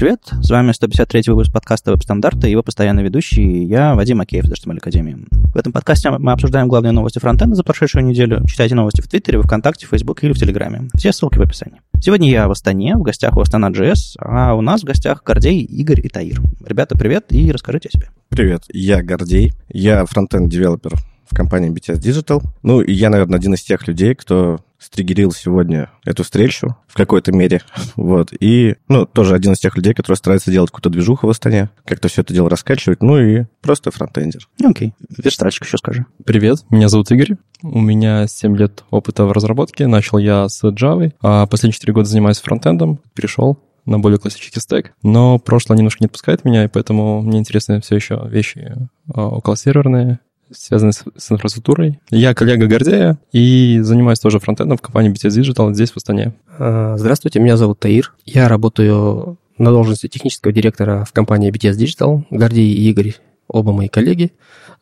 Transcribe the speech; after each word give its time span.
Привет, 0.00 0.30
с 0.40 0.48
вами 0.48 0.72
153 0.72 1.24
выпуск 1.26 1.52
подкаста 1.52 1.92
«Веб-стандарты» 1.92 2.48
и 2.48 2.52
его 2.52 2.62
постоянный 2.62 3.02
ведущий, 3.02 3.66
я 3.66 3.94
Вадим 3.94 4.22
Макеев 4.22 4.46
из 4.46 4.52
HTML 4.52 4.78
Академии. 4.78 5.26
В 5.52 5.58
этом 5.58 5.74
подкасте 5.74 6.08
мы 6.08 6.32
обсуждаем 6.32 6.68
главные 6.68 6.92
новости 6.92 7.18
фронтенда 7.18 7.54
за 7.54 7.62
прошедшую 7.62 8.06
неделю. 8.06 8.42
Читайте 8.46 8.74
новости 8.74 9.02
в 9.02 9.08
Твиттере, 9.08 9.38
в 9.38 9.42
ВКонтакте, 9.42 9.86
Фейсбуке 9.86 10.26
или 10.26 10.32
в 10.32 10.38
Телеграме. 10.38 10.88
Все 10.94 11.12
ссылки 11.12 11.36
в 11.36 11.42
описании. 11.42 11.82
Сегодня 12.00 12.30
я 12.30 12.48
в 12.48 12.50
Астане, 12.50 12.96
в 12.96 13.02
гостях 13.02 13.36
у 13.36 13.42
Астана.js, 13.42 14.16
а 14.20 14.54
у 14.54 14.62
нас 14.62 14.80
в 14.80 14.84
гостях 14.84 15.22
Гордей, 15.22 15.64
Игорь 15.64 16.00
и 16.02 16.08
Таир. 16.08 16.40
Ребята, 16.64 16.96
привет 16.96 17.26
и 17.28 17.52
расскажите 17.52 17.90
о 17.92 17.98
себе. 17.98 18.08
Привет, 18.30 18.62
я 18.72 19.02
Гордей, 19.02 19.52
я 19.68 20.06
frontend 20.06 20.47
developer 20.47 20.94
в 21.30 21.36
компании 21.36 21.70
BTS 21.70 21.98
Digital. 21.98 22.42
Ну, 22.62 22.80
и 22.80 22.90
я, 22.90 23.10
наверное, 23.10 23.38
один 23.38 23.52
из 23.52 23.62
тех 23.62 23.86
людей, 23.86 24.14
кто 24.14 24.60
стригерил 24.80 25.30
сегодня 25.32 25.90
эту 26.04 26.24
встречу 26.24 26.76
в 26.88 26.94
какой-то 26.94 27.32
мере. 27.32 27.60
Вот. 27.96 28.32
И, 28.38 28.76
ну, 28.88 29.04
тоже 29.04 29.34
один 29.34 29.52
из 29.52 29.58
тех 29.58 29.76
людей, 29.76 29.92
который 29.94 30.16
старается 30.16 30.50
делать 30.50 30.70
какую-то 30.70 30.90
движуху 30.90 31.26
в 31.26 31.30
Астане, 31.30 31.70
как-то 31.84 32.08
все 32.08 32.22
это 32.22 32.32
дело 32.32 32.48
раскачивать, 32.48 33.02
ну 33.02 33.18
и 33.18 33.44
просто 33.60 33.90
фронтендер. 33.90 34.48
Окей. 34.64 34.94
Верстальщик 35.18 35.64
еще 35.64 35.76
скажи. 35.76 36.06
Привет, 36.24 36.64
меня 36.70 36.88
зовут 36.88 37.10
Игорь. 37.10 37.36
У 37.62 37.80
меня 37.80 38.26
7 38.26 38.56
лет 38.56 38.84
опыта 38.90 39.24
в 39.24 39.32
разработке. 39.32 39.86
Начал 39.86 40.18
я 40.18 40.48
с 40.48 40.64
Java, 40.64 41.12
а 41.20 41.46
последние 41.46 41.74
4 41.74 41.92
года 41.92 42.08
занимаюсь 42.08 42.40
фронтендом. 42.40 43.00
Перешел 43.14 43.58
на 43.84 43.98
более 43.98 44.18
классический 44.18 44.60
стек, 44.60 44.92
но 45.02 45.38
прошлое 45.38 45.76
немножко 45.76 46.02
не 46.02 46.06
отпускает 46.06 46.44
меня, 46.44 46.64
и 46.64 46.68
поэтому 46.68 47.22
мне 47.22 47.38
интересны 47.38 47.80
все 47.80 47.96
еще 47.96 48.22
вещи 48.28 48.76
а, 49.12 49.28
около 49.28 49.56
серверные, 49.56 50.20
связанные 50.52 50.92
с, 50.92 51.04
с 51.16 51.32
инфраструктурой. 51.32 52.00
Я 52.10 52.34
коллега 52.34 52.66
Гордея 52.66 53.18
и 53.32 53.80
занимаюсь 53.82 54.18
тоже 54.18 54.38
фронтендом 54.38 54.78
в 54.78 54.82
компании 54.82 55.12
BTS 55.12 55.40
Digital 55.40 55.74
здесь, 55.74 55.90
в 55.90 55.96
Астане. 55.96 56.34
А, 56.58 56.96
здравствуйте, 56.96 57.40
меня 57.40 57.56
зовут 57.56 57.80
Таир. 57.80 58.14
Я 58.24 58.48
работаю 58.48 59.38
на 59.58 59.70
должности 59.70 60.08
технического 60.08 60.52
директора 60.52 61.04
в 61.04 61.12
компании 61.12 61.52
BTS 61.52 61.76
Digital. 61.76 62.24
Гордей 62.30 62.72
и 62.72 62.90
Игорь 62.90 63.14
оба 63.48 63.72
мои 63.72 63.88
коллеги. 63.88 64.32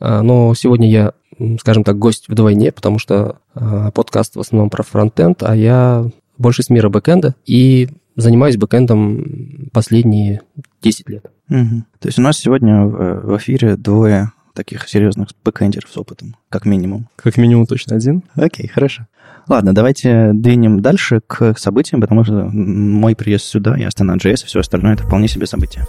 А, 0.00 0.22
но 0.22 0.54
сегодня 0.54 0.90
я, 0.90 1.12
скажем 1.60 1.84
так, 1.84 1.98
гость 1.98 2.28
вдвойне, 2.28 2.72
потому 2.72 2.98
что 2.98 3.38
а, 3.54 3.90
подкаст 3.90 4.36
в 4.36 4.40
основном 4.40 4.70
про 4.70 4.82
фронтенд, 4.82 5.42
а 5.42 5.54
я 5.54 6.08
больше 6.36 6.62
с 6.62 6.70
мира 6.70 6.88
бэкэнда 6.88 7.34
и 7.46 7.88
занимаюсь 8.16 8.56
бэкэндом 8.56 9.70
последние 9.72 10.42
10 10.82 11.08
лет. 11.08 11.26
Угу. 11.50 11.84
То 12.00 12.08
есть 12.08 12.18
у 12.18 12.22
нас 12.22 12.36
сегодня 12.36 12.84
в, 12.84 13.20
в 13.20 13.36
эфире 13.38 13.76
двое 13.76 14.32
таких 14.58 14.88
серьезных 14.88 15.28
бэкэндеров 15.44 15.88
с 15.88 15.96
опытом, 15.96 16.36
как 16.50 16.64
минимум. 16.64 17.08
Как 17.14 17.36
минимум 17.36 17.66
точно 17.66 17.94
один. 17.94 18.24
Окей, 18.34 18.66
хорошо. 18.66 19.06
Ладно, 19.48 19.72
давайте 19.72 20.32
двинем 20.34 20.82
дальше 20.82 21.20
к 21.26 21.56
событиям, 21.56 22.00
потому 22.00 22.24
что 22.24 22.50
мой 22.52 23.14
приезд 23.14 23.44
сюда 23.44 23.78
и 23.78 23.84
Астана.js 23.84 24.42
и 24.42 24.46
все 24.46 24.60
остальное 24.60 24.94
это 24.94 25.04
вполне 25.04 25.28
себе 25.28 25.46
событие. 25.46 25.86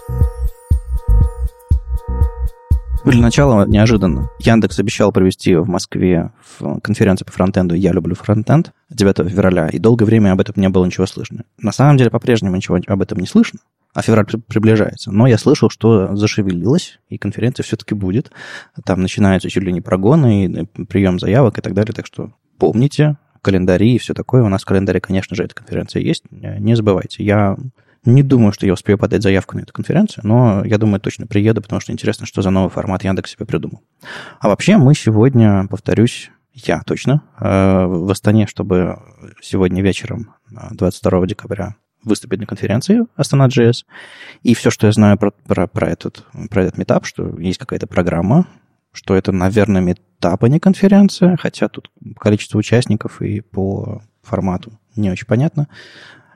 Для 3.04 3.22
начала 3.22 3.66
неожиданно. 3.66 4.28
Яндекс 4.40 4.78
обещал 4.78 5.10
провести 5.10 5.54
в 5.54 5.66
Москве 5.66 6.32
в 6.58 6.80
конференцию 6.80 7.26
по 7.26 7.32
фронтенду 7.32 7.74
«Я 7.74 7.92
люблю 7.92 8.14
фронтенд» 8.14 8.72
9 8.90 9.30
февраля, 9.30 9.68
и 9.68 9.78
долгое 9.78 10.04
время 10.04 10.32
об 10.32 10.40
этом 10.40 10.54
не 10.58 10.68
было 10.68 10.84
ничего 10.84 11.06
слышно. 11.06 11.44
На 11.58 11.72
самом 11.72 11.96
деле, 11.96 12.10
по-прежнему 12.10 12.54
ничего 12.56 12.78
об 12.86 13.00
этом 13.00 13.18
не 13.18 13.26
слышно, 13.26 13.60
а 13.94 14.02
февраль 14.02 14.26
приближается. 14.46 15.10
Но 15.10 15.26
я 15.26 15.38
слышал, 15.38 15.70
что 15.70 16.14
зашевелилось, 16.14 17.00
и 17.08 17.16
конференция 17.16 17.64
все-таки 17.64 17.94
будет. 17.94 18.32
Там 18.84 19.00
начинаются 19.00 19.48
чуть 19.48 19.64
ли 19.64 19.72
не 19.72 19.80
прогоны, 19.80 20.44
и 20.44 20.84
прием 20.84 21.18
заявок 21.18 21.56
и 21.58 21.62
так 21.62 21.72
далее. 21.72 21.94
Так 21.94 22.04
что 22.04 22.34
помните, 22.58 23.16
календари 23.40 23.94
и 23.94 23.98
все 23.98 24.12
такое. 24.12 24.42
У 24.42 24.48
нас 24.48 24.62
в 24.62 24.66
календаре, 24.66 25.00
конечно 25.00 25.34
же, 25.34 25.44
эта 25.44 25.54
конференция 25.54 26.02
есть. 26.02 26.24
Не 26.30 26.76
забывайте. 26.76 27.24
Я 27.24 27.56
не 28.04 28.22
думаю, 28.22 28.52
что 28.52 28.66
я 28.66 28.72
успею 28.72 28.98
подать 28.98 29.22
заявку 29.22 29.56
на 29.56 29.62
эту 29.62 29.72
конференцию, 29.72 30.26
но 30.26 30.64
я 30.64 30.78
думаю, 30.78 31.00
точно 31.00 31.26
приеду, 31.26 31.60
потому 31.62 31.80
что 31.80 31.92
интересно, 31.92 32.26
что 32.26 32.42
за 32.42 32.50
новый 32.50 32.70
формат 32.70 33.04
Яндекс 33.04 33.32
себе 33.32 33.46
придумал. 33.46 33.82
А 34.40 34.48
вообще 34.48 34.78
мы 34.78 34.94
сегодня, 34.94 35.66
повторюсь, 35.68 36.30
я 36.54 36.82
точно, 36.82 37.22
э, 37.38 37.84
в 37.86 38.10
Астане, 38.10 38.46
чтобы 38.46 38.98
сегодня 39.42 39.82
вечером, 39.82 40.34
22 40.50 41.26
декабря, 41.26 41.76
выступить 42.02 42.40
на 42.40 42.46
конференции 42.46 43.06
Астана.js. 43.16 43.84
И 44.42 44.54
все, 44.54 44.70
что 44.70 44.86
я 44.86 44.92
знаю 44.92 45.18
про, 45.18 45.32
про, 45.32 45.66
про, 45.66 45.88
этот, 45.88 46.24
про 46.50 46.64
этот 46.64 46.78
метап, 46.78 47.04
что 47.04 47.38
есть 47.38 47.58
какая-то 47.58 47.86
программа, 47.86 48.46
что 48.92 49.14
это, 49.14 49.32
наверное, 49.32 49.82
метап, 49.82 50.42
а 50.42 50.48
не 50.48 50.58
конференция, 50.58 51.36
хотя 51.36 51.68
тут 51.68 51.90
количество 52.18 52.58
участников 52.58 53.22
и 53.22 53.40
по 53.40 54.02
формату 54.22 54.78
не 54.96 55.10
очень 55.10 55.26
понятно. 55.26 55.68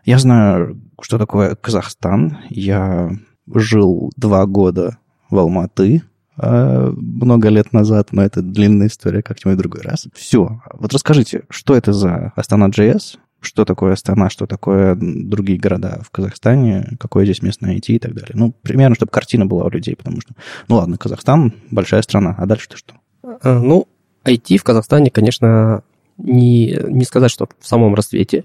Я 0.05 0.19
знаю, 0.19 0.81
что 1.01 1.19
такое 1.19 1.55
Казахстан. 1.55 2.39
Я 2.51 3.11
жил 3.53 4.13
два 4.17 4.47
года 4.47 4.99
в 5.31 5.39
Алматы 5.39 6.03
э, 6.37 6.93
много 6.97 7.49
лет 7.49 7.73
назад, 7.73 8.13
но 8.13 8.23
это 8.23 8.43
длинная 8.43 8.89
история, 8.89 9.23
как-нибудь 9.23 9.59
в 9.59 9.63
другой 9.63 9.83
раз. 9.83 10.07
Все. 10.15 10.61
Вот 10.73 10.93
расскажите, 10.93 11.45
что 11.49 11.75
это 11.75 11.93
за 11.93 12.33
Астана.js, 12.37 13.19
что 13.41 13.65
такое 13.65 13.95
Астана, 13.95 14.31
что 14.31 14.47
такое 14.47 14.97
другие 14.99 15.59
города 15.59 16.01
в 16.05 16.11
Казахстане, 16.11 16.97
какое 16.99 17.25
здесь 17.25 17.43
местное 17.43 17.77
IT 17.77 17.87
и 17.89 17.99
так 17.99 18.15
далее. 18.15 18.33
Ну, 18.35 18.55
примерно, 18.63 18.95
чтобы 18.97 19.11
картина 19.11 19.47
была 19.47 19.65
у 19.65 19.71
людей, 19.71 19.97
потому 19.97 20.21
что, 20.21 20.35
ну 20.69 20.77
ладно, 20.77 20.99
Казахстан 20.99 21.55
большая 21.71 22.03
страна, 22.03 22.35
а 22.39 22.47
дальше-то 22.47 22.77
что? 22.77 22.95
Э, 23.43 23.59
ну, 23.59 23.89
IT 24.25 24.59
в 24.59 24.65
Казахстане, 24.65 25.11
конечно, 25.11 25.83
не, 26.19 26.79
не 26.89 27.05
сказать, 27.05 27.31
что 27.31 27.49
в 27.59 27.67
самом 27.67 27.95
расцвете. 27.95 28.45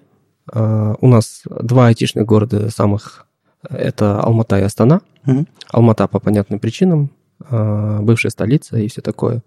Э, 0.53 0.95
у 0.99 1.07
нас 1.07 1.43
два 1.49 1.87
айтишных 1.87 2.25
города 2.25 2.69
самых, 2.69 3.25
это 3.69 4.19
Алмата 4.21 4.59
и 4.59 4.63
Астана. 4.63 5.01
Угу. 5.25 5.45
Алмата 5.71 6.07
по 6.07 6.19
понятным 6.19 6.59
причинам, 6.59 7.11
э, 7.49 7.99
бывшая 8.01 8.29
столица 8.29 8.77
и 8.77 8.87
все 8.87 9.01
такое. 9.01 9.43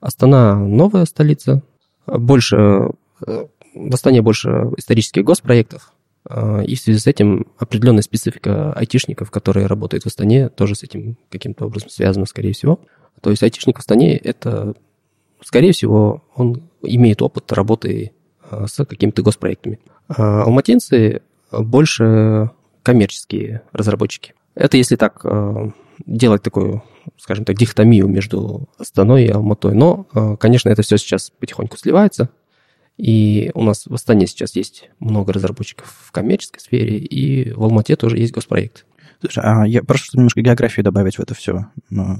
Астана 0.00 0.56
новая 0.56 1.04
столица, 1.06 1.62
больше 2.06 2.90
в 3.18 3.94
Астане 3.94 4.22
больше 4.22 4.70
исторических 4.76 5.24
госпроектов, 5.24 5.92
и 6.28 6.74
в 6.74 6.78
связи 6.78 6.98
с 6.98 7.06
этим 7.06 7.46
определенная 7.58 8.02
специфика 8.02 8.72
айтишников, 8.74 9.30
которые 9.30 9.66
работают 9.66 10.04
в 10.04 10.06
Астане, 10.06 10.50
тоже 10.50 10.74
с 10.74 10.82
этим 10.82 11.16
каким-то 11.30 11.66
образом 11.66 11.88
связана, 11.88 12.26
скорее 12.26 12.52
всего. 12.52 12.80
То 13.22 13.30
есть 13.30 13.42
айтишник 13.42 13.76
в 13.76 13.80
Астане– 13.80 14.16
это, 14.18 14.74
скорее 15.42 15.72
всего, 15.72 16.24
он 16.34 16.68
имеет 16.82 17.22
опыт 17.22 17.50
работы 17.52 18.12
с 18.50 18.84
какими-то 18.84 19.22
госпроектами. 19.22 19.80
А 20.08 20.42
алматинцы 20.42 21.22
больше 21.52 22.50
коммерческие 22.82 23.62
разработчики. 23.72 24.34
Это 24.54 24.76
если 24.76 24.96
так 24.96 25.24
делать 26.04 26.42
такую, 26.42 26.82
скажем 27.16 27.44
так, 27.44 27.56
дихотомию 27.56 28.06
между 28.08 28.68
Астаной 28.78 29.26
и 29.26 29.30
Алматой. 29.30 29.74
Но, 29.74 30.04
конечно, 30.38 30.68
это 30.68 30.82
все 30.82 30.96
сейчас 30.96 31.30
потихоньку 31.30 31.76
сливается. 31.76 32.30
И 32.96 33.50
у 33.54 33.62
нас 33.62 33.86
в 33.86 33.92
Астане 33.92 34.26
сейчас 34.26 34.56
есть 34.56 34.88
много 35.00 35.32
разработчиков 35.32 35.94
в 36.06 36.12
коммерческой 36.12 36.60
сфере, 36.60 36.96
и 36.96 37.52
в 37.52 37.62
Алмате 37.62 37.94
тоже 37.96 38.16
есть 38.16 38.32
госпроект. 38.32 38.86
Слушай, 39.20 39.44
а 39.44 39.66
я 39.66 39.82
прошу 39.82 40.10
немножко 40.14 40.40
географии 40.40 40.80
добавить 40.80 41.16
в 41.16 41.20
это 41.20 41.34
все. 41.34 41.66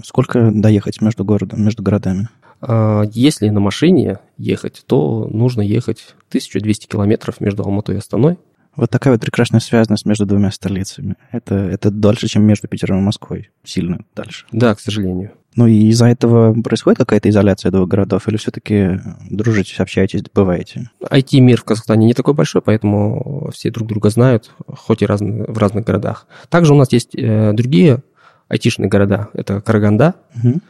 Сколько 0.05 0.51
доехать 0.51 1.01
между, 1.01 1.25
городом, 1.25 1.63
между 1.63 1.83
городами? 1.83 2.29
А, 2.61 3.03
если 3.13 3.49
на 3.49 3.61
машине 3.61 4.19
ехать, 4.39 4.85
то 4.87 5.29
нужно 5.33 5.63
ехать 5.63 6.15
1200 6.29 6.87
километров 6.87 7.41
между 7.41 7.63
Алматой 7.63 7.97
и 7.97 7.99
Астаной. 7.99 8.39
Вот 8.75 8.91
такая 8.91 9.15
вот 9.15 9.23
прекрасная 9.23 9.61
связанность 9.61 10.05
между 10.05 10.27
двумя 10.27 10.51
столицами. 10.51 11.17
Это, 11.33 11.55
это 11.55 11.91
дальше, 11.91 12.29
чем 12.29 12.45
между 12.45 12.69
Питером 12.69 12.99
и 12.99 13.03
Москвой. 13.03 13.51
Сильно 13.65 14.01
дальше. 14.15 14.45
Да, 14.53 14.75
к 14.75 14.81
сожалению. 14.81 15.33
Ну 15.57 15.67
и 15.67 15.89
из-за 15.89 16.07
этого 16.07 16.53
происходит 16.61 16.99
какая-то 16.99 17.31
изоляция 17.31 17.73
двух 17.73 17.89
городов, 17.89 18.29
или 18.29 18.37
все-таки 18.37 19.01
дружите, 19.31 19.75
общаетесь, 19.83 20.23
бываете? 20.35 20.91
IT-мир 21.01 21.59
в 21.59 21.65
Казахстане 21.65 22.07
не 22.07 22.13
такой 22.13 22.35
большой, 22.35 22.61
поэтому 22.61 23.51
все 23.55 23.71
друг 23.71 23.89
друга 23.89 24.11
знают, 24.11 24.51
хоть 24.67 25.01
и 25.01 25.07
разные, 25.07 25.45
в 25.45 25.57
разных 25.57 25.87
городах. 25.87 26.27
Также 26.51 26.75
у 26.75 26.77
нас 26.77 26.93
есть 26.93 27.15
э, 27.15 27.55
другие 27.55 28.03
айтишные 28.49 28.89
города. 28.89 29.29
Это 29.35 29.61
Караганда. 29.61 30.15
Угу. 30.37 30.61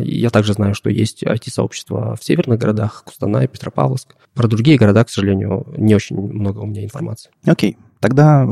Я 0.00 0.30
также 0.30 0.54
знаю, 0.54 0.74
что 0.74 0.88
есть 0.88 1.22
IT-сообщество 1.22 2.16
в 2.16 2.24
северных 2.24 2.58
городах, 2.58 3.02
Кустанай, 3.04 3.48
Петропавловск. 3.48 4.14
Про 4.34 4.48
другие 4.48 4.78
города, 4.78 5.04
к 5.04 5.10
сожалению, 5.10 5.66
не 5.76 5.94
очень 5.94 6.16
много 6.16 6.60
у 6.60 6.66
меня 6.66 6.84
информации. 6.84 7.30
Окей. 7.44 7.76
Тогда 8.00 8.44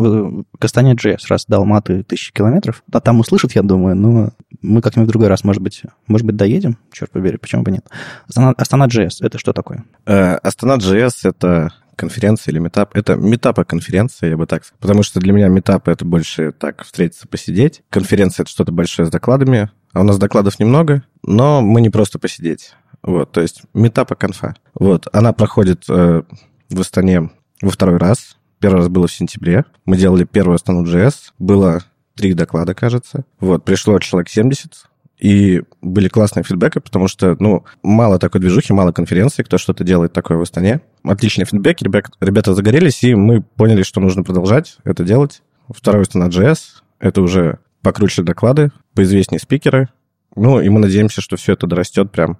Кастанет 0.60 1.04
JS, 1.04 1.22
раз 1.28 1.46
до 1.46 1.56
Алматы 1.56 2.04
тысячи 2.04 2.32
километров, 2.32 2.84
а 2.92 3.00
там 3.00 3.18
услышат, 3.18 3.52
я 3.52 3.62
думаю, 3.62 3.96
но 3.96 4.30
мы 4.62 4.80
как-нибудь 4.80 5.08
в 5.08 5.10
другой 5.10 5.26
раз, 5.26 5.42
может 5.42 5.60
быть, 5.60 5.82
может 6.06 6.24
быть, 6.24 6.36
доедем, 6.36 6.78
черт 6.92 7.10
побери, 7.10 7.36
почему 7.36 7.62
бы 7.62 7.72
нет. 7.72 7.84
Астана 8.28 8.86
JS, 8.86 9.16
это 9.22 9.38
что 9.38 9.52
такое? 9.52 9.84
Э, 10.06 10.34
Астана 10.34 10.76
JS— 10.76 11.14
это 11.24 11.72
конференция 12.00 12.52
или 12.52 12.58
метап. 12.58 12.96
Это 12.96 13.16
метапа 13.16 13.64
конференция, 13.64 14.30
я 14.30 14.36
бы 14.38 14.46
так 14.46 14.64
сказал. 14.64 14.78
Потому 14.80 15.02
что 15.02 15.20
для 15.20 15.34
меня 15.34 15.48
метап 15.48 15.86
это 15.86 16.06
больше 16.06 16.50
так 16.50 16.82
встретиться, 16.82 17.28
посидеть. 17.28 17.82
Конференция 17.90 18.44
это 18.44 18.50
что-то 18.50 18.72
большое 18.72 19.06
с 19.06 19.10
докладами. 19.10 19.70
А 19.92 20.00
у 20.00 20.02
нас 20.02 20.18
докладов 20.18 20.58
немного, 20.58 21.02
но 21.22 21.60
мы 21.60 21.82
не 21.82 21.90
просто 21.90 22.18
посидеть. 22.18 22.72
Вот, 23.02 23.32
то 23.32 23.42
есть 23.42 23.62
метапа 23.74 24.14
конфа. 24.14 24.54
Вот, 24.74 25.08
она 25.12 25.32
проходит 25.34 25.84
э, 25.88 26.22
в 26.70 26.80
Астане 26.80 27.30
во 27.60 27.70
второй 27.70 27.98
раз. 27.98 28.38
Первый 28.60 28.78
раз 28.78 28.88
было 28.88 29.06
в 29.06 29.12
сентябре. 29.12 29.66
Мы 29.84 29.96
делали 29.96 30.24
первую 30.24 30.54
Астану 30.54 30.84
JS. 30.84 31.32
Было 31.38 31.82
три 32.14 32.32
доклада, 32.32 32.74
кажется. 32.74 33.24
Вот, 33.40 33.64
пришло 33.64 33.98
человек 33.98 34.28
70, 34.30 34.72
и 35.20 35.62
были 35.82 36.08
классные 36.08 36.44
фидбэки, 36.44 36.78
потому 36.78 37.06
что, 37.06 37.36
ну, 37.38 37.64
мало 37.82 38.18
такой 38.18 38.40
движухи, 38.40 38.72
мало 38.72 38.92
конференций, 38.92 39.44
кто 39.44 39.58
что-то 39.58 39.84
делает 39.84 40.12
такое 40.12 40.38
в 40.38 40.42
Астане. 40.42 40.80
Отличные 41.04 41.44
фидбэки, 41.44 41.84
ребята, 41.84 42.10
ребята 42.20 42.54
загорелись, 42.54 43.04
и 43.04 43.14
мы 43.14 43.42
поняли, 43.42 43.82
что 43.82 44.00
нужно 44.00 44.22
продолжать 44.22 44.78
это 44.84 45.04
делать. 45.04 45.42
Второй 45.68 46.02
Астана 46.02 46.28
JS, 46.28 46.58
это 46.98 47.20
уже 47.20 47.58
покруче 47.82 48.22
доклады, 48.22 48.72
поизвестнее 48.94 49.40
спикеры. 49.40 49.88
Ну, 50.36 50.60
и 50.60 50.68
мы 50.68 50.80
надеемся, 50.80 51.20
что 51.20 51.36
все 51.36 51.52
это 51.52 51.66
дорастет 51.66 52.10
прям, 52.10 52.38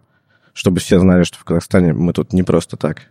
чтобы 0.54 0.80
все 0.80 0.98
знали, 0.98 1.24
что 1.24 1.38
в 1.38 1.44
Казахстане 1.44 1.92
мы 1.92 2.12
тут 2.12 2.32
не 2.32 2.42
просто 2.42 2.76
так 2.76 3.08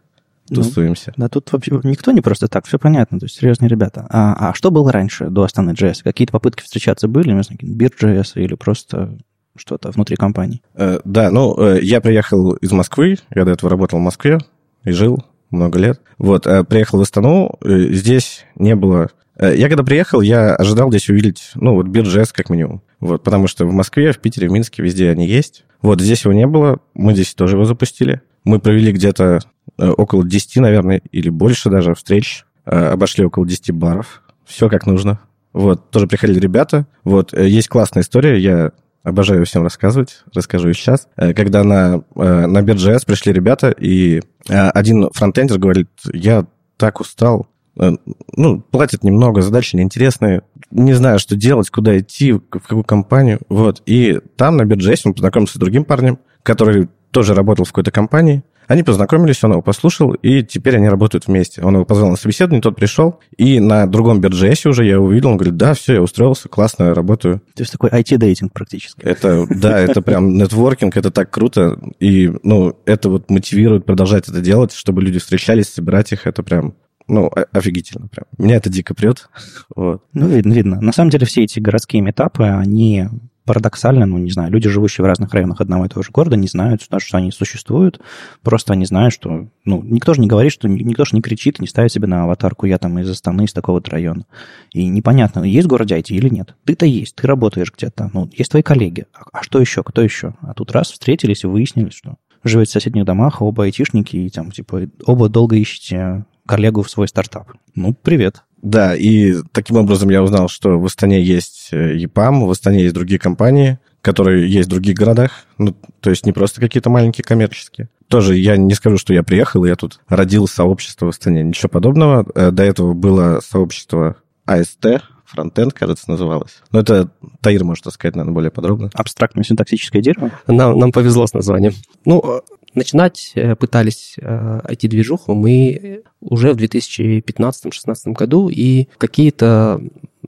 ну, 0.50 0.64
тусуемся. 0.64 1.14
Ну, 1.16 1.26
да, 1.26 1.30
тут 1.30 1.52
вообще 1.52 1.80
никто 1.84 2.12
не 2.12 2.22
просто 2.22 2.48
так, 2.48 2.66
все 2.66 2.80
понятно, 2.80 3.20
то 3.20 3.26
есть 3.26 3.38
серьезные 3.38 3.70
ребята. 3.70 4.08
А, 4.10 4.50
а 4.50 4.54
что 4.54 4.72
было 4.72 4.92
раньше, 4.92 5.28
до 5.28 5.44
Астаны 5.44 5.72
JS? 5.72 6.04
Какие-то 6.04 6.32
попытки 6.32 6.64
встречаться 6.64 7.08
были, 7.08 7.32
не 7.32 7.44
знаю, 7.44 7.60
BirJS 7.62 8.42
или 8.42 8.56
просто 8.56 9.18
что-то 9.60 9.92
внутри 9.92 10.16
компании? 10.16 10.62
Э, 10.76 11.00
да, 11.06 11.30
ну, 11.32 11.56
э, 11.58 11.80
я 11.82 12.02
приехал 12.02 12.54
из 12.54 12.72
Москвы, 12.72 13.18
я 13.34 13.46
до 13.46 13.52
этого 13.52 13.70
работал 13.70 14.00
в 14.00 14.02
Москве 14.02 14.40
и 14.84 14.92
жил 14.92 15.24
много 15.52 15.80
лет. 15.80 16.02
Вот, 16.18 16.48
э, 16.48 16.64
приехал 16.64 16.98
в 16.98 17.02
Астану, 17.02 17.58
э, 17.62 17.92
здесь 17.92 18.46
не 18.56 18.76
было... 18.76 19.10
Э, 19.36 19.56
я 19.56 19.68
когда 19.68 19.84
приехал, 19.84 20.22
я 20.22 20.56
ожидал 20.56 20.90
здесь 20.90 21.10
увидеть, 21.10 21.52
ну, 21.56 21.76
вот 21.76 21.88
BirJS 21.88 22.30
как 22.34 22.50
минимум. 22.50 22.82
Вот, 23.00 23.24
потому 23.24 23.48
что 23.48 23.66
в 23.66 23.72
Москве, 23.72 24.12
в 24.12 24.20
Питере, 24.20 24.50
в 24.50 24.52
Минске, 24.52 24.84
везде 24.84 25.10
они 25.10 25.28
есть. 25.28 25.66
Вот, 25.82 26.02
здесь 26.02 26.26
его 26.26 26.34
не 26.34 26.48
было, 26.48 26.80
мы 26.94 27.14
здесь 27.14 27.34
тоже 27.34 27.56
его 27.56 27.66
запустили. 27.66 28.22
Мы 28.44 28.60
провели 28.60 28.92
где-то 28.92 29.40
э, 29.78 29.90
около 29.90 30.26
10, 30.26 30.58
наверное, 30.58 31.02
или 31.12 31.30
больше 31.30 31.70
даже 31.70 31.94
встреч. 31.96 32.46
Э, 32.66 32.92
обошли 32.92 33.26
около 33.26 33.48
10 33.48 33.72
баров. 33.72 34.24
Все 34.46 34.70
как 34.70 34.86
нужно. 34.86 35.20
Вот, 35.54 35.90
тоже 35.90 36.08
приходили 36.08 36.40
ребята. 36.40 36.88
Вот, 37.04 37.34
э, 37.34 37.48
есть 37.48 37.70
классная 37.70 38.04
история, 38.04 38.38
я 38.38 38.72
обожаю 39.04 39.46
всем 39.46 39.64
рассказывать, 39.64 40.24
расскажу 40.34 40.74
сейчас. 40.74 41.08
Когда 41.16 41.64
на, 41.64 42.04
на 42.16 42.60
BirJS 42.62 43.06
пришли 43.06 43.34
ребята, 43.34 43.70
и 43.70 44.22
один 44.48 45.10
фронтендер 45.14 45.58
говорит, 45.58 45.90
я 46.12 46.46
так 46.78 47.00
устал, 47.00 47.48
ну, 47.76 48.62
платят 48.62 49.04
немного, 49.04 49.42
задачи 49.42 49.76
неинтересные, 49.76 50.42
не 50.72 50.94
знаю, 50.94 51.20
что 51.20 51.36
делать, 51.36 51.70
куда 51.70 51.98
идти, 51.98 52.34
в 52.34 52.42
какую 52.42 52.84
компанию, 52.84 53.40
вот. 53.50 53.82
И 53.86 54.20
там 54.36 54.58
на 54.58 54.64
BirJS 54.64 55.02
он 55.06 55.14
познакомился 55.14 55.56
с 55.56 55.60
другим 55.60 55.86
парнем, 55.86 56.20
который 56.44 56.90
тоже 57.12 57.34
работал 57.34 57.66
в 57.66 57.70
какой-то 57.70 57.92
компании. 57.92 58.44
Они 58.70 58.84
познакомились, 58.84 59.44
он 59.44 59.54
его 59.54 59.64
послушал, 59.64 60.14
и 60.14 60.44
теперь 60.44 60.76
они 60.76 60.88
работают 60.88 61.26
вместе. 61.26 61.64
Он 61.64 61.74
его 61.74 61.86
позвал 61.86 62.12
на 62.12 62.16
собеседование, 62.16 62.62
тот 62.62 62.76
пришел, 62.76 63.20
и 63.36 63.60
на 63.60 63.88
другом 63.88 64.22
BirJS 64.22 64.70
уже 64.70 64.86
я 64.86 64.94
его 64.94 65.08
увидел, 65.08 65.32
он 65.32 65.38
говорит, 65.38 65.58
да, 65.58 65.74
все, 65.74 65.96
я 65.96 66.02
устроился, 66.04 66.50
классно, 66.50 66.84
я 66.84 66.94
работаю. 66.94 67.40
То 67.56 67.64
есть 67.64 67.72
такой 67.72 67.90
IT-дейтинг 67.90 68.54
практически. 68.54 69.02
Это, 69.02 69.48
да, 69.50 69.80
это 69.80 70.04
прям 70.04 70.36
нетворкинг, 70.36 70.96
это 70.96 71.10
так 71.10 71.32
круто, 71.32 71.80
и, 72.00 72.32
ну, 72.44 72.78
это 72.86 73.10
вот 73.10 73.32
мотивирует 73.32 73.86
продолжать 73.86 74.30
это 74.30 74.40
делать, 74.40 74.72
чтобы 74.72 75.02
люди 75.02 75.18
встречались, 75.18 75.70
собирать 75.70 76.12
их, 76.12 76.28
это 76.28 76.44
прям 76.44 76.76
ну, 77.08 77.32
офигительно 77.52 78.08
прям. 78.08 78.26
Меня 78.38 78.58
это 78.58 78.70
дико 78.70 78.94
прет. 78.94 79.30
Вот. 79.76 80.04
Ну, 80.14 80.28
видно, 80.28 80.54
видно. 80.54 80.80
На 80.80 80.92
самом 80.92 81.10
деле 81.10 81.26
все 81.26 81.44
эти 81.44 81.60
городские 81.60 82.04
метапы, 82.04 82.44
они 82.44 83.08
парадоксально, 83.50 84.06
ну, 84.06 84.20
не 84.20 84.30
знаю, 84.30 84.52
люди, 84.52 84.70
живущие 84.70 85.04
в 85.04 85.08
разных 85.08 85.34
районах 85.34 85.60
одного 85.60 85.84
и 85.84 85.90
того 85.90 86.04
же 86.04 86.12
города, 86.12 86.36
не 86.36 86.46
знают, 86.46 86.84
что, 86.84 87.18
они 87.18 87.32
существуют. 87.32 88.00
Просто 88.44 88.74
они 88.74 88.86
знают, 88.86 89.12
что... 89.12 89.48
Ну, 89.66 89.82
никто 89.82 90.14
же 90.14 90.22
не 90.22 90.28
говорит, 90.28 90.52
что... 90.52 90.68
Никто 90.68 91.04
же 91.04 91.16
не 91.16 91.22
кричит, 91.24 91.60
не 91.60 91.66
ставит 91.66 91.92
себе 91.92 92.06
на 92.06 92.26
аватарку 92.26 92.68
«я 92.68 92.78
там 92.78 93.00
из 93.00 93.10
Астаны, 93.10 93.46
из 93.46 93.54
такого-то 93.54 93.90
района». 93.90 94.28
И 94.72 94.86
непонятно, 94.86 95.44
есть 95.44 95.66
в 95.66 95.70
городе 95.72 95.98
IT 95.98 96.10
или 96.10 96.30
нет. 96.30 96.56
Ты-то 96.64 96.86
есть, 96.86 97.16
ты 97.16 97.26
работаешь 97.26 97.74
где-то. 97.76 98.12
Ну, 98.14 98.30
есть 98.34 98.52
твои 98.52 98.62
коллеги. 98.62 99.08
А, 99.16 99.24
а 99.34 99.42
что 99.42 99.60
еще? 99.60 99.82
Кто 99.82 100.04
еще? 100.04 100.36
А 100.42 100.54
тут 100.54 100.72
раз 100.72 100.92
встретились 100.92 101.44
и 101.44 101.48
выяснили, 101.48 101.90
что 101.90 102.18
живете 102.44 102.70
в 102.70 102.74
соседних 102.74 103.06
домах, 103.06 103.42
оба 103.42 103.64
айтишники, 103.64 104.16
и 104.16 104.30
там, 104.30 104.52
типа, 104.52 104.84
оба 105.08 105.28
долго 105.28 105.56
ищете 105.56 106.24
коллегу 106.46 106.84
в 106.84 106.90
свой 106.92 107.08
стартап. 107.08 107.52
Ну, 107.74 107.96
привет. 107.96 108.44
Да, 108.62 108.96
и 108.96 109.36
таким 109.52 109.78
образом 109.78 110.10
я 110.10 110.22
узнал, 110.22 110.50
что 110.50 110.80
в 110.80 110.86
Астане 110.86 111.22
есть 111.22 111.70
EPAM, 111.72 112.46
в 112.46 112.52
Астане 112.52 112.84
есть 112.84 112.94
другие 112.94 113.20
компании, 113.20 113.80
которые 114.02 114.50
есть 114.50 114.68
в 114.68 114.72
других 114.72 114.96
городах, 114.96 115.32
ну, 115.58 115.76
то 116.02 116.10
есть 116.10 116.26
не 116.26 116.32
просто 116.32 116.62
какие-то 116.62 116.90
маленькие 116.90 117.24
коммерческие. 117.24 117.90
Тоже 118.08 118.38
я 118.38 118.58
не 118.58 118.74
скажу, 118.74 118.98
что 118.98 119.14
я 119.14 119.24
приехал, 119.24 119.66
и 119.66 119.70
я 119.70 119.76
тут 119.76 120.00
родил 120.08 120.48
сообщество 120.48 121.06
в 121.06 121.10
Астане. 121.10 121.44
Ничего 121.44 121.70
подобного. 121.70 122.26
Э, 122.34 122.52
до 122.52 122.64
этого 122.64 122.94
было 122.94 123.40
сообщество 123.42 124.16
АСТ, 124.46 125.04
фронтенд, 125.26 125.74
кажется, 125.74 126.10
называлось. 126.10 126.62
Но 126.72 126.80
это 126.80 127.10
Таир 127.42 127.64
может 127.64 127.86
рассказать, 127.86 128.16
наверное, 128.16 128.34
более 128.34 128.52
подробно. 128.52 128.90
Абстрактное 128.94 129.44
синтаксическое 129.44 130.02
дерево? 130.02 130.32
Нам, 130.48 130.80
нам 130.80 130.92
повезло 130.92 131.28
с 131.28 131.34
названием. 131.34 131.74
Ну, 132.04 132.42
начинать 132.76 133.32
э, 133.36 133.56
пытались 133.56 134.16
IT-движуху 134.18 135.32
э, 135.32 135.36
мы 135.36 136.04
уже 136.22 136.54
в 136.54 136.58
2015-2016 136.58 138.12
году, 138.14 138.50
и 138.50 138.88
какие-то 138.98 139.82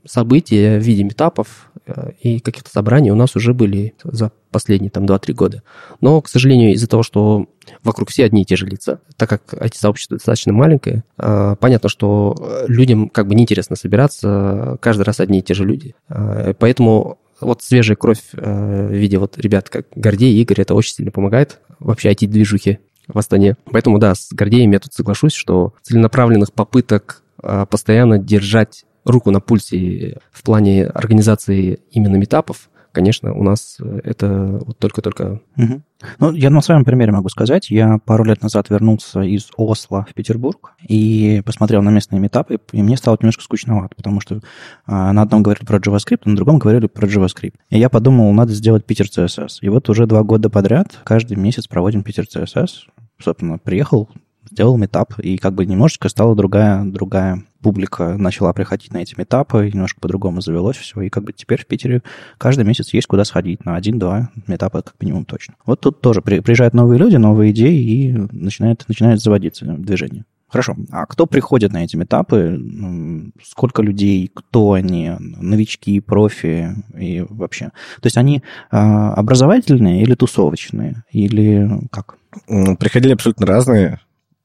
события 0.04 0.78
в 0.78 0.82
виде 0.82 1.04
метапов 1.04 1.70
э, 1.86 2.12
и 2.20 2.40
каких-то 2.40 2.70
собраний 2.70 3.10
у 3.10 3.14
нас 3.14 3.36
уже 3.36 3.54
были 3.54 3.94
за 4.02 4.32
последние 4.50 4.90
там 4.90 5.04
2-3 5.04 5.32
года. 5.32 5.62
Но, 6.00 6.20
к 6.20 6.28
сожалению, 6.28 6.72
из-за 6.72 6.88
того, 6.88 7.02
что 7.02 7.46
вокруг 7.82 8.10
все 8.10 8.24
одни 8.24 8.42
и 8.42 8.44
те 8.44 8.56
же 8.56 8.66
лица, 8.66 9.00
так 9.16 9.28
как 9.28 9.54
IT-сообщество 9.54 10.16
достаточно 10.16 10.52
маленькое, 10.52 11.04
понятно, 11.16 11.88
что 11.88 12.64
людям 12.66 13.08
как 13.08 13.28
бы 13.28 13.34
неинтересно 13.34 13.76
собираться, 13.76 14.76
каждый 14.80 15.02
раз 15.02 15.20
одни 15.20 15.38
и 15.38 15.42
те 15.42 15.54
же 15.54 15.64
люди. 15.64 15.94
Поэтому 16.58 17.18
вот 17.42 17.62
свежая 17.62 17.96
кровь 17.96 18.20
в 18.32 18.90
виде 18.90 19.18
вот 19.18 19.38
ребят, 19.38 19.68
как 19.68 19.86
Гордей 19.94 20.34
и 20.34 20.40
Игорь, 20.42 20.60
это 20.60 20.74
очень 20.74 20.94
сильно 20.94 21.10
помогает 21.10 21.60
вообще 21.78 22.12
IT-движухи 22.12 22.78
в 23.06 23.18
Астане. 23.18 23.56
Поэтому, 23.70 23.98
да, 23.98 24.14
с 24.14 24.28
Гордеем 24.32 24.72
я 24.72 24.80
тут 24.80 24.92
соглашусь, 24.92 25.34
что 25.34 25.74
целенаправленных 25.82 26.52
попыток 26.52 27.22
а, 27.42 27.66
постоянно 27.66 28.18
держать 28.18 28.84
руку 29.04 29.30
на 29.30 29.40
пульсе 29.40 30.18
в 30.30 30.42
плане 30.42 30.86
организации 30.86 31.80
именно 31.90 32.16
метапов 32.16 32.70
конечно, 32.92 33.32
у 33.32 33.42
нас 33.42 33.78
э, 33.80 34.00
это 34.04 34.60
вот 34.64 34.78
только-только... 34.78 35.40
Угу. 35.56 35.82
Ну, 36.18 36.32
я 36.32 36.50
на 36.50 36.60
своем 36.60 36.84
примере 36.84 37.12
могу 37.12 37.28
сказать. 37.28 37.70
Я 37.70 37.98
пару 38.04 38.24
лет 38.24 38.42
назад 38.42 38.70
вернулся 38.70 39.20
из 39.20 39.50
Осло 39.56 40.06
в 40.08 40.14
Петербург 40.14 40.74
и 40.86 41.42
посмотрел 41.44 41.82
на 41.82 41.90
местные 41.90 42.20
метапы, 42.20 42.58
и 42.72 42.82
мне 42.82 42.96
стало 42.96 43.16
немножко 43.20 43.42
скучновато, 43.42 43.94
потому 43.96 44.20
что 44.20 44.40
а, 44.86 45.12
на 45.12 45.22
одном 45.22 45.42
говорили 45.42 45.64
про 45.64 45.78
JavaScript, 45.78 46.22
на 46.24 46.36
другом 46.36 46.58
говорили 46.58 46.86
про 46.86 47.06
JavaScript. 47.06 47.54
И 47.70 47.78
я 47.78 47.88
подумал, 47.88 48.32
надо 48.32 48.52
сделать 48.52 48.84
Питер 48.84 49.06
CSS. 49.06 49.58
И 49.62 49.68
вот 49.68 49.88
уже 49.88 50.06
два 50.06 50.22
года 50.22 50.50
подряд 50.50 50.98
каждый 51.04 51.36
месяц 51.36 51.66
проводим 51.66 52.02
Питер 52.02 52.24
CSS. 52.24 52.68
Собственно, 53.18 53.58
приехал, 53.58 54.08
сделал 54.52 54.76
метап, 54.76 55.18
и 55.18 55.38
как 55.38 55.54
бы 55.54 55.66
немножечко 55.66 56.08
стала 56.08 56.36
другая, 56.36 56.84
другая 56.84 57.44
публика 57.62 58.16
начала 58.18 58.52
приходить 58.52 58.92
на 58.92 58.98
эти 58.98 59.14
метапы, 59.16 59.70
немножко 59.72 60.00
по-другому 60.00 60.40
завелось 60.40 60.76
все, 60.76 61.00
и 61.00 61.08
как 61.08 61.24
бы 61.24 61.32
теперь 61.32 61.60
в 61.62 61.66
Питере 61.66 62.02
каждый 62.38 62.64
месяц 62.64 62.92
есть 62.92 63.06
куда 63.06 63.24
сходить, 63.24 63.64
на 63.64 63.76
один-два 63.76 64.30
метапа 64.46 64.82
как 64.82 64.94
минимум 65.00 65.24
точно. 65.24 65.54
Вот 65.64 65.80
тут 65.80 66.00
тоже 66.00 66.20
приезжают 66.22 66.74
новые 66.74 66.98
люди, 66.98 67.16
новые 67.16 67.52
идеи, 67.52 67.80
и 67.80 68.12
начинает, 68.32 68.84
начинает 68.88 69.20
заводиться 69.20 69.64
движение. 69.64 70.24
Хорошо. 70.48 70.76
А 70.90 71.06
кто 71.06 71.24
приходит 71.24 71.72
на 71.72 71.82
эти 71.82 71.96
метапы? 71.96 72.60
Сколько 73.42 73.80
людей? 73.80 74.30
Кто 74.34 74.74
они? 74.74 75.12
Новички, 75.18 75.98
профи 76.00 76.74
и 76.94 77.24
вообще? 77.26 77.70
То 78.02 78.06
есть 78.06 78.18
они 78.18 78.42
а, 78.70 79.14
образовательные 79.14 80.02
или 80.02 80.14
тусовочные? 80.14 81.04
Или 81.10 81.70
как? 81.90 82.16
Приходили 82.78 83.14
абсолютно 83.14 83.46
разные 83.46 83.98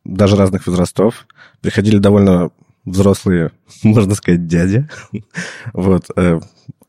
даже 0.08 0.36
разных 0.36 0.66
возрастов. 0.68 1.28
Приходили 1.62 1.98
довольно 1.98 2.52
взрослые, 2.86 3.52
можно 3.84 4.16
сказать, 4.16 4.48
дяди. 4.48 4.88
Вот. 5.74 6.06
Э, 6.16 6.40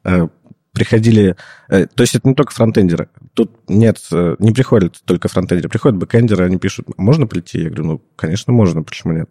э, 0.04 0.28
приходили... 0.72 1.36
Э, 1.68 1.86
то 1.86 2.02
есть 2.02 2.14
это 2.14 2.28
не 2.28 2.34
только 2.34 2.52
фронтендеры. 2.52 3.08
Тут 3.34 3.52
нет, 3.68 3.98
не 4.38 4.52
приходят 4.52 5.00
только 5.04 5.28
фронтендеры. 5.28 5.68
Приходят 5.68 5.98
бэкендеры, 5.98 6.44
они 6.44 6.58
пишут, 6.58 6.86
можно 6.96 7.26
прийти? 7.26 7.62
Я 7.62 7.66
говорю, 7.66 7.84
ну, 7.84 8.02
конечно, 8.16 8.52
можно, 8.52 8.82
почему 8.82 9.12
нет? 9.12 9.30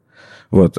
Вот. 0.51 0.77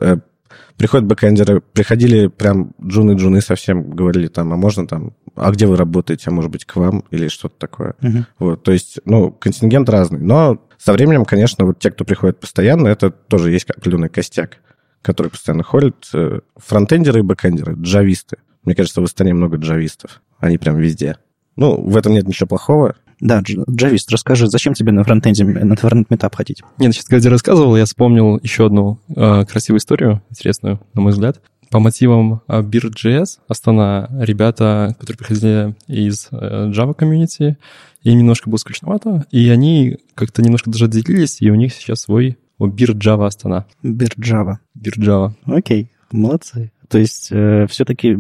Приходят 0.77 1.07
бэкендеры, 1.07 1.61
приходили 1.61 2.29
прям 2.29 2.73
джуны-джуны 2.81 3.41
совсем, 3.41 3.91
говорили 3.91 4.29
там, 4.29 4.53
а 4.53 4.57
можно 4.57 4.87
там, 4.87 5.13
а 5.35 5.51
где 5.51 5.67
вы 5.67 5.77
работаете, 5.77 6.25
а 6.29 6.31
может 6.31 6.51
быть 6.51 6.65
к 6.65 6.77
вам 6.77 7.05
или 7.11 7.29
что-то 7.29 7.57
такое. 7.59 7.95
Uh-huh. 8.01 8.25
Вот, 8.39 8.63
то 8.63 8.73
есть, 8.73 9.01
ну, 9.05 9.31
контингент 9.31 9.89
разный. 9.89 10.21
Но 10.21 10.59
со 10.79 10.93
временем, 10.93 11.25
конечно, 11.25 11.65
вот 11.65 11.79
те, 11.81 11.91
кто 11.91 12.05
приходит 12.05 12.41
постоянно, 12.41 12.89
это 12.89 13.11
тоже 13.11 13.51
есть 13.51 13.69
определенный 13.71 14.09
костяк, 14.09 14.59
который 15.03 15.29
постоянно 15.29 15.65
ходит. 15.65 15.97
Э, 16.15 16.41
фронтендеры 16.57 17.21
и 17.21 17.23
бэкендеры, 17.23 17.75
джависты. 17.75 18.39
Мне 18.65 18.75
кажется, 18.75 19.01
в 19.01 19.05
Астане 19.05 19.35
много 19.35 19.57
джавистов. 19.57 20.23
Они 20.39 20.57
прям 20.57 20.77
везде. 20.77 21.19
Ну, 21.57 21.81
в 21.81 21.97
этом 21.97 22.13
нет 22.13 22.29
ничего 22.29 22.47
плохого. 22.47 22.95
Да, 23.21 23.43
Джавист, 23.43 24.13
расскажи, 24.13 24.47
зачем 24.47 24.75
тебе 24.75 24.93
на 24.93 25.03
фронтенде, 25.03 25.45
на 25.45 25.75
фронтенд 25.75 26.09
митап 26.11 26.37
ходить? 26.37 26.63
Нет, 26.79 26.95
сейчас, 26.95 27.07
когда 27.07 27.31
рассказывал, 27.31 27.77
я 27.77 27.85
вспомнил 27.85 28.39
еще 28.39 28.67
одну 28.67 29.01
э, 29.09 29.45
красивую 29.45 29.81
историю, 29.81 30.23
интересную, 30.31 30.81
на 30.95 31.01
мой 31.01 31.11
взгляд. 31.11 31.41
По 31.71 31.81
мотивам 31.81 32.43
BeerJS 32.49 33.39
Астана, 33.49 34.09
ребята, 34.19 34.97
которые 34.99 35.19
приходили 35.19 35.77
из 35.87 36.29
Java 36.31 36.95
комьюнити, 36.95 37.59
им 38.03 38.19
немножко 38.19 38.49
было 38.49 38.59
скучновато, 38.59 39.27
и 39.31 39.49
они 39.51 39.99
как-то 40.15 40.43
немножко 40.43 40.71
даже 40.71 40.87
отделились, 40.87 41.41
и 41.41 41.51
у 41.51 41.55
них 41.55 41.75
сейчас 41.75 42.01
свой 42.01 42.39
Beard 42.59 42.99
Java 42.99 43.27
Астана. 43.27 43.67
Beard 43.83 44.17
Java. 44.19 44.57
Beard 44.77 44.99
Java. 44.99 45.33
Окей, 45.45 45.91
молодцы. 46.11 46.73
То 46.89 46.99
есть 46.99 47.29
э, 47.31 47.67
все-таки 47.69 48.17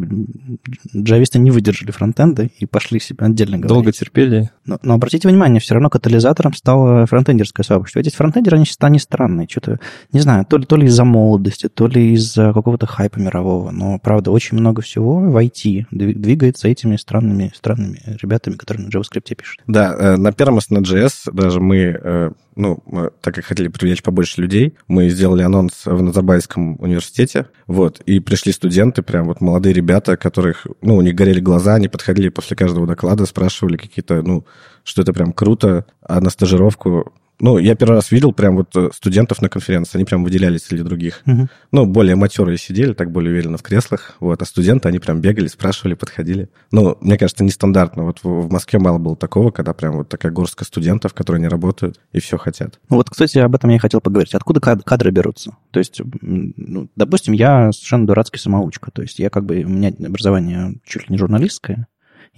джависты 0.94 1.38
не 1.38 1.50
выдержали 1.50 1.90
фронтенда 1.90 2.48
и 2.58 2.66
пошли 2.66 3.00
себе 3.00 3.24
отдельно 3.24 3.56
говорить. 3.56 3.68
Долго 3.68 3.92
терпели. 3.92 4.50
Но, 4.66 4.78
но 4.82 4.94
обратите 4.94 5.28
внимание, 5.28 5.60
все 5.60 5.74
равно 5.74 5.88
катализатором 5.88 6.52
стало 6.52 7.06
фронтендерское 7.06 7.64
сообщество. 7.64 8.00
Эти 8.00 8.14
фронтендеры, 8.14 8.58
они, 8.58 8.66
они 8.80 8.98
странные. 8.98 9.48
Что-то, 9.48 9.80
не 10.12 10.20
знаю, 10.20 10.44
то 10.44 10.58
ли, 10.58 10.66
то 10.66 10.76
ли 10.76 10.86
из-за 10.86 11.04
молодости, 11.04 11.68
то 11.68 11.86
ли 11.86 12.12
из-за 12.14 12.52
какого-то 12.52 12.86
хайпа 12.86 13.18
мирового. 13.18 13.70
Но, 13.70 13.98
правда, 13.98 14.30
очень 14.30 14.58
много 14.58 14.82
всего 14.82 15.18
в 15.18 15.36
IT 15.36 15.86
двигается 15.90 16.68
этими 16.68 16.96
странными, 16.96 17.52
странными 17.54 18.02
ребятами, 18.20 18.56
которые 18.56 18.86
на 18.86 18.90
JavaScript 18.90 19.34
пишут. 19.34 19.60
Да, 19.66 19.94
э, 19.98 20.16
на 20.16 20.32
первом 20.32 20.58
SNJS 20.58 21.32
даже 21.32 21.60
мы 21.60 21.98
э, 22.02 22.30
ну, 22.58 22.82
мы, 22.86 23.10
так 23.20 23.36
как 23.36 23.44
хотели 23.44 23.68
привлечь 23.68 24.02
побольше 24.02 24.42
людей, 24.42 24.74
мы 24.88 25.08
сделали 25.08 25.42
анонс 25.42 25.86
в 25.86 26.02
Назарбайском 26.02 26.76
университете, 26.80 27.46
вот, 27.68 28.00
и 28.00 28.18
пришли 28.18 28.52
студенты, 28.58 29.02
прям 29.02 29.26
вот 29.26 29.40
молодые 29.40 29.72
ребята, 29.72 30.16
которых, 30.16 30.66
ну, 30.82 30.96
у 30.96 31.00
них 31.00 31.14
горели 31.14 31.38
глаза, 31.40 31.74
они 31.76 31.86
подходили 31.86 32.28
после 32.28 32.56
каждого 32.56 32.86
доклада, 32.86 33.24
спрашивали 33.24 33.76
какие-то, 33.76 34.20
ну, 34.22 34.44
что 34.82 35.02
это 35.02 35.12
прям 35.12 35.32
круто, 35.32 35.86
а 36.02 36.20
на 36.20 36.28
стажировку 36.28 37.12
ну, 37.40 37.58
я 37.58 37.74
первый 37.74 37.94
раз 37.94 38.10
видел 38.10 38.32
прям 38.32 38.56
вот 38.56 38.74
э, 38.76 38.90
студентов 38.92 39.40
на 39.40 39.48
конференции, 39.48 39.96
они 39.98 40.04
прям 40.04 40.24
выделялись 40.24 40.62
среди 40.62 40.82
других. 40.82 41.22
Угу. 41.26 41.48
Ну, 41.72 41.86
более 41.86 42.16
матерые 42.16 42.58
сидели, 42.58 42.92
так 42.92 43.12
более 43.12 43.32
уверенно 43.32 43.58
в 43.58 43.62
креслах, 43.62 44.16
вот, 44.20 44.42
а 44.42 44.44
студенты, 44.44 44.88
они 44.88 44.98
прям 44.98 45.20
бегали, 45.20 45.46
спрашивали, 45.46 45.94
подходили. 45.94 46.48
Ну, 46.72 46.96
мне 47.00 47.16
кажется, 47.16 47.44
нестандартно. 47.44 48.04
Вот 48.04 48.20
в, 48.22 48.24
в 48.24 48.50
Москве 48.50 48.78
мало 48.78 48.98
было 48.98 49.16
такого, 49.16 49.50
когда 49.50 49.72
прям 49.72 49.98
вот 49.98 50.08
такая 50.08 50.32
горстка 50.32 50.64
студентов, 50.64 51.14
которые 51.14 51.40
не 51.40 51.48
работают 51.48 52.00
и 52.12 52.20
все 52.20 52.38
хотят. 52.38 52.80
Ну, 52.90 52.96
вот, 52.96 53.10
кстати, 53.10 53.38
об 53.38 53.54
этом 53.54 53.70
я 53.70 53.76
и 53.76 53.80
хотел 53.80 54.00
поговорить. 54.00 54.34
Откуда 54.34 54.60
кадры 54.60 55.10
берутся? 55.10 55.56
То 55.70 55.78
есть, 55.78 56.00
ну, 56.20 56.88
допустим, 56.96 57.34
я 57.34 57.70
совершенно 57.72 58.06
дурацкий 58.06 58.38
самоучка, 58.38 58.90
то 58.90 59.02
есть 59.02 59.18
я 59.18 59.30
как 59.30 59.44
бы, 59.44 59.62
у 59.62 59.68
меня 59.68 59.92
образование 60.04 60.74
чуть 60.84 61.02
ли 61.02 61.12
не 61.12 61.18
журналистское, 61.18 61.86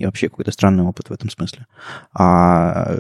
и 0.01 0.07
вообще 0.07 0.31
какой-то 0.31 0.51
странный 0.51 0.83
опыт 0.83 1.11
в 1.11 1.13
этом 1.13 1.29
смысле. 1.29 1.67
А 2.15 2.97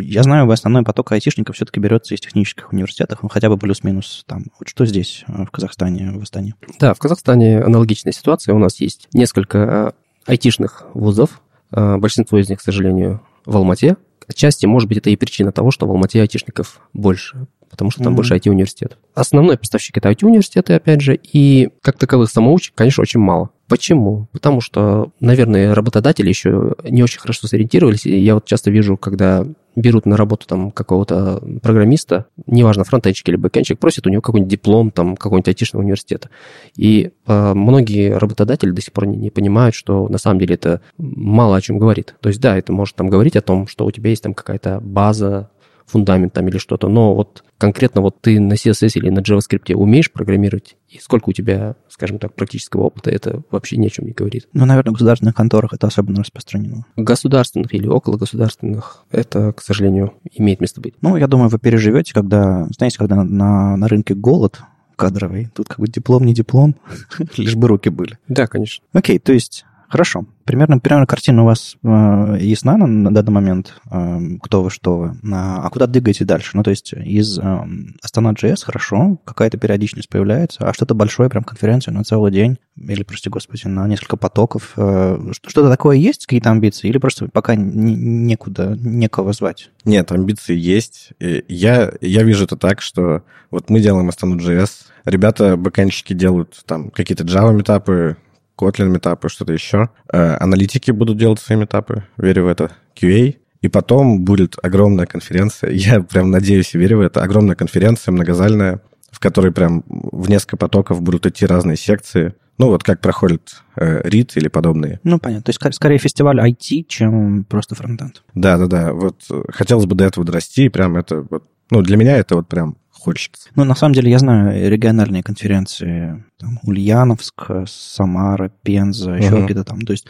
я 0.00 0.24
знаю, 0.24 0.50
основной 0.50 0.82
поток 0.82 1.12
айтишников 1.12 1.54
все-таки 1.54 1.78
берется 1.78 2.12
из 2.12 2.20
технических 2.20 2.72
университетов, 2.72 3.22
ну, 3.22 3.28
хотя 3.28 3.48
бы 3.48 3.56
плюс-минус 3.56 4.24
там. 4.26 4.46
Вот 4.58 4.68
что 4.68 4.84
здесь 4.84 5.24
э, 5.28 5.44
в 5.44 5.50
Казахстане, 5.52 6.10
в 6.10 6.20
Астане? 6.20 6.56
Да, 6.80 6.92
в 6.92 6.98
Казахстане 6.98 7.60
аналогичная 7.60 8.12
ситуация. 8.12 8.52
У 8.52 8.58
нас 8.58 8.80
есть 8.80 9.06
несколько 9.12 9.58
э, 9.58 9.90
айтишных 10.26 10.86
вузов, 10.92 11.40
э, 11.70 11.96
большинство 11.98 12.36
из 12.38 12.48
них, 12.48 12.58
к 12.58 12.62
сожалению, 12.62 13.22
в 13.46 13.56
Алмате. 13.56 13.96
Отчасти, 14.26 14.66
может 14.66 14.88
быть, 14.88 14.98
это 14.98 15.10
и 15.10 15.16
причина 15.16 15.52
того, 15.52 15.70
что 15.70 15.86
в 15.86 15.90
Алмате 15.90 16.20
айтишников 16.20 16.80
больше, 16.92 17.46
потому 17.70 17.90
что 17.90 18.02
там 18.02 18.12
mm-hmm. 18.12 18.16
больше 18.16 18.34
IT-университетов. 18.34 18.98
Основной 19.14 19.56
поставщик 19.56 19.96
это 19.96 20.10
IT-университеты, 20.10 20.74
опять 20.74 21.00
же, 21.00 21.14
и 21.14 21.70
как 21.82 21.96
таковых 21.96 22.28
самоучек, 22.28 22.74
конечно, 22.74 23.02
очень 23.02 23.20
мало. 23.20 23.50
Почему? 23.68 24.26
Потому 24.32 24.60
что, 24.60 25.12
наверное, 25.20 25.74
работодатели 25.74 26.28
еще 26.28 26.74
не 26.82 27.04
очень 27.04 27.20
хорошо 27.20 27.46
сориентировались. 27.46 28.04
И 28.04 28.18
я 28.18 28.34
вот 28.34 28.44
часто 28.44 28.72
вижу, 28.72 28.96
когда 28.96 29.46
берут 29.76 30.06
на 30.06 30.16
работу 30.16 30.48
там 30.48 30.72
какого-то 30.72 31.40
программиста, 31.62 32.26
неважно, 32.46 32.82
фронтенчик 32.82 33.28
или 33.28 33.36
бэкенчик, 33.36 33.78
просят 33.78 34.08
у 34.08 34.10
него 34.10 34.22
какой-нибудь 34.22 34.50
диплом 34.50 34.90
там 34.90 35.16
какого-нибудь 35.16 35.46
айтишного 35.46 35.84
университета. 35.84 36.30
И 36.76 37.12
э, 37.28 37.54
многие 37.54 38.18
работодатели 38.18 38.72
до 38.72 38.82
сих 38.82 38.92
пор 38.92 39.06
не, 39.06 39.16
не 39.16 39.30
понимают, 39.30 39.76
что 39.76 40.08
на 40.08 40.18
самом 40.18 40.40
деле 40.40 40.56
это 40.56 40.80
мало 40.98 41.56
о 41.56 41.60
чем 41.60 41.78
говорит. 41.78 42.16
То 42.20 42.28
есть 42.28 42.40
да, 42.40 42.58
это 42.58 42.72
может 42.72 42.96
там 42.96 43.08
говорить 43.08 43.36
о 43.36 43.40
том, 43.40 43.68
что 43.68 43.86
у 43.86 43.92
тебя 43.92 44.10
есть 44.10 44.24
там 44.24 44.34
какая-то 44.34 44.80
база, 44.80 45.48
фундамент 45.86 46.32
там 46.32 46.48
или 46.48 46.58
что-то, 46.58 46.88
но 46.88 47.14
вот 47.14 47.44
конкретно 47.60 48.00
вот 48.00 48.20
ты 48.20 48.40
на 48.40 48.54
CSS 48.54 48.92
или 48.94 49.10
на 49.10 49.20
JavaScript 49.20 49.72
умеешь 49.74 50.10
программировать, 50.10 50.76
и 50.88 50.98
сколько 50.98 51.28
у 51.28 51.32
тебя, 51.32 51.76
скажем 51.88 52.18
так, 52.18 52.34
практического 52.34 52.84
опыта, 52.84 53.10
это 53.10 53.42
вообще 53.50 53.76
ни 53.76 53.86
о 53.86 53.90
чем 53.90 54.06
не 54.06 54.12
говорит. 54.12 54.48
Ну, 54.54 54.64
наверное, 54.64 54.90
в 54.90 54.94
государственных 54.94 55.34
конторах 55.34 55.74
это 55.74 55.86
особенно 55.86 56.20
распространено. 56.20 56.86
Государственных 56.96 57.72
или 57.74 57.86
около 57.86 58.16
государственных 58.16 59.04
это, 59.10 59.52
к 59.52 59.60
сожалению, 59.60 60.14
имеет 60.32 60.60
место 60.60 60.80
быть. 60.80 60.94
Ну, 61.02 61.16
я 61.16 61.26
думаю, 61.26 61.50
вы 61.50 61.58
переживете, 61.58 62.14
когда, 62.14 62.66
знаете, 62.76 62.98
когда 62.98 63.22
на, 63.22 63.76
на 63.76 63.88
рынке 63.88 64.14
голод 64.14 64.60
кадровый, 64.96 65.50
тут 65.54 65.68
как 65.68 65.80
бы 65.80 65.88
диплом, 65.88 66.24
не 66.24 66.34
диплом, 66.34 66.76
лишь 67.36 67.56
бы 67.56 67.68
руки 67.68 67.90
были. 67.90 68.18
Да, 68.28 68.46
конечно. 68.46 68.84
Окей, 68.92 69.18
то 69.18 69.32
есть 69.32 69.64
Хорошо. 69.90 70.24
Примерно, 70.44 70.78
примерно 70.78 71.06
картина 71.06 71.42
у 71.42 71.46
вас 71.46 71.76
э, 71.82 72.38
ясна 72.40 72.76
на, 72.76 72.86
на 72.86 73.12
данный 73.12 73.32
момент, 73.32 73.74
э, 73.90 74.20
кто 74.40 74.62
вы, 74.62 74.70
что 74.70 74.96
вы. 74.96 75.16
А, 75.32 75.66
а 75.66 75.70
куда 75.70 75.88
двигаете 75.88 76.24
дальше? 76.24 76.52
Ну, 76.54 76.62
то 76.62 76.70
есть 76.70 76.92
из 76.92 77.40
э, 77.40 77.58
Астана.js 78.00 78.64
хорошо, 78.64 79.18
какая-то 79.24 79.58
периодичность 79.58 80.08
появляется, 80.08 80.60
а 80.64 80.72
что-то 80.72 80.94
большое, 80.94 81.28
прям 81.28 81.42
конференция 81.42 81.92
на 81.92 82.04
целый 82.04 82.30
день, 82.30 82.58
или, 82.76 83.02
прости 83.02 83.28
господи, 83.28 83.66
на 83.66 83.88
несколько 83.88 84.16
потоков. 84.16 84.74
Э, 84.76 85.18
что-то 85.32 85.68
такое 85.68 85.96
есть, 85.96 86.26
какие-то 86.26 86.52
амбиции, 86.52 86.88
или 86.88 86.98
просто 86.98 87.26
пока 87.26 87.56
не, 87.56 87.96
некуда, 87.96 88.76
некого 88.78 89.32
звать? 89.32 89.70
Нет, 89.84 90.12
амбиции 90.12 90.56
есть. 90.56 91.10
Я, 91.18 91.92
я 92.00 92.22
вижу 92.22 92.44
это 92.44 92.56
так, 92.56 92.80
что 92.80 93.24
вот 93.50 93.68
мы 93.70 93.80
делаем 93.80 94.08
Астана.js, 94.08 94.70
ребята, 95.04 95.56
бэкэнщики 95.56 96.12
делают 96.12 96.62
там 96.64 96.90
какие-то 96.90 97.24
Java 97.24 97.52
метапы, 97.52 98.16
Kotlin 98.60 98.88
метапы, 98.88 99.28
что-то 99.28 99.52
еще. 99.52 99.90
Э, 100.12 100.36
аналитики 100.38 100.90
будут 100.90 101.16
делать 101.16 101.40
свои 101.40 101.58
метапы, 101.58 102.04
верю 102.16 102.44
в 102.44 102.48
это. 102.48 102.72
QA. 103.00 103.36
И 103.62 103.68
потом 103.68 104.24
будет 104.24 104.56
огромная 104.62 105.06
конференция, 105.06 105.70
я 105.70 106.00
прям 106.00 106.30
надеюсь 106.30 106.74
и 106.74 106.78
верю 106.78 106.98
в 106.98 107.00
это, 107.02 107.22
огромная 107.22 107.56
конференция 107.56 108.12
многозальная, 108.12 108.80
в 109.10 109.20
которой 109.20 109.52
прям 109.52 109.84
в 109.88 110.30
несколько 110.30 110.56
потоков 110.56 111.02
будут 111.02 111.26
идти 111.26 111.46
разные 111.46 111.76
секции. 111.76 112.34
Ну, 112.58 112.66
вот 112.68 112.82
как 112.82 113.00
проходит 113.00 113.62
э, 113.76 114.02
RIT 114.06 114.32
или 114.34 114.48
подобные. 114.48 115.00
Ну, 115.02 115.18
понятно. 115.18 115.44
То 115.44 115.50
есть, 115.50 115.74
скорее, 115.74 115.98
фестиваль 115.98 116.38
IT, 116.40 116.84
чем 116.88 117.44
просто 117.44 117.74
фронтенд. 117.74 118.22
Да-да-да. 118.34 118.92
Вот 118.92 119.22
э, 119.30 119.42
хотелось 119.48 119.86
бы 119.86 119.94
до 119.94 120.04
этого 120.04 120.26
дорасти, 120.26 120.68
прям 120.68 120.96
это 120.96 121.26
вот... 121.28 121.44
Ну, 121.70 121.80
для 121.80 121.96
меня 121.96 122.18
это 122.18 122.36
вот 122.36 122.48
прям 122.48 122.76
хочется. 123.00 123.48
Ну, 123.56 123.64
на 123.64 123.74
самом 123.74 123.94
деле, 123.94 124.10
я 124.10 124.18
знаю 124.18 124.70
региональные 124.70 125.22
конференции, 125.22 126.24
там, 126.38 126.58
Ульяновск, 126.62 127.50
Самара, 127.66 128.50
Пенза, 128.62 129.12
еще 129.12 129.30
uh-huh. 129.30 129.44
где-то 129.44 129.64
там. 129.64 129.80
То 129.82 129.92
есть 129.92 130.06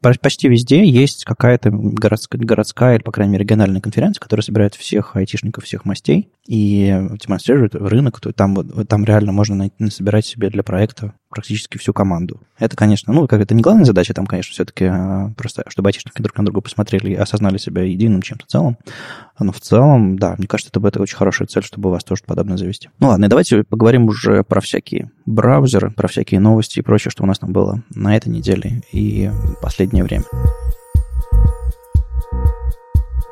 почти 0.00 0.48
везде 0.48 0.84
есть 0.84 1.24
какая-то 1.24 1.70
городская, 1.70 2.40
городская 2.40 2.96
или, 2.96 3.02
по 3.02 3.12
крайней 3.12 3.32
мере, 3.32 3.44
региональная 3.44 3.80
конференция, 3.80 4.20
которая 4.20 4.42
собирает 4.42 4.74
всех 4.74 5.16
айтишников 5.16 5.64
всех 5.64 5.84
мастей 5.84 6.30
и 6.46 6.86
демонстрирует 7.22 7.74
рынок. 7.74 8.20
То 8.20 8.32
там, 8.32 8.56
там 8.86 9.04
реально 9.04 9.32
можно 9.32 9.70
собирать 9.90 10.26
себе 10.26 10.50
для 10.50 10.62
проекта 10.62 11.14
практически 11.34 11.78
всю 11.78 11.92
команду. 11.92 12.40
Это, 12.58 12.76
конечно, 12.76 13.12
ну, 13.12 13.26
как 13.26 13.40
это 13.40 13.54
не 13.54 13.62
главная 13.62 13.84
задача, 13.84 14.14
там, 14.14 14.26
конечно, 14.26 14.52
все-таки 14.52 14.84
а, 14.84 15.32
просто, 15.36 15.64
чтобы 15.68 15.88
айтишники 15.88 16.22
друг 16.22 16.38
на 16.38 16.44
друга 16.44 16.60
посмотрели 16.60 17.10
и 17.10 17.14
осознали 17.14 17.58
себя 17.58 17.82
единым 17.82 18.22
чем-то 18.22 18.46
целым. 18.46 18.78
Но 19.38 19.52
в 19.52 19.60
целом, 19.60 20.16
да, 20.18 20.36
мне 20.38 20.46
кажется, 20.46 20.70
это, 20.72 20.86
это 20.86 21.02
очень 21.02 21.16
хорошая 21.16 21.48
цель, 21.48 21.64
чтобы 21.64 21.88
у 21.88 21.92
вас 21.92 22.04
тоже 22.04 22.22
подобное 22.24 22.56
завести. 22.56 22.88
Ну 23.00 23.08
ладно, 23.08 23.28
давайте 23.28 23.64
поговорим 23.64 24.04
уже 24.04 24.44
про 24.44 24.60
всякие 24.60 25.10
браузеры, 25.26 25.90
про 25.90 26.06
всякие 26.08 26.40
новости 26.40 26.78
и 26.78 26.82
прочее, 26.82 27.10
что 27.10 27.24
у 27.24 27.26
нас 27.26 27.40
там 27.40 27.52
было 27.52 27.82
на 27.94 28.16
этой 28.16 28.28
неделе 28.28 28.82
и 28.92 29.30
последнее 29.60 30.04
время. 30.04 30.24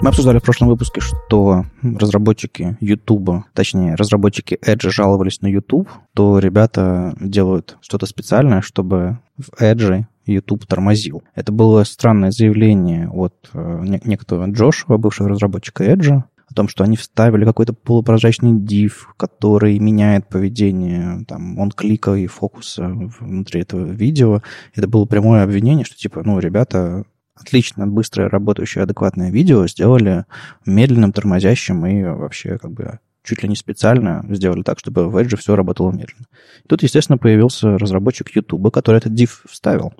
Мы 0.03 0.09
обсуждали 0.09 0.41
в 0.41 0.43
прошлом 0.43 0.67
выпуске, 0.67 1.01
что 1.01 1.65
разработчики 1.81 2.77
YouTube, 2.81 3.45
точнее, 3.55 3.95
разработчики 3.95 4.59
Edge 4.61 4.91
жаловались 4.91 5.41
на 5.43 5.47
YouTube, 5.47 5.89
то 6.13 6.41
ребята 6.41 7.15
делают 7.21 7.77
что-то 7.81 8.07
специальное, 8.07 8.63
чтобы 8.63 9.21
в 9.39 9.63
Edge 9.63 10.07
YouTube 10.27 10.67
тормозил. 10.67 11.23
Это 11.37 11.53
было 11.53 11.85
странное 11.85 12.33
заявление 12.33 13.09
от 13.11 13.49
э, 13.53 13.85
некоторого 14.03 14.51
Джошуа, 14.51 14.97
бывшего 14.97 15.29
разработчика 15.29 15.85
Edge, 15.85 16.25
о 16.49 16.55
том, 16.55 16.67
что 16.67 16.83
они 16.83 16.97
вставили 16.97 17.45
какой-то 17.45 17.73
полупрозрачный 17.73 18.55
div, 18.55 18.93
который 19.17 19.79
меняет 19.79 20.29
поведение 20.29 21.25
там, 21.29 21.61
он 21.61 21.71
клика 21.71 22.15
и 22.15 22.27
фокуса 22.27 22.89
внутри 23.21 23.61
этого 23.61 23.87
видео. 23.87 24.43
Это 24.75 24.89
было 24.89 25.05
прямое 25.05 25.45
обвинение, 25.45 25.85
что 25.85 25.97
типа, 25.97 26.23
ну, 26.25 26.41
ребята, 26.41 27.05
отлично 27.35 27.87
быстрое 27.87 28.29
работающее 28.29 28.85
адекватное 28.85 29.31
видео 29.31 29.67
сделали 29.67 30.25
медленным, 30.67 31.13
тормозящим 31.13 31.85
и 31.87 32.03
вообще 32.03 32.59
как 32.59 32.73
бы 32.73 32.99
чуть 33.25 33.43
ли 33.43 33.49
не 33.49 33.57
специально 33.57 34.25
сделали 34.31 34.63
так, 34.63 34.79
чтобы 34.79 35.09
в 35.09 35.17
Edge 35.17 35.37
все 35.37 35.57
работало 35.57 35.93
медленно. 35.93 36.27
Тут, 36.69 36.83
естественно, 36.83 37.19
появился 37.19 37.79
разработчик 37.79 38.35
YouTube, 38.35 38.73
который 38.73 38.97
этот 38.97 39.13
div 39.13 39.31
вставил 39.49 39.93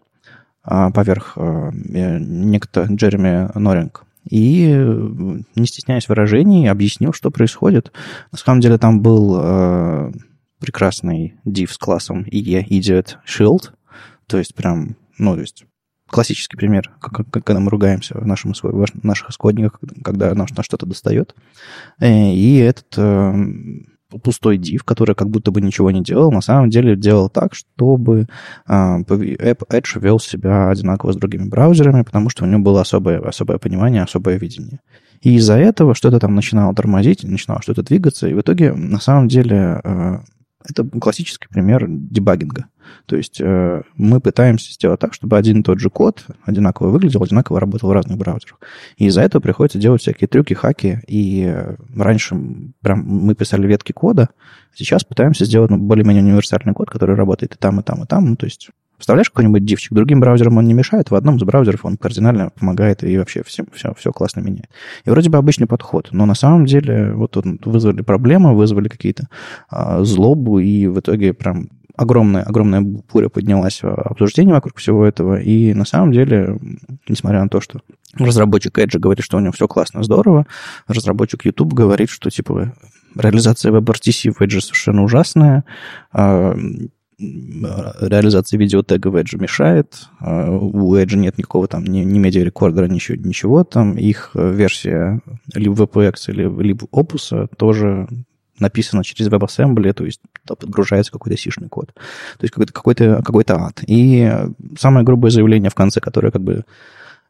а, 0.65 0.91
поверх 0.91 1.35
а, 1.37 1.71
некто 1.73 2.87
Джереми 2.91 3.49
Норинг 3.59 4.05
и, 4.29 4.67
не 5.57 5.67
стесняясь 5.67 6.09
выражений, 6.09 6.71
объяснил, 6.71 7.13
что 7.13 7.31
происходит. 7.31 7.93
На 8.31 8.39
самом 8.39 8.61
деле 8.61 8.79
там 8.79 9.01
был 9.01 10.13
прекрасный 10.61 11.35
div 11.45 11.73
с 11.73 11.79
классом 11.79 12.23
IE, 12.23 12.65
Idiot 12.69 13.17
Shield, 13.27 13.73
то 14.29 14.39
есть 14.39 14.55
прям, 14.55 14.97
ну, 15.19 15.35
то 15.35 15.41
есть 15.41 15.65
классический 16.13 16.57
пример, 16.57 16.91
как, 17.01 17.29
когда 17.31 17.59
мы 17.59 17.71
ругаемся 17.71 18.19
в, 18.19 18.27
нашем, 18.27 18.53
в 18.53 19.05
наших 19.05 19.31
исходниках, 19.31 19.81
когда 20.05 20.35
нам 20.35 20.47
на 20.57 20.63
что-то 20.63 20.87
достает. 20.87 21.35
Э, 21.99 22.33
и 22.33 22.59
этот 22.59 22.95
э, 22.99 23.35
пустой 24.23 24.59
div, 24.59 24.81
который 24.85 25.15
как 25.15 25.31
будто 25.31 25.51
бы 25.51 25.63
ничего 25.63 25.91
не 25.91 26.03
делал, 26.03 26.31
на 26.31 26.43
самом 26.43 26.69
деле 26.69 26.97
делал 26.97 27.31
так, 27.31 27.55
чтобы 27.55 28.27
а, 28.67 29.01
Edge 29.01 30.01
вел 30.01 30.21
себя 30.21 30.69
одинаково 30.69 31.13
с 31.13 31.17
другими 31.17 31.49
браузерами, 31.49 32.03
потому 32.03 32.29
что 32.29 32.45
у 32.45 32.47
него 32.47 32.61
было 32.61 32.83
особое, 32.83 33.19
особое 33.21 33.57
понимание, 33.57 34.03
особое 34.03 34.39
видение. 34.39 34.81
И 35.23 35.37
из-за 35.37 35.55
этого 35.55 35.95
что-то 35.95 36.21
там 36.21 36.35
начинало 36.35 36.75
тормозить, 36.75 37.25
начинало 37.25 37.63
что-то 37.63 37.83
двигаться, 37.83 38.29
и 38.29 38.35
в 38.35 38.41
итоге, 38.41 38.75
на 38.75 39.01
самом 39.01 39.29
деле, 39.29 39.81
это 40.69 40.85
классический 40.85 41.49
пример 41.49 41.87
дебагинга. 41.89 42.67
То 43.07 43.17
есть 43.17 43.41
э, 43.41 43.83
мы 43.97 44.21
пытаемся 44.21 44.73
сделать 44.73 45.01
так, 45.01 45.15
чтобы 45.15 45.37
один 45.37 45.61
и 45.61 45.63
тот 45.63 45.79
же 45.79 45.91
код 45.91 46.25
одинаково 46.45 46.89
выглядел, 46.89 47.23
одинаково 47.23 47.61
работал 47.61 47.89
в 47.89 47.93
разных 47.93 48.19
браузерах. 48.19 48.59
И 48.97 49.07
из-за 49.07 49.23
этого 49.23 49.41
приходится 49.41 49.79
делать 49.79 50.03
всякие 50.03 50.29
трюки, 50.29 50.55
хаки. 50.55 51.01
И 51.07 51.45
э, 51.45 51.77
раньше 51.97 52.37
прям 52.81 53.05
мы 53.05 53.35
писали 53.35 53.67
ветки 53.67 53.93
кода, 53.93 54.31
сейчас 54.75 55.05
пытаемся 55.05 55.45
сделать 55.45 55.71
ну, 55.71 55.79
более-менее 55.79 56.23
универсальный 56.23 56.75
код, 56.75 56.91
который 56.91 57.17
работает 57.17 57.55
и 57.55 57.59
там, 57.59 57.81
и 57.81 57.83
там, 57.83 58.03
и 58.03 58.07
там. 58.07 58.31
Ну, 58.31 58.37
то 58.37 58.47
есть 58.47 58.71
Вставляешь 59.03 59.31
какой-нибудь 59.31 59.65
дивчик, 59.65 59.95
другим 59.95 60.21
браузерам 60.21 60.59
он 60.59 60.65
не 60.65 60.75
мешает, 60.75 61.11
в 61.11 61.17
одном 61.17 61.35
из 61.35 61.43
браузеров 61.43 61.85
он 61.85 61.97
кардинально 61.97 62.51
помогает 62.51 63.03
и 63.03 63.19
вообще 63.19 63.43
все, 63.43 63.65
все, 63.73 63.95
все 63.99 64.13
классно 64.13 64.43
меняет. 64.43 64.69
И 65.05 65.11
вроде 65.11 65.29
бы 65.29 65.39
обычный 65.39 65.67
подход, 65.67 66.11
но 66.13 66.25
на 66.25 66.37
самом 66.37 66.67
деле 66.67 67.13
вот 67.13 67.33
тут 67.33 67.67
вызвали 67.67 68.03
проблемы, 68.03 68.55
вызвали 68.55 68.87
какие-то 68.87 69.27
а, 69.69 70.05
злобу, 70.05 70.61
и 70.61 70.87
в 70.87 71.01
итоге 71.01 71.33
прям 71.35 71.71
огромная, 71.97 72.45
огромная 72.45 72.81
буря 72.81 73.29
поднялась 73.29 73.83
в 73.83 73.89
обсуждении 73.93 74.53
вокруг 74.53 74.77
всего 74.77 75.05
этого, 75.05 75.41
и 75.41 75.75
на 75.75 75.85
самом 75.85 76.13
деле, 76.13 76.57
несмотря 77.09 77.43
на 77.43 77.49
то, 77.49 77.61
что 77.61 77.81
разработчик 78.15 78.79
Edge 78.79 79.01
говорит, 79.01 79.25
что 79.25 79.37
у 79.37 79.41
него 79.41 79.51
все 79.51 79.67
классно, 79.67 80.05
здорово, 80.05 80.47
разработчик 80.87 81.45
YouTube 81.45 81.73
говорит, 81.73 82.09
что, 82.09 82.31
типа, 82.31 82.73
реализация 83.17 83.73
WebRTC 83.73 84.31
в 84.31 84.41
Edge 84.43 84.61
совершенно 84.61 85.03
ужасная, 85.03 85.65
а, 87.65 87.95
реализация 88.01 88.59
видеотега 88.59 89.09
в 89.09 89.17
Edge 89.17 89.39
мешает. 89.41 90.09
А, 90.21 90.51
у 90.51 90.97
Edge 90.97 91.17
нет 91.17 91.39
никакого 91.39 91.69
там 91.69 91.85
ни, 91.85 92.01
ни 92.01 92.19
медиарекордера, 92.19 92.87
ничего, 92.87 93.17
ничего 93.17 93.65
там. 93.65 93.97
Их 93.97 94.31
версия 94.35 95.21
либо 95.55 95.75
VPX, 95.85 96.15
или, 96.29 96.63
либо 96.63 96.87
Opus 96.87 97.49
тоже 97.57 98.09
написана 98.59 99.05
через 99.05 99.31
WebAssembly, 99.31 99.93
то 99.93 100.05
есть 100.05 100.21
подгружается 100.47 101.13
какой-то 101.13 101.37
сишный 101.39 101.69
код. 101.69 101.93
То 101.95 102.43
есть 102.43 102.53
какой-то, 102.53 102.73
какой-то, 102.73 103.23
какой-то 103.23 103.57
ад. 103.57 103.83
И 103.87 104.31
самое 104.79 105.05
грубое 105.05 105.31
заявление 105.31 105.71
в 105.71 105.75
конце, 105.75 106.01
которое 106.01 106.31
как 106.31 106.43
бы 106.43 106.65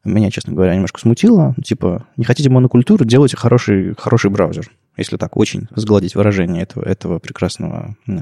меня, 0.04 0.30
честно 0.30 0.52
говоря, 0.52 0.74
немножко 0.74 1.00
смутило. 1.00 1.54
Типа, 1.62 2.06
не 2.16 2.24
хотите 2.24 2.50
монокультуру, 2.50 3.04
делайте 3.04 3.36
хороший, 3.36 3.94
хороший 3.96 4.30
браузер. 4.30 4.70
Если 4.96 5.16
так 5.16 5.36
очень 5.36 5.68
сгладить 5.74 6.14
выражение 6.14 6.62
этого, 6.62 6.84
этого 6.84 7.18
прекрасного 7.18 7.96
э, 8.06 8.12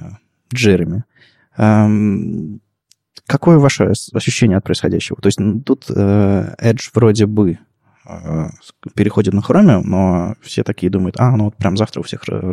Джереми. 0.54 0.96
Эм, 0.96 1.04
какое 3.26 3.58
ваше 3.58 3.92
ощущение 4.12 4.58
от 4.58 4.64
происходящего? 4.64 5.18
То 5.20 5.28
есть 5.28 5.38
тут 5.64 5.86
э, 5.88 6.54
Edge 6.60 6.90
вроде 6.94 7.26
бы 7.26 7.58
э, 8.04 8.48
переходит 8.94 9.34
на 9.34 9.40
Chromium, 9.40 9.82
но 9.84 10.34
все 10.42 10.64
такие 10.64 10.90
думают, 10.90 11.16
а, 11.18 11.36
ну 11.36 11.44
вот 11.44 11.56
прям 11.56 11.76
завтра 11.76 12.00
у 12.00 12.02
всех 12.02 12.22
э, 12.28 12.52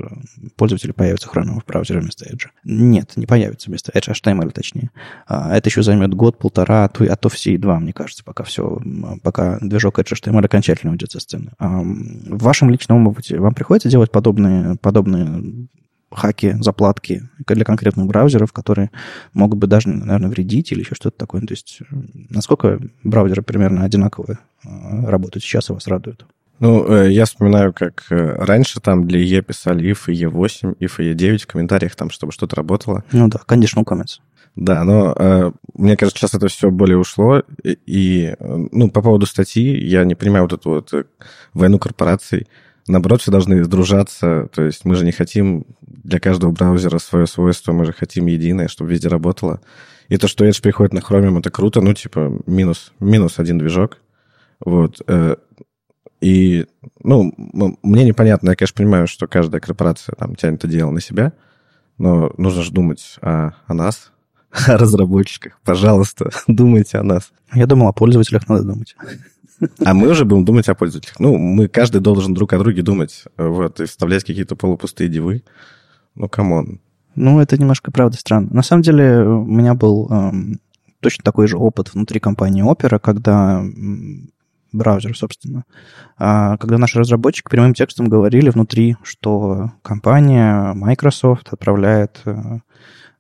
пользователей 0.56 0.94
появится 0.94 1.30
Chromium 1.30 1.62
в 1.62 1.66
браузере 1.66 2.00
вместо 2.00 2.26
Edge. 2.26 2.48
Нет, 2.64 3.14
не 3.16 3.26
появится 3.26 3.70
вместо 3.70 3.92
Edge, 3.92 4.14
HTML 4.14 4.52
точнее. 4.52 4.92
А, 5.26 5.56
это 5.56 5.70
еще 5.70 5.82
займет 5.82 6.14
год, 6.14 6.38
полтора, 6.38 6.86
а 6.86 6.90
то, 6.90 7.04
а 7.06 7.16
то 7.16 7.30
все 7.30 7.54
и 7.54 7.58
два, 7.58 7.80
мне 7.80 7.94
кажется, 7.94 8.24
пока 8.24 8.44
все, 8.44 8.80
пока 9.24 9.58
движок 9.62 9.98
Edge 10.00 10.14
HTML 10.14 10.46
окончательно 10.46 10.92
уйдет 10.92 11.12
со 11.12 11.20
сцены. 11.20 11.54
А, 11.58 11.82
в 11.82 12.44
вашем 12.44 12.70
личном 12.70 13.08
опыте 13.08 13.40
вам 13.40 13.56
приходится 13.56 13.90
делать 13.90 14.12
подобные, 14.12 14.76
подобные 14.76 15.68
хаки, 16.12 16.56
заплатки 16.62 17.24
для 17.46 17.66
конкретных 17.66 18.08
браузеров, 18.08 18.54
которые 18.54 18.92
могут 19.34 19.60
бы 19.60 19.68
даже, 19.68 19.90
наверное, 19.90 20.30
вредить 20.30 20.72
или 20.72 20.80
еще 20.80 20.96
что-то 20.96 21.18
такое. 21.18 21.42
То 21.42 21.54
есть 21.54 21.80
насколько 22.30 22.80
браузеры 23.04 23.42
примерно 23.42 23.84
одинаковые 23.84 24.40
работают 24.64 25.44
сейчас 25.44 25.70
и 25.70 25.74
вас 25.74 25.88
радуют? 25.88 26.26
Ну, 26.60 26.88
э, 26.92 27.12
я 27.12 27.26
вспоминаю, 27.26 27.72
как 27.72 28.06
э, 28.10 28.16
раньше 28.16 28.80
там 28.80 29.08
для 29.08 29.20
E 29.20 29.42
писали 29.42 29.92
if 29.92 30.12
и 30.12 30.24
E8, 30.24 30.78
if 30.80 30.94
и 30.98 31.14
E9 31.14 31.38
в 31.40 31.48
комментариях, 31.48 31.96
там, 31.96 32.10
чтобы 32.10 32.32
что-то 32.32 32.56
работало. 32.56 33.04
Ну 33.12 33.28
да, 33.28 33.40
conditional 33.48 33.84
comments. 33.84 34.20
Да, 34.56 34.84
но 34.84 35.14
э, 35.16 35.52
мне 35.76 35.96
кажется, 35.96 36.20
сейчас 36.20 36.34
это 36.34 36.48
все 36.48 36.72
более 36.72 36.98
ушло. 36.98 37.44
И, 37.64 37.78
и, 37.86 38.36
ну, 38.40 38.90
по 38.90 39.04
поводу 39.04 39.28
статьи, 39.28 39.78
я 39.86 40.04
не 40.04 40.16
понимаю 40.16 40.46
вот 40.46 40.54
эту 40.54 40.70
вот 40.72 41.08
войну 41.54 41.78
корпораций. 41.78 42.48
Наоборот, 42.88 43.22
все 43.22 43.32
должны 43.32 43.64
сдружаться. 43.64 44.48
То 44.54 44.64
есть 44.64 44.86
мы 44.86 44.96
же 44.96 45.06
не 45.06 45.12
хотим 45.12 45.66
для 45.82 46.20
каждого 46.20 46.52
браузера 46.52 47.00
свое 47.00 47.28
свойство, 47.28 47.74
мы 47.74 47.86
же 47.86 47.94
хотим 47.94 48.28
единое, 48.28 48.68
чтобы 48.68 48.92
везде 48.92 49.10
работало. 49.10 49.62
И 50.08 50.18
то, 50.18 50.28
что 50.28 50.46
Edge 50.46 50.62
приходит 50.62 50.94
на 50.94 51.00
Chromium, 51.00 51.40
это 51.40 51.52
круто, 51.52 51.82
ну, 51.82 51.94
типа, 51.94 52.42
минус, 52.46 52.94
минус 53.00 53.40
один 53.40 53.58
движок. 53.58 53.98
Вот. 54.64 55.02
Э, 55.08 55.36
и, 56.22 56.66
ну, 57.04 57.34
мне 57.84 58.06
непонятно, 58.06 58.52
я, 58.52 58.56
конечно, 58.56 58.78
понимаю, 58.78 59.08
что 59.08 59.28
каждая 59.28 59.62
корпорация 59.62 60.16
там 60.16 60.36
тянет 60.36 60.60
это 60.60 60.68
дело 60.68 60.92
на 60.92 61.02
себя, 61.02 61.34
но 61.98 62.32
нужно 62.38 62.64
же 62.64 62.72
думать 62.72 63.18
о, 63.22 63.52
о 63.68 63.74
нас, 63.74 64.12
о 64.68 64.78
разработчиках. 64.78 65.60
Пожалуйста, 65.64 66.32
думайте 66.48 66.98
о 66.98 67.04
нас. 67.04 67.32
Я 67.54 67.66
думал, 67.66 67.88
о 67.88 67.94
пользователях 67.94 68.48
надо 68.48 68.64
думать. 68.64 68.96
А 69.84 69.94
мы 69.94 70.10
уже 70.10 70.26
будем 70.26 70.46
думать 70.46 70.70
о 70.70 70.76
пользователях. 70.76 71.20
Ну, 71.20 71.38
мы 71.38 71.68
каждый 71.68 72.02
должен 72.02 72.34
друг 72.34 72.54
о 72.54 72.60
друге 72.60 72.82
думать, 72.82 73.24
вот, 73.38 73.80
и 73.80 73.86
вставлять 73.86 74.24
какие-то 74.24 74.56
полупустые 74.56 75.10
дивы. 75.10 75.44
Ну, 76.16 76.30
come 76.30 76.58
on. 76.58 76.80
Ну, 77.16 77.40
это 77.40 77.58
немножко, 77.58 77.92
правда, 77.92 78.18
странно. 78.18 78.50
На 78.52 78.62
самом 78.62 78.84
деле, 78.84 79.24
у 79.24 79.46
меня 79.46 79.74
был 79.74 80.08
эм, 80.12 80.60
точно 81.00 81.24
такой 81.24 81.48
же 81.48 81.58
опыт 81.58 81.94
внутри 81.94 82.20
компании 82.20 82.64
Opera, 82.64 83.00
когда 83.00 83.64
браузер, 84.72 85.18
собственно, 85.18 85.64
а, 86.18 86.58
когда 86.58 86.78
наши 86.78 87.00
разработчики 87.00 87.50
прямым 87.50 87.74
текстом 87.74 88.08
говорили 88.08 88.50
внутри, 88.50 88.96
что 89.04 89.72
компания 89.82 90.74
Microsoft 90.74 91.52
отправляет 91.52 92.22
э, 92.26 92.36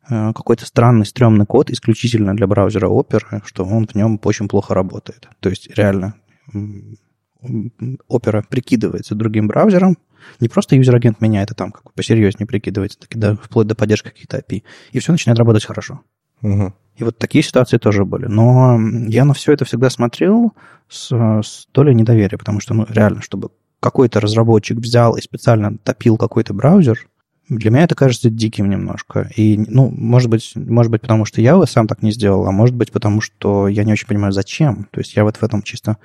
э, 0.09 0.33
какой-то 0.33 0.65
странный, 0.65 1.05
стрёмный 1.05 1.45
код 1.45 1.71
исключительно 1.71 2.35
для 2.35 2.47
браузера 2.47 2.87
Opera, 2.87 3.41
что 3.45 3.63
он 3.65 3.87
в 3.87 3.95
нем 3.95 4.19
очень 4.23 4.47
плохо 4.47 4.73
работает. 4.73 5.29
То 5.39 5.49
есть 5.49 5.69
реально 5.75 6.15
Opera 6.53 8.43
прикидывается 8.49 9.15
другим 9.15 9.47
браузером, 9.47 9.97
не 10.39 10.49
просто 10.49 10.75
юзер-агент 10.75 11.21
меняет, 11.21 11.51
а 11.51 11.55
там 11.55 11.71
как 11.71 11.83
бы 11.83 11.91
посерьезнее 11.95 12.47
прикидывается, 12.47 12.99
так, 12.99 13.15
да, 13.15 13.35
вплоть 13.35 13.67
до 13.67 13.75
поддержки 13.75 14.09
каких-то 14.09 14.37
API, 14.37 14.63
и 14.91 14.99
все 14.99 15.11
начинает 15.11 15.39
работать 15.39 15.65
хорошо. 15.65 16.01
Угу. 16.41 16.73
И 16.97 17.03
вот 17.03 17.17
такие 17.17 17.43
ситуации 17.43 17.77
тоже 17.77 18.05
были. 18.05 18.25
Но 18.25 18.79
я 19.07 19.25
на 19.25 19.33
все 19.33 19.53
это 19.53 19.65
всегда 19.65 19.89
смотрел 19.89 20.53
с, 20.89 21.11
с 21.11 21.67
долей 21.73 21.93
недоверия, 21.93 22.37
потому 22.37 22.59
что, 22.59 22.73
ну, 22.73 22.85
реально, 22.89 23.21
чтобы 23.21 23.49
какой-то 23.79 24.19
разработчик 24.19 24.77
взял 24.77 25.15
и 25.15 25.21
специально 25.21 25.77
топил 25.77 26.17
какой-то 26.17 26.53
браузер, 26.53 27.07
для 27.49 27.71
меня 27.71 27.83
это 27.83 27.95
кажется 27.95 28.29
диким 28.29 28.69
немножко. 28.69 29.29
И, 29.35 29.57
ну, 29.57 29.89
может 29.89 30.29
быть, 30.29 30.51
может 30.55 30.91
быть, 30.91 31.01
потому 31.01 31.23
что 31.23 31.39
я 31.39 31.65
сам 31.65 31.87
так 31.87 32.01
не 32.01 32.11
сделал, 32.11 32.45
а 32.45 32.51
может 32.51 32.75
быть, 32.75 32.91
потому 32.91 33.21
что 33.21 33.67
я 33.67 33.83
не 33.83 33.93
очень 33.93 34.07
понимаю, 34.07 34.33
зачем. 34.33 34.87
То 34.91 34.99
есть 34.99 35.15
я 35.15 35.23
вот 35.23 35.37
в 35.37 35.43
этом 35.43 35.61
чисто 35.61 35.97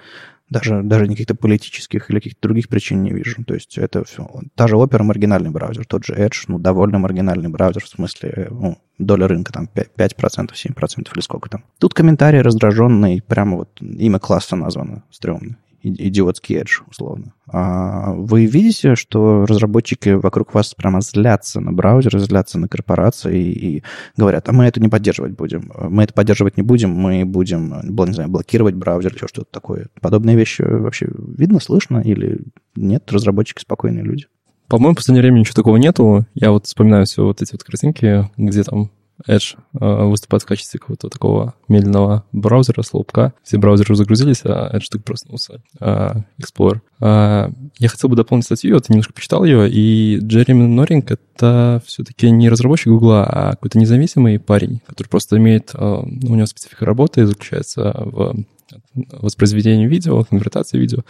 даже, 0.53 0.83
даже 0.83 1.07
каких-то 1.07 1.35
политических 1.35 2.11
или 2.11 2.19
каких-то 2.19 2.41
других 2.43 2.69
причин 2.69 3.03
не 3.03 3.11
вижу. 3.11 3.43
То 3.45 3.55
есть 3.55 3.79
это 3.79 4.05
все... 4.05 4.29
Та 4.55 4.69
же 4.69 4.77
Opera 4.77 5.03
маргинальный 5.03 5.51
браузер, 5.51 5.87
тот 5.87 6.05
же 6.05 6.15
Edge, 6.15 6.45
ну, 6.49 6.59
довольно 6.59 6.99
маргинальный 6.99 7.49
браузер, 7.49 7.83
в 7.85 7.88
смысле, 7.88 8.49
ну, 8.51 8.79
доля 8.99 9.27
рынка 9.29 9.53
там 9.53 9.69
5%, 9.75 9.88
5% 9.97 10.51
7% 10.53 11.09
или 11.15 11.21
сколько 11.21 11.49
там. 11.49 11.65
Тут 11.79 11.95
комментарий 11.95 12.43
раздраженный, 12.43 13.23
прямо 13.23 13.57
вот 13.57 13.81
имя 13.81 14.19
класса 14.19 14.57
названо, 14.57 15.03
стрёмно 15.11 15.57
идиотский 15.83 16.57
edge, 16.57 16.83
условно. 16.88 17.35
А 17.47 18.12
вы 18.14 18.47
видите, 18.47 18.95
что 18.95 19.45
разработчики 19.47 20.11
вокруг 20.11 20.55
вас 20.55 20.75
прямо 20.75 21.01
злятся 21.01 21.61
на 21.61 21.73
браузеры, 21.73 22.18
злятся 22.21 22.59
на 22.59 22.68
корпорации 22.68 23.53
и, 23.53 23.83
говорят, 24.16 24.49
а 24.49 24.53
мы 24.53 24.64
это 24.64 24.81
не 24.81 24.88
поддерживать 24.88 25.33
будем. 25.33 25.71
Мы 25.77 26.05
это 26.05 26.14
поддерживать 26.14 26.57
не 26.57 26.62
будем, 26.62 26.90
мы 26.90 27.25
будем, 27.25 27.75
не 27.83 28.12
знаю, 28.12 28.31
блокировать 28.31 28.75
браузер 28.75 29.12
или 29.12 29.27
что-то 29.27 29.49
такое. 29.51 29.88
Подобные 30.01 30.37
вещи 30.37 30.62
вообще 30.62 31.09
видно, 31.37 31.61
слышно 31.61 31.99
или 31.99 32.40
нет? 32.77 33.11
Разработчики 33.11 33.61
спокойные 33.61 34.05
люди. 34.05 34.27
По-моему, 34.68 34.95
в 34.95 34.97
последнее 34.97 35.23
время 35.23 35.40
ничего 35.40 35.55
такого 35.55 35.77
нету. 35.77 36.27
Я 36.35 36.51
вот 36.51 36.66
вспоминаю 36.66 37.05
все 37.05 37.25
вот 37.25 37.42
эти 37.42 37.53
вот 37.53 37.62
картинки, 37.62 38.31
где 38.38 38.62
там 38.62 38.90
Edge 39.28 39.56
э, 39.80 40.04
выступает 40.04 40.42
в 40.42 40.46
качестве 40.46 40.80
какого-то 40.80 41.08
такого 41.08 41.54
медленного 41.68 42.24
браузера, 42.32 42.82
слоупка. 42.82 43.35
Все 43.42 43.58
браузеры 43.58 43.94
загрузились, 43.94 44.42
а 44.44 44.76
Edge 44.76 44.87
только 44.90 45.04
проснулся. 45.04 45.62
А, 45.80 46.22
Explorer. 46.40 46.80
А, 47.00 47.50
я 47.78 47.88
хотел 47.88 48.11
бы 48.11 48.16
дополнить 48.16 48.44
статью, 48.44 48.74
вот 48.74 48.88
немножко 48.88 49.12
почитал 49.12 49.44
ее, 49.44 49.70
и 49.70 50.18
Джереми 50.22 50.66
Норинг— 50.66 51.11
это 51.37 51.82
все-таки 51.87 52.30
не 52.30 52.48
разработчик 52.48 52.88
Гугла, 52.88 53.24
а 53.24 53.50
какой-то 53.52 53.78
независимый 53.78 54.38
парень, 54.38 54.80
который 54.87 55.08
просто 55.08 55.37
имеет... 55.38 55.70
А, 55.74 56.00
у 56.00 56.35
него 56.35 56.46
специфика 56.46 56.85
работы 56.85 57.26
заключается 57.26 57.92
в 57.96 58.37
воспроизведении 58.94 59.87
видео, 59.87 60.24
конвертации 60.24 60.78
видео. 60.78 61.04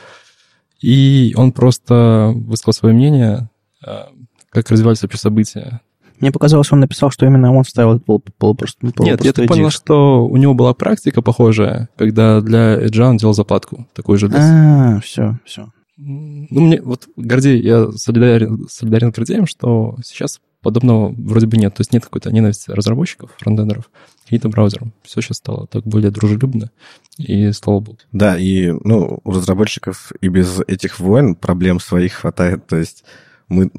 И 0.80 1.32
он 1.36 1.52
просто 1.52 2.32
высказал 2.34 2.72
свое 2.72 2.94
мнение, 2.94 3.48
а, 3.84 4.08
как 4.50 4.68
развивались 4.70 5.02
вообще 5.02 5.18
события 5.18 5.80
мне 6.22 6.32
показалось, 6.32 6.72
он 6.72 6.80
написал, 6.80 7.10
что 7.10 7.26
именно 7.26 7.52
он 7.52 7.64
ставил 7.64 8.00
пол, 8.00 8.22
пол, 8.38 8.54
просто, 8.54 8.86
пол, 8.92 9.04
Нет, 9.04 9.24
я 9.24 9.32
так 9.32 9.48
понял, 9.48 9.70
что 9.70 10.26
у 10.26 10.36
него 10.36 10.54
была 10.54 10.72
практика 10.72 11.20
похожая, 11.20 11.88
когда 11.96 12.40
для 12.40 12.76
Edge 12.76 13.00
он 13.00 13.16
делал 13.16 13.34
заплатку, 13.34 13.86
такой 13.92 14.18
же. 14.18 14.30
А, 14.32 15.00
все, 15.00 15.38
все. 15.44 15.68
Ну, 15.96 16.60
мне 16.60 16.80
вот 16.80 17.08
Гордей, 17.16 17.60
я 17.60 17.90
солидарен, 17.92 18.66
солидарен 18.68 19.12
с 19.12 19.16
Гордеем, 19.16 19.46
что 19.46 19.96
сейчас 20.04 20.40
подобного 20.62 21.12
вроде 21.16 21.46
бы 21.46 21.56
нет. 21.56 21.74
То 21.74 21.80
есть 21.80 21.92
нет 21.92 22.04
какой-то 22.04 22.32
ненависти 22.32 22.70
разработчиков, 22.70 23.34
фронтендеров, 23.38 23.90
каким-то 24.24 24.48
браузерам. 24.48 24.92
Все 25.02 25.20
сейчас 25.20 25.38
стало 25.38 25.66
так 25.66 25.84
более 25.84 26.10
дружелюбно, 26.10 26.70
и 27.18 27.50
слава 27.52 27.80
богу. 27.80 27.98
Да, 28.12 28.38
и 28.38 28.70
ну, 28.70 29.20
у 29.22 29.30
разработчиков 29.30 30.12
и 30.20 30.28
без 30.28 30.60
этих 30.66 31.00
войн 31.00 31.34
проблем 31.34 31.80
своих 31.80 32.14
хватает. 32.14 32.66
То 32.66 32.76
есть 32.76 33.04
мы, 33.52 33.70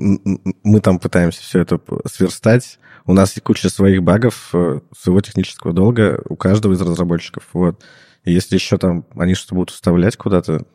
мы 0.63 0.79
там 0.79 0.99
пытаемся 0.99 1.41
все 1.41 1.59
это 1.59 1.79
сверстать. 2.05 2.79
У 3.05 3.13
нас 3.13 3.31
есть 3.31 3.43
куча 3.43 3.69
своих 3.69 4.01
багов, 4.03 4.49
э, 4.53 4.79
своего 4.97 5.21
технического 5.21 5.73
долга 5.73 6.21
у 6.29 6.35
каждого 6.35 6.73
из 6.73 6.81
разработчиков. 6.81 7.43
Вот. 7.53 7.83
И 8.23 8.31
если 8.31 8.55
еще 8.55 8.77
там 8.77 9.05
они 9.15 9.33
что-то 9.33 9.55
будут 9.55 9.71
вставлять 9.71 10.15
куда-то, 10.15 10.65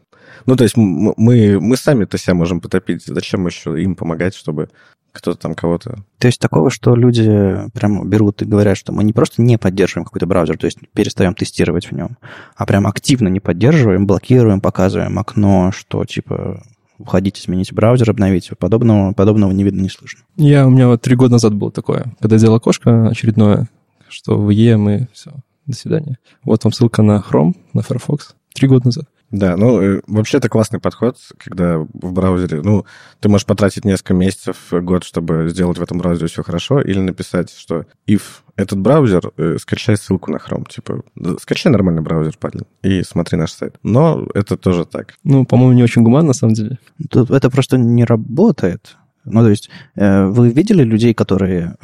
ну, 0.46 0.56
то 0.56 0.64
есть 0.64 0.76
мы, 0.76 1.14
мы 1.16 1.76
сами-то 1.76 2.18
себя 2.18 2.34
можем 2.34 2.60
потопить. 2.60 3.04
Зачем 3.06 3.46
еще 3.46 3.82
им 3.82 3.94
помогать, 3.96 4.34
чтобы 4.34 4.68
кто-то 5.12 5.38
там 5.38 5.54
кого-то... 5.54 6.04
То 6.18 6.26
есть 6.26 6.40
такого, 6.40 6.70
что 6.70 6.94
люди 6.94 7.56
прям 7.72 8.08
берут 8.08 8.42
и 8.42 8.44
говорят, 8.44 8.76
что 8.76 8.92
мы 8.92 9.04
не 9.04 9.12
просто 9.12 9.42
не 9.42 9.58
поддерживаем 9.58 10.04
какой-то 10.04 10.26
браузер, 10.26 10.58
то 10.58 10.66
есть 10.66 10.78
перестаем 10.92 11.34
тестировать 11.34 11.90
в 11.90 11.92
нем, 11.92 12.18
а 12.56 12.66
прям 12.66 12.86
активно 12.86 13.28
не 13.28 13.40
поддерживаем, 13.40 14.06
блокируем, 14.06 14.60
показываем 14.60 15.18
окно, 15.18 15.72
что 15.72 16.04
типа 16.04 16.62
уходите, 16.98 17.40
смените 17.40 17.74
браузер, 17.74 18.10
обновите. 18.10 18.54
Подобного, 18.56 19.12
подобного 19.12 19.52
не 19.52 19.64
видно, 19.64 19.80
не 19.80 19.88
слышно. 19.88 20.20
Я, 20.36 20.66
у 20.66 20.70
меня 20.70 20.88
вот 20.88 21.02
три 21.02 21.16
года 21.16 21.32
назад 21.32 21.54
было 21.54 21.70
такое, 21.70 22.14
когда 22.20 22.36
я 22.36 22.40
делал 22.40 22.56
окошко 22.56 23.08
очередное, 23.08 23.68
что 24.08 24.38
в 24.38 24.50
E 24.50 24.76
мы 24.76 25.08
все, 25.12 25.32
до 25.66 25.76
свидания. 25.76 26.18
Вот 26.44 26.64
вам 26.64 26.72
ссылка 26.72 27.02
на 27.02 27.22
Chrome, 27.26 27.54
на 27.72 27.82
Firefox. 27.82 28.34
Три 28.54 28.68
года 28.68 28.86
назад. 28.86 29.04
Да, 29.30 29.56
ну, 29.56 29.80
э, 29.80 30.00
вообще 30.06 30.38
это 30.38 30.48
классный 30.48 30.80
подход, 30.80 31.18
когда 31.36 31.78
в 31.78 32.12
браузере, 32.12 32.62
ну, 32.62 32.86
ты 33.20 33.28
можешь 33.28 33.46
потратить 33.46 33.84
несколько 33.84 34.14
месяцев, 34.14 34.56
год, 34.70 35.04
чтобы 35.04 35.48
сделать 35.50 35.76
в 35.76 35.82
этом 35.82 35.98
браузере 35.98 36.28
все 36.28 36.42
хорошо, 36.42 36.80
или 36.80 36.98
написать, 36.98 37.50
что 37.50 37.84
if 38.08 38.22
этот 38.56 38.78
браузер, 38.78 39.30
э, 39.36 39.58
скачай 39.60 39.96
ссылку 39.98 40.30
на 40.30 40.38
Chrome, 40.38 40.66
типа, 40.68 41.02
скачай 41.40 41.70
нормальный 41.70 42.00
браузер, 42.00 42.36
парень, 42.38 42.62
и 42.82 43.02
смотри 43.02 43.38
наш 43.38 43.52
сайт. 43.52 43.76
Но 43.82 44.26
это 44.34 44.56
тоже 44.56 44.86
так. 44.86 45.14
Ну, 45.24 45.44
по-моему, 45.44 45.74
не 45.74 45.82
очень 45.82 46.02
гуманно, 46.02 46.28
на 46.28 46.32
самом 46.32 46.54
деле. 46.54 46.78
Тут 47.10 47.30
это 47.30 47.50
просто 47.50 47.76
не 47.76 48.04
работает. 48.04 48.96
Ну, 49.24 49.42
то 49.42 49.50
есть, 49.50 49.68
э, 49.94 50.24
вы 50.24 50.50
видели 50.50 50.82
людей, 50.82 51.12
которые 51.12 51.76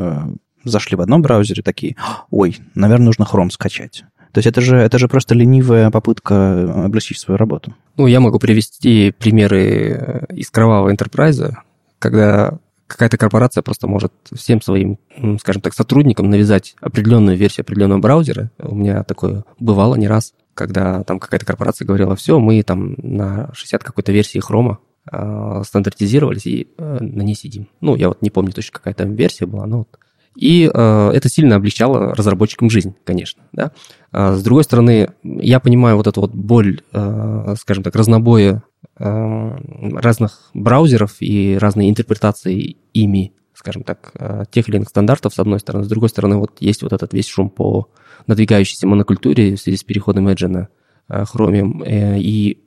зашли 0.65 0.97
в 0.97 1.01
одном 1.01 1.23
браузере, 1.23 1.63
такие, 1.63 1.97
ой, 2.31 2.59
наверное, 2.75 3.07
нужно 3.07 3.25
Chrome 3.25 3.51
скачать. 3.51 4.05
То 4.35 4.39
есть 4.39 4.49
это 4.49 4.61
же, 4.61 4.77
это 4.77 4.99
же 4.99 5.07
просто 5.07 5.37
ленивая 5.37 5.93
попытка 5.93 6.85
облегчить 6.85 7.21
свою 7.21 7.39
работу. 7.39 7.73
Ну, 7.97 8.09
я 8.09 8.19
могу 8.19 8.41
привести 8.41 9.15
примеры 9.17 10.27
из 10.29 10.51
кровавого 10.51 10.93
enterprise, 10.93 11.53
когда 12.01 12.59
какая-то 12.89 13.17
корпорация 13.17 13.63
просто 13.63 13.87
может 13.87 14.13
всем 14.35 14.61
своим, 14.61 14.99
скажем 15.39 15.63
так, 15.63 15.73
сотрудникам 15.73 16.31
навязать 16.31 16.75
определенную 16.81 17.37
версию 17.37 17.63
определенного 17.63 18.01
браузера. 18.01 18.51
У 18.59 18.75
меня 18.75 19.05
такое 19.05 19.45
бывало 19.61 19.95
не 19.95 20.09
раз, 20.09 20.35
когда 20.55 21.05
там 21.05 21.21
какая-то 21.21 21.47
корпорация 21.47 21.87
говорила, 21.87 22.17
все, 22.17 22.41
мы 22.41 22.61
там 22.65 22.97
на 22.99 23.53
60 23.55 23.85
какой-то 23.85 24.11
версии 24.11 24.41
хрома 24.41 24.81
э, 25.13 25.63
стандартизировались 25.65 26.47
и 26.47 26.67
э, 26.77 26.99
на 27.01 27.23
ней 27.23 27.37
сидим. 27.37 27.69
Ну, 27.81 27.95
я 27.95 28.09
вот 28.09 28.21
не 28.21 28.31
помню 28.31 28.51
точно, 28.51 28.73
какая 28.73 28.95
там 28.95 29.15
версия 29.15 29.47
была, 29.47 29.65
но 29.67 29.79
вот 29.79 29.99
и 30.37 30.71
э, 30.73 31.11
это 31.15 31.29
сильно 31.29 31.57
облегчало 31.57 32.15
разработчикам 32.15 32.71
жизнь, 32.71 32.95
конечно. 33.05 33.43
Да? 33.53 33.73
А 34.11 34.35
с 34.35 34.43
другой 34.43 34.65
стороны, 34.65 35.11
я 35.23 35.61
понимаю 35.61 35.97
вот 35.97 36.07
эту 36.07 36.21
вот 36.21 36.33
боль, 36.35 36.83
э, 36.93 37.55
скажем 37.59 37.85
так, 37.85 37.95
разнобоя 37.95 38.63
э, 38.99 39.59
разных 39.95 40.51
браузеров 40.55 41.17
и 41.21 41.57
разные 41.61 41.89
интерпретации 41.89 42.77
ими, 42.93 43.33
скажем 43.55 43.85
так, 43.85 44.11
э, 44.15 44.45
тех 44.51 44.69
или 44.69 44.77
иных 44.77 44.89
стандартов, 44.89 45.35
с 45.35 45.39
одной 45.39 45.61
стороны. 45.61 45.85
С 45.85 45.89
другой 45.89 46.09
стороны, 46.09 46.37
вот 46.37 46.57
есть 46.61 46.83
вот 46.83 46.93
этот 46.93 47.13
весь 47.13 47.29
шум 47.29 47.49
по 47.49 47.89
надвигающейся 48.27 48.87
монокультуре 48.87 49.55
в 49.55 49.61
связи 49.61 49.79
с 49.79 49.85
переходом 49.85 50.29
Edge 50.29 50.49
на 50.49 50.69
э, 51.09 51.25
Chromium. 51.33 51.85
Э, 51.85 52.19
и 52.19 52.59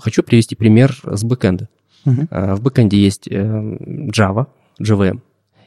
хочу 0.00 0.22
привести 0.22 0.56
пример 0.56 0.94
с 1.04 1.24
бэкэнда. 1.24 1.68
Uh-huh. 2.04 2.56
В 2.56 2.60
бэкэнде 2.60 2.98
есть 2.98 3.28
э, 3.28 3.32
Java, 3.32 4.48
JVM, 4.78 5.20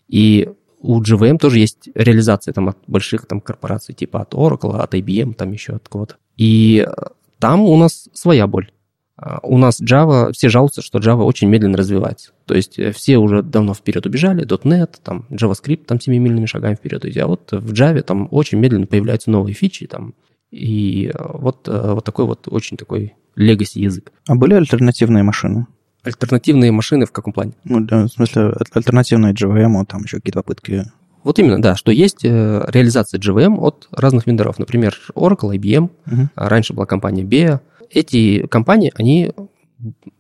и 0.07 0.49
у 0.79 1.01
GVM 1.01 1.37
тоже 1.37 1.59
есть 1.59 1.89
реализация 1.95 2.53
там, 2.53 2.69
от 2.69 2.77
больших 2.87 3.25
там, 3.25 3.41
корпораций, 3.41 3.95
типа 3.95 4.21
от 4.21 4.33
Oracle, 4.33 4.77
от 4.77 4.93
IBM, 4.93 5.33
там 5.33 5.51
еще 5.51 5.73
от 5.73 5.87
кого-то. 5.87 6.15
И 6.35 6.85
э, 6.87 6.91
там 7.39 7.61
у 7.61 7.77
нас 7.77 8.09
своя 8.13 8.47
боль. 8.47 8.71
А, 9.15 9.39
у 9.41 9.57
нас 9.57 9.81
Java, 9.81 10.31
все 10.31 10.49
жалуются, 10.49 10.81
что 10.81 10.99
Java 10.99 11.23
очень 11.23 11.49
медленно 11.49 11.77
развивается. 11.77 12.31
То 12.45 12.53
есть 12.53 12.77
э, 12.77 12.91
все 12.91 13.17
уже 13.17 13.41
давно 13.41 13.73
вперед 13.73 14.05
убежали, 14.05 14.45
.NET, 14.45 14.97
там, 15.03 15.25
JavaScript 15.31 15.85
там 15.85 15.99
семимильными 15.99 16.45
шагами 16.45 16.75
вперед 16.75 17.05
идет. 17.05 17.23
А 17.23 17.27
вот 17.27 17.51
в 17.51 17.73
Java 17.73 18.01
там 18.01 18.27
очень 18.31 18.59
медленно 18.59 18.85
появляются 18.85 19.31
новые 19.31 19.55
фичи, 19.55 19.87
там, 19.87 20.13
и 20.51 21.11
э, 21.13 21.17
вот, 21.17 21.67
вот 21.67 22.05
такой 22.05 22.25
вот 22.25 22.47
очень 22.47 22.77
такой 22.77 23.15
legacy 23.35 23.79
язык. 23.79 24.11
А 24.27 24.35
были 24.35 24.53
альтернативные 24.53 25.23
машины? 25.23 25.65
Альтернативные 26.07 26.71
машины 26.71 27.05
в 27.05 27.11
каком 27.11 27.33
плане? 27.33 27.53
Ну, 27.63 27.81
да, 27.81 28.05
в 28.05 28.09
смысле, 28.09 28.53
альтернативные 28.73 29.33
GVM, 29.33 29.85
там 29.85 30.03
еще 30.03 30.17
какие-то 30.17 30.39
попытки. 30.39 30.85
Вот 31.23 31.39
именно, 31.39 31.61
да, 31.61 31.75
что 31.75 31.91
есть 31.91 32.23
э, 32.23 32.65
реализация 32.67 33.19
GVM 33.19 33.57
от 33.57 33.89
разных 33.91 34.27
вендоров. 34.27 34.59
Например, 34.59 34.97
Oracle, 35.13 35.55
IBM, 35.57 35.83
угу. 36.05 36.29
раньше 36.35 36.73
была 36.73 36.85
компания 36.85 37.23
BEA. 37.23 37.59
Эти 37.89 38.47
компании, 38.47 38.93
они 38.95 39.33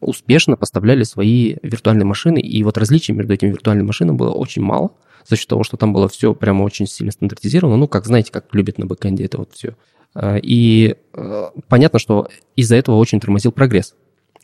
успешно 0.01 0.57
поставляли 0.57 1.03
свои 1.03 1.55
виртуальные 1.63 2.05
машины, 2.05 2.39
и 2.39 2.61
вот 2.63 2.77
различий 2.77 3.13
между 3.13 3.33
этими 3.33 3.49
виртуальными 3.49 3.87
машинами 3.87 4.17
было 4.17 4.31
очень 4.31 4.61
мало, 4.61 4.91
за 5.27 5.35
счет 5.35 5.47
того, 5.47 5.63
что 5.63 5.77
там 5.77 5.93
было 5.93 6.07
все 6.09 6.33
прямо 6.33 6.63
очень 6.63 6.87
сильно 6.87 7.11
стандартизировано. 7.11 7.77
Ну, 7.77 7.87
как 7.87 8.05
знаете, 8.05 8.31
как 8.31 8.53
любят 8.53 8.77
на 8.77 8.85
бэкэнде 8.85 9.25
это 9.25 9.37
вот 9.37 9.53
все. 9.53 9.75
Э, 10.15 10.39
и 10.41 10.95
э, 11.13 11.45
понятно, 11.67 11.99
что 11.99 12.27
из-за 12.55 12.75
этого 12.75 12.95
очень 12.95 13.19
тормозил 13.19 13.51
прогресс. 13.51 13.95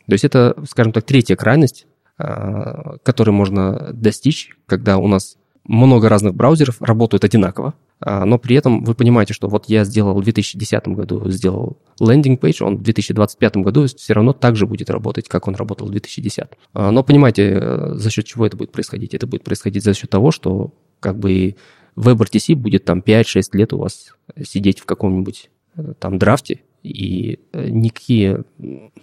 То 0.06 0.12
есть 0.12 0.24
это, 0.24 0.56
скажем 0.68 0.92
так, 0.92 1.04
третья 1.04 1.36
крайность, 1.36 1.86
а, 2.18 2.96
которой 3.02 3.30
можно 3.30 3.90
достичь, 3.92 4.56
когда 4.66 4.98
у 4.98 5.06
нас 5.06 5.36
много 5.66 6.08
разных 6.08 6.34
браузеров 6.34 6.80
работают 6.80 7.24
одинаково, 7.24 7.74
а, 8.00 8.24
но 8.24 8.38
при 8.38 8.56
этом 8.56 8.84
вы 8.84 8.94
понимаете, 8.94 9.32
что 9.32 9.48
вот 9.48 9.64
я 9.68 9.84
сделал 9.84 10.14
в 10.14 10.22
2010 10.22 10.88
году, 10.88 11.28
сделал 11.30 11.78
лендинг 11.98 12.40
пейдж, 12.40 12.62
он 12.62 12.76
в 12.76 12.82
2025 12.82 13.56
году 13.56 13.86
все 13.86 14.12
равно 14.12 14.32
так 14.32 14.56
же 14.56 14.66
будет 14.66 14.90
работать, 14.90 15.28
как 15.28 15.48
он 15.48 15.54
работал 15.54 15.86
в 15.86 15.90
2010. 15.90 16.44
А, 16.74 16.90
но 16.90 17.02
понимаете, 17.02 17.58
э, 17.60 17.94
за 17.94 18.10
счет 18.10 18.26
чего 18.26 18.46
это 18.46 18.56
будет 18.56 18.72
происходить? 18.72 19.14
Это 19.14 19.26
будет 19.26 19.44
происходить 19.44 19.82
за 19.82 19.94
счет 19.94 20.10
того, 20.10 20.30
что 20.30 20.74
как 21.00 21.18
бы 21.18 21.56
WebRTC 21.96 22.54
будет 22.56 22.84
там 22.84 23.00
5-6 23.00 23.42
лет 23.52 23.72
у 23.72 23.78
вас 23.78 24.14
сидеть 24.42 24.80
в 24.80 24.84
каком-нибудь 24.84 25.50
э, 25.76 25.94
там 25.98 26.18
драфте, 26.18 26.60
и 26.84 27.40
э, 27.52 27.68
никакие 27.70 28.44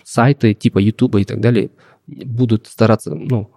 сайты 0.04 0.54
типа 0.54 0.78
YouTube 0.80 1.16
и 1.16 1.26
так 1.26 1.42
далее 1.42 1.72
будут 2.08 2.68
стараться, 2.68 3.14
ну, 3.16 3.52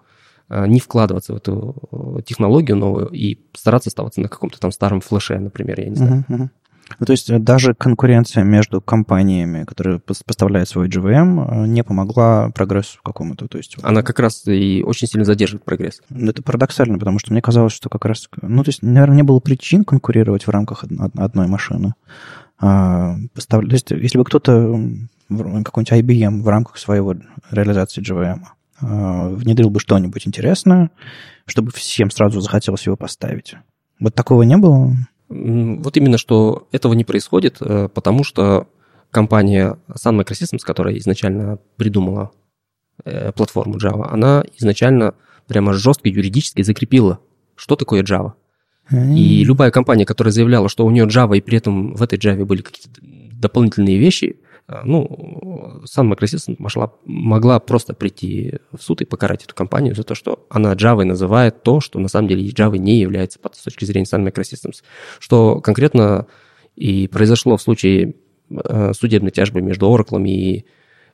э, 0.48 0.66
не 0.66 0.80
вкладываться 0.80 1.34
в 1.34 1.37
эту 1.37 2.18
э, 2.18 2.22
технологию 2.22 2.76
новую 2.76 3.08
и 3.08 3.38
стараться 3.52 3.90
оставаться 3.90 4.20
на 4.20 4.28
каком-то 4.28 4.58
там 4.58 4.72
старом 4.72 5.00
флеше, 5.00 5.38
например, 5.38 5.80
я 5.80 5.88
не 5.90 5.96
знаю. 5.96 6.24
Uh-huh, 6.28 6.37
uh-huh. 6.37 6.48
Ну, 6.98 7.06
то 7.06 7.12
есть 7.12 7.34
даже 7.44 7.74
конкуренция 7.74 8.44
между 8.44 8.80
компаниями, 8.80 9.64
которые 9.64 10.00
поставляют 10.00 10.68
свой 10.68 10.88
GVM, 10.88 11.66
не 11.66 11.82
помогла 11.82 12.50
прогрессу 12.50 12.98
какому-то. 13.02 13.48
То 13.48 13.56
есть, 13.58 13.76
Она 13.82 14.02
как 14.02 14.20
раз 14.20 14.46
и 14.46 14.82
очень 14.84 15.08
сильно 15.08 15.24
задерживает 15.24 15.64
прогресс. 15.64 16.02
Это 16.10 16.42
парадоксально, 16.42 16.98
потому 16.98 17.18
что 17.18 17.32
мне 17.32 17.40
казалось, 17.40 17.72
что 17.72 17.88
как 17.88 18.04
раз... 18.04 18.28
Ну, 18.42 18.62
то 18.62 18.68
есть, 18.68 18.82
наверное, 18.82 19.16
не 19.16 19.22
было 19.22 19.40
причин 19.40 19.84
конкурировать 19.84 20.46
в 20.46 20.50
рамках 20.50 20.84
одной 21.16 21.46
машины. 21.46 21.94
А, 22.59 23.17
То 23.49 23.61
есть, 23.62 23.90
если 23.90 24.19
бы 24.19 24.25
кто-то, 24.25 24.81
какой-нибудь 25.29 25.93
IBM 25.93 26.43
в 26.43 26.49
рамках 26.49 26.79
своего 26.79 27.14
реализации 27.51 28.03
GVM 28.03 28.40
а, 28.81 29.29
внедрил 29.29 29.71
бы 29.71 29.81
что-нибудь 29.81 30.27
интересное, 30.27 30.90
чтобы 31.47 31.73
всем 31.73 32.11
сразу 32.11 32.40
захотелось 32.40 32.87
его 32.87 32.97
поставить. 32.97 33.55
Вот 34.01 34.14
такого 34.14 34.43
не 34.43 34.57
было? 34.57 34.97
Вот 35.29 35.97
именно, 35.97 36.19
что 36.19 36.69
этого 36.71 36.93
не 36.95 37.05
происходит, 37.05 37.57
э, 37.61 37.88
потому 37.88 38.25
что 38.25 38.69
компания 39.11 39.79
Sun 39.88 40.21
Microsystems, 40.21 40.61
которая 40.61 40.99
изначально 40.99 41.59
придумала 41.77 42.31
э, 43.05 43.33
платформу 43.33 43.79
Java, 43.79 44.09
она 44.11 44.45
изначально 44.57 45.14
прямо 45.47 45.73
жестко 45.73 46.09
юридически 46.09 46.62
закрепила, 46.62 47.21
что 47.57 47.77
такое 47.77 48.03
Java. 48.03 48.33
И 48.90 49.44
любая 49.44 49.70
компания, 49.70 50.05
которая 50.05 50.33
заявляла, 50.33 50.68
что 50.68 50.85
у 50.85 50.90
нее 50.90 51.07
Java, 51.07 51.37
и 51.37 51.40
при 51.40 51.59
этом 51.59 51.94
в 51.94 52.03
этой 52.03 52.18
Java 52.18 52.44
были 52.44 52.61
какие-то 52.61 53.01
дополнительные 53.33 53.99
вещи, 53.99 54.37
э, 54.68 54.83
ну, 54.85 55.81
сам 55.85 56.12
Microsystems 56.12 56.57
могла, 56.59 56.92
могла 57.05 57.61
просто 57.61 57.94
прийти 57.94 58.59
в 58.73 58.83
суд 58.83 59.01
и 59.01 59.07
покарать 59.07 59.44
эту 59.44 59.55
компанию 59.55 59.94
за 59.94 60.03
то, 60.03 60.14
что 60.14 60.47
она 60.51 60.75
Java 60.75 61.05
называет 61.05 61.62
то, 61.62 61.81
что 61.81 61.99
на 61.99 62.09
самом 62.09 62.29
деле 62.29 62.47
Java 62.49 62.77
не 62.77 62.99
является 62.99 63.38
с 63.53 63.62
точки 63.62 63.85
зрения 63.87 64.07
Sun 64.07 64.27
Microsystems. 64.27 64.83
Что 65.18 65.61
конкретно 65.61 66.27
и 66.77 67.09
произошло 67.09 67.57
в 67.57 67.62
случае 67.62 68.16
э, 68.51 68.92
судебной 68.92 69.31
тяжбы 69.31 69.62
между 69.62 69.87
Oracle 69.87 70.27
и 70.29 70.66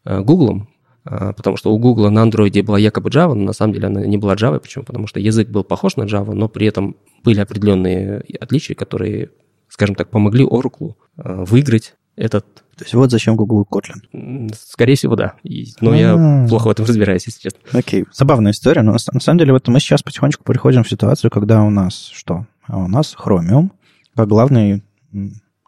э, 0.04 0.20
Google, 0.20 0.66
потому 1.04 1.56
что 1.56 1.72
у 1.72 1.78
Google 1.78 2.10
на 2.10 2.24
Android 2.24 2.62
была 2.62 2.78
якобы 2.78 3.10
Java, 3.10 3.34
но 3.34 3.44
на 3.44 3.52
самом 3.52 3.74
деле 3.74 3.86
она 3.86 4.06
не 4.06 4.18
была 4.18 4.34
Java. 4.34 4.58
Почему? 4.58 4.84
Потому 4.84 5.06
что 5.06 5.20
язык 5.20 5.48
был 5.48 5.64
похож 5.64 5.96
на 5.96 6.02
Java, 6.04 6.32
но 6.32 6.48
при 6.48 6.66
этом 6.66 6.96
были 7.24 7.40
определенные 7.40 8.24
отличия, 8.40 8.74
которые, 8.74 9.30
скажем 9.68 9.94
так, 9.94 10.10
помогли 10.10 10.44
Oracle 10.44 10.94
выиграть 11.16 11.94
этот... 12.16 12.44
То 12.76 12.84
есть 12.84 12.94
вот 12.94 13.10
зачем 13.10 13.36
Google 13.36 13.66
Kotlin? 13.70 14.54
Скорее 14.54 14.94
всего, 14.94 15.16
да. 15.16 15.34
Но 15.80 15.94
я 15.94 16.14
а. 16.14 16.46
плохо 16.48 16.68
в 16.68 16.70
этом 16.70 16.86
разбираюсь, 16.86 17.26
если 17.26 17.40
честно. 17.40 17.60
Окей, 17.72 18.04
забавная 18.12 18.52
история, 18.52 18.82
но 18.82 18.92
на 18.92 19.20
самом 19.20 19.38
деле 19.38 19.52
вот 19.52 19.68
мы 19.68 19.80
сейчас 19.80 20.02
потихонечку 20.02 20.44
приходим 20.44 20.82
в 20.82 20.88
ситуацию, 20.88 21.30
когда 21.30 21.62
у 21.62 21.70
нас 21.70 22.10
что? 22.12 22.46
А 22.66 22.78
у 22.78 22.88
нас 22.88 23.16
Chromium 23.18 23.70
как 24.14 24.28
главный, 24.28 24.82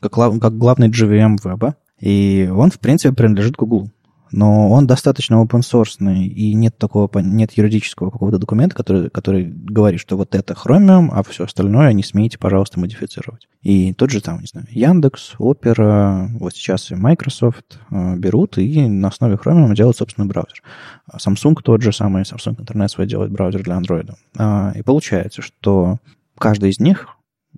как, 0.00 0.12
как 0.12 0.58
главный 0.58 0.88
GVM 0.88 1.36
веба, 1.42 1.76
и 2.00 2.50
он, 2.52 2.70
в 2.70 2.78
принципе, 2.78 3.14
принадлежит 3.14 3.56
Google 3.56 3.90
но 4.32 4.70
он 4.70 4.86
достаточно 4.86 5.34
open 5.36 5.60
source, 5.60 6.02
и 6.02 6.54
нет 6.54 6.76
такого, 6.78 7.08
нет 7.20 7.52
юридического 7.52 8.10
какого-то 8.10 8.38
документа, 8.38 8.74
который, 8.74 9.10
который 9.10 9.44
говорит, 9.44 10.00
что 10.00 10.16
вот 10.16 10.34
это 10.34 10.54
Chromium, 10.54 11.10
а 11.12 11.22
все 11.22 11.44
остальное 11.44 11.92
не 11.92 12.02
смейте, 12.02 12.38
пожалуйста, 12.38 12.80
модифицировать. 12.80 13.48
И 13.62 13.92
тот 13.92 14.10
же 14.10 14.20
там, 14.20 14.40
не 14.40 14.46
знаю, 14.46 14.66
Яндекс, 14.70 15.34
Opera, 15.38 16.26
вот 16.38 16.54
сейчас 16.54 16.90
и 16.90 16.94
Microsoft 16.94 17.78
э, 17.90 18.16
берут 18.16 18.58
и 18.58 18.88
на 18.88 19.08
основе 19.08 19.36
Chromium 19.36 19.74
делают 19.74 19.96
собственный 19.96 20.26
браузер. 20.26 20.62
Samsung 21.14 21.56
тот 21.62 21.82
же 21.82 21.92
самый, 21.92 22.22
Samsung 22.22 22.56
Internet 22.56 22.88
свой 22.88 23.06
делает 23.06 23.30
браузер 23.30 23.62
для 23.62 23.78
Android. 23.78 24.10
А, 24.36 24.72
и 24.74 24.82
получается, 24.82 25.42
что 25.42 25.98
каждый 26.38 26.70
из 26.70 26.80
них 26.80 27.08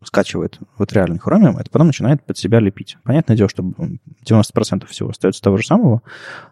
скачивает 0.05 0.59
вот 0.79 0.93
реальный 0.93 1.19
Chromium, 1.19 1.59
это 1.59 1.71
потом 1.71 1.89
начинает 1.89 2.25
под 2.25 2.39
себя 2.39 2.61
лепить. 2.61 2.97
Понятное 3.03 3.37
дело, 3.37 3.49
что 3.49 3.63
90% 3.63 4.87
всего 4.87 5.11
остается 5.11 5.43
того 5.43 5.57
же 5.57 5.67
самого, 5.67 6.03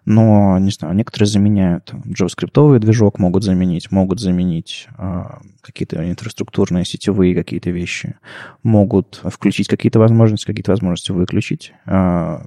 но, 0.05 0.59
не 0.59 0.71
знаю, 0.71 0.95
некоторые 0.95 1.29
заменяют 1.29 1.93
JavaScript 2.07 2.79
движок, 2.79 3.19
могут 3.19 3.45
заменить, 3.45 3.91
могут 3.91 4.21
заменить 4.21 4.89
э, 4.99 5.23
какие-то 5.61 6.09
инфраструктурные, 6.09 6.85
сетевые 6.85 7.35
какие-то 7.35 7.71
вещи, 7.71 8.17
могут 8.63 9.21
включить 9.25 9.69
какие-то 9.69 9.99
возможности, 9.99 10.47
какие-то 10.47 10.73
возможности 10.73 11.13
выключить, 11.13 11.73
э, 11.87 12.39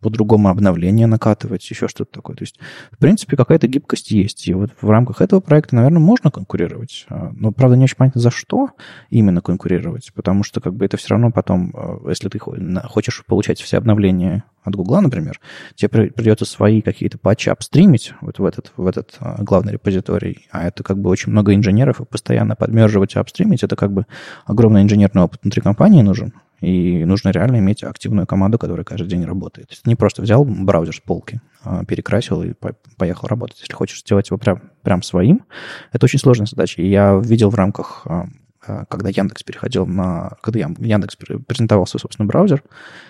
по-другому 0.00 0.48
обновление 0.48 1.06
накатывать, 1.06 1.68
еще 1.70 1.88
что-то 1.88 2.12
такое. 2.12 2.36
То 2.36 2.42
есть, 2.42 2.58
в 2.92 2.98
принципе, 2.98 3.36
какая-то 3.36 3.66
гибкость 3.66 4.10
есть. 4.10 4.46
И 4.48 4.54
вот 4.54 4.70
в 4.80 4.90
рамках 4.90 5.20
этого 5.20 5.40
проекта, 5.40 5.76
наверное, 5.76 6.00
можно 6.00 6.30
конкурировать. 6.30 7.06
Но, 7.08 7.52
правда, 7.52 7.76
не 7.76 7.84
очень 7.84 7.96
понятно, 7.96 8.20
за 8.20 8.30
что 8.30 8.70
именно 9.10 9.40
конкурировать, 9.40 10.12
потому 10.14 10.42
что 10.42 10.53
как 10.60 10.74
бы 10.74 10.84
это 10.84 10.96
все 10.96 11.10
равно 11.10 11.30
потом, 11.30 11.72
э, 11.74 12.08
если 12.08 12.28
ты 12.28 12.38
хочешь 12.38 13.24
получать 13.26 13.60
все 13.60 13.78
обновления 13.78 14.44
от 14.62 14.74
Гугла, 14.74 15.00
например, 15.00 15.40
тебе 15.74 15.88
придется 15.88 16.44
свои 16.44 16.80
какие-то 16.80 17.18
патчи 17.18 17.48
обстримить 17.48 18.14
вот 18.20 18.38
в 18.38 18.44
этот, 18.44 18.72
в 18.76 18.86
этот 18.86 19.16
э, 19.20 19.42
главный 19.42 19.72
репозиторий, 19.72 20.46
а 20.50 20.66
это 20.66 20.82
как 20.82 20.98
бы 20.98 21.10
очень 21.10 21.32
много 21.32 21.54
инженеров, 21.54 22.00
и 22.00 22.04
постоянно 22.04 22.56
подмерживать 22.56 23.14
и 23.14 23.18
обстримить, 23.18 23.62
это 23.62 23.76
как 23.76 23.92
бы 23.92 24.06
огромный 24.46 24.82
инженерный 24.82 25.22
опыт 25.22 25.40
внутри 25.42 25.60
компании 25.60 26.02
нужен, 26.02 26.32
и 26.60 27.04
нужно 27.04 27.30
реально 27.30 27.58
иметь 27.58 27.82
активную 27.82 28.26
команду, 28.26 28.58
которая 28.58 28.84
каждый 28.84 29.08
день 29.08 29.24
работает. 29.24 29.68
То 29.68 29.72
есть 29.72 29.86
не 29.86 29.96
просто 29.96 30.22
взял 30.22 30.44
браузер 30.44 30.94
с 30.94 31.00
полки, 31.00 31.40
а 31.62 31.84
перекрасил 31.84 32.42
и 32.42 32.54
поехал 32.96 33.28
работать. 33.28 33.60
Если 33.60 33.74
хочешь 33.74 34.00
сделать 34.00 34.30
его 34.30 34.38
прям, 34.38 34.62
прям 34.82 35.02
своим, 35.02 35.42
это 35.92 36.06
очень 36.06 36.18
сложная 36.18 36.46
задача. 36.46 36.80
И 36.80 36.88
я 36.88 37.20
видел 37.22 37.50
в 37.50 37.54
рамках 37.54 38.06
Э, 38.14 38.24
когда 38.88 39.10
Яндекс 39.10 39.42
переходил 39.42 39.86
на... 39.86 40.36
Когда 40.40 40.60
Яндекс 40.60 41.16
презентовал 41.16 41.86
свой 41.86 42.00
собственный 42.00 42.26
браузер, 42.26 42.62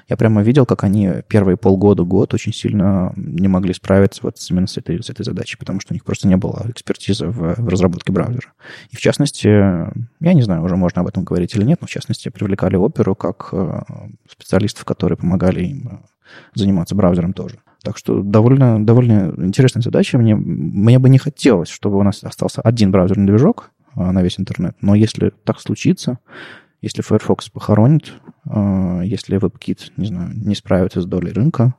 я 0.09 0.17
прямо 0.17 0.43
видел, 0.43 0.67
как 0.67 0.85
они 0.85 1.11
первые 1.29 1.57
полгода, 1.57 2.05
год 2.05 2.35
очень 2.35 2.53
сильно 2.53 3.13
не 3.17 3.49
могли 3.49 3.75
справиться 3.75 4.21
вот 4.23 4.37
именно 4.51 4.67
с 4.67 4.77
этой, 4.77 5.03
с 5.03 5.11
этой 5.11 5.25
задачей, 5.25 5.57
потому 5.57 5.81
что 5.81 5.93
у 5.93 5.95
них 5.95 6.05
просто 6.05 6.29
не 6.29 6.37
было 6.37 6.65
экспертизы 6.69 7.27
в, 7.27 7.55
в 7.61 7.69
разработке 7.69 8.13
браузера. 8.13 8.53
И 8.91 8.97
в 8.97 9.01
частности, 9.01 9.49
я 9.49 10.35
не 10.35 10.43
знаю, 10.43 10.63
уже 10.63 10.77
можно 10.77 11.03
об 11.03 11.09
этом 11.09 11.25
говорить 11.25 11.55
или 11.55 11.65
нет, 11.65 11.81
но 11.81 11.87
в 11.87 11.91
частности 11.91 12.29
привлекали 12.29 12.77
оперу 12.77 13.15
как 13.15 13.49
э, 13.53 13.83
специалистов, 14.31 14.85
которые 14.85 15.17
помогали 15.17 15.65
им 15.65 15.89
э, 15.89 15.97
заниматься 16.55 16.95
браузером 16.95 17.33
тоже. 17.33 17.59
Так 17.85 17.99
что 17.99 18.23
довольно, 18.23 18.85
довольно 18.85 19.35
интересная 19.37 19.83
задача. 19.83 20.17
Мне, 20.17 20.35
мне 20.35 20.99
бы 20.99 21.11
не 21.11 21.19
хотелось, 21.19 21.69
чтобы 21.69 21.99
у 21.99 22.03
нас 22.03 22.25
остался 22.25 22.63
один 22.63 22.91
браузерный 22.91 23.27
движок, 23.27 23.71
на 23.95 24.23
весь 24.23 24.39
интернет. 24.39 24.77
Но 24.81 24.95
если 24.95 25.33
так 25.45 25.61
случится, 25.61 26.19
если 26.83 27.03
Firefox 27.03 27.49
похоронит, 27.49 28.13
а, 28.47 29.01
если 29.03 29.39
WebKit, 29.39 29.93
не 29.97 30.07
знаю, 30.07 30.33
не 30.35 30.55
справится 30.55 31.01
с 31.01 31.07
долей 31.07 31.33
рынка, 31.33 31.75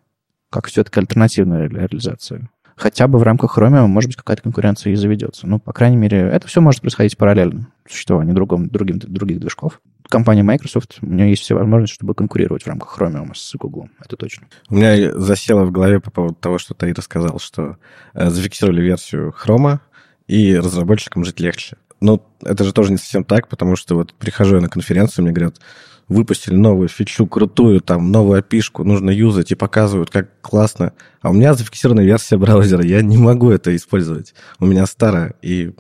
как 0.50 0.68
все-таки 0.68 1.00
альтернативная 1.00 1.68
реализация, 1.68 2.50
хотя 2.76 3.08
бы 3.08 3.20
в 3.20 3.24
рамках 3.24 3.58
Chromium, 3.58 3.88
может 3.88 4.10
быть, 4.10 4.18
какая-то 4.18 4.44
конкуренция 4.44 4.94
и 4.94 4.96
заведется. 4.96 5.48
Ну, 5.48 5.60
по 5.60 5.74
крайней 5.74 5.98
мере, 5.98 6.20
это 6.20 6.48
все 6.48 6.62
может 6.62 6.82
происходить 6.82 7.18
параллельно 7.18 7.68
существованию 7.88 8.34
другом, 8.34 8.68
другим, 8.70 9.00
других 9.00 9.40
движков. 9.40 9.82
Компания 10.08 10.44
Microsoft, 10.44 11.00
у 11.02 11.08
нее 11.08 11.30
есть 11.30 11.42
все 11.42 11.56
возможности, 11.56 11.96
чтобы 11.96 12.14
конкурировать 12.14 12.64
в 12.64 12.68
рамках 12.68 13.00
Chromium 13.00 13.32
с 13.34 13.56
Google. 13.56 13.90
Это 14.04 14.16
точно. 14.18 14.48
У 14.70 14.76
меня 14.76 15.18
засело 15.20 15.66
в 15.66 15.72
голове 15.72 16.00
по 16.00 16.12
поводу 16.12 16.36
того, 16.36 16.58
что 16.58 16.74
ты 16.74 16.94
рассказал, 16.94 17.40
что 17.40 17.78
э, 18.14 18.30
зафиксировали 18.30 18.82
версию 18.82 19.34
Chrome, 19.36 19.80
и 20.28 20.56
разработчикам 20.56 21.24
жить 21.24 21.40
легче. 21.40 21.78
Но 22.02 22.22
это 22.44 22.64
же 22.64 22.74
тоже 22.74 22.92
не 22.92 22.98
совсем 22.98 23.24
так, 23.24 23.48
потому 23.48 23.76
что 23.76 23.96
вот 23.96 24.14
прихожу 24.14 24.56
я 24.56 24.62
на 24.62 24.70
конференцию, 24.70 25.24
мне 25.24 25.34
говорят, 25.34 25.60
выпустили 26.08 26.56
новую 26.56 26.88
фичу, 26.88 27.26
крутую, 27.26 27.82
там, 27.82 28.12
новую 28.12 28.40
опишку, 28.40 28.84
нужно 28.84 29.10
юзать, 29.10 29.52
и 29.52 29.56
показывают, 29.56 30.10
как 30.10 30.30
классно. 30.42 30.94
А 31.22 31.30
у 31.30 31.34
меня 31.34 31.54
зафиксированная 31.54 32.06
версия 32.06 32.38
браузера, 32.38 32.84
я 32.84 33.02
не 33.02 33.18
могу 33.18 33.50
это 33.50 33.76
использовать. 33.76 34.34
У 34.60 34.66
меня 34.66 34.86
старая, 34.86 35.34
и, 35.42 35.74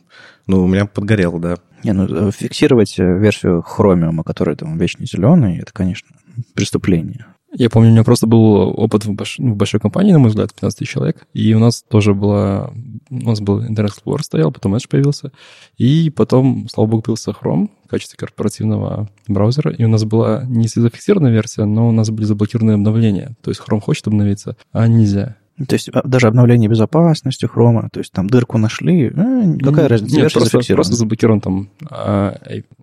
ну, 0.48 0.64
у 0.64 0.68
меня 0.68 0.86
подгорело, 0.86 1.40
да. 1.40 1.58
Не, 1.84 1.94
ну, 1.94 2.32
фиксировать 2.32 2.98
э, 2.98 3.04
версию 3.20 3.64
Chromium, 3.64 4.24
который 4.24 4.56
там 4.56 4.78
вечно 4.78 5.06
зеленый, 5.06 5.60
это, 5.60 5.72
конечно, 5.72 6.10
преступление. 6.56 7.28
Я 7.58 7.70
помню, 7.70 7.90
у 7.90 7.92
меня 7.94 8.04
просто 8.04 8.28
был 8.28 8.74
опыт 8.78 9.06
в, 9.06 9.14
больш... 9.14 9.40
в 9.40 9.56
большой 9.56 9.80
компании, 9.80 10.12
на 10.12 10.20
мой 10.20 10.30
взгляд, 10.30 10.54
15 10.54 10.80
тысяч 10.80 10.92
человек, 10.92 11.26
и 11.34 11.54
у 11.54 11.60
нас 11.60 11.84
тоже 11.84 12.14
была... 12.14 12.72
У 13.10 13.30
нас 13.30 13.40
был 13.40 13.62
Internet 13.62 13.92
Explorer 13.92 14.22
стоял, 14.22 14.52
потом 14.52 14.76
Edge 14.76 14.90
появился, 14.90 15.32
и 15.78 16.10
потом, 16.10 16.68
слава 16.70 16.90
богу, 16.90 17.04
появился 17.04 17.32
Chrome 17.32 17.70
в 17.86 17.88
качестве 17.88 18.18
корпоративного 18.18 19.10
браузера, 19.28 19.72
и 19.72 19.84
у 19.86 19.88
нас 19.88 20.04
была 20.04 20.44
не 20.48 20.68
зафиксированная 20.68 21.32
версия, 21.32 21.66
но 21.66 21.88
у 21.88 21.92
нас 21.92 22.10
были 22.10 22.26
заблокированные 22.26 22.76
обновления. 22.76 23.36
То 23.42 23.52
есть 23.52 23.62
Chrome 23.62 23.80
хочет 23.80 24.08
обновиться, 24.08 24.58
а 24.72 24.88
нельзя. 24.88 25.38
То 25.58 25.76
есть 25.76 25.90
а, 25.94 26.02
даже 26.06 26.28
обновление 26.28 26.70
безопасности 26.70 27.46
хрома, 27.46 27.90
то 27.90 28.00
есть 28.00 28.12
там 28.12 28.30
дырку 28.30 28.58
нашли, 28.58 29.06
э, 29.06 29.58
какая 29.64 29.88
разница? 29.88 30.18
Нет, 30.18 30.34
просто, 30.34 30.60
просто 30.74 30.96
заблокирован 30.96 31.40
там 31.40 31.70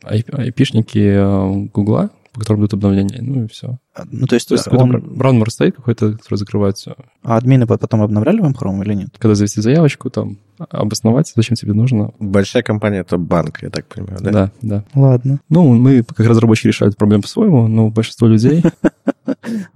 IP-шники 0.07 1.69
Гугла, 1.71 2.09
по 2.33 2.41
которым 2.41 2.63
идут 2.63 2.75
обновления, 2.75 3.21
ну 3.21 3.45
и 3.45 3.49
все. 3.49 3.79
А, 3.95 4.05
ну, 4.11 4.27
то 4.27 4.35
есть, 4.35 4.49
то 4.49 4.55
есть 4.55 4.67
он... 4.69 5.01
браунмар 5.01 5.51
стоит 5.51 5.77
какой-то, 5.77 6.13
который 6.13 6.37
закрывает 6.37 6.79
все. 6.79 6.97
А 7.23 7.37
админы 7.37 7.67
потом 7.67 8.01
обновляли 8.01 8.41
вам 8.41 8.53
Chrome 8.53 8.83
или 8.85 8.95
нет? 8.95 9.11
Когда 9.19 9.35
завести 9.35 9.61
заявочку, 9.61 10.09
там, 10.09 10.39
обосновать, 10.59 11.33
зачем 11.37 11.57
тебе 11.57 11.75
нужно. 11.75 12.13
Большая 12.19 12.63
компания— 12.63 12.99
это 13.01 13.19
банк, 13.19 13.63
я 13.63 13.69
так 13.69 13.87
понимаю, 13.87 14.19
да? 14.21 14.31
Да, 14.31 14.53
да. 14.63 14.85
Ладно. 14.95 15.41
Ну, 15.51 15.75
мы, 15.75 16.03
как 16.03 16.27
разработчики, 16.27 16.69
решают 16.69 16.97
проблему 16.97 17.23
по-своему, 17.23 17.69
но 17.69 17.91
большинство 17.91 18.29
людей... 18.29 18.63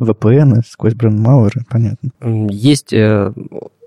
VPN 0.00 0.62
сквозь 0.66 0.94
бренд 0.94 1.20
Malware, 1.20 1.62
понятно. 1.68 2.10
Есть 2.50 2.92
э, 2.92 3.32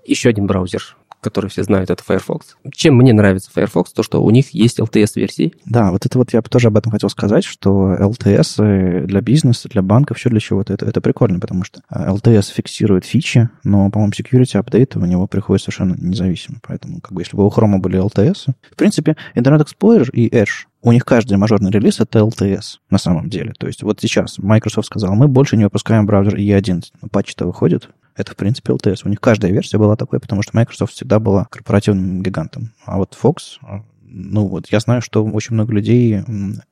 еще 0.05 0.29
один 0.29 0.47
браузер, 0.47 0.97
который 1.21 1.49
все 1.49 1.63
знают, 1.63 1.89
это 1.89 2.03
Firefox. 2.03 2.55
Чем 2.73 2.95
мне 2.95 3.13
нравится 3.13 3.51
Firefox, 3.51 3.91
то, 3.91 4.03
что 4.03 4.23
у 4.23 4.29
них 4.29 4.53
есть 4.53 4.79
LTS-версии. 4.79 5.53
Да, 5.65 5.91
вот 5.91 6.05
это 6.05 6.17
вот 6.17 6.33
я 6.33 6.41
тоже 6.41 6.67
об 6.67 6.77
этом 6.77 6.91
хотел 6.91 7.09
сказать, 7.09 7.43
что 7.43 7.93
LTS 7.93 9.05
для 9.05 9.21
бизнеса, 9.21 9.69
для 9.69 9.81
банков, 9.81 10.17
все 10.17 10.29
для 10.29 10.39
чего-то, 10.39 10.73
это, 10.73 10.85
это 10.85 11.01
прикольно, 11.01 11.39
потому 11.39 11.63
что 11.63 11.81
LTS 11.91 12.53
фиксирует 12.53 13.05
фичи, 13.05 13.49
но, 13.63 13.89
по-моему, 13.89 14.13
security 14.13 14.57
апдейты 14.57 14.99
у 14.99 15.05
него 15.05 15.27
приходят 15.27 15.61
совершенно 15.61 15.95
независимо. 15.97 16.59
Поэтому, 16.67 17.01
как 17.01 17.13
бы, 17.13 17.21
если 17.21 17.35
бы 17.35 17.45
у 17.45 17.49
Chrome 17.49 17.77
были 17.77 17.99
LTS, 17.99 18.53
в 18.71 18.75
принципе, 18.75 19.15
Internet 19.35 19.65
Explorer 19.65 20.09
и 20.11 20.29
Edge 20.29 20.65
у 20.81 20.91
них 20.91 21.03
каждый 21.03 21.37
мажорный 21.37 21.71
релиз— 21.71 21.99
это 21.99 22.19
LTS 22.19 22.77
на 22.89 22.97
самом 22.97 23.29
деле. 23.29 23.53
То 23.57 23.67
есть 23.67 23.83
вот 23.83 23.99
сейчас 23.99 24.37
Microsoft 24.37 24.87
сказал, 24.87 25.13
мы 25.13 25.27
больше 25.27 25.57
не 25.57 25.65
выпускаем 25.65 26.05
браузер 26.05 26.35
E11. 26.35 26.83
Патчи-то 27.11 27.45
выходит, 27.45 27.89
это, 28.19 28.33
в 28.33 28.35
принципе, 28.35 28.73
LTS. 28.73 29.01
У 29.05 29.09
них 29.09 29.21
каждая 29.21 29.51
версия 29.51 29.77
была 29.77 29.95
такой, 29.95 30.19
потому 30.19 30.41
что 30.41 30.55
Microsoft 30.55 30.93
всегда 30.93 31.19
была 31.19 31.45
корпоративным 31.45 32.21
гигантом. 32.21 32.73
А 32.85 32.97
вот 32.97 33.17
Fox, 33.21 33.59
ну 34.01 34.47
вот 34.47 34.67
я 34.71 34.79
знаю, 34.79 35.01
что 35.01 35.23
очень 35.23 35.53
много 35.53 35.71
людей 35.73 36.19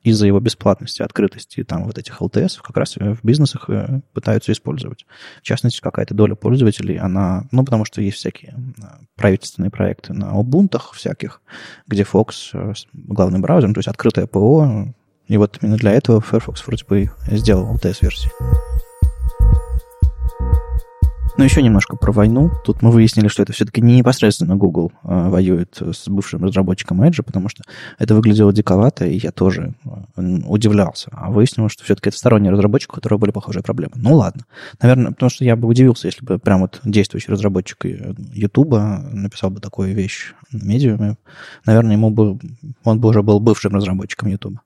из-за 0.02 0.26
его 0.26 0.40
бесплатности, 0.40 1.02
открытости 1.02 1.62
там 1.64 1.84
вот 1.84 1.96
этих 1.96 2.20
LTS 2.20 2.60
как 2.62 2.76
раз 2.76 2.96
в 2.96 3.18
бизнесах 3.22 3.70
э, 3.70 4.00
пытаются 4.12 4.52
использовать. 4.52 5.06
В 5.40 5.42
частности, 5.42 5.80
какая-то 5.80 6.14
доля 6.14 6.34
пользователей, 6.34 6.98
она, 6.98 7.46
ну 7.52 7.64
потому 7.64 7.84
что 7.84 8.02
есть 8.02 8.18
всякие 8.18 8.54
правительственные 9.16 9.70
проекты 9.70 10.12
на 10.12 10.32
Ubuntu 10.38 10.80
всяких, 10.92 11.40
где 11.86 12.02
Fox 12.02 12.50
э, 12.52 12.74
главным 12.92 13.40
браузером, 13.40 13.74
то 13.74 13.78
есть 13.78 13.88
открытое 13.88 14.26
ПО, 14.26 14.92
и 15.28 15.36
вот 15.36 15.58
именно 15.62 15.76
для 15.76 15.92
этого 15.92 16.20
Firefox 16.20 16.66
вроде 16.66 16.84
бы 16.86 17.10
сделал 17.30 17.74
LTS-версии. 17.76 18.30
Но 21.38 21.44
еще 21.44 21.62
немножко 21.62 21.96
про 21.96 22.10
войну. 22.10 22.50
Тут 22.64 22.82
мы 22.82 22.90
выяснили, 22.90 23.28
что 23.28 23.44
это 23.44 23.52
все-таки 23.52 23.80
не 23.80 23.96
непосредственно 23.96 24.56
Google 24.56 24.90
а, 25.04 25.30
воюет 25.30 25.80
с 25.80 26.08
бывшим 26.08 26.42
разработчиком 26.42 27.00
Edge, 27.00 27.22
потому 27.22 27.48
что 27.48 27.62
это 27.96 28.16
выглядело 28.16 28.52
диковато, 28.52 29.06
и 29.06 29.18
я 29.18 29.30
тоже 29.30 29.74
а, 29.84 30.02
удивлялся. 30.20 31.10
А 31.12 31.30
выяснилось, 31.30 31.70
что 31.70 31.84
все-таки 31.84 32.08
это 32.08 32.18
сторонний 32.18 32.50
разработчик, 32.50 32.90
у 32.90 32.96
которого 32.96 33.20
были 33.20 33.30
похожие 33.30 33.62
проблемы. 33.62 33.92
Ну 33.94 34.16
ладно. 34.16 34.46
Наверное, 34.82 35.12
потому 35.12 35.30
что 35.30 35.44
я 35.44 35.54
бы 35.54 35.68
удивился, 35.68 36.08
если 36.08 36.24
бы 36.24 36.40
прям 36.40 36.62
вот 36.62 36.80
действующий 36.82 37.30
разработчик 37.30 37.84
YouTube 37.84 38.72
написал 39.12 39.50
бы 39.50 39.60
такую 39.60 39.94
вещь 39.94 40.32
на 40.50 40.64
медиуме. 40.64 41.18
Наверное, 41.66 41.92
ему 41.92 42.10
бы, 42.10 42.36
он 42.82 43.00
бы 43.00 43.10
уже 43.10 43.22
был 43.22 43.38
бывшим 43.38 43.76
разработчиком 43.76 44.28
YouTube 44.28 44.58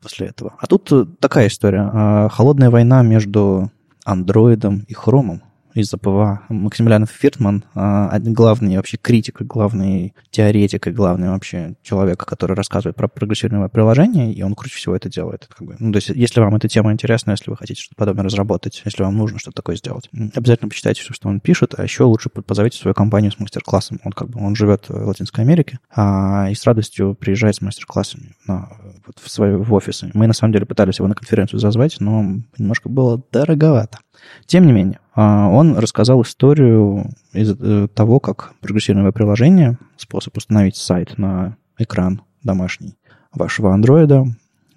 после 0.00 0.28
этого. 0.28 0.54
А 0.58 0.66
тут 0.66 0.90
такая 1.20 1.48
история. 1.48 1.90
А, 1.92 2.28
холодная 2.30 2.70
война 2.70 3.02
между 3.02 3.70
андроидом 4.06 4.86
и 4.88 4.94
хромом 4.94 5.42
из-за 5.80 5.98
PWA. 5.98 6.42
Максимилиан 6.48 7.06
Фиртман, 7.06 7.64
а, 7.74 8.18
главный 8.18 8.76
вообще 8.76 8.96
критик, 8.96 9.42
главный 9.42 10.14
теоретик 10.30 10.86
и 10.86 10.90
главный 10.90 11.30
вообще 11.30 11.74
человек, 11.82 12.24
который 12.24 12.54
рассказывает 12.54 12.96
про 12.96 13.08
прогрессивное 13.08 13.68
приложение, 13.68 14.32
и 14.32 14.42
он 14.42 14.54
круче 14.54 14.76
всего 14.76 14.96
это 14.96 15.08
делает. 15.08 15.48
Как 15.48 15.66
бы. 15.66 15.76
Ну, 15.78 15.92
то 15.92 15.96
есть, 15.96 16.08
если 16.08 16.40
вам 16.40 16.54
эта 16.56 16.68
тема 16.68 16.92
интересна, 16.92 17.32
если 17.32 17.50
вы 17.50 17.56
хотите 17.56 17.80
что-то 17.80 17.96
подобное 17.96 18.24
разработать, 18.24 18.82
если 18.84 19.02
вам 19.02 19.16
нужно 19.16 19.38
что-то 19.38 19.56
такое 19.56 19.76
сделать, 19.76 20.08
обязательно 20.34 20.68
почитайте 20.68 21.02
все, 21.02 21.12
что 21.12 21.28
он 21.28 21.40
пишет, 21.40 21.74
а 21.76 21.82
еще 21.82 22.04
лучше 22.04 22.28
позовите 22.28 22.72
в 22.72 22.78
свою 22.78 22.94
компанию 22.94 23.32
с 23.32 23.38
мастер-классом. 23.38 24.00
Он 24.04 24.12
как 24.12 24.30
бы 24.30 24.44
он 24.44 24.54
живет 24.56 24.88
в 24.88 25.06
Латинской 25.06 25.44
Америке 25.44 25.78
а, 25.94 26.48
и 26.50 26.54
с 26.54 26.64
радостью 26.64 27.14
приезжает 27.14 27.56
с 27.56 27.60
мастер-классами 27.60 28.34
на, 28.46 28.68
вот 29.06 29.18
в 29.18 29.30
свои 29.30 29.54
в 29.54 29.72
офисы. 29.72 30.10
Мы 30.14 30.26
на 30.26 30.32
самом 30.32 30.52
деле 30.52 30.66
пытались 30.66 30.98
его 30.98 31.08
на 31.08 31.14
конференцию 31.14 31.60
зазвать, 31.60 31.96
но 32.00 32.24
немножко 32.58 32.88
было 32.88 33.22
дороговато. 33.32 33.98
Тем 34.46 34.66
не 34.66 34.72
менее, 34.72 35.00
а, 35.14 35.48
он 35.48 35.76
рассказал 35.76 36.22
историю 36.22 37.10
из 37.32 37.54
э, 37.58 37.88
того, 37.94 38.20
как 38.20 38.54
прогрессивное 38.60 39.12
приложение, 39.12 39.78
способ 39.96 40.36
установить 40.36 40.76
сайт 40.76 41.18
на 41.18 41.56
экран 41.78 42.22
домашний 42.42 42.96
вашего 43.32 43.72
андроида 43.72 44.26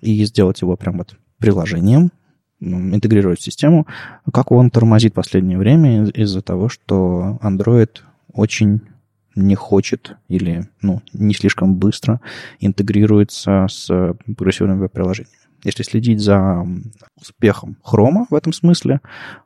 и 0.02 0.26
сделать 0.26 0.62
его 0.62 0.76
прям 0.76 0.98
вот 0.98 1.16
приложением, 1.38 2.12
интегрировать 2.62 3.40
в 3.40 3.44
систему, 3.44 3.88
как 4.34 4.52
он 4.52 4.70
тормозит 4.70 5.14
в 5.14 5.16
последнее 5.16 5.58
время 5.58 6.06
из-за 6.08 6.42
того, 6.42 6.68
что 6.68 7.40
Android 7.42 8.00
очень 8.34 8.82
не 9.36 9.56
хочет 9.56 10.18
или 10.28 10.68
ну, 10.82 11.02
не 11.14 11.34
слишком 11.34 11.76
быстро 11.76 12.20
интегрируется 12.60 13.68
с 13.70 14.16
прогрессивным 14.36 14.80
веб-приложением. 14.80 15.32
Если 15.64 15.84
следить 15.84 16.20
за 16.20 16.66
успехом 17.20 17.78
Хрома 17.84 18.28
в 18.30 18.36
этом 18.36 18.54
смысле, 18.54 19.02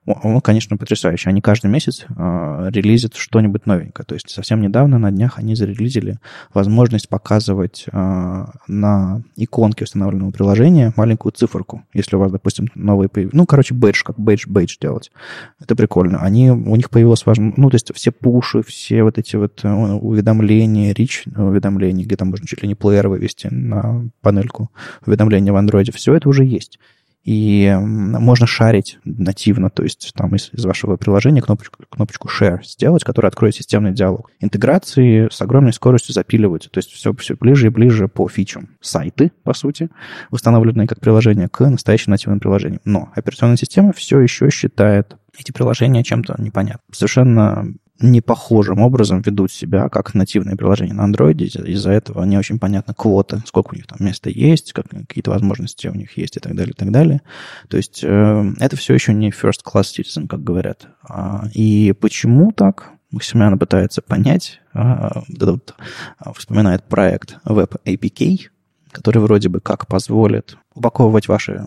он, 0.05 0.41
конечно, 0.41 0.77
потрясающий. 0.77 1.29
Они 1.29 1.41
каждый 1.41 1.71
месяц 1.71 2.05
э, 2.07 2.69
релизят 2.71 3.15
что-нибудь 3.15 3.65
новенькое. 3.65 4.05
То 4.05 4.13
есть 4.15 4.29
совсем 4.29 4.61
недавно 4.61 4.99
на 4.99 5.11
днях 5.11 5.39
они 5.39 5.55
зарелизили 5.55 6.19
возможность 6.53 7.09
показывать 7.09 7.85
э, 7.91 8.45
на 8.67 9.21
иконке 9.35 9.85
установленного 9.85 10.31
приложения 10.31 10.93
маленькую 10.95 11.31
циферку. 11.31 11.83
Если 11.93 12.15
у 12.15 12.19
вас, 12.19 12.31
допустим, 12.31 12.69
новый 12.75 13.09
появился. 13.09 13.37
Ну, 13.37 13.45
короче, 13.45 13.73
бейдж, 13.73 14.03
как 14.03 14.19
бейдж-бейдж 14.19 14.77
делать. 14.79 15.11
Это 15.59 15.75
прикольно. 15.75 16.19
Они, 16.19 16.51
у 16.51 16.75
них 16.75 16.89
появилось 16.89 17.25
важно... 17.25 17.53
Ну, 17.57 17.69
то 17.69 17.75
есть 17.75 17.91
все 17.95 18.11
пуши, 18.11 18.61
все 18.61 19.03
вот 19.03 19.17
эти 19.17 19.35
вот 19.35 19.61
э, 19.63 19.69
уведомления, 19.71 20.93
рич 20.93 21.23
уведомления, 21.35 22.05
где 22.05 22.15
там 22.15 22.29
можно 22.29 22.45
чуть 22.45 22.61
ли 22.61 22.67
не 22.67 22.75
плеер 22.75 23.07
вывести 23.07 23.47
на 23.47 24.09
панельку 24.21 24.69
уведомления 25.05 25.51
в 25.53 25.55
андроиде 25.55 25.91
все 26.03 26.15
это 26.15 26.27
уже 26.27 26.43
есть. 26.43 26.79
И 27.23 27.73
можно 27.79 28.45
шарить 28.45 28.99
нативно, 29.05 29.69
то 29.69 29.83
есть 29.83 30.11
там 30.13 30.35
из, 30.35 30.49
из 30.51 30.65
вашего 30.65 30.97
приложения 30.97 31.41
кнопочку, 31.41 31.81
кнопочку 31.89 32.27
Share 32.27 32.61
сделать, 32.65 33.05
которая 33.05 33.29
откроет 33.29 33.55
системный 33.55 33.93
диалог. 33.93 34.29
Интеграции 34.41 35.29
с 35.31 35.41
огромной 35.41 35.71
скоростью 35.71 36.13
запиливаются, 36.13 36.69
то 36.69 36.79
есть 36.79 36.91
все, 36.91 37.13
все 37.13 37.35
ближе 37.35 37.67
и 37.67 37.69
ближе 37.69 38.09
по 38.09 38.27
фичам. 38.27 38.71
Сайты, 38.81 39.31
по 39.43 39.53
сути, 39.53 39.89
установленные 40.31 40.85
как 40.85 40.99
приложение 40.99 41.47
к 41.47 41.61
настоящим 41.61 42.11
нативным 42.11 42.41
приложениям. 42.41 42.81
Но 42.83 43.09
операционная 43.15 43.55
система 43.55 43.93
все 43.93 44.19
еще 44.19 44.49
считает 44.49 45.15
эти 45.39 45.53
приложения 45.53 46.03
чем-то 46.03 46.35
непонятным. 46.39 46.91
Совершенно 46.91 47.73
не 48.03 48.21
похожим 48.21 48.79
образом 48.79 49.21
ведут 49.21 49.51
себя, 49.51 49.89
как 49.89 50.13
нативные 50.13 50.55
приложения 50.55 50.93
на 50.93 51.07
Android. 51.07 51.41
Из-за 51.41 51.91
этого 51.91 52.23
не 52.25 52.37
очень 52.37 52.59
понятно 52.59 52.93
квоты, 52.93 53.41
сколько 53.45 53.73
у 53.73 53.75
них 53.75 53.87
там 53.87 53.97
места 54.05 54.29
есть, 54.29 54.73
как, 54.73 54.87
какие-то 54.89 55.31
возможности 55.31 55.87
у 55.87 55.95
них 55.95 56.17
есть 56.17 56.37
и 56.37 56.39
так 56.39 56.55
далее, 56.55 56.73
и 56.73 56.77
так 56.77 56.91
далее. 56.91 57.21
То 57.69 57.77
есть 57.77 58.01
э, 58.03 58.53
это 58.59 58.75
все 58.75 58.93
еще 58.93 59.13
не 59.13 59.29
first 59.29 59.61
class 59.65 59.85
citizen, 59.97 60.27
как 60.27 60.43
говорят. 60.43 60.87
А, 61.07 61.47
и 61.53 61.93
почему 61.99 62.51
так? 62.51 62.91
Максимiliano 63.11 63.57
пытается 63.57 64.01
понять, 64.01 64.59
а, 64.73 65.21
вот, 65.39 65.75
а, 66.17 66.33
вспоминает 66.33 66.83
проект 66.83 67.37
Web 67.45 67.75
APK, 67.85 68.49
который 68.91 69.19
вроде 69.19 69.49
бы 69.49 69.59
как 69.59 69.87
позволит 69.87 70.57
упаковывать 70.73 71.27
ваши 71.27 71.65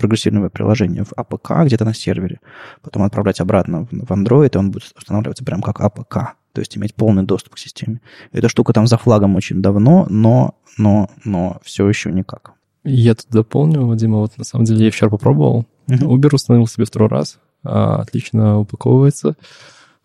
прогрессивное 0.00 0.48
приложение 0.48 1.04
в 1.04 1.12
APK 1.12 1.66
где-то 1.66 1.84
на 1.84 1.94
сервере, 1.94 2.40
потом 2.82 3.02
отправлять 3.04 3.40
обратно 3.40 3.86
в 3.90 4.10
Android, 4.10 4.50
и 4.52 4.58
он 4.58 4.70
будет 4.70 4.92
устанавливаться 4.96 5.44
прям 5.44 5.62
как 5.62 5.80
APK, 5.80 6.26
то 6.52 6.60
есть 6.60 6.76
иметь 6.76 6.94
полный 6.94 7.22
доступ 7.22 7.54
к 7.54 7.58
системе. 7.58 8.00
Эта 8.32 8.48
штука 8.48 8.72
там 8.72 8.86
за 8.86 8.98
флагом 8.98 9.36
очень 9.36 9.62
давно, 9.62 10.06
но, 10.10 10.56
но, 10.78 11.08
но 11.24 11.60
все 11.62 11.88
еще 11.88 12.10
никак. 12.10 12.52
Я 12.82 13.14
тут 13.14 13.26
дополню, 13.30 13.94
Дима, 13.94 14.18
вот 14.18 14.36
на 14.38 14.44
самом 14.44 14.64
деле 14.64 14.86
я 14.86 14.90
вчера 14.90 15.10
попробовал. 15.10 15.66
Uh-huh. 15.86 15.98
Uber 15.98 16.34
установил 16.34 16.66
себе 16.66 16.86
второй 16.86 17.10
раз. 17.10 17.38
А, 17.62 17.96
отлично 18.00 18.58
упаковывается. 18.58 19.36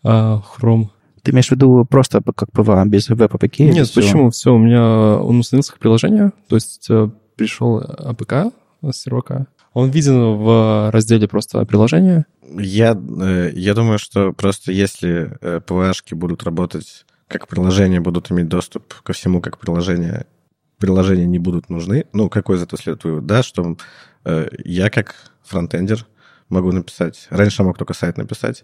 А, 0.03 0.41
Chrome 0.41 0.89
ты 1.25 1.31
имеешь 1.31 1.47
в 1.47 1.51
виду 1.51 1.85
просто 1.89 2.21
как 2.35 2.51
PWA, 2.51 2.85
без 2.85 3.09
web 3.09 3.36
APK? 3.36 3.71
Нет, 3.71 3.91
почему? 3.93 4.29
Все, 4.29 4.53
у 4.53 4.59
меня 4.59 5.17
он 5.17 5.39
установился 5.39 5.71
как 5.71 5.79
приложение, 5.79 6.31
то 6.47 6.55
есть 6.55 6.85
э, 6.89 7.09
пришел 7.35 7.81
APK 7.81 8.53
с 8.91 9.01
сервака, 9.01 9.47
он 9.75 9.89
виден 9.89 10.37
в 10.37 10.89
разделе 10.89 11.27
просто 11.27 11.63
приложения? 11.65 12.25
Я, 12.49 12.97
э, 12.97 13.51
я 13.53 13.73
думаю, 13.73 13.99
что 13.99 14.31
просто 14.31 14.71
если 14.71 15.37
э, 15.41 15.59
PWA-шки 15.59 16.15
будут 16.15 16.43
работать 16.43 17.05
как 17.27 17.49
приложение, 17.49 17.99
будут 17.99 18.31
иметь 18.31 18.47
доступ 18.47 18.93
ко 19.03 19.11
всему 19.11 19.41
как 19.41 19.57
приложение, 19.57 20.27
приложения 20.77 21.25
не 21.25 21.39
будут 21.39 21.69
нужны. 21.69 22.05
Ну, 22.13 22.29
какой 22.29 22.55
из 22.55 22.63
этого 22.63 22.81
следует 22.81 23.03
вывод? 23.03 23.25
Да, 23.25 23.43
что 23.43 23.75
э, 24.23 24.47
я 24.63 24.89
как 24.89 25.13
фронтендер 25.43 26.07
могу 26.47 26.71
написать. 26.71 27.27
Раньше 27.29 27.61
я 27.61 27.67
мог 27.67 27.77
только 27.77 27.93
сайт 27.93 28.17
написать. 28.17 28.63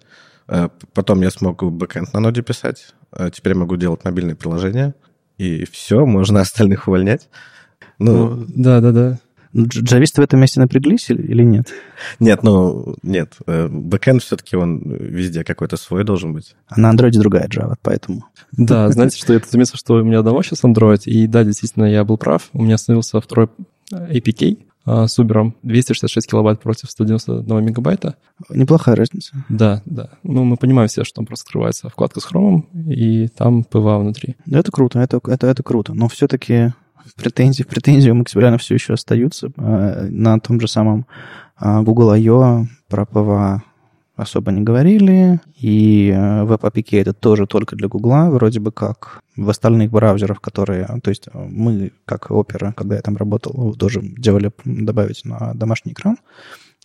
Потом 0.93 1.21
я 1.21 1.29
смог 1.29 1.61
бэкэнд 1.63 2.13
на 2.13 2.19
ноде 2.19 2.41
писать. 2.41 2.93
Теперь 3.33 3.53
я 3.53 3.59
могу 3.59 3.75
делать 3.75 4.05
мобильные 4.05 4.35
приложения. 4.35 4.95
И 5.37 5.65
все, 5.65 6.05
можно 6.05 6.41
остальных 6.41 6.87
увольнять. 6.87 7.29
Ну, 7.99 8.45
да, 8.47 8.79
да, 8.79 8.91
да. 8.91 9.19
Джависты 9.55 10.21
в 10.21 10.23
этом 10.23 10.39
месте 10.39 10.59
напряглись 10.59 11.09
или 11.09 11.43
нет? 11.43 11.67
Нет, 12.19 12.43
ну, 12.43 12.95
нет. 13.03 13.33
Э, 13.47 13.67
бэкэнд 13.67 14.23
все-таки 14.23 14.55
он 14.55 14.81
везде 14.81 15.43
какой-то 15.43 15.77
свой 15.77 16.03
должен 16.03 16.33
быть. 16.33 16.55
А 16.67 16.79
на 16.79 16.89
андроиде 16.89 17.19
другая 17.19 17.47
Java, 17.47 17.75
поэтому... 17.81 18.25
Да, 18.51 18.89
знаете, 18.89 19.17
что 19.17 19.33
я 19.33 19.39
тут 19.39 19.49
заметил, 19.49 19.77
что 19.77 19.95
у 19.95 20.03
меня 20.03 20.21
давно 20.21 20.41
сейчас 20.41 20.63
Android, 20.63 21.03
и 21.05 21.27
да, 21.27 21.43
действительно, 21.43 21.85
я 21.85 22.03
был 22.03 22.17
прав. 22.17 22.49
У 22.53 22.63
меня 22.63 22.75
установился 22.75 23.19
второй 23.19 23.49
APK, 23.91 24.57
а, 24.83 25.07
с 25.07 25.19
Uber 25.19 25.53
266 25.63 26.27
килобайт 26.29 26.59
против 26.59 26.89
191 26.89 27.63
мегабайта. 27.63 28.15
Неплохая 28.49 28.95
разница. 28.95 29.33
Да, 29.49 29.81
да. 29.85 30.09
Ну, 30.23 30.43
мы 30.43 30.57
понимаем 30.57 30.87
все, 30.89 31.03
что 31.03 31.15
там 31.15 31.25
просто 31.25 31.43
открывается 31.47 31.89
вкладка 31.89 32.19
с 32.19 32.23
хромом, 32.23 32.67
и 32.87 33.27
там 33.27 33.63
PWA 33.63 33.99
внутри. 33.99 34.35
Это 34.49 34.71
круто, 34.71 34.99
это, 34.99 35.19
это, 35.27 35.47
это 35.47 35.63
круто. 35.63 35.93
Но 35.93 36.07
все-таки 36.07 36.73
претензии, 37.15 37.63
претензии 37.63 38.09
у 38.09 38.15
Максимилиана 38.15 38.57
все 38.57 38.75
еще 38.75 38.93
остаются. 38.93 39.51
А, 39.57 40.07
на 40.09 40.39
том 40.39 40.59
же 40.59 40.67
самом 40.67 41.05
а, 41.57 41.81
Google 41.81 42.11
I.O. 42.11 42.65
про 42.89 43.05
PWA 43.05 43.63
особо 44.15 44.51
не 44.51 44.61
говорили, 44.61 45.39
и 45.57 46.13
э, 46.13 46.43
web 46.43 46.72
APK 46.72 47.01
это 47.01 47.13
тоже 47.13 47.47
только 47.47 47.75
для 47.75 47.87
Гугла, 47.87 48.29
вроде 48.29 48.59
бы 48.59 48.71
как 48.71 49.21
в 49.35 49.49
остальных 49.49 49.89
браузерах, 49.91 50.41
которые... 50.41 50.85
То 51.01 51.09
есть 51.09 51.27
мы, 51.33 51.91
как 52.05 52.29
Opera, 52.29 52.73
когда 52.73 52.95
я 52.95 53.01
там 53.01 53.17
работал, 53.17 53.73
тоже 53.73 54.01
делали 54.03 54.51
добавить 54.65 55.25
на 55.25 55.53
домашний 55.55 55.93
экран. 55.93 56.17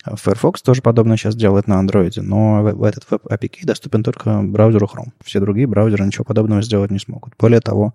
Firefox 0.05 0.61
тоже 0.61 0.81
подобное 0.81 1.17
сейчас 1.17 1.35
делает 1.35 1.67
на 1.67 1.83
Android, 1.83 2.21
но 2.21 2.61
в 2.61 2.83
этот 2.83 3.09
web 3.09 3.37
APK 3.37 3.65
доступен 3.65 4.03
только 4.03 4.41
браузеру 4.41 4.87
Chrome. 4.87 5.11
Все 5.23 5.39
другие 5.39 5.67
браузеры 5.67 6.05
ничего 6.05 6.23
подобного 6.23 6.61
сделать 6.61 6.91
не 6.91 6.99
смогут. 6.99 7.33
Более 7.39 7.61
того, 7.61 7.93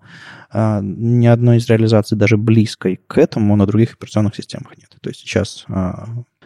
э, 0.51 0.79
ни 0.81 1.27
одной 1.27 1.57
из 1.57 1.67
реализаций 1.69 2.17
даже 2.17 2.37
близкой 2.37 2.99
к 3.07 3.17
этому 3.17 3.55
на 3.55 3.65
других 3.65 3.93
операционных 3.93 4.35
системах 4.35 4.77
нет. 4.77 4.95
То 5.01 5.09
есть 5.09 5.21
сейчас 5.21 5.65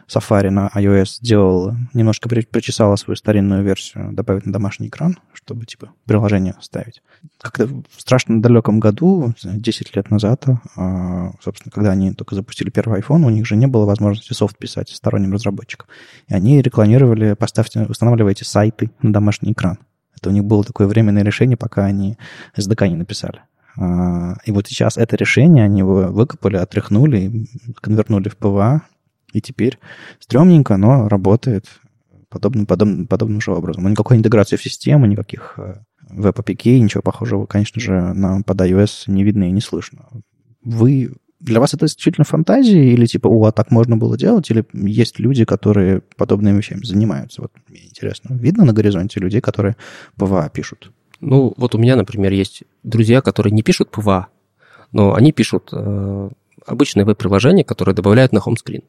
Safari 0.08 0.50
на 0.50 0.70
iOS 0.74 1.18
сделал, 1.20 1.76
немножко 1.94 2.30
причесала 2.30 2.96
свою 2.96 3.18
старинную 3.18 3.64
версию, 3.64 4.14
добавить 4.14 4.46
на 4.46 4.54
домашний 4.54 4.88
экран, 4.88 5.18
чтобы, 5.34 5.66
типа, 5.66 5.92
приложение 6.06 6.56
ставить. 6.62 7.02
Как-то 7.42 7.68
в 7.68 7.84
страшно 8.02 8.42
далеком 8.42 8.80
году, 8.80 9.34
10 9.44 9.96
лет 9.96 10.10
назад, 10.10 10.46
а, 10.78 11.32
собственно, 11.42 11.72
когда 11.72 11.92
они 11.92 12.14
только 12.14 12.36
запустили 12.36 12.70
первый 12.70 13.02
iPhone, 13.02 13.26
у 13.26 13.30
них 13.30 13.46
же 13.46 13.58
не 13.58 13.68
было 13.68 13.86
возможности 13.86 14.34
софт 14.34 14.58
писать 14.58 14.90
сторонним 14.90 15.34
разработчикам. 15.34 15.88
И 16.30 16.34
они 16.34 16.62
рекламировали, 16.62 17.34
поставьте, 17.34 17.82
устанавливайте 17.82 18.46
сайты 18.46 18.92
на 19.02 19.12
домашний 19.12 19.52
экран. 19.52 19.78
Это 20.16 20.30
у 20.30 20.32
них 20.32 20.46
было 20.46 20.64
такое 20.64 20.88
временное 20.88 21.24
решение, 21.24 21.58
пока 21.58 21.86
они 21.86 22.18
SDK 22.56 22.88
не 22.88 22.96
написали. 22.96 23.42
А, 23.78 24.36
и 24.46 24.52
вот 24.52 24.68
сейчас 24.68 24.98
это 24.98 25.18
решение 25.18 25.66
они 25.66 25.80
его 25.80 26.08
выкопали, 26.12 26.56
отряхнули, 26.56 27.46
конвертнули 27.82 28.30
в 28.30 28.38
PWA, 28.38 28.82
и 29.34 29.42
теперь 29.42 29.80
стрёмненько, 30.20 30.78
но 30.78 31.08
работает 31.08 31.66
подобным, 32.30 32.66
подобным, 32.66 33.08
подобным 33.08 33.42
же 33.42 33.52
образом. 33.52 33.84
Но 33.84 33.90
никакой 33.90 34.18
интеграции 34.18 34.56
в 34.56 34.64
систему, 34.64 35.06
никаких 35.06 35.56
э, 35.58 35.76
веб-APK, 36.10 36.80
ничего 36.80 37.02
похожего, 37.02 37.46
конечно 37.46 37.82
же, 37.82 38.14
на, 38.14 38.42
под 38.42 38.62
iOS 38.62 39.04
не 39.08 39.24
видно 39.24 39.46
и 39.46 39.52
не 39.52 39.62
слышно. 39.62 40.08
Вы 40.64 41.14
для 41.40 41.60
вас 41.60 41.74
это 41.74 41.86
исключительно 41.86 42.26
фантазии 42.26 42.94
или 42.94 43.06
типа, 43.06 43.28
о, 43.28 43.46
а 43.46 43.52
так 43.52 43.72
можно 43.72 43.96
было 43.96 44.18
делать? 44.18 44.50
Или 44.50 44.66
есть 44.74 45.20
люди, 45.20 45.46
которые 45.46 46.02
подобными 46.16 46.58
вещами 46.58 46.84
занимаются? 46.84 47.44
Вот 47.44 47.52
мне 47.68 47.86
интересно. 47.86 48.34
Видно 48.36 48.66
на 48.66 48.74
горизонте 48.74 49.20
людей, 49.20 49.40
которые 49.40 49.76
PWA 50.16 50.50
пишут? 50.50 50.92
Ну, 51.20 51.54
вот 51.58 51.76
у 51.76 51.78
меня, 51.78 51.96
например, 51.96 52.32
есть 52.32 52.64
друзья, 52.84 53.22
которые 53.22 53.54
не 53.54 53.62
пишут 53.62 53.92
PWA, 53.92 54.28
но 54.92 55.14
они 55.14 55.32
пишут 55.32 55.70
э, 55.72 56.30
обычное 56.66 57.06
веб-приложение, 57.06 57.64
которое 57.64 57.94
добавляют 57.94 58.34
на 58.34 58.40
homescreen. 58.40 58.82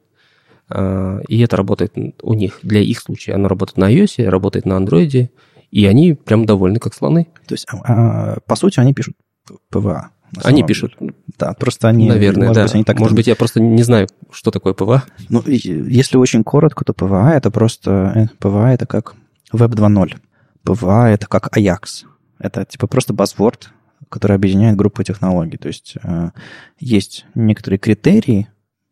А, 0.70 1.20
и 1.28 1.40
это 1.40 1.56
работает 1.56 1.94
у 2.22 2.34
них, 2.34 2.60
для 2.62 2.80
их 2.80 3.00
случая. 3.00 3.34
Оно 3.34 3.48
работает 3.48 3.78
на 3.78 3.92
iOS, 3.92 4.28
работает 4.28 4.66
на 4.66 4.74
Android, 4.74 5.30
и 5.70 5.86
они 5.86 6.14
прям 6.14 6.46
довольны, 6.46 6.78
как 6.78 6.94
слоны. 6.94 7.28
То 7.46 7.54
есть, 7.54 7.66
а, 7.70 7.78
а, 7.84 8.40
по 8.46 8.56
сути, 8.56 8.80
они 8.80 8.94
пишут 8.94 9.16
PWA. 9.70 10.10
Они 10.44 10.62
пишут. 10.62 10.96
Да, 11.38 11.54
просто 11.54 11.88
они... 11.88 12.08
Наверное, 12.08 12.48
может 12.48 12.56
да. 12.56 12.62
Быть, 12.64 12.74
они 12.74 12.84
так 12.84 12.98
может 12.98 13.16
быть, 13.16 13.26
я 13.26 13.36
просто 13.36 13.60
не 13.60 13.82
знаю, 13.82 14.08
что 14.30 14.50
такое 14.50 14.74
PWA. 14.74 15.04
Ну, 15.30 15.42
если 15.46 16.18
очень 16.18 16.44
коротко, 16.44 16.84
то 16.84 16.92
PWA 16.92 17.34
это 17.34 17.50
просто... 17.50 18.12
Э, 18.14 18.26
PWA 18.38 18.72
это 18.72 18.86
как 18.86 19.14
Web 19.52 19.70
2.0. 19.70 20.16
PWA 20.64 21.10
это 21.10 21.26
как 21.26 21.56
Ajax. 21.56 22.04
Это 22.38 22.64
типа 22.66 22.86
просто 22.86 23.14
buzzword, 23.14 23.68
который 24.10 24.36
объединяет 24.36 24.76
группы 24.76 25.02
технологий. 25.02 25.56
То 25.56 25.68
есть 25.68 25.94
э, 26.02 26.30
есть 26.78 27.24
некоторые 27.34 27.78
критерии, 27.78 28.48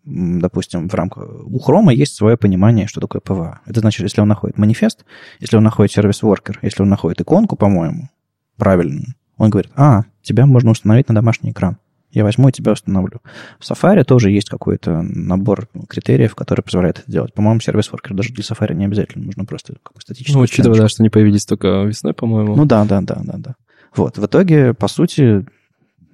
допустим, 0.07 0.89
в 0.89 0.95
рамках... 0.95 1.29
У 1.45 1.59
Chrome 1.59 1.93
есть 1.93 2.15
свое 2.15 2.37
понимание, 2.37 2.87
что 2.87 3.01
такое 3.01 3.21
PWA. 3.21 3.57
Это 3.67 3.81
значит, 3.81 4.03
если 4.03 4.21
он 4.21 4.29
находит 4.29 4.57
манифест, 4.57 5.05
если 5.41 5.57
он 5.57 5.65
находит 5.65 5.93
service 5.93 6.27
worker, 6.27 6.61
если 6.63 6.83
он 6.83 6.89
находит 6.89 7.21
иконку, 7.21 7.57
по-моему, 7.57 8.09
правильную, 8.57 9.15
он 9.37 9.51
говорит, 9.51 9.73
а, 9.77 10.03
тебя 10.23 10.47
можно 10.47 10.71
установить 10.71 11.09
на 11.09 11.15
домашний 11.15 11.51
экран. 11.51 11.79
Я 12.13 12.25
возьму 12.25 12.49
и 12.49 12.53
тебя 12.53 12.73
установлю. 12.73 13.21
В 13.59 13.71
Safari 13.71 14.03
тоже 14.05 14.31
есть 14.31 14.49
какой-то 14.49 15.03
набор 15.03 15.69
критериев, 15.89 16.35
который 16.35 16.63
позволяет 16.63 17.01
это 17.01 17.11
делать. 17.11 17.35
По-моему, 17.35 17.61
service 17.61 17.90
worker 17.90 18.15
даже 18.15 18.33
для 18.33 18.43
Safari 18.43 18.75
не 18.75 18.87
обязательно. 18.87 19.27
Нужно 19.27 19.45
просто 19.45 19.75
какой 19.83 20.01
статический. 20.01 20.35
Ну, 20.35 20.41
учитывая, 20.41 20.79
да, 20.79 20.89
что 20.89 21.03
они 21.03 21.11
появились 21.11 21.45
только 21.45 21.83
весной, 21.83 22.15
по-моему. 22.15 22.57
Ну 22.57 22.65
да, 22.65 22.85
да, 22.85 23.01
да, 23.03 23.21
да, 23.23 23.35
да. 23.37 23.55
Вот, 23.95 24.19
в 24.19 24.25
итоге, 24.25 24.73
по 24.73 24.89
сути, 24.89 25.45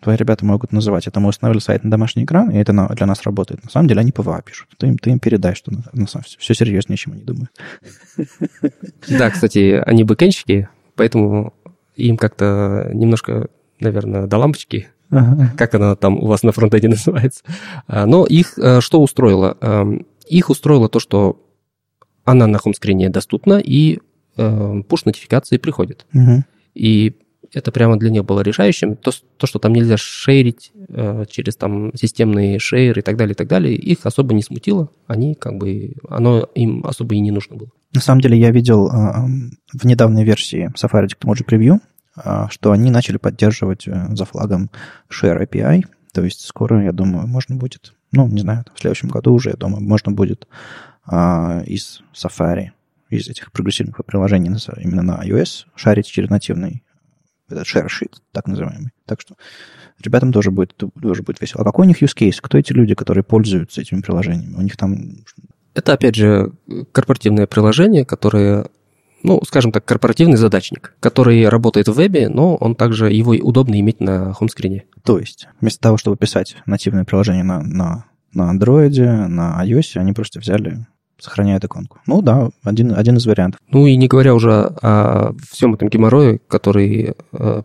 твои 0.02 0.16
ребята 0.16 0.44
могут 0.44 0.72
называть. 0.72 1.06
Это 1.06 1.20
мы 1.20 1.28
установили 1.28 1.60
сайт 1.60 1.84
на 1.84 1.90
домашний 1.90 2.24
экран, 2.24 2.50
и 2.50 2.56
это 2.56 2.72
для 2.72 3.06
нас 3.06 3.22
работает. 3.22 3.62
На 3.64 3.70
самом 3.70 3.88
деле 3.88 4.00
они 4.00 4.12
PWA 4.12 4.42
пишут. 4.42 4.68
Ты 4.76 4.88
им, 4.88 4.98
ты 4.98 5.10
им 5.10 5.18
передай, 5.18 5.54
что 5.54 5.72
на, 5.72 5.84
на 5.92 6.06
самом, 6.06 6.24
все 6.24 6.54
серьезнее, 6.54 6.96
чем 6.96 7.14
они 7.14 7.22
думают. 7.22 7.50
Да, 9.08 9.30
кстати, 9.30 9.82
они 9.84 10.04
бэкенщики, 10.04 10.68
поэтому 10.96 11.54
им 11.96 12.16
как-то 12.16 12.90
немножко, 12.92 13.48
наверное, 13.80 14.26
до 14.26 14.38
лампочки, 14.38 14.88
ага. 15.10 15.52
как 15.56 15.74
она 15.74 15.94
там 15.96 16.18
у 16.18 16.26
вас 16.26 16.42
на 16.42 16.52
фронтенде 16.52 16.88
называется. 16.88 17.44
А, 17.86 18.06
но 18.06 18.26
их 18.26 18.58
э, 18.58 18.80
что 18.80 19.02
устроило? 19.02 19.56
Эм, 19.60 20.06
их 20.28 20.50
устроило 20.50 20.88
то, 20.88 20.98
что 20.98 21.44
она 22.24 22.46
на 22.46 22.58
хомскрине 22.58 23.08
доступна, 23.08 23.58
и 23.58 23.98
пуш-нотификации 24.36 25.56
э, 25.56 25.58
приходят. 25.58 26.06
Угу. 26.14 26.44
И 26.74 27.16
это 27.54 27.72
прямо 27.72 27.98
для 27.98 28.10
них 28.10 28.24
было 28.24 28.40
решающим. 28.40 28.96
То, 28.96 29.10
то 29.36 29.46
что 29.46 29.58
там 29.58 29.72
нельзя 29.72 29.96
шерить 29.96 30.72
э, 30.88 31.24
через 31.30 31.56
там 31.56 31.94
системные 31.94 32.58
шейры 32.58 33.00
и 33.00 33.02
так 33.02 33.16
далее, 33.16 33.32
и 33.32 33.36
так 33.36 33.48
далее, 33.48 33.74
их 33.74 34.04
особо 34.04 34.34
не 34.34 34.42
смутило. 34.42 34.90
Они 35.06 35.34
как 35.34 35.56
бы, 35.56 35.94
оно 36.08 36.48
им 36.54 36.84
особо 36.86 37.14
и 37.14 37.20
не 37.20 37.30
нужно 37.30 37.56
было. 37.56 37.68
На 37.94 38.00
самом 38.00 38.20
деле 38.20 38.38
я 38.38 38.50
видел 38.50 38.88
э, 38.88 38.92
в 39.72 39.84
недавней 39.84 40.24
версии 40.24 40.70
Safari 40.74 41.08
Technology 41.08 41.44
Preview, 41.46 41.78
э, 42.24 42.46
что 42.50 42.72
они 42.72 42.90
начали 42.90 43.18
поддерживать 43.18 43.86
э, 43.86 44.08
за 44.14 44.24
флагом 44.24 44.70
Share 45.10 45.46
API, 45.46 45.84
то 46.12 46.22
есть 46.22 46.42
скоро, 46.42 46.82
я 46.82 46.92
думаю, 46.92 47.26
можно 47.26 47.56
будет, 47.56 47.94
ну, 48.12 48.28
не 48.28 48.42
знаю, 48.42 48.64
в 48.74 48.80
следующем 48.80 49.08
году 49.08 49.32
уже, 49.32 49.50
я 49.50 49.56
думаю, 49.56 49.82
можно 49.82 50.12
будет 50.12 50.46
э, 51.10 51.64
из 51.66 52.02
Safari 52.14 52.70
из 53.08 53.28
этих 53.28 53.52
прогрессивных 53.52 54.04
приложений 54.06 54.56
именно 54.78 55.02
на 55.02 55.22
iOS 55.22 55.66
шарить 55.74 56.06
через 56.06 56.30
нативный 56.30 56.82
этот 57.48 57.66
share 57.66 57.86
sheet, 57.86 58.14
так 58.32 58.46
называемый. 58.46 58.90
Так 59.06 59.20
что 59.20 59.36
ребятам 60.02 60.32
тоже 60.32 60.50
будет, 60.50 60.74
тоже 60.76 61.22
будет 61.22 61.40
весело. 61.40 61.62
А 61.62 61.64
какой 61.64 61.86
у 61.86 61.88
них 61.88 62.02
use 62.02 62.16
case? 62.16 62.38
Кто 62.40 62.58
эти 62.58 62.72
люди, 62.72 62.94
которые 62.94 63.24
пользуются 63.24 63.80
этими 63.80 64.00
приложениями? 64.00 64.54
У 64.54 64.62
них 64.62 64.76
там... 64.76 65.24
Это, 65.74 65.94
опять 65.94 66.14
же, 66.14 66.52
корпоративное 66.92 67.46
приложение, 67.46 68.04
которое 68.04 68.66
ну, 69.22 69.40
скажем 69.46 69.72
так, 69.72 69.84
корпоративный 69.84 70.36
задачник, 70.36 70.96
который 71.00 71.48
работает 71.48 71.88
в 71.88 71.94
вебе, 71.94 72.28
но 72.28 72.56
он 72.56 72.74
также, 72.74 73.12
его 73.12 73.32
удобно 73.32 73.78
иметь 73.78 74.00
на 74.00 74.32
хомскрине. 74.32 74.84
То 75.04 75.18
есть, 75.18 75.48
вместо 75.60 75.80
того, 75.80 75.96
чтобы 75.96 76.16
писать 76.16 76.56
нативное 76.66 77.04
приложение 77.04 77.44
на, 77.44 77.62
на, 77.62 78.04
на 78.32 78.52
Android, 78.52 79.28
на 79.28 79.64
iOS, 79.64 79.96
они 79.98 80.12
просто 80.12 80.40
взяли 80.40 80.86
сохраняет 81.22 81.64
иконку. 81.64 81.98
Ну 82.06 82.20
да, 82.20 82.50
один, 82.64 82.94
один 82.94 83.16
из 83.16 83.26
вариантов. 83.26 83.60
Ну 83.68 83.86
и 83.86 83.96
не 83.96 84.08
говоря 84.08 84.34
уже 84.34 84.72
о 84.82 85.34
всем 85.50 85.74
этом 85.74 85.88
геморрое, 85.88 86.40
который, 86.48 87.14
э, 87.32 87.62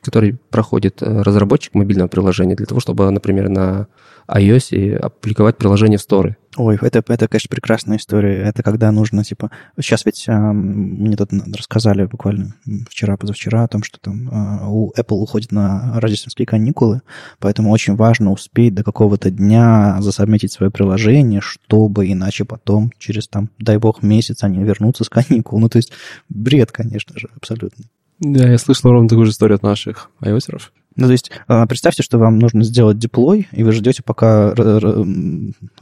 который 0.00 0.36
проходит 0.50 1.02
э, 1.02 1.22
разработчик 1.22 1.74
мобильного 1.74 2.08
приложения 2.08 2.54
для 2.54 2.66
того, 2.66 2.80
чтобы, 2.80 3.10
например, 3.10 3.48
на 3.48 3.88
iOS 4.28 4.96
аппликовать 4.96 5.56
приложение 5.56 5.98
в 5.98 6.02
сторы. 6.02 6.36
Ой, 6.56 6.78
это, 6.80 7.02
это, 7.08 7.26
конечно, 7.26 7.48
прекрасная 7.48 7.96
история. 7.96 8.42
Это 8.42 8.62
когда 8.62 8.92
нужно, 8.92 9.24
типа... 9.24 9.50
Сейчас 9.80 10.04
ведь 10.04 10.24
а, 10.28 10.52
мне 10.52 11.16
тут 11.16 11.30
рассказали 11.32 12.04
буквально 12.04 12.54
вчера-позавчера 12.88 13.64
о 13.64 13.68
том, 13.68 13.82
что 13.82 13.98
там 13.98 14.28
а, 14.30 14.68
у 14.68 14.92
Apple 14.96 15.16
уходит 15.16 15.50
на 15.50 15.98
рождественские 16.00 16.46
каникулы, 16.46 17.02
поэтому 17.40 17.70
очень 17.70 17.96
важно 17.96 18.30
успеть 18.30 18.74
до 18.74 18.84
какого-то 18.84 19.30
дня 19.30 19.96
засобмитить 20.00 20.52
свое 20.52 20.70
приложение, 20.70 21.40
чтобы 21.40 22.10
иначе 22.10 22.44
потом, 22.44 22.92
через 22.98 23.26
там, 23.26 23.50
дай 23.58 23.78
бог, 23.78 24.02
месяц 24.02 24.44
они 24.44 24.62
вернутся 24.62 25.02
с 25.02 25.08
каникул. 25.08 25.58
Ну, 25.58 25.68
то 25.68 25.78
есть 25.78 25.92
бред, 26.28 26.70
конечно 26.70 27.18
же, 27.18 27.30
абсолютно. 27.36 27.84
Да, 28.20 28.48
я 28.48 28.58
слышал 28.58 28.90
ровно 28.92 29.08
такую 29.08 29.26
же 29.26 29.32
историю 29.32 29.56
от 29.56 29.62
наших 29.64 30.10
ios 30.22 30.48
ну, 30.96 31.06
то 31.06 31.12
есть 31.12 31.30
а, 31.48 31.66
представьте, 31.66 32.02
что 32.02 32.18
вам 32.18 32.38
нужно 32.38 32.62
сделать 32.64 32.98
деплой, 32.98 33.48
и 33.52 33.64
вы 33.64 33.72
ждете, 33.72 34.02
пока 34.02 34.54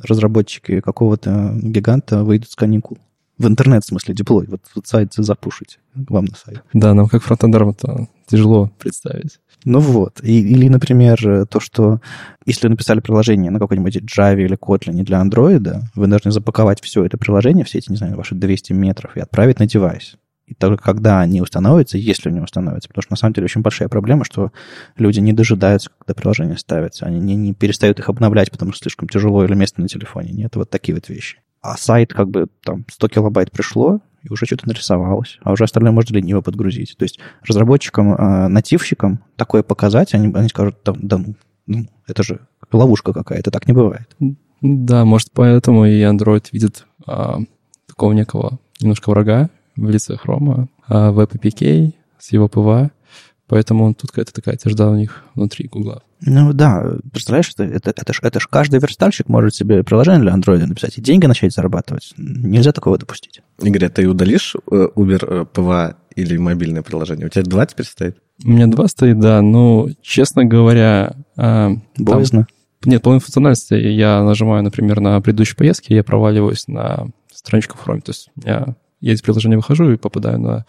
разработчики 0.01 0.81
какого-то 0.81 1.55
гиганта 1.63 2.25
выйдут 2.25 2.51
с 2.51 2.57
каникул. 2.57 2.99
В 3.39 3.47
интернет, 3.47 3.83
в 3.83 3.89
смысле, 3.89 4.15
деплой. 4.15 4.47
Вот, 4.47 4.61
вот 4.75 4.87
сайт 4.87 5.15
запушить 5.15 5.81
вам 5.95 6.27
на 6.27 6.37
сайт. 6.37 6.63
Да, 6.73 6.95
нам 6.95 7.09
как 7.09 7.23
фронтендерам 7.23 7.71
это 7.71 8.07
тяжело 8.27 8.71
представить. 8.79 9.41
Ну 9.65 9.81
вот. 9.81 10.21
И, 10.23 10.41
или, 10.41 10.69
например, 10.69 11.47
то, 11.47 11.61
что 11.61 12.01
если 12.47 12.67
вы 12.67 12.71
написали 12.71 13.01
приложение 13.01 13.51
на 13.51 13.59
какой-нибудь 13.59 13.97
Java 13.97 14.41
или 14.41 14.57
Kotlin 14.57 15.03
для 15.03 15.21
Android, 15.23 15.83
вы 15.95 16.07
должны 16.07 16.31
запаковать 16.31 16.81
все 16.83 17.05
это 17.05 17.19
приложение, 17.19 17.65
все 17.65 17.79
эти, 17.79 17.91
не 17.91 17.97
знаю, 17.97 18.17
ваши 18.17 18.35
200 18.35 18.73
метров 18.73 19.17
и 19.17 19.21
отправить 19.21 19.59
на 19.59 19.67
девайс. 19.67 20.17
И 20.53 20.55
только 20.55 20.85
когда 20.85 21.21
они 21.21 21.41
установятся, 21.41 21.97
если 21.97 22.29
они 22.29 22.41
установятся, 22.41 22.87
потому 22.87 23.03
что 23.03 23.13
на 23.13 23.17
самом 23.17 23.33
деле 23.33 23.47
очень 23.47 23.63
большая 23.63 23.89
проблема, 23.89 24.23
что 24.23 24.53
люди 24.99 25.19
не 25.19 25.33
дожидаются, 25.33 25.89
когда 25.99 26.13
приложение 26.13 26.59
ставится, 26.59 27.07
они 27.07 27.21
не, 27.21 27.37
не 27.37 27.55
перестают 27.55 27.99
их 27.99 28.11
обновлять, 28.11 28.51
потому 28.51 28.73
что 28.73 28.83
слишком 28.83 29.09
тяжело 29.09 29.47
или 29.47 29.55
место 29.55 29.81
на 29.81 29.89
телефоне 29.89 30.33
нет, 30.33 30.55
вот 30.57 30.69
такие 30.69 30.95
вот 30.95 31.09
вещи. 31.09 31.39
А 31.63 31.79
сайт 31.79 32.13
как 32.13 32.29
бы 32.29 32.49
там 32.63 32.85
100 32.91 33.09
килобайт 33.09 33.51
пришло, 33.51 34.01
и 34.23 34.31
уже 34.31 34.45
что-то 34.45 34.69
нарисовалось, 34.69 35.39
а 35.43 35.53
уже 35.53 35.65
остальное 35.65 35.93
можно 35.93 36.17
лениво 36.17 36.43
подгрузить. 36.43 36.97
То 36.99 37.05
есть 37.05 37.19
разработчикам, 37.43 38.13
э, 38.13 38.49
нативщикам 38.49 39.25
такое 39.37 39.63
показать, 39.63 40.13
они, 40.13 40.31
они 40.35 40.49
скажут, 40.51 40.77
да, 40.85 40.93
да 41.01 41.17
ну, 41.17 41.35
ну, 41.67 41.87
это 42.07 42.23
же 42.23 42.41
ловушка 42.71 43.15
какая-то, 43.15 43.51
так 43.51 43.67
не 43.67 43.73
бывает. 43.73 44.15
Да, 44.61 45.07
может, 45.07 45.31
поэтому 45.33 45.87
и 45.87 46.03
Android 46.03 46.45
видит 46.53 46.87
а, 47.07 47.39
такого 47.89 48.13
некого 48.13 48.59
немножко 48.81 49.09
врага 49.11 49.49
в 49.77 49.89
лице 49.89 50.17
Chrome, 50.23 50.69
а 50.87 51.13
WebAPK 51.13 51.93
с 52.19 52.33
его 52.33 52.47
PWA, 52.47 52.91
поэтому 53.49 53.95
тут 53.95 54.11
какая-то 54.11 54.33
такая 54.33 54.57
тяжда 54.57 54.91
у 54.91 54.97
них 54.97 55.25
внутри 55.35 55.69
Гугла. 55.69 56.03
Ну 56.25 56.53
да, 56.53 56.99
представляешь, 57.13 57.51
это, 57.57 57.65
это, 57.65 57.93
это, 57.97 58.13
ж, 58.13 58.21
это 58.23 58.39
ж 58.39 58.47
каждый 58.49 58.79
верстальщик 58.79 59.29
может 59.29 59.57
себе 59.57 59.83
приложение 59.83 60.23
для 60.23 60.33
Android 60.33 60.65
написать 60.65 60.97
и 60.99 61.01
деньги 61.01 61.27
начать 61.27 61.53
зарабатывать. 61.53 62.15
Нельзя 62.17 62.73
такого 62.73 62.97
допустить. 62.97 63.43
Игорь, 63.61 63.87
а 63.87 63.89
ты 63.89 64.07
удалишь 64.07 64.55
э, 64.71 64.89
Uber 64.95 65.47
э, 65.57 65.95
или 66.15 66.37
мобильное 66.37 66.83
приложение? 66.83 67.27
У 67.27 67.29
тебя 67.29 67.43
два 67.43 67.67
теперь 67.67 67.87
стоит? 67.87 68.19
У 68.45 68.51
меня 68.51 68.69
два 68.69 68.87
стоит, 68.87 69.19
да. 69.19 69.43
Ну, 69.43 69.91
честно 70.01 70.45
говоря... 70.45 71.17
А, 71.37 71.73
Боязно? 71.99 72.47
Там, 72.81 72.93
нет, 72.93 73.03
полной 73.03 73.21
функциональности 73.21 73.75
я 73.75 74.23
нажимаю, 74.23 74.63
например, 74.63 75.01
на 75.01 75.21
предыдущей 75.21 75.57
поездке, 75.57 75.95
я 75.95 76.05
проваливаюсь 76.05 76.69
на 76.69 77.09
страничку 77.33 77.77
в 77.77 77.87
Chrome. 77.87 78.01
То 78.01 78.11
есть 78.11 78.31
я, 78.45 78.75
я 79.03 79.13
из 79.13 79.21
приложения 79.21 79.57
выхожу 79.57 79.91
и 79.91 79.97
попадаю 79.97 80.41
на 80.41 80.65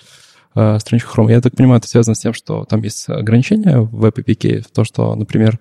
э, 0.56 0.80
страничку 0.80 1.12
Chrome. 1.16 1.32
Я 1.32 1.40
так 1.40 1.56
понимаю, 1.56 1.80
это 1.80 1.88
связано 1.88 2.16
с 2.16 2.20
тем, 2.20 2.34
что 2.34 2.66
там 2.66 2.82
есть 2.82 3.08
ограничения 3.08 3.80
в 3.80 4.06
WebAPK, 4.06 4.66
то, 4.74 4.84
что, 4.84 5.16
например, 5.16 5.60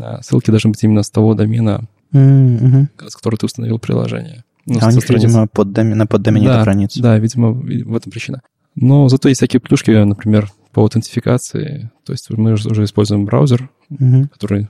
э, 0.00 0.20
ссылки 0.22 0.50
должны 0.50 0.70
быть 0.70 0.82
именно 0.82 1.02
с 1.02 1.10
того 1.10 1.34
домена, 1.34 1.84
mm-hmm. 2.12 3.08
с 3.08 3.14
которого 3.14 3.38
ты 3.38 3.46
установил 3.46 3.78
приложение. 3.78 4.44
Ну, 4.64 4.78
а 4.80 4.88
у 4.88 4.90
них, 4.90 5.04
страницы. 5.04 5.26
видимо, 5.26 5.46
под 5.46 5.72
домен, 5.72 5.96
на 5.96 6.06
поддомене 6.06 6.48
да, 6.48 6.62
хранится. 6.62 7.00
Да, 7.00 7.18
видимо, 7.18 7.52
в 7.52 7.94
этом 7.94 8.10
причина. 8.10 8.42
Но 8.74 9.08
зато 9.08 9.28
есть 9.28 9.38
всякие 9.38 9.60
плюшки, 9.60 9.90
например, 9.90 10.50
по 10.72 10.82
аутентификации. 10.82 11.90
То 12.04 12.12
есть 12.12 12.28
мы 12.30 12.52
уже 12.54 12.84
используем 12.84 13.24
браузер, 13.24 13.70
mm-hmm. 13.90 14.28
который 14.28 14.68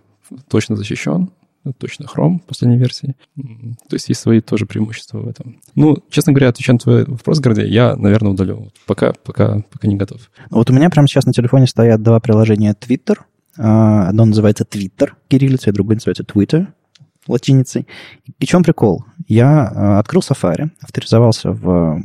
точно 0.49 0.76
защищен, 0.76 1.30
точно 1.73 2.05
Chrome 2.05 2.39
последней 2.47 2.79
версии. 2.79 3.14
То 3.37 3.95
есть 3.95 4.09
есть 4.09 4.21
свои 4.21 4.41
тоже 4.41 4.67
преимущества 4.67 5.19
в 5.19 5.29
этом. 5.29 5.61
Ну, 5.75 5.99
честно 6.11 6.33
говоря, 6.33 6.49
отвечая 6.49 6.75
на 6.75 6.79
твой 6.81 7.05
вопрос, 7.05 7.41
Гордей, 7.41 7.69
я, 7.71 7.97
наверное, 7.97 8.33
удалю. 8.33 8.71
Пока, 8.87 9.12
пока, 9.25 9.62
пока 9.71 9.89
не 9.89 9.97
готов. 9.97 10.31
Вот 10.51 10.71
у 10.71 10.73
меня 10.73 10.91
прямо 10.91 11.09
сейчас 11.09 11.27
на 11.27 11.33
телефоне 11.33 11.67
стоят 11.67 12.03
два 12.03 12.21
приложения 12.21 12.75
Twitter. 12.75 13.19
А, 13.59 14.09
одно 14.09 14.25
называется 14.25 14.64
Twitter 14.64 15.11
кириллицей, 15.29 15.73
другое 15.73 15.97
называется 15.97 16.25
Twitter 16.25 16.67
латиницей. 17.29 17.87
И 18.39 18.45
в 18.45 18.49
чем 18.49 18.62
прикол? 18.62 19.05
Я 19.29 19.69
а, 19.69 19.99
открыл 19.99 20.23
Safari, 20.23 20.71
авторизовался 20.81 21.51
в 21.51 22.03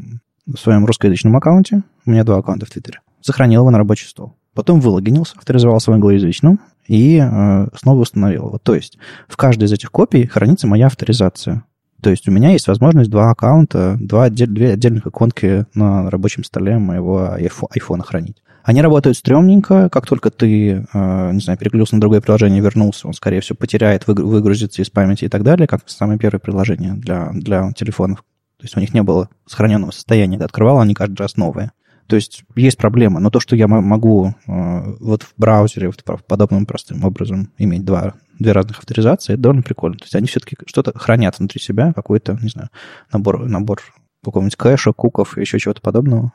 своем 0.57 0.85
русскоязычном 0.85 1.35
аккаунте. 1.35 1.83
У 2.05 2.11
меня 2.11 2.23
два 2.23 2.37
аккаунта 2.37 2.65
в 2.65 2.69
Твиттере. 2.69 2.99
Сохранил 3.21 3.61
его 3.61 3.71
на 3.71 3.77
рабочий 3.77 4.07
стол. 4.07 4.35
Потом 4.53 4.81
вылогинился, 4.81 5.35
авторизовался 5.37 5.91
в 5.91 5.93
англоязычном 5.93 6.59
и 6.91 7.21
э, 7.23 7.67
снова 7.73 8.01
установил 8.01 8.47
его. 8.47 8.57
То 8.57 8.75
есть 8.75 8.97
в 9.29 9.37
каждой 9.37 9.63
из 9.63 9.71
этих 9.71 9.91
копий 9.91 10.27
хранится 10.27 10.67
моя 10.67 10.87
авторизация. 10.87 11.63
То 12.01 12.09
есть 12.09 12.27
у 12.27 12.31
меня 12.31 12.51
есть 12.51 12.67
возможность 12.67 13.09
два 13.09 13.29
аккаунта, 13.29 13.95
два 13.97 14.29
две 14.29 14.73
отдельных 14.73 15.07
иконки 15.07 15.65
на 15.73 16.09
рабочем 16.09 16.43
столе 16.43 16.79
моего 16.79 17.31
айфона 17.31 18.03
хранить. 18.03 18.43
Они 18.63 18.81
работают 18.81 19.17
стрёмненько. 19.17 19.87
Как 19.89 20.05
только 20.05 20.31
ты, 20.31 20.85
э, 20.93 21.31
не 21.31 21.39
знаю, 21.39 21.57
переключился 21.57 21.95
на 21.95 22.01
другое 22.01 22.19
приложение, 22.19 22.61
вернулся, 22.61 23.07
он, 23.07 23.13
скорее 23.13 23.39
всего, 23.39 23.55
потеряет, 23.55 24.05
выгрузится 24.05 24.81
из 24.81 24.89
памяти 24.89 25.25
и 25.25 25.29
так 25.29 25.43
далее, 25.43 25.67
как 25.67 25.83
самое 25.85 26.19
первое 26.19 26.41
приложение 26.41 26.95
для, 26.95 27.29
для 27.31 27.71
телефонов. 27.71 28.19
То 28.57 28.65
есть 28.65 28.75
у 28.75 28.81
них 28.81 28.93
не 28.93 29.01
было 29.01 29.29
сохраненного 29.47 29.91
состояния. 29.91 30.37
Ты 30.37 30.43
открывал, 30.43 30.81
они 30.81 30.93
каждый 30.93 31.19
раз 31.19 31.37
новые. 31.37 31.71
То 32.07 32.15
есть 32.15 32.43
есть 32.55 32.77
проблема, 32.77 33.19
но 33.19 33.29
то, 33.29 33.39
что 33.39 33.55
я 33.55 33.67
могу 33.67 34.35
э, 34.47 34.95
вот 34.99 35.23
в 35.23 35.33
браузере 35.37 35.87
вот 35.87 36.03
подобным 36.27 36.65
простым 36.65 37.03
образом 37.03 37.51
иметь 37.57 37.85
два, 37.85 38.15
две 38.37 38.51
разных 38.51 38.79
авторизации, 38.79 39.33
это 39.33 39.43
довольно 39.43 39.63
прикольно. 39.63 39.97
То 39.97 40.05
есть 40.05 40.15
они 40.15 40.27
все-таки 40.27 40.57
что-то 40.65 40.97
хранят 40.97 41.39
внутри 41.39 41.61
себя, 41.61 41.93
какой-то, 41.93 42.37
не 42.41 42.49
знаю, 42.49 42.69
набор, 43.13 43.45
набор 43.45 43.81
какого-нибудь 44.23 44.55
кэша, 44.55 44.93
куков 44.93 45.37
и 45.37 45.41
еще 45.41 45.59
чего-то 45.59 45.81
подобного. 45.81 46.33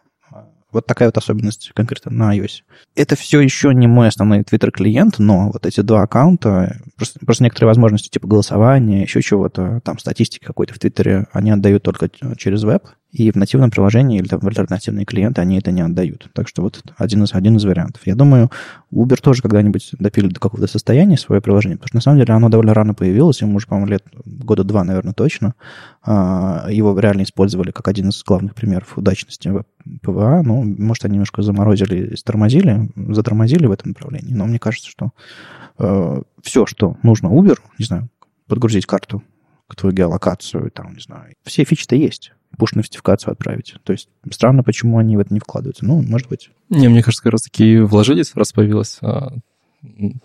Вот 0.72 0.84
такая 0.84 1.08
вот 1.08 1.16
особенность 1.16 1.70
конкретно 1.74 2.10
на 2.10 2.36
iOS. 2.36 2.62
Это 2.96 3.16
все 3.16 3.40
еще 3.40 3.72
не 3.72 3.86
мой 3.86 4.08
основной 4.08 4.40
Twitter-клиент, 4.40 5.18
но 5.18 5.50
вот 5.50 5.64
эти 5.64 5.80
два 5.80 6.02
аккаунта, 6.02 6.80
просто, 6.96 7.20
просто 7.24 7.44
некоторые 7.44 7.68
возможности 7.68 8.08
типа 8.10 8.26
голосования, 8.26 9.02
еще 9.02 9.22
чего-то, 9.22 9.80
там 9.84 9.98
статистики 9.98 10.44
какой-то 10.44 10.74
в 10.74 10.78
Твиттере, 10.78 11.28
они 11.32 11.50
отдают 11.50 11.82
только 11.84 12.10
через 12.36 12.64
веб, 12.64 12.82
и 13.16 13.30
в 13.30 13.36
нативном 13.36 13.70
приложении 13.70 14.18
или 14.18 14.28
там 14.28 14.40
в 14.40 14.46
альтернативные 14.46 15.06
клиенты 15.06 15.40
они 15.40 15.56
это 15.56 15.72
не 15.72 15.80
отдают. 15.80 16.28
Так 16.34 16.48
что 16.48 16.60
вот 16.60 16.84
один 16.98 17.24
из, 17.24 17.32
один 17.32 17.56
из 17.56 17.64
вариантов. 17.64 18.02
Я 18.04 18.14
думаю, 18.14 18.50
Uber 18.92 19.16
тоже 19.22 19.40
когда-нибудь 19.40 19.92
допилит 19.98 20.34
до 20.34 20.40
какого-то 20.40 20.70
состояния 20.70 21.16
свое 21.16 21.40
приложение, 21.40 21.78
потому 21.78 21.88
что 21.88 21.96
на 21.96 22.02
самом 22.02 22.18
деле 22.18 22.34
оно 22.34 22.50
довольно 22.50 22.74
рано 22.74 22.92
появилось, 22.92 23.40
ему 23.40 23.56
уже, 23.56 23.66
по-моему, 23.66 23.90
лет 23.90 24.04
года 24.26 24.64
два, 24.64 24.84
наверное, 24.84 25.14
точно. 25.14 25.54
А, 26.02 26.66
его 26.70 26.98
реально 26.98 27.22
использовали 27.22 27.70
как 27.70 27.88
один 27.88 28.10
из 28.10 28.22
главных 28.22 28.54
примеров 28.54 28.98
удачности 28.98 29.50
PWA. 30.02 30.42
Ну, 30.42 30.62
может, 30.62 31.06
они 31.06 31.14
немножко 31.14 31.40
заморозили, 31.40 32.16
стормозили, 32.16 32.90
затормозили 32.96 33.64
в 33.64 33.72
этом 33.72 33.92
направлении. 33.92 34.34
Но 34.34 34.44
мне 34.44 34.58
кажется, 34.58 34.90
что 34.90 35.12
э, 35.78 36.22
все, 36.42 36.66
что 36.66 36.98
нужно 37.02 37.28
Uber, 37.28 37.58
не 37.78 37.86
знаю, 37.86 38.10
подгрузить 38.46 38.84
карту 38.84 39.22
к 39.68 39.74
твою 39.74 39.96
геолокацию, 39.96 40.70
там, 40.70 40.92
не 40.92 41.00
знаю, 41.00 41.32
все 41.44 41.64
фичи-то 41.64 41.96
есть 41.96 42.32
push-нотификацию 42.56 43.32
отправить. 43.32 43.74
То 43.84 43.92
есть 43.92 44.08
странно, 44.30 44.62
почему 44.62 44.98
они 44.98 45.16
в 45.16 45.20
это 45.20 45.32
не 45.32 45.40
вкладываются. 45.40 45.84
Ну, 45.84 46.02
может 46.02 46.28
быть. 46.28 46.50
Не, 46.68 46.88
мне 46.88 47.02
кажется, 47.02 47.22
как 47.22 47.32
раз 47.32 47.42
таки 47.42 47.78
вложились, 47.78 48.34
раз 48.34 48.52
появилось 48.52 48.98
а, 49.02 49.34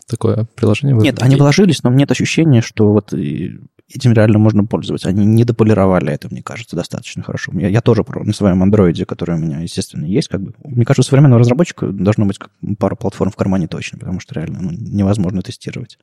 такое 0.07 0.47
приложение. 0.55 0.95
Нет, 0.95 1.21
они 1.21 1.35
вложились, 1.35 1.83
но 1.83 1.91
нет 1.91 2.11
ощущения, 2.11 2.61
что 2.61 2.91
вот 2.91 3.13
этим 3.13 4.13
реально 4.13 4.39
можно 4.39 4.65
пользоваться. 4.65 5.09
Они 5.09 5.25
не 5.25 5.43
дополировали 5.43 6.11
это, 6.13 6.29
мне 6.31 6.41
кажется, 6.41 6.75
достаточно 6.75 7.23
хорошо. 7.23 7.51
Я, 7.55 7.67
я 7.67 7.81
тоже 7.81 8.03
на 8.07 8.33
своем 8.33 8.63
андроиде, 8.63 9.05
который 9.05 9.35
у 9.35 9.39
меня, 9.39 9.59
естественно, 9.59 10.05
есть, 10.05 10.27
как 10.27 10.41
бы, 10.41 10.53
мне 10.63 10.85
кажется, 10.85 11.01
у 11.01 11.09
современного 11.09 11.39
разработчика 11.39 11.87
должно 11.87 12.25
быть 12.25 12.39
пара 12.79 12.95
платформ 12.95 13.31
в 13.31 13.35
кармане 13.35 13.67
точно, 13.67 13.99
потому 13.99 14.19
что 14.19 14.35
реально 14.35 14.59
ну, 14.61 14.71
невозможно 14.71 15.41
тестировать. 15.41 15.97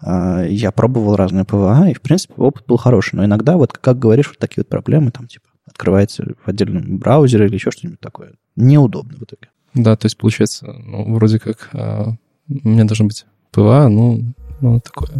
А, 0.00 0.44
я 0.44 0.72
пробовал 0.72 1.16
разные 1.16 1.44
PWA, 1.44 1.88
и, 1.90 1.94
в 1.94 2.00
принципе, 2.00 2.34
опыт 2.36 2.64
был 2.66 2.76
хороший. 2.76 3.16
Но 3.16 3.24
иногда, 3.24 3.56
вот 3.56 3.72
как 3.72 3.98
говоришь, 3.98 4.28
вот 4.28 4.38
такие 4.38 4.62
вот 4.62 4.68
проблемы, 4.68 5.10
там, 5.10 5.26
типа, 5.26 5.47
открывается 5.68 6.24
в 6.44 6.48
отдельном 6.48 6.98
браузере 6.98 7.46
или 7.46 7.54
еще 7.54 7.70
что-нибудь 7.70 8.00
такое. 8.00 8.32
Неудобно 8.56 9.18
в 9.18 9.22
итоге. 9.22 9.50
Да, 9.74 9.96
то 9.96 10.06
есть 10.06 10.16
получается, 10.16 10.72
ну, 10.72 11.14
вроде 11.14 11.38
как 11.38 11.70
а, 11.72 12.14
у 12.48 12.68
меня 12.68 12.84
должен 12.84 13.08
быть 13.08 13.26
PWA, 13.52 13.88
ну, 13.88 14.34
ну 14.60 14.80
такое 14.80 15.10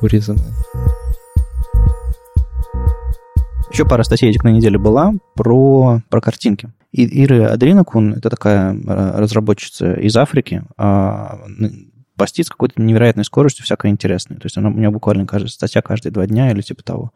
урезанное. 0.00 0.52
Еще 3.70 3.84
пара 3.84 4.04
статей 4.04 4.30
этих 4.30 4.44
на 4.44 4.52
неделе 4.52 4.78
была 4.78 5.14
про, 5.34 6.00
про 6.08 6.20
картинки. 6.20 6.72
И 6.92 7.24
Ире 7.24 7.48
Адеринокун, 7.48 8.14
это 8.14 8.30
такая 8.30 8.78
а, 8.86 9.18
разработчица 9.18 9.94
из 9.94 10.16
Африки, 10.16 10.62
а, 10.76 11.40
постит 12.16 12.46
с 12.46 12.50
какой-то 12.50 12.80
невероятной 12.80 13.24
скоростью 13.24 13.64
всякое 13.64 13.90
интересное. 13.90 14.36
То 14.36 14.46
есть 14.46 14.56
она, 14.56 14.68
у 14.68 14.74
нее 14.74 14.90
буквально 14.90 15.26
кажется, 15.26 15.54
статья 15.54 15.82
каждые 15.82 16.12
два 16.12 16.26
дня 16.26 16.52
или 16.52 16.60
типа 16.60 16.84
того. 16.84 17.12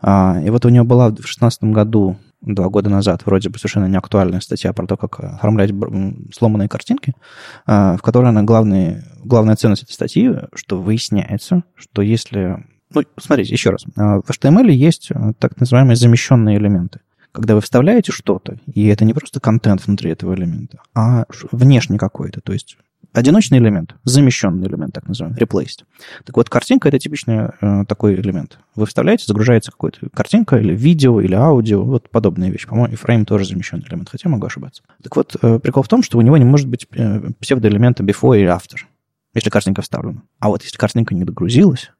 А, 0.00 0.40
и 0.42 0.48
вот 0.48 0.64
у 0.64 0.70
нее 0.70 0.84
была 0.84 1.08
в 1.08 1.12
2016 1.12 1.64
году, 1.64 2.16
два 2.40 2.68
года 2.68 2.90
назад, 2.90 3.22
вроде 3.26 3.48
бы 3.48 3.58
совершенно 3.58 3.86
неактуальная 3.86 4.40
статья 4.40 4.72
про 4.72 4.86
то, 4.86 4.96
как 4.96 5.20
оформлять 5.20 5.70
сломанные 6.32 6.68
картинки, 6.68 7.14
а, 7.66 7.96
в 7.96 8.02
которой 8.02 8.28
она 8.28 8.42
главный, 8.42 9.02
главная 9.24 9.56
ценность 9.56 9.82
этой 9.82 9.92
статьи, 9.92 10.30
что 10.54 10.80
выясняется, 10.80 11.64
что 11.74 12.02
если... 12.02 12.64
Ну, 12.94 13.02
смотрите, 13.18 13.52
еще 13.52 13.70
раз. 13.70 13.84
А, 13.96 14.20
в 14.20 14.30
HTML 14.30 14.70
есть 14.70 15.10
так 15.38 15.58
называемые 15.58 15.96
замещенные 15.96 16.58
элементы 16.58 17.00
когда 17.30 17.54
вы 17.54 17.60
вставляете 17.60 18.10
что-то, 18.10 18.58
и 18.66 18.86
это 18.86 19.04
не 19.04 19.12
просто 19.12 19.38
контент 19.38 19.86
внутри 19.86 20.10
этого 20.10 20.34
элемента, 20.34 20.78
а 20.94 21.24
внешний 21.52 21.98
какой-то. 21.98 22.40
То 22.40 22.52
есть 22.52 22.78
одиночный 23.12 23.58
элемент, 23.58 23.94
замещенный 24.04 24.66
элемент, 24.66 24.94
так 24.94 25.08
называемый, 25.08 25.38
replaced. 25.40 25.84
Так 26.24 26.36
вот, 26.36 26.48
картинка— 26.48 26.88
это 26.90 26.98
типичный 26.98 27.50
э, 27.60 27.84
такой 27.86 28.14
элемент. 28.14 28.58
Вы 28.74 28.86
вставляете, 28.86 29.24
загружается 29.26 29.72
какая-то 29.72 30.08
картинка 30.10 30.56
или 30.56 30.74
видео, 30.74 31.20
или 31.20 31.34
аудио, 31.34 31.82
вот 31.82 32.10
подобная 32.10 32.50
вещь. 32.50 32.66
По-моему, 32.66 32.92
и 32.92 32.96
фрейм 32.96 33.24
тоже 33.24 33.44
замещенный 33.44 33.84
элемент, 33.88 34.08
хотя 34.08 34.28
могу 34.28 34.46
ошибаться. 34.46 34.82
Так 35.02 35.16
вот, 35.16 35.36
э, 35.40 35.58
прикол 35.58 35.82
в 35.82 35.88
том, 35.88 36.02
что 36.02 36.18
у 36.18 36.20
него 36.20 36.36
не 36.36 36.44
может 36.44 36.68
быть 36.68 36.86
э, 36.92 37.30
псевдоэлемента 37.40 38.02
before 38.02 38.38
или 38.38 38.48
after, 38.48 38.78
если 39.34 39.50
картинка 39.50 39.82
вставлена. 39.82 40.22
А 40.38 40.48
вот 40.48 40.62
если 40.62 40.76
картинка 40.76 41.14
не 41.14 41.24
догрузилась, 41.24 41.90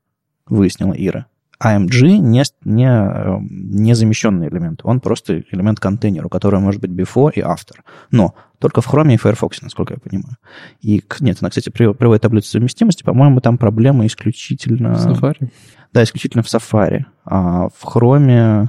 выяснила 0.46 0.92
Ира, 0.92 1.26
AMG 1.62 2.18
не, 2.18 2.44
не, 2.64 2.86
эм, 2.86 3.48
не 3.50 3.94
замещенный 3.94 4.48
элемент. 4.48 4.80
Он 4.84 5.00
просто 5.00 5.42
элемент 5.50 5.80
контейнера, 5.80 6.26
у 6.26 6.28
которого 6.28 6.60
может 6.60 6.80
быть 6.80 6.90
before 6.90 7.32
и 7.34 7.40
after. 7.40 7.80
Но 8.10 8.34
только 8.58 8.80
в 8.80 8.86
Chrome 8.86 9.14
и 9.14 9.16
Firefox, 9.16 9.62
насколько 9.62 9.94
я 9.94 10.00
понимаю. 10.00 10.36
И 10.80 11.02
нет, 11.20 11.38
она, 11.40 11.50
кстати, 11.50 11.70
приводит 11.70 12.22
таблицу 12.22 12.50
совместимости. 12.50 13.02
По-моему, 13.02 13.40
там 13.40 13.58
проблема 13.58 14.06
исключительно... 14.06 14.94
В 14.94 15.06
Safari? 15.06 15.50
Да, 15.92 16.02
исключительно 16.02 16.42
в 16.42 16.46
Safari. 16.46 17.04
А 17.24 17.68
в 17.68 17.84
Chrome, 17.84 18.68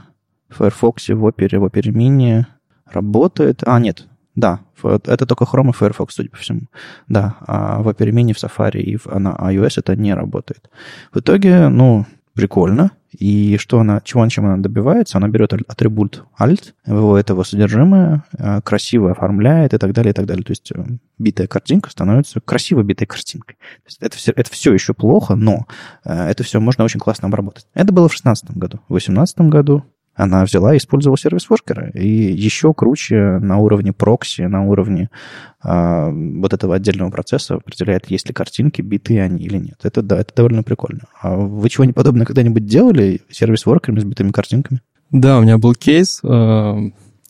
в 0.50 0.58
Firefox, 0.58 1.10
в 1.10 1.28
Opera, 1.28 1.60
в 1.60 1.66
Opera 1.66 1.92
Mini 1.92 2.46
работает... 2.86 3.64
А, 3.66 3.80
нет, 3.80 4.08
да, 4.36 4.62
это 4.84 5.26
только 5.26 5.44
Chrome 5.44 5.70
и 5.70 5.74
Firefox, 5.74 6.16
судя 6.16 6.30
по 6.30 6.38
всему. 6.38 6.62
Да, 7.08 7.38
а 7.42 7.82
в 7.82 7.90
Opera 7.90 8.10
Mini, 8.12 8.34
в 8.34 8.44
Safari 8.44 8.80
и 8.80 8.96
в, 8.96 9.08
на 9.08 9.36
iOS 9.36 9.74
это 9.78 9.96
не 9.96 10.14
работает. 10.14 10.70
В 11.12 11.20
итоге, 11.20 11.68
ну, 11.70 12.06
прикольно. 12.40 12.92
И 13.12 13.58
что 13.58 13.80
она, 13.80 14.02
чего, 14.02 14.26
чем 14.30 14.46
она 14.46 14.58
добивается? 14.58 15.18
Она 15.18 15.28
берет 15.28 15.52
атрибут 15.54 16.24
alt, 16.40 16.74
выводит 16.86 17.30
его 17.30 17.44
содержимое, 17.44 18.24
э, 18.38 18.62
красиво 18.62 19.12
оформляет 19.12 19.74
и 19.74 19.78
так 19.78 19.92
далее, 19.94 20.12
и 20.12 20.14
так 20.14 20.26
далее. 20.26 20.44
То 20.44 20.52
есть 20.52 20.72
э, 20.72 20.86
битая 21.18 21.48
картинка 21.48 21.90
становится 21.90 22.40
красиво 22.40 22.82
битой 22.82 23.08
картинкой. 23.08 23.56
То 23.56 23.88
есть 23.88 23.98
это, 24.02 24.16
все, 24.16 24.32
это 24.34 24.50
все 24.52 24.74
еще 24.74 24.94
плохо, 24.94 25.36
но 25.36 25.66
э, 26.06 26.30
это 26.30 26.44
все 26.44 26.62
можно 26.62 26.86
очень 26.86 27.00
классно 27.00 27.28
обработать. 27.28 27.66
Это 27.74 27.92
было 27.92 28.08
в 28.08 28.12
2016 28.12 28.52
году. 28.52 28.78
В 28.88 28.94
2018 28.94 29.40
году 29.42 29.84
она 30.20 30.44
взяла 30.44 30.74
и 30.74 30.78
использовала 30.78 31.18
сервис 31.18 31.50
воркера. 31.50 31.92
И 31.92 32.08
еще 32.08 32.74
круче 32.74 33.40
на 33.40 33.58
уровне 33.58 33.94
прокси, 33.94 34.42
на 34.42 34.66
уровне 34.66 35.10
а, 35.62 36.10
вот 36.12 36.54
этого 36.54 36.76
отдельного 36.76 37.10
процесса 37.10 37.56
определяет, 37.56 38.12
есть 38.12 38.28
ли 38.28 38.34
картинки, 38.34 38.82
биты 38.82 39.22
они 39.22 39.46
или 39.46 39.58
нет. 39.58 39.80
Это, 39.82 40.02
да, 40.02 40.20
это 40.20 40.36
довольно 40.36 40.62
прикольно. 40.62 41.04
А 41.22 41.38
вы 41.38 41.70
чего-нибудь 41.70 41.96
подобное 41.96 42.26
когда-нибудь 42.26 42.66
делали 42.66 43.22
сервис 43.30 43.66
воркерами 43.66 44.02
с 44.02 44.04
битыми 44.04 44.32
картинками? 44.32 44.82
Да, 45.10 45.38
у 45.40 45.42
меня 45.42 45.58
был 45.58 45.74
кейс. 45.74 46.20
А, 46.22 46.76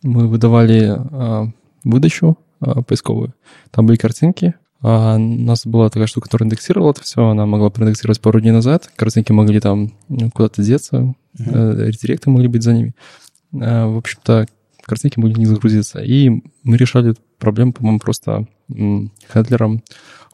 мы 0.02 0.28
выдавали 0.28 0.92
а, 0.92 1.46
выдачу 1.84 2.40
поисковую. 2.88 3.36
Там 3.70 3.86
были 3.86 3.98
картинки, 3.98 4.56
а 4.82 5.16
у 5.16 5.20
нас 5.20 5.66
была 5.66 5.90
такая 5.90 6.08
штука, 6.08 6.26
которая 6.26 6.48
индексировала 6.48 6.92
это 6.92 7.04
все, 7.04 7.28
она 7.28 7.46
могла 7.46 7.70
проиндексировать 7.70 8.22
пару 8.22 8.40
дней 8.40 8.52
назад, 8.52 8.90
картинки 8.96 9.32
могли 9.32 9.60
там 9.60 9.94
ну, 10.08 10.32
куда-то 10.32 10.64
деться, 10.64 11.14
uh-huh. 11.38 11.88
редиректы 11.88 12.30
могли 12.30 12.48
быть 12.48 12.64
за 12.64 12.74
ними. 12.74 12.96
А, 13.54 13.88
в 13.88 13.98
общем-то, 13.98 14.48
картинки 14.84 15.20
могли 15.20 15.36
не 15.36 15.46
загрузиться. 15.46 16.00
И 16.00 16.30
мы 16.64 16.78
решали 16.78 17.12
эту 17.12 17.22
проблему, 17.38 17.74
по-моему, 17.74 18.00
просто 18.00 18.48
хендлером 18.70 19.84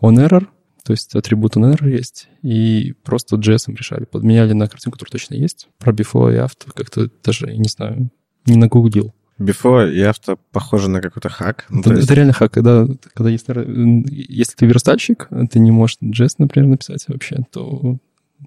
onError, 0.01 0.47
то 0.83 0.91
есть 0.93 1.15
атрибут 1.15 1.55
onError 1.55 1.89
есть, 1.89 2.27
и 2.43 2.93
просто 3.03 3.37
JS 3.37 3.75
решали. 3.75 4.05
Подменяли 4.05 4.53
на 4.53 4.67
картинку, 4.67 4.97
которая 4.99 5.13
точно 5.13 5.33
есть. 5.33 5.67
Про 5.79 5.91
before 5.91 6.33
и 6.33 6.37
after 6.37 6.71
как-то 6.73 7.09
даже, 7.23 7.55
не 7.57 7.67
знаю, 7.67 8.11
не 8.45 8.57
нагуглил. 8.57 9.13
Before 9.39 9.91
и 9.91 10.01
авто 10.01 10.39
похоже 10.51 10.89
на 10.89 11.01
какой-то 11.01 11.29
хак. 11.29 11.65
Ну, 11.69 11.81
это, 11.81 11.93
есть... 11.93 12.05
это 12.05 12.13
реально 12.13 12.33
хак, 12.33 12.53
когда, 12.53 12.87
когда 13.13 13.29
есть, 13.29 13.47
если 13.47 14.55
ты 14.55 14.65
верстальщик, 14.65 15.27
ты 15.51 15.59
не 15.59 15.71
можешь 15.71 15.97
JS, 16.01 16.35
например, 16.37 16.69
написать 16.69 17.05
вообще, 17.09 17.39
то, 17.51 17.97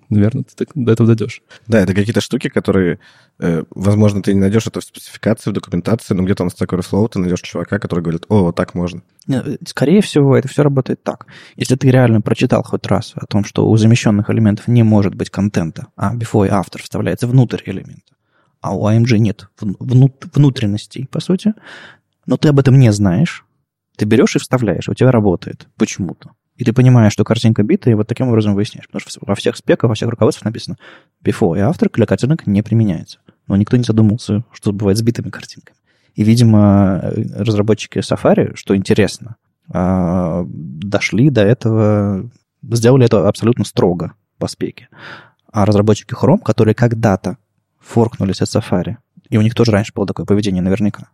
наверное, 0.09 0.45
ты 0.45 0.65
так 0.65 0.69
до 0.75 0.93
этого 0.93 1.07
дойдешь. 1.07 1.43
Да, 1.67 1.81
это 1.81 1.93
какие-то 1.93 2.23
штуки, 2.23 2.49
которые, 2.49 3.01
э, 3.39 3.65
возможно, 3.71 4.23
ты 4.23 4.33
не 4.33 4.41
найдешь 4.41 4.67
это 4.67 4.81
в 4.81 4.85
спецификации, 4.85 5.51
в 5.51 5.53
документации, 5.53 6.15
но 6.15 6.23
где-то 6.23 6.45
на 6.45 6.49
Stack 6.49 6.69
Overflow 6.69 7.09
ты 7.11 7.19
найдешь 7.19 7.43
чувака, 7.43 7.79
который 7.79 8.01
говорит, 8.01 8.25
о, 8.29 8.45
вот 8.45 8.57
так 8.57 8.75
можно. 8.75 9.03
Скорее 9.67 10.01
всего, 10.01 10.39
это 10.39 10.49
все 10.49 10.63
работает 10.63 11.03
так. 11.03 11.27
Если 11.57 11.77
ты 11.77 11.91
реально 11.91 12.23
прочитал 12.23 12.63
хоть 12.63 12.87
раз 12.87 13.13
о 13.15 13.27
том, 13.27 13.45
что 13.45 13.69
у 13.69 13.77
замещенных 13.77 14.31
элементов 14.31 14.69
не 14.69 14.83
может 14.83 15.15
быть 15.15 15.29
контента, 15.29 15.89
а 15.97 16.15
before 16.17 16.47
и 16.47 16.51
after 16.51 16.81
вставляется 16.81 17.27
внутрь 17.27 17.61
элемента, 17.67 18.15
а 18.61 18.75
у 18.75 18.89
AMG 18.89 19.19
нет 19.19 19.49
внутренностей, 19.61 21.07
по 21.11 21.21
сути, 21.21 21.55
но 22.27 22.37
ты 22.37 22.49
об 22.49 22.59
этом 22.59 22.79
не 22.79 22.93
знаешь, 22.93 23.45
ты 23.97 24.05
берешь 24.05 24.37
и 24.37 24.39
вставляешь, 24.39 24.89
у 24.89 24.95
тебя 24.95 25.11
работает 25.11 25.69
почему-то. 25.77 26.31
И 26.57 26.65
ты 26.65 26.73
понимаешь, 26.73 27.13
что 27.13 27.25
картинка 27.25 27.63
бита, 27.63 27.89
и 27.89 27.95
вот 27.95 28.09
таким 28.09 28.29
образом 28.29 28.55
выясняешь. 28.55 28.87
Потому 28.89 29.01
что 29.01 29.21
во 29.23 29.37
всех 29.37 29.57
спеках, 29.57 29.89
во 29.89 29.95
всех 29.95 30.09
руководствах 30.09 30.47
написано 30.47 30.77
before 31.25 31.57
и 31.57 31.61
after 31.61 31.89
для 31.93 32.05
картинок 32.05 32.47
не 32.49 32.63
применяется. 32.63 33.21
Но 33.47 33.57
никто 33.57 33.77
не 33.77 33.85
задумался, 33.85 34.43
что 34.53 34.73
бывает 34.73 34.99
с 34.99 35.03
битыми 35.03 35.31
картинками. 35.31 35.77
И, 36.15 36.25
видимо, 36.25 37.01
разработчики 37.37 37.99
Safari, 37.99 38.57
что 38.57 38.77
интересно, 38.77 39.37
а, 39.73 40.45
дошли 40.49 41.31
до 41.31 41.43
этого, 41.43 42.29
сделали 42.63 43.07
это 43.07 43.29
абсолютно 43.29 43.65
строго 43.65 44.15
по 44.39 44.49
спеке. 44.49 44.89
А 45.53 45.65
разработчики 45.65 46.13
Chrome, 46.13 46.43
которые 46.43 46.75
когда-то 46.75 47.39
форкнулись 47.81 48.43
от 48.43 48.49
Safari, 48.49 48.97
и 49.31 49.39
у 49.39 49.43
них 49.43 49.55
тоже 49.55 49.73
раньше 49.73 49.93
было 49.95 50.07
такое 50.07 50.27
поведение 50.27 50.63
наверняка, 50.63 51.11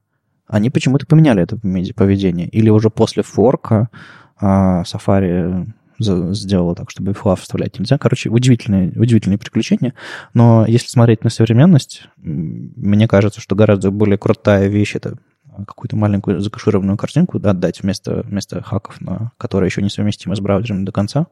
они 0.47 0.71
почему-то 0.71 1.07
поменяли 1.07 1.43
это 1.43 1.59
поведение. 1.95 2.49
Или 2.49 2.69
уже 2.69 2.91
после 2.91 3.23
форка 3.23 3.89
а, 4.39 4.83
Safari 4.83 5.67
сделала 5.99 6.75
так, 6.75 6.91
чтобы 6.91 7.13
FLAV 7.13 7.37
вставлять 7.37 7.79
нельзя. 7.79 7.99
Короче, 7.99 8.29
удивительные, 8.29 8.89
удивительные 8.97 9.39
приключения. 9.39 9.95
Но 10.35 10.65
если 10.67 10.89
смотреть 10.89 11.23
на 11.25 11.31
современность, 11.31 12.09
мне 12.17 13.07
кажется, 13.07 13.41
что 13.41 13.55
гораздо 13.55 13.91
более 13.91 14.19
крутая 14.19 14.67
вещь 14.67 14.97
это 14.97 15.17
какую-то 15.67 15.97
маленькую 15.97 16.41
закашированную 16.41 16.97
картинку 16.97 17.39
да, 17.39 17.51
отдать 17.51 17.83
вместо, 17.83 18.23
вместо 18.23 18.61
хаков, 18.61 19.01
на, 19.01 19.31
которые 19.39 19.69
еще 19.69 19.83
не 19.83 19.89
совместимы 19.89 20.35
с 20.35 20.41
браузером 20.41 20.85
до 20.85 20.91
конца. 20.91 21.29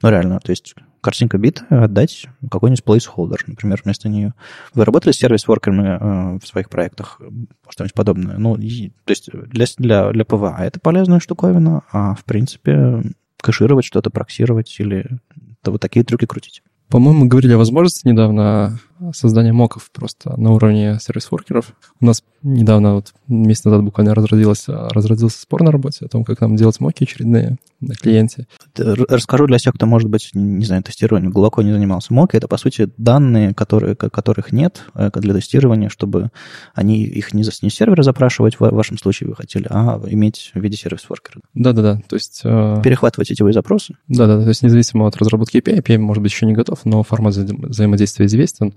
Ну, 0.00 0.10
реально, 0.10 0.38
то 0.38 0.50
есть 0.50 0.76
картинка 1.04 1.36
бита, 1.36 1.66
отдать 1.68 2.26
какой-нибудь 2.50 2.82
placeholder, 2.82 3.36
например, 3.46 3.80
вместо 3.84 4.08
нее. 4.08 4.32
Вы 4.72 4.86
работали 4.86 5.12
с 5.12 5.18
service 5.18 5.51
worker-ами 5.51 5.98
э, 6.34 6.38
в 6.42 6.46
своих 6.46 6.70
проектах? 6.70 7.20
Что-нибудь 7.68 7.94
подобное? 7.94 8.38
Ну, 8.38 8.56
и, 8.56 8.88
то 9.04 9.10
есть 9.10 9.28
для, 9.30 9.66
для, 9.76 10.10
для 10.10 10.24
PWA 10.24 10.56
это 10.60 10.80
полезная 10.80 11.20
штуковина, 11.20 11.82
а 11.92 12.14
в 12.14 12.24
принципе 12.24 13.02
кэшировать 13.40 13.84
что-то, 13.84 14.08
проксировать 14.08 14.74
или 14.78 15.18
то 15.62 15.72
вот 15.72 15.82
такие 15.82 16.04
трюки 16.04 16.24
крутить. 16.24 16.62
По-моему, 16.88 17.26
говорили 17.26 17.52
о 17.52 17.58
возможности 17.58 18.08
недавно 18.08 18.78
создания 19.12 19.52
моков 19.52 19.90
просто 19.92 20.38
на 20.40 20.52
уровне 20.52 20.98
service 21.00 21.30
worker-ов. 21.30 21.74
У 22.00 22.06
нас 22.06 22.22
недавно, 22.42 22.94
вот 22.94 23.12
месяц 23.26 23.64
назад 23.64 23.82
буквально 23.82 24.14
разразилась, 24.14 24.64
разразился 24.68 25.40
спор 25.40 25.62
на 25.62 25.72
работе 25.72 26.04
о 26.04 26.08
том, 26.08 26.24
как 26.24 26.40
нам 26.40 26.56
делать 26.56 26.78
моки 26.78 27.04
очередные 27.04 27.56
на 27.80 27.94
клиенте. 27.94 28.46
Расскажу 28.76 29.46
для 29.46 29.58
тех, 29.58 29.74
кто, 29.74 29.86
может 29.86 30.08
быть, 30.08 30.30
не 30.34 30.64
знаю, 30.64 30.82
тестированием 30.82 31.32
глубоко 31.32 31.62
не 31.62 31.72
занимался. 31.72 32.12
Моки— 32.12 32.36
это, 32.36 32.46
по 32.46 32.58
сути, 32.58 32.90
данные, 32.98 33.54
которые, 33.54 33.96
которых 33.96 34.52
нет 34.52 34.84
э, 34.94 35.10
для 35.14 35.34
тестирования, 35.34 35.88
чтобы 35.88 36.30
они 36.74 37.02
их 37.02 37.32
не, 37.32 37.44
не 37.62 37.70
сервера 37.70 38.02
запрашивать, 38.02 38.60
в 38.60 38.70
вашем 38.70 38.98
случае 38.98 39.30
вы 39.30 39.36
хотели, 39.36 39.66
а 39.70 40.00
иметь 40.06 40.50
в 40.54 40.60
виде 40.60 40.76
сервис-воркера. 40.76 41.40
Да-да-да, 41.54 42.00
то 42.08 42.16
есть... 42.16 42.42
Э... 42.44 42.80
Перехватывать 42.82 43.28
сетевые 43.28 43.52
запросы. 43.54 43.96
Да-да, 44.08 44.42
то 44.42 44.48
есть 44.48 44.62
независимо 44.62 45.06
от 45.06 45.16
разработки 45.16 45.56
API, 45.56 45.78
API, 45.78 45.98
может 45.98 46.22
быть, 46.22 46.32
еще 46.32 46.46
не 46.46 46.52
готов, 46.52 46.84
но 46.84 47.02
формат 47.02 47.34
вза 47.34 47.46
взаимодействия 47.54 48.26
известен, 48.26 48.74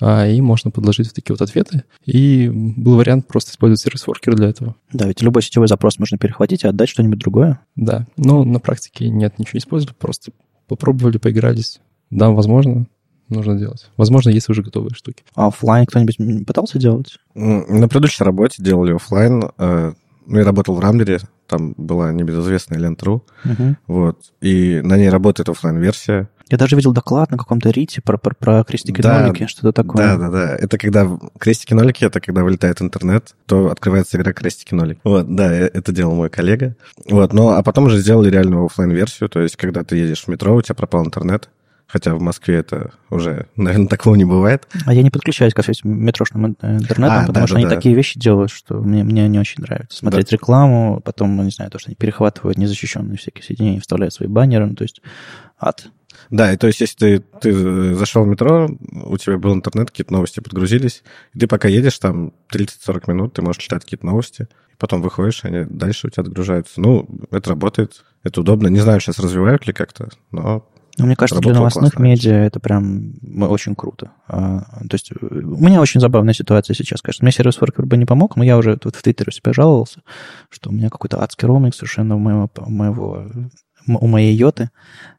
и 0.00 0.40
можно 0.40 0.70
подложить 0.70 1.08
вот 1.08 1.14
такие 1.14 1.34
вот 1.34 1.42
ответы. 1.42 1.84
И 2.04 2.48
был 2.48 2.96
вариант 2.96 3.26
просто 3.26 3.50
использовать 3.50 3.80
сервис-воркер 3.80 4.34
для 4.36 4.48
этого. 4.48 4.76
Да, 4.92 5.06
ведь 5.08 5.22
любой 5.22 5.42
сетевой 5.42 5.66
запрос 5.66 5.98
можно 5.98 6.18
перехватить 6.18 6.64
и 6.64 6.68
отдать 6.68 6.88
что-нибудь 6.88 7.18
другое. 7.18 7.60
Да, 7.74 8.06
но 8.16 8.44
на 8.44 8.60
практике 8.60 9.08
нет, 9.08 9.38
ничего 9.38 9.56
не 9.56 9.60
использовали, 9.60 9.96
просто 9.98 10.30
попробовали, 10.68 11.18
поигрались. 11.18 11.80
Да, 12.10 12.30
возможно, 12.30 12.86
нужно 13.28 13.58
делать. 13.58 13.90
Возможно, 13.96 14.30
есть 14.30 14.48
уже 14.48 14.62
готовые 14.62 14.94
штуки. 14.94 15.24
А 15.34 15.48
офлайн 15.48 15.86
кто-нибудь 15.86 16.46
пытался 16.46 16.78
делать? 16.78 17.18
На 17.34 17.88
предыдущей 17.88 18.24
работе 18.24 18.62
делали 18.62 18.94
офлайн. 18.94 19.50
Э, 19.58 19.92
ну, 20.26 20.38
я 20.38 20.44
работал 20.44 20.74
в 20.74 20.80
Рамблере, 20.80 21.20
там 21.46 21.74
была 21.76 22.12
небезызвестная 22.12 22.78
Lent.ru, 22.78 23.22
uh-huh. 23.44 23.76
вот, 23.86 24.20
и 24.42 24.80
на 24.82 24.98
ней 24.98 25.08
работает 25.08 25.48
офлайн 25.48 25.78
версия 25.78 26.28
я 26.50 26.58
даже 26.58 26.76
видел 26.76 26.92
доклад 26.92 27.30
на 27.30 27.38
каком-то 27.38 27.70
рите 27.70 28.00
про, 28.00 28.18
про, 28.18 28.34
про 28.34 28.64
крестики-нолики, 28.64 29.40
да, 29.40 29.48
что-то 29.48 29.72
такое. 29.72 30.02
Да, 30.02 30.16
да, 30.16 30.30
да. 30.30 30.56
Это 30.56 30.78
когда 30.78 31.08
крестики-нолики, 31.38 32.04
это 32.04 32.20
когда 32.20 32.42
вылетает 32.42 32.82
интернет, 32.82 33.34
то 33.46 33.70
открывается 33.70 34.16
игра 34.16 34.32
крестики-нолик. 34.32 34.98
Вот, 35.04 35.34
да, 35.34 35.52
э, 35.52 35.70
это 35.72 35.92
делал 35.92 36.14
мой 36.14 36.30
коллега. 36.30 36.76
Вот, 37.08 37.32
но, 37.32 37.50
а 37.50 37.62
потом 37.62 37.86
уже 37.86 37.98
сделали 37.98 38.30
реальную 38.30 38.64
офлайн 38.64 38.90
версию 38.90 39.28
то 39.28 39.40
есть 39.40 39.56
когда 39.56 39.84
ты 39.84 39.96
едешь 39.96 40.24
в 40.24 40.28
метро, 40.28 40.54
у 40.54 40.62
тебя 40.62 40.74
пропал 40.74 41.04
интернет, 41.04 41.48
Хотя 41.90 42.14
в 42.14 42.20
Москве 42.20 42.56
это 42.56 42.90
уже, 43.08 43.46
наверное, 43.56 43.88
такого 43.88 44.14
не 44.14 44.26
бывает. 44.26 44.68
А 44.84 44.92
я 44.92 45.02
не 45.02 45.08
подключаюсь 45.08 45.54
ко 45.54 45.62
всем 45.62 46.04
метрошным 46.04 46.48
интернетам, 46.48 47.24
а, 47.24 47.26
потому 47.26 47.32
да, 47.32 47.46
что 47.46 47.54
да, 47.54 47.60
они 47.60 47.66
да. 47.66 47.74
такие 47.76 47.94
вещи 47.94 48.20
делают, 48.20 48.50
что 48.50 48.74
мне, 48.74 49.04
мне 49.04 49.26
не 49.26 49.38
очень 49.38 49.62
нравится. 49.62 49.96
Смотреть 49.96 50.28
да. 50.28 50.34
рекламу, 50.34 51.00
потом, 51.02 51.34
ну, 51.34 51.44
не 51.44 51.50
знаю, 51.50 51.70
то, 51.70 51.78
что 51.78 51.88
они 51.88 51.96
перехватывают 51.96 52.58
незащищенные 52.58 53.16
всякие 53.16 53.42
соединения, 53.42 53.80
вставляют 53.80 54.12
свои 54.12 54.28
баннеры, 54.28 54.66
ну, 54.66 54.74
то 54.74 54.82
есть 54.82 55.00
ад. 55.58 55.88
Да, 56.30 56.52
и 56.52 56.56
то 56.56 56.66
есть, 56.66 56.80
если 56.80 56.96
ты, 56.96 57.24
ты 57.40 57.94
зашел 57.94 58.24
в 58.24 58.28
метро, 58.28 58.68
у 59.04 59.16
тебя 59.16 59.38
был 59.38 59.54
интернет, 59.54 59.90
какие-то 59.90 60.12
новости 60.12 60.40
подгрузились, 60.40 61.02
и 61.34 61.38
ты 61.38 61.46
пока 61.46 61.68
едешь 61.68 61.98
там 61.98 62.32
30-40 62.52 63.02
минут, 63.08 63.34
ты 63.34 63.42
можешь 63.42 63.62
читать 63.62 63.84
какие-то 63.84 64.06
новости, 64.06 64.48
потом 64.78 65.02
выходишь, 65.02 65.44
они 65.44 65.64
дальше 65.64 66.06
у 66.06 66.10
тебя 66.10 66.22
отгружаются. 66.22 66.80
Ну, 66.80 67.08
это 67.30 67.50
работает, 67.50 68.04
это 68.22 68.40
удобно. 68.40 68.68
Не 68.68 68.80
знаю, 68.80 69.00
сейчас 69.00 69.18
развивают 69.18 69.66
ли 69.66 69.72
как-то, 69.72 70.08
но 70.30 70.68
ну, 70.98 71.06
мне 71.06 71.14
кажется, 71.14 71.40
для 71.40 71.54
новостных 71.54 71.92
классно. 71.92 72.02
медиа 72.02 72.32
это 72.32 72.58
прям 72.58 73.12
очень 73.40 73.76
круто. 73.76 74.10
А, 74.26 74.62
то 74.88 74.94
есть 74.94 75.12
у 75.12 75.64
меня 75.64 75.80
очень 75.80 76.00
забавная 76.00 76.34
ситуация 76.34 76.74
сейчас, 76.74 77.00
конечно. 77.02 77.24
Мне 77.24 77.30
сервис 77.30 77.58
Worker 77.58 77.86
бы 77.86 77.96
не 77.96 78.04
помог, 78.04 78.34
но 78.34 78.42
я 78.42 78.58
уже 78.58 78.76
тут 78.76 78.96
в 78.96 79.02
Твиттере 79.02 79.30
себе 79.30 79.52
жаловался, 79.52 80.02
что 80.50 80.70
у 80.70 80.72
меня 80.72 80.90
какой-то 80.90 81.22
адский 81.22 81.46
роуминг 81.46 81.74
совершенно 81.76 82.16
моего, 82.16 82.50
моего 82.66 83.26
у 83.88 84.06
моей 84.06 84.34
йоты. 84.34 84.70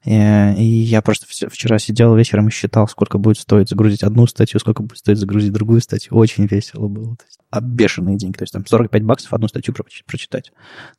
И, 0.06 0.12
и 0.12 0.64
я 0.64 1.02
просто 1.02 1.26
вчера 1.28 1.80
сидел 1.80 2.16
вечером 2.16 2.48
и 2.48 2.52
считал, 2.52 2.88
сколько 2.88 3.18
будет 3.18 3.38
стоить 3.38 3.70
загрузить 3.70 4.04
одну 4.04 4.28
статью, 4.28 4.60
сколько 4.60 4.84
будет 4.84 4.98
стоить 4.98 5.18
загрузить 5.18 5.52
другую 5.52 5.82
статью. 5.82 6.16
Очень 6.16 6.46
весело 6.46 6.88
было. 6.88 7.16
То 7.16 7.26
есть, 7.26 7.40
обешенные 7.50 8.18
деньги. 8.18 8.38
То 8.38 8.44
есть 8.44 8.54
там 8.54 8.66
45 8.66 9.04
баксов 9.04 9.34
одну 9.34 9.48
статью 9.48 9.74
прочитать. 10.06 10.52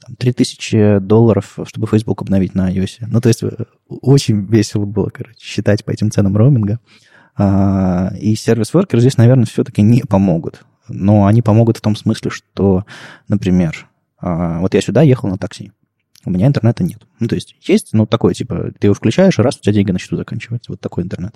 Там 0.04 0.16
3000 0.16 0.98
долларов, 1.00 1.58
чтобы 1.64 1.86
Facebook 1.86 2.22
обновить 2.22 2.54
на 2.54 2.72
iOS. 2.72 3.06
Ну, 3.06 3.20
то 3.20 3.28
есть 3.28 3.42
э, 3.42 3.50
очень 3.88 4.46
весело 4.46 4.84
было, 4.84 5.08
короче, 5.10 5.38
считать 5.40 5.84
по 5.84 5.90
этим 5.90 6.10
ценам 6.10 6.36
роуминга. 6.36 6.80
А, 7.36 8.12
и 8.20 8.34
сервис-воркеры 8.34 9.00
здесь, 9.00 9.16
наверное, 9.16 9.46
все-таки 9.46 9.82
не 9.82 10.02
помогут. 10.02 10.64
Но 10.88 11.26
они 11.26 11.42
помогут 11.42 11.76
в 11.76 11.80
том 11.80 11.96
смысле, 11.96 12.30
что, 12.30 12.84
например, 13.28 13.88
а, 14.18 14.58
вот 14.60 14.74
я 14.74 14.80
сюда 14.80 15.02
ехал 15.02 15.28
на 15.28 15.38
такси 15.38 15.72
у 16.24 16.30
меня 16.30 16.46
интернета 16.46 16.84
нет. 16.84 17.00
Ну, 17.18 17.28
то 17.28 17.34
есть 17.34 17.56
есть, 17.62 17.90
ну, 17.92 18.06
такой, 18.06 18.34
типа, 18.34 18.72
ты 18.78 18.88
его 18.88 18.94
включаешь, 18.94 19.38
и 19.38 19.42
раз 19.42 19.56
у 19.56 19.60
тебя 19.60 19.72
деньги 19.72 19.90
на 19.90 19.98
счету 19.98 20.16
заканчиваются. 20.16 20.72
Вот 20.72 20.80
такой 20.80 21.04
интернет. 21.04 21.34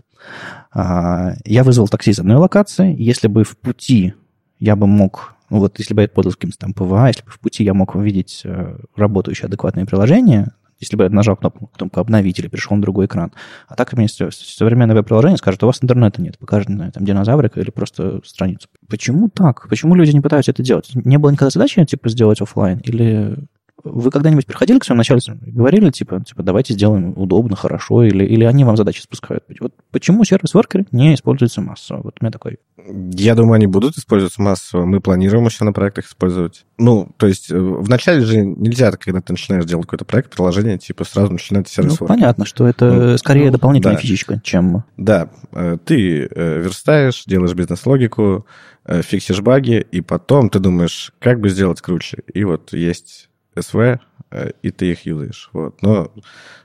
А, 0.72 1.32
я 1.44 1.64
вызвал 1.64 1.88
такси 1.88 2.10
из 2.10 2.18
одной 2.18 2.36
локации. 2.36 2.94
Если 2.98 3.28
бы 3.28 3.44
в 3.44 3.56
пути 3.56 4.14
я 4.58 4.76
бы 4.76 4.86
мог, 4.86 5.34
ну, 5.50 5.58
вот 5.58 5.78
если 5.78 5.94
бы 5.94 6.02
я 6.02 6.08
пользовался 6.08 6.38
каким-то 6.38 6.58
там 6.58 6.74
PWA, 6.74 7.08
если 7.08 7.22
бы 7.22 7.30
в 7.30 7.40
пути 7.40 7.64
я 7.64 7.74
мог 7.74 7.94
увидеть 7.94 8.42
э, 8.44 8.78
работающее 8.94 9.46
адекватное 9.46 9.86
приложение, 9.86 10.52
если 10.80 10.96
бы 10.96 11.04
я 11.04 11.10
нажал 11.10 11.36
кнопку, 11.36 11.68
кнопку 11.68 12.00
«Обновить» 12.00 12.38
или 12.38 12.48
перешел 12.48 12.76
на 12.76 12.82
другой 12.82 13.06
экран. 13.06 13.32
А 13.68 13.74
так 13.74 13.92
мне 13.94 14.08
современное 14.08 14.94
веб-приложение 14.94 15.38
скажет, 15.38 15.62
у 15.62 15.66
вас 15.66 15.78
интернета 15.82 16.20
нет, 16.20 16.38
покажет, 16.38 16.68
не 16.68 16.74
знаю, 16.76 16.92
там 16.92 17.04
динозаврик 17.04 17.56
или 17.56 17.70
просто 17.70 18.20
страницу. 18.24 18.68
Почему 18.88 19.28
так? 19.28 19.66
Почему 19.68 19.94
люди 19.94 20.10
не 20.10 20.20
пытаются 20.20 20.50
это 20.50 20.62
делать? 20.62 20.90
Не 20.94 21.16
было 21.18 21.30
никогда 21.30 21.50
задачи, 21.50 21.82
типа, 21.84 22.08
сделать 22.08 22.40
офлайн 22.40 22.78
Или 22.80 23.38
вы 23.84 24.10
когда-нибудь 24.10 24.46
приходили 24.46 24.78
к 24.78 24.84
своему 24.84 24.98
начальству 24.98 25.34
и 25.44 25.50
говорили, 25.50 25.90
типа, 25.90 26.22
типа, 26.24 26.42
давайте 26.42 26.72
сделаем 26.72 27.12
удобно, 27.16 27.54
хорошо, 27.54 28.02
или, 28.02 28.24
или 28.24 28.44
они 28.44 28.64
вам 28.64 28.76
задачи 28.76 29.02
спускают? 29.02 29.44
Вот 29.60 29.74
почему 29.90 30.24
сервис-воркеры 30.24 30.86
не 30.90 31.14
используются 31.14 31.60
массово? 31.60 32.00
Вот 32.04 32.14
у 32.20 32.24
меня 32.24 32.32
такой... 32.32 32.58
Я 33.12 33.34
думаю, 33.34 33.54
они 33.54 33.66
будут 33.66 33.96
использоваться 33.98 34.40
массово. 34.40 34.86
Мы 34.86 35.00
планируем 35.00 35.44
еще 35.44 35.64
на 35.64 35.72
проектах 35.72 36.06
использовать. 36.06 36.64
Ну, 36.78 37.10
то 37.18 37.26
есть 37.26 37.50
э, 37.50 37.58
вначале 37.58 38.24
же 38.24 38.38
нельзя, 38.38 38.90
когда 38.92 39.20
ты 39.20 39.32
начинаешь 39.32 39.66
делать 39.66 39.84
какой-то 39.84 40.06
проект, 40.06 40.34
приложение, 40.34 40.78
типа, 40.78 41.04
сразу 41.04 41.32
начинать 41.32 41.68
сервис 41.68 42.00
Ну, 42.00 42.06
понятно, 42.06 42.46
что 42.46 42.66
это 42.66 42.90
ну, 42.90 43.18
скорее 43.18 43.46
ну, 43.46 43.52
дополнительная 43.52 43.96
да. 43.96 44.00
физичка, 44.00 44.40
чем... 44.42 44.84
Да, 44.96 45.28
э, 45.52 45.76
ты 45.84 46.26
э, 46.26 46.62
верстаешь, 46.62 47.24
делаешь 47.26 47.54
бизнес-логику, 47.54 48.46
фиксишь 48.86 49.40
баги, 49.40 49.86
и 49.90 50.02
потом 50.02 50.50
ты 50.50 50.58
думаешь, 50.58 51.12
как 51.18 51.40
бы 51.40 51.48
сделать 51.48 51.80
круче. 51.80 52.18
И 52.34 52.44
вот 52.44 52.74
есть 52.74 53.30
SV, 53.56 53.98
э, 54.30 54.50
и 54.62 54.70
ты 54.70 54.92
их 54.92 55.06
юзаешь. 55.06 55.50
Вот. 55.52 55.80
Но 55.82 56.12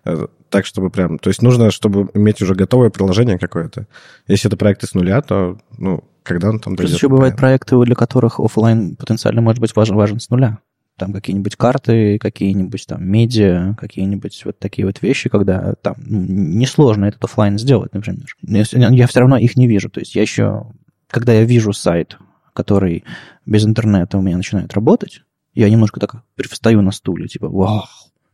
э, 0.06 0.28
так, 0.50 0.66
чтобы 0.66 0.90
прям... 0.90 1.20
То 1.20 1.30
есть 1.30 1.42
нужно, 1.42 1.72
чтобы 1.72 2.10
иметь 2.14 2.42
уже 2.42 2.56
готовое 2.56 2.90
приложение 2.90 3.38
какое-то. 3.38 3.88
Если 4.28 4.50
это 4.50 4.58
проекты 4.58 4.88
с 4.88 4.94
нуля, 4.94 5.22
то, 5.22 5.58
ну, 5.78 6.04
когда 6.24 6.50
он 6.50 6.60
там 6.60 6.76
дойдет... 6.76 6.96
еще 6.96 7.10
бывают 7.10 7.38
проекты, 7.38 7.80
для 7.84 7.96
которых 7.96 8.40
офлайн 8.40 8.96
потенциально 8.96 9.42
может 9.42 9.62
быть 9.62 9.76
важен, 9.76 9.96
важен 9.96 10.20
с 10.20 10.30
нуля. 10.30 10.60
Там 10.98 11.14
какие-нибудь 11.14 11.56
карты, 11.56 12.20
какие-нибудь 12.20 12.86
там 12.86 13.08
медиа, 13.08 13.76
какие-нибудь 13.80 14.42
вот 14.44 14.60
такие 14.60 14.86
вот 14.86 15.02
вещи, 15.02 15.30
когда 15.30 15.76
там 15.82 15.96
ну, 15.98 16.26
несложно 16.28 17.06
этот 17.06 17.24
офлайн 17.24 17.58
сделать, 17.58 17.94
например. 17.94 18.26
Я 18.42 19.08
все 19.08 19.20
равно 19.22 19.38
их 19.38 19.56
не 19.56 19.68
вижу. 19.68 19.90
То 19.90 20.02
есть 20.02 20.16
я 20.16 20.22
еще, 20.22 20.66
когда 21.10 21.34
я 21.34 21.46
вижу 21.46 21.72
сайт, 21.72 22.18
который 22.54 23.06
без 23.46 23.66
интернета 23.66 24.18
у 24.18 24.22
меня 24.22 24.36
начинает 24.36 24.74
работать, 24.74 25.22
я 25.60 25.70
немножко 25.70 26.00
так 26.00 26.24
привстаю 26.36 26.82
на 26.82 26.92
стуле, 26.92 27.28
типа, 27.28 27.50
вау, 27.50 27.84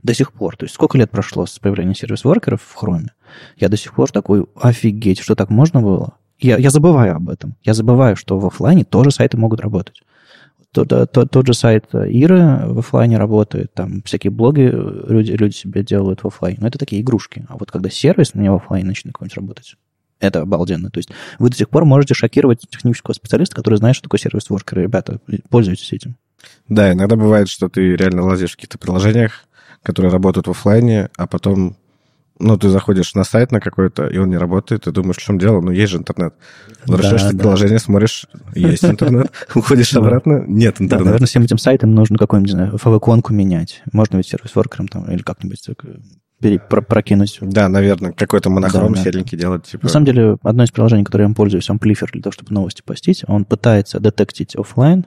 до 0.03 0.13
сих 0.13 0.31
пор. 0.31 0.55
То 0.55 0.65
есть 0.65 0.75
сколько 0.75 0.97
лет 0.97 1.09
прошло 1.09 1.45
с 1.45 1.57
появления 1.57 1.95
сервис-воркеров 1.95 2.61
в 2.61 2.83
Chrome? 2.83 3.07
Я 3.57 3.69
до 3.69 3.77
сих 3.77 3.95
пор 3.95 4.11
такой, 4.11 4.45
офигеть, 4.55 5.19
что 5.19 5.35
так 5.35 5.49
можно 5.49 5.81
было? 5.81 6.13
Я, 6.39 6.57
я 6.57 6.69
забываю 6.69 7.15
об 7.15 7.29
этом. 7.29 7.55
Я 7.63 7.73
забываю, 7.73 8.15
что 8.15 8.37
в 8.37 8.45
офлайне 8.45 8.83
тоже 8.83 9.11
сайты 9.11 9.37
могут 9.37 9.61
работать. 9.61 10.03
Тот, 10.71 10.89
тот, 10.89 11.31
тот 11.31 11.47
же 11.47 11.53
сайт 11.53 11.85
Иры 11.95 12.67
в 12.67 12.79
офлайне 12.79 13.17
работает, 13.17 13.73
там 13.73 14.01
всякие 14.03 14.29
блоги 14.29 14.69
люди, 15.09 15.31
люди 15.31 15.53
себе 15.53 15.83
делают 15.83 16.23
в 16.23 16.27
офлайне. 16.27 16.57
Но 16.59 16.67
это 16.67 16.77
такие 16.77 17.01
игрушки. 17.01 17.45
А 17.47 17.57
вот 17.57 17.71
когда 17.71 17.89
сервис 17.89 18.31
у 18.33 18.39
меня 18.39 18.51
в 18.51 18.57
офлайне 18.57 18.85
начнет 18.85 19.13
какой-нибудь 19.13 19.37
работать, 19.37 19.75
это 20.19 20.41
обалденно. 20.41 20.89
То 20.89 20.99
есть 20.99 21.09
вы 21.39 21.49
до 21.49 21.55
сих 21.55 21.69
пор 21.69 21.85
можете 21.85 22.13
шокировать 22.13 22.59
технического 22.69 23.13
специалиста, 23.13 23.55
который 23.55 23.77
знает, 23.77 23.95
что 23.95 24.03
такое 24.03 24.19
сервис-воркер. 24.19 24.79
Ребята, 24.79 25.19
пользуйтесь 25.49 25.93
этим. 25.93 26.17
Да, 26.69 26.91
иногда 26.91 27.15
бывает, 27.15 27.49
что 27.49 27.69
ты 27.69 27.95
реально 27.95 28.23
лазишь 28.23 28.53
в 28.53 28.55
каких-то 28.55 28.77
приложениях, 28.77 29.45
которые 29.83 30.11
работают 30.11 30.47
в 30.47 30.51
офлайне, 30.51 31.09
а 31.17 31.27
потом 31.27 31.77
ну, 32.39 32.57
ты 32.57 32.69
заходишь 32.69 33.15
на 33.15 33.23
сайт 33.23 33.51
на 33.51 33.61
какой-то, 33.61 34.07
и 34.07 34.17
он 34.17 34.29
не 34.29 34.37
работает, 34.37 34.83
ты 34.83 34.91
думаешь, 34.91 35.17
в 35.17 35.21
чем 35.21 35.39
дело? 35.39 35.61
Ну, 35.61 35.71
есть 35.71 35.91
же 35.91 35.99
интернет. 35.99 36.33
Возвращаешься 36.85 37.31
да, 37.31 37.35
в 37.35 37.37
приложение, 37.37 37.79
смотришь, 37.79 38.25
есть 38.53 38.83
интернет, 38.83 39.31
уходишь 39.55 39.93
обратно, 39.95 40.43
нет 40.47 40.81
интернета. 40.81 41.05
наверное, 41.05 41.27
всем 41.27 41.43
этим 41.43 41.57
сайтам 41.57 41.95
нужно 41.95 42.17
какую-нибудь, 42.17 42.53
не 42.53 42.57
знаю, 42.57 42.75
favicon 42.75 43.21
менять. 43.29 43.81
Можно 43.93 44.17
ведь 44.17 44.27
сервис-воркером 44.27 44.87
там 44.87 45.09
или 45.09 45.21
как-нибудь 45.21 45.61
прокинуть. 46.87 47.37
Да, 47.41 47.69
наверное, 47.69 48.11
какой-то 48.11 48.49
монохром 48.49 48.93
да, 48.93 49.01
серенький 49.01 49.37
делать. 49.37 49.63
Типа... 49.63 49.85
На 49.85 49.89
самом 49.89 50.05
деле, 50.05 50.37
одно 50.43 50.63
из 50.63 50.71
приложений, 50.71 51.05
которое 51.05 51.27
я 51.27 51.33
пользуюсь, 51.33 51.69
Amplifier, 51.69 52.11
для 52.11 52.21
того, 52.21 52.33
чтобы 52.33 52.53
новости 52.53 52.81
постить, 52.85 53.23
он 53.27 53.45
пытается 53.45 53.99
детектить 53.99 54.55
офлайн, 54.55 55.05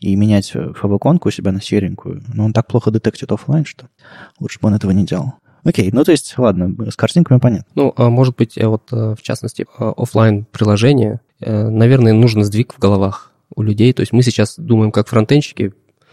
и 0.00 0.16
менять 0.16 0.52
фабоконку 0.74 1.28
у 1.28 1.32
себя 1.32 1.52
на 1.52 1.60
серенькую. 1.60 2.22
Но 2.32 2.46
он 2.46 2.52
так 2.52 2.66
плохо 2.66 2.90
детектит 2.90 3.30
офлайн, 3.32 3.64
что 3.64 3.86
лучше 4.38 4.58
бы 4.60 4.68
он 4.68 4.74
этого 4.74 4.90
не 4.92 5.04
делал. 5.04 5.34
Окей, 5.62 5.90
ну 5.92 6.04
то 6.04 6.12
есть, 6.12 6.34
ладно, 6.38 6.74
с 6.90 6.96
картинками 6.96 7.38
понятно. 7.38 7.66
Ну, 7.74 7.92
а 7.96 8.08
может 8.08 8.36
быть, 8.36 8.56
э, 8.56 8.66
вот 8.66 8.84
э, 8.92 9.14
в 9.18 9.22
частности, 9.22 9.66
э, 9.78 9.92
офлайн 9.96 10.46
приложение, 10.50 11.20
наверное, 11.38 12.12
нужен 12.12 12.44
сдвиг 12.44 12.74
в 12.74 12.78
головах 12.78 13.32
у 13.54 13.62
людей. 13.62 13.92
То 13.92 14.00
есть 14.00 14.12
мы 14.12 14.22
сейчас 14.22 14.58
думаем 14.58 14.92
как 14.92 15.08
фронтенщики, 15.08 15.72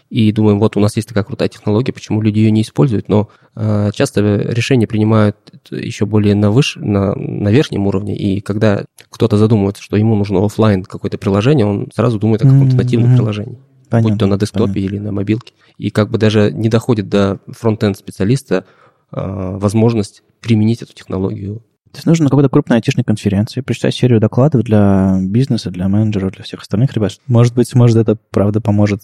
и 0.10 0.32
думаем, 0.32 0.60
вот 0.60 0.78
у 0.78 0.80
нас 0.80 0.96
есть 0.96 1.10
такая 1.10 1.24
крутая 1.24 1.50
технология, 1.50 1.92
почему 1.92 2.22
люди 2.22 2.40
ее 2.40 2.52
не 2.52 2.62
используют, 2.62 3.10
но 3.10 3.30
э, 3.56 3.92
часто 3.94 4.22
решения 4.22 4.88
принимают 4.88 5.36
еще 5.70 6.06
более 6.06 6.34
на, 6.34 6.50
выше, 6.50 6.80
на, 6.80 7.14
на 7.14 7.50
верхнем 7.50 7.88
уровне, 7.88 8.16
и 8.16 8.40
когда 8.40 8.86
кто-то 9.10 9.38
задумывается, 9.38 9.84
что 9.84 9.98
ему 9.98 10.16
нужно 10.16 10.44
офлайн 10.46 10.84
какое-то 10.84 11.18
приложение, 11.18 11.66
он 11.66 11.90
сразу 11.94 12.20
думает 12.20 12.42
о 12.42 12.46
каком-то 12.46 12.76
mm-hmm. 12.76 12.78
нативном 12.78 13.16
приложении. 13.16 13.60
Понятно, 13.90 14.12
будь 14.12 14.20
то 14.20 14.28
на 14.28 14.38
десктопе 14.38 14.74
понятно. 14.74 14.80
или 14.80 15.00
на 15.00 15.12
мобилке. 15.12 15.54
И 15.78 15.90
как 15.90 16.10
бы 16.10 16.18
даже 16.18 16.52
не 16.52 16.70
доходит 16.70 17.10
до 17.10 17.40
фронтенд 17.48 17.98
специалиста 17.98 18.66
э, 19.12 19.58
возможность 19.58 20.24
применить 20.42 20.82
эту 20.82 20.94
технологию. 20.94 21.64
То 21.92 22.00
есть 22.00 22.06
нужно 22.06 22.26
на 22.26 22.30
какой-то 22.30 22.50
крупной 22.50 22.78
айтишной 22.78 23.04
конференции 23.04 23.62
прочитать 23.62 23.96
серию 23.96 24.20
докладов 24.20 24.64
для 24.64 25.18
бизнеса, 25.22 25.72
для 25.72 25.88
менеджеров, 25.88 26.34
для 26.34 26.44
всех 26.44 26.62
остальных 26.62 26.94
ребят. 26.94 27.14
Может 27.28 27.56
быть, 27.56 27.74
может 27.74 27.98
это 27.98 28.18
правда 28.30 28.62
поможет 28.62 29.02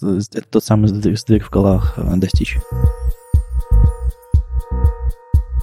тот 0.50 0.64
самый 0.64 0.88
сдвиг 0.88 1.44
в 1.44 1.50
головах 1.50 1.94
э, 1.96 2.16
достичь. 2.16 2.58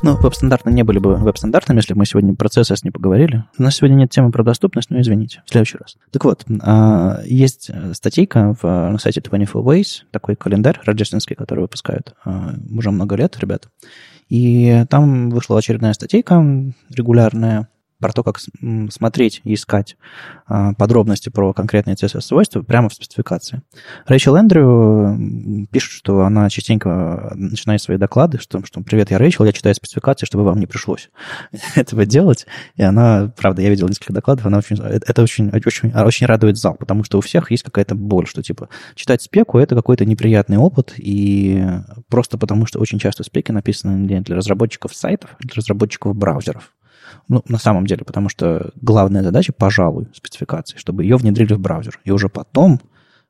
Ну, 0.03 0.17
веб-стандарты 0.17 0.71
не 0.71 0.83
были 0.83 0.97
бы 0.97 1.15
веб-стандартами, 1.15 1.77
если 1.77 1.93
бы 1.93 1.99
мы 1.99 2.05
сегодня 2.07 2.33
про 2.33 2.47
CSS 2.47 2.79
не 2.83 2.89
поговорили. 2.89 3.43
У 3.59 3.61
нас 3.61 3.75
сегодня 3.75 3.95
нет 3.95 4.09
темы 4.09 4.31
про 4.31 4.43
доступность, 4.43 4.89
но 4.89 4.99
извините, 4.99 5.43
в 5.45 5.51
следующий 5.51 5.77
раз. 5.77 5.95
Так 6.09 6.25
вот, 6.25 6.43
а, 6.61 7.21
есть 7.25 7.69
статейка 7.93 8.55
в, 8.59 8.63
на 8.63 8.97
сайте 8.97 9.21
24 9.21 9.63
Ways, 9.63 10.03
такой 10.09 10.35
календарь 10.35 10.79
рождественский, 10.83 11.35
который 11.35 11.59
выпускают 11.59 12.15
а, 12.25 12.55
уже 12.75 12.89
много 12.89 13.15
лет, 13.15 13.37
ребята. 13.39 13.69
И 14.27 14.85
там 14.89 15.29
вышла 15.29 15.59
очередная 15.59 15.93
статейка 15.93 16.43
регулярная, 16.89 17.67
про 18.01 18.11
то, 18.11 18.23
как 18.23 18.39
смотреть 18.89 19.41
и 19.43 19.53
искать 19.53 19.95
а, 20.47 20.73
подробности 20.73 21.29
про 21.29 21.53
конкретные 21.53 21.95
CSS-свойства 21.95 22.63
прямо 22.63 22.89
в 22.89 22.93
спецификации. 22.93 23.61
Рэйчел 24.05 24.35
Эндрю 24.35 25.67
пишет, 25.71 25.91
что 25.91 26.21
она 26.21 26.49
частенько 26.49 27.31
начинает 27.35 27.81
свои 27.81 27.97
доклады, 27.97 28.39
что, 28.39 28.65
что 28.65 28.81
«Привет, 28.81 29.11
я 29.11 29.19
Рэйчел, 29.19 29.45
я 29.45 29.53
читаю 29.53 29.75
спецификации, 29.75 30.25
чтобы 30.25 30.43
вам 30.43 30.59
не 30.59 30.65
пришлось 30.65 31.09
этого 31.75 32.05
делать». 32.05 32.47
И 32.75 32.81
она, 32.81 33.31
правда, 33.37 33.61
я 33.61 33.69
видел 33.69 33.87
несколько 33.87 34.13
докладов, 34.13 34.45
она 34.47 34.57
очень, 34.57 34.77
это 34.77 35.21
очень, 35.21 35.49
очень, 35.49 35.93
очень 35.93 36.25
радует 36.25 36.57
зал, 36.57 36.75
потому 36.75 37.03
что 37.03 37.19
у 37.19 37.21
всех 37.21 37.51
есть 37.51 37.63
какая-то 37.63 37.93
боль, 37.93 38.25
что 38.25 38.41
типа 38.41 38.69
читать 38.95 39.21
спеку— 39.21 39.57
это 39.59 39.75
какой-то 39.75 40.05
неприятный 40.05 40.57
опыт, 40.57 40.93
и 40.97 41.63
просто 42.09 42.39
потому, 42.39 42.65
что 42.65 42.79
очень 42.79 42.97
часто 42.97 43.23
спеки 43.23 43.51
написаны 43.51 44.07
для 44.07 44.35
разработчиков 44.35 44.95
сайтов, 44.95 45.29
для 45.39 45.53
разработчиков 45.55 46.15
браузеров. 46.15 46.73
Ну, 47.28 47.43
на 47.47 47.57
самом 47.57 47.86
деле, 47.86 48.03
потому 48.05 48.30
что 48.30 48.72
главная 48.82 49.24
задача, 49.24 49.53
пожалуй, 49.53 50.07
спецификации, 50.14 50.78
чтобы 50.78 51.03
ее 51.03 51.18
внедрили 51.18 51.53
в 51.53 51.59
браузер. 51.59 51.99
И 52.03 52.12
уже 52.12 52.30
потом, 52.30 52.80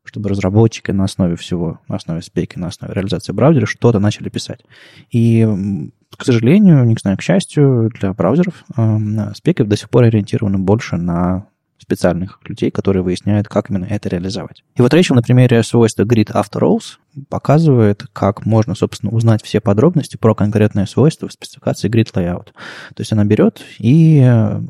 чтобы 0.03 0.29
разработчики 0.29 0.91
на 0.91 1.03
основе 1.03 1.35
всего, 1.35 1.79
на 1.87 1.95
основе 1.95 2.21
спеки, 2.21 2.57
на 2.57 2.67
основе 2.67 2.93
реализации 2.93 3.33
браузера 3.33 3.65
что-то 3.65 3.99
начали 3.99 4.29
писать. 4.29 4.61
И, 5.11 5.47
к 6.15 6.23
сожалению, 6.23 6.83
не 6.85 6.95
знаю, 6.99 7.17
к 7.17 7.21
счастью, 7.21 7.91
для 7.99 8.13
браузеров 8.13 8.63
э, 8.75 9.33
спеки 9.35 9.63
до 9.63 9.75
сих 9.75 9.89
пор 9.89 10.05
ориентированы 10.05 10.57
больше 10.57 10.97
на 10.97 11.45
специальных 11.81 12.39
людей, 12.45 12.71
которые 12.71 13.03
выясняют, 13.03 13.47
как 13.47 13.69
именно 13.69 13.85
это 13.85 14.09
реализовать. 14.09 14.63
И 14.75 14.81
вот 14.81 14.93
Рэйчел 14.93 15.15
на 15.15 15.21
примере 15.21 15.63
свойства 15.63 16.03
grid 16.03 16.31
after 16.31 16.61
rows 16.61 16.97
показывает, 17.29 18.05
как 18.13 18.45
можно, 18.45 18.75
собственно, 18.75 19.11
узнать 19.11 19.43
все 19.43 19.59
подробности 19.59 20.17
про 20.17 20.35
конкретное 20.35 20.85
свойство 20.85 21.27
в 21.27 21.33
спецификации 21.33 21.89
grid 21.89 22.13
layout. 22.13 22.45
То 22.95 22.99
есть 22.99 23.11
она 23.11 23.25
берет 23.25 23.61
и 23.79 24.21
э, 24.23 24.61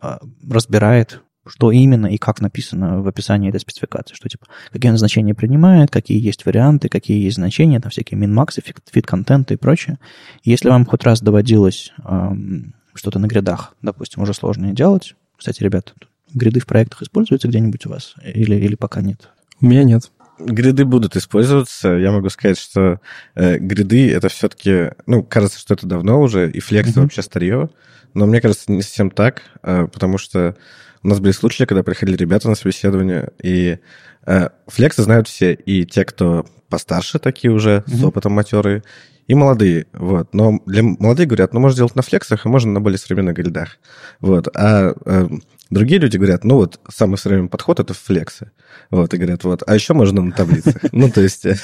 разбирает 0.49 1.21
что 1.47 1.71
именно 1.71 2.05
и 2.05 2.17
как 2.17 2.39
написано 2.39 3.01
в 3.01 3.07
описании 3.07 3.49
этой 3.49 3.59
спецификации, 3.59 4.13
что 4.13 4.29
типа 4.29 4.45
какие 4.71 4.91
он 4.91 4.97
значения 4.97 5.33
принимает, 5.33 5.89
какие 5.89 6.23
есть 6.23 6.45
варианты, 6.45 6.87
какие 6.87 7.21
есть 7.21 7.37
значения, 7.37 7.79
там 7.79 7.89
всякие 7.89 8.19
min-max, 8.19 8.63
fit-контенты 8.93 9.55
и 9.55 9.57
прочее. 9.57 9.97
Если 10.43 10.69
вам 10.69 10.85
хоть 10.85 11.03
раз 11.03 11.19
доводилось 11.19 11.93
эм, 12.05 12.75
что-то 12.93 13.17
на 13.17 13.25
грядах, 13.25 13.75
допустим, 13.81 14.21
уже 14.21 14.35
сложное 14.35 14.73
делать, 14.73 15.15
кстати, 15.35 15.63
ребята, 15.63 15.93
Гриды 16.33 16.59
в 16.59 16.65
проектах 16.65 17.01
используются 17.01 17.47
где-нибудь 17.47 17.85
у 17.85 17.89
вас 17.89 18.15
или, 18.23 18.55
или 18.55 18.75
пока 18.75 19.01
нет? 19.01 19.29
У 19.59 19.65
меня 19.65 19.83
нет. 19.83 20.11
Гриды 20.39 20.85
будут 20.85 21.15
использоваться. 21.15 21.89
Я 21.89 22.11
могу 22.11 22.29
сказать, 22.29 22.57
что 22.57 22.99
э, 23.35 23.57
гриды 23.57 24.11
это 24.11 24.29
все-таки, 24.29 24.91
ну, 25.05 25.23
кажется, 25.23 25.59
что 25.59 25.75
это 25.75 25.85
давно 25.85 26.19
уже, 26.19 26.49
и 26.49 26.59
флекс 26.59 26.89
mm-hmm. 26.89 27.01
вообще 27.01 27.21
старье. 27.21 27.69
Но 28.13 28.25
мне 28.25 28.41
кажется, 28.41 28.71
не 28.71 28.81
совсем 28.81 29.11
так, 29.11 29.43
э, 29.61 29.87
потому 29.91 30.17
что 30.17 30.55
у 31.03 31.07
нас 31.07 31.19
были 31.19 31.31
случаи, 31.31 31.65
когда 31.65 31.83
приходили 31.83 32.17
ребята 32.17 32.49
на 32.49 32.55
собеседование, 32.55 33.31
и 33.41 33.79
э, 34.25 34.49
флексы 34.67 35.03
знают 35.03 35.27
все, 35.27 35.53
и 35.53 35.85
те, 35.85 36.05
кто 36.05 36.45
постарше 36.69 37.19
такие 37.19 37.51
уже, 37.51 37.83
mm-hmm. 37.85 37.95
с 37.95 38.03
опытом 38.03 38.33
матерые, 38.33 38.83
и 39.27 39.35
молодые, 39.35 39.87
вот. 39.93 40.33
Но 40.33 40.59
для 40.65 40.83
молодых 40.83 41.27
говорят, 41.27 41.53
ну, 41.53 41.59
можно 41.59 41.77
делать 41.77 41.95
на 41.95 42.01
флексах, 42.01 42.45
а 42.45 42.49
можно 42.49 42.71
на 42.71 42.81
более 42.81 42.97
современных 42.97 43.35
гридах, 43.35 43.77
вот. 44.19 44.47
А 44.55 44.93
э, 45.05 45.29
Другие 45.71 45.99
люди 45.99 46.17
говорят, 46.17 46.43
ну 46.43 46.55
вот 46.55 46.79
самый 46.93 47.17
современный 47.17 47.49
подход 47.49 47.79
это 47.79 47.93
флексы. 47.93 48.51
Вот, 48.89 49.13
и 49.13 49.17
говорят, 49.17 49.43
вот, 49.45 49.63
а 49.65 49.73
еще 49.73 49.93
можно 49.93 50.21
на 50.21 50.31
таблицах. 50.33 50.75
Ну, 50.91 51.09
то 51.09 51.21
есть 51.21 51.45
э, 51.45 51.55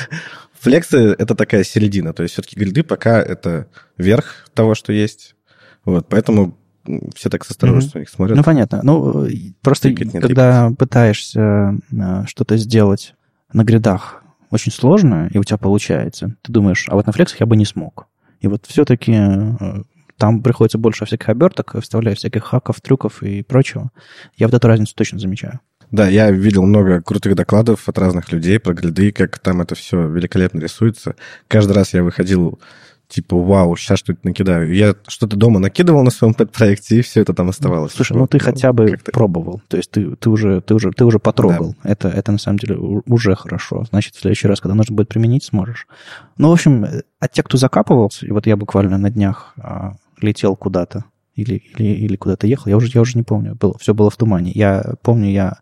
флексы 0.59 0.97
это 0.97 1.35
такая 1.35 1.63
середина, 1.63 2.13
то 2.13 2.23
есть 2.23 2.33
все-таки 2.33 2.57
гриды 2.57 2.83
пока 2.83 3.21
это 3.21 3.67
верх 3.97 4.49
того, 4.53 4.75
что 4.75 4.93
есть. 4.93 5.35
Вот, 5.83 6.07
поэтому 6.07 6.57
все 7.15 7.29
так 7.29 7.43
с 7.45 7.51
осторожностью 7.51 7.99
mm-hmm. 7.99 8.03
их 8.03 8.09
смотрят. 8.09 8.37
Ну, 8.37 8.43
понятно. 8.43 8.79
Ну, 8.81 9.27
просто 9.61 9.89
Тыкать, 9.89 10.13
когда 10.13 10.71
пытаешься 10.77 11.77
э, 11.91 12.25
что-то 12.27 12.55
сделать 12.55 13.13
на 13.51 13.63
гридах 13.63 14.23
очень 14.49 14.71
сложно, 14.71 15.29
и 15.33 15.37
у 15.37 15.43
тебя 15.43 15.57
получается, 15.57 16.35
ты 16.41 16.51
думаешь, 16.53 16.85
а 16.87 16.95
вот 16.95 17.05
на 17.07 17.11
флексах 17.11 17.41
я 17.41 17.45
бы 17.45 17.57
не 17.57 17.65
смог. 17.65 18.07
И 18.39 18.47
вот 18.47 18.65
все-таки 18.67 19.13
э, 19.13 19.55
там 20.17 20.41
приходится 20.41 20.77
больше 20.77 21.05
всяких 21.05 21.29
оберток, 21.29 21.75
вставляя 21.81 22.15
всяких 22.15 22.43
хаков, 22.43 22.81
трюков 22.81 23.23
и 23.23 23.43
прочего. 23.43 23.91
Я 24.35 24.47
вот 24.47 24.53
эту 24.53 24.67
разницу 24.67 24.95
точно 24.95 25.19
замечаю. 25.19 25.59
Да, 25.91 26.07
я 26.09 26.31
видел 26.31 26.63
много 26.63 27.01
крутых 27.01 27.35
докладов 27.35 27.87
от 27.87 27.97
разных 27.97 28.31
людей 28.31 28.59
про 28.59 28.73
гриды, 28.73 29.11
как 29.11 29.39
там 29.39 29.61
это 29.61 29.75
все 29.75 30.07
великолепно 30.07 30.59
рисуется. 30.59 31.15
Каждый 31.47 31.73
раз 31.73 31.93
я 31.93 32.03
выходил 32.03 32.59
типа, 33.07 33.37
вау, 33.37 33.75
сейчас 33.75 33.99
что-то 33.99 34.19
накидаю. 34.23 34.73
Я 34.73 34.95
что-то 35.07 35.37
дома 35.37 35.59
накидывал 35.59 36.03
на 36.03 36.11
своем 36.11 36.33
пэт-проекте, 36.33 36.99
и 36.99 37.01
все 37.01 37.21
это 37.21 37.33
там 37.33 37.49
оставалось. 37.49 37.93
Слушай, 37.93 38.17
ну 38.17 38.27
ты 38.27 38.39
хотя 38.39 38.73
бы 38.73 38.97
пробовал. 39.13 39.61
То 39.67 39.77
есть 39.77 39.91
ты, 39.91 40.15
ты, 40.15 40.29
уже, 40.29 40.61
ты, 40.61 40.75
уже, 40.75 40.91
ты 40.91 41.05
уже 41.05 41.19
потрогал. 41.19 41.75
Да. 41.83 41.89
Это, 41.89 42.09
это 42.09 42.31
на 42.31 42.37
самом 42.37 42.59
деле 42.59 42.75
уже 42.75 43.35
хорошо. 43.35 43.85
Значит, 43.89 44.15
в 44.15 44.19
следующий 44.19 44.47
раз, 44.47 44.59
когда 44.59 44.75
нужно 44.75 44.95
будет 44.95 45.07
применить, 45.07 45.45
сможешь. 45.45 45.87
Ну, 46.37 46.49
в 46.49 46.53
общем, 46.53 46.85
от 47.19 47.31
тех, 47.31 47.45
кто 47.45 47.57
закапывался, 47.57 48.25
и 48.25 48.31
вот 48.31 48.45
я 48.45 48.57
буквально 48.57 48.97
на 48.97 49.09
днях 49.09 49.53
а, 49.57 49.93
летел 50.21 50.55
куда-то 50.55 51.05
или, 51.35 51.55
или, 51.77 51.89
или 51.89 52.15
куда-то 52.15 52.47
ехал, 52.47 52.69
я 52.69 52.77
уже, 52.77 52.89
я 52.93 53.01
уже 53.01 53.17
не 53.17 53.23
помню, 53.23 53.55
было, 53.55 53.77
все 53.77 53.93
было 53.93 54.09
в 54.09 54.17
тумане. 54.17 54.51
Я 54.53 54.95
помню, 55.03 55.29
я 55.29 55.59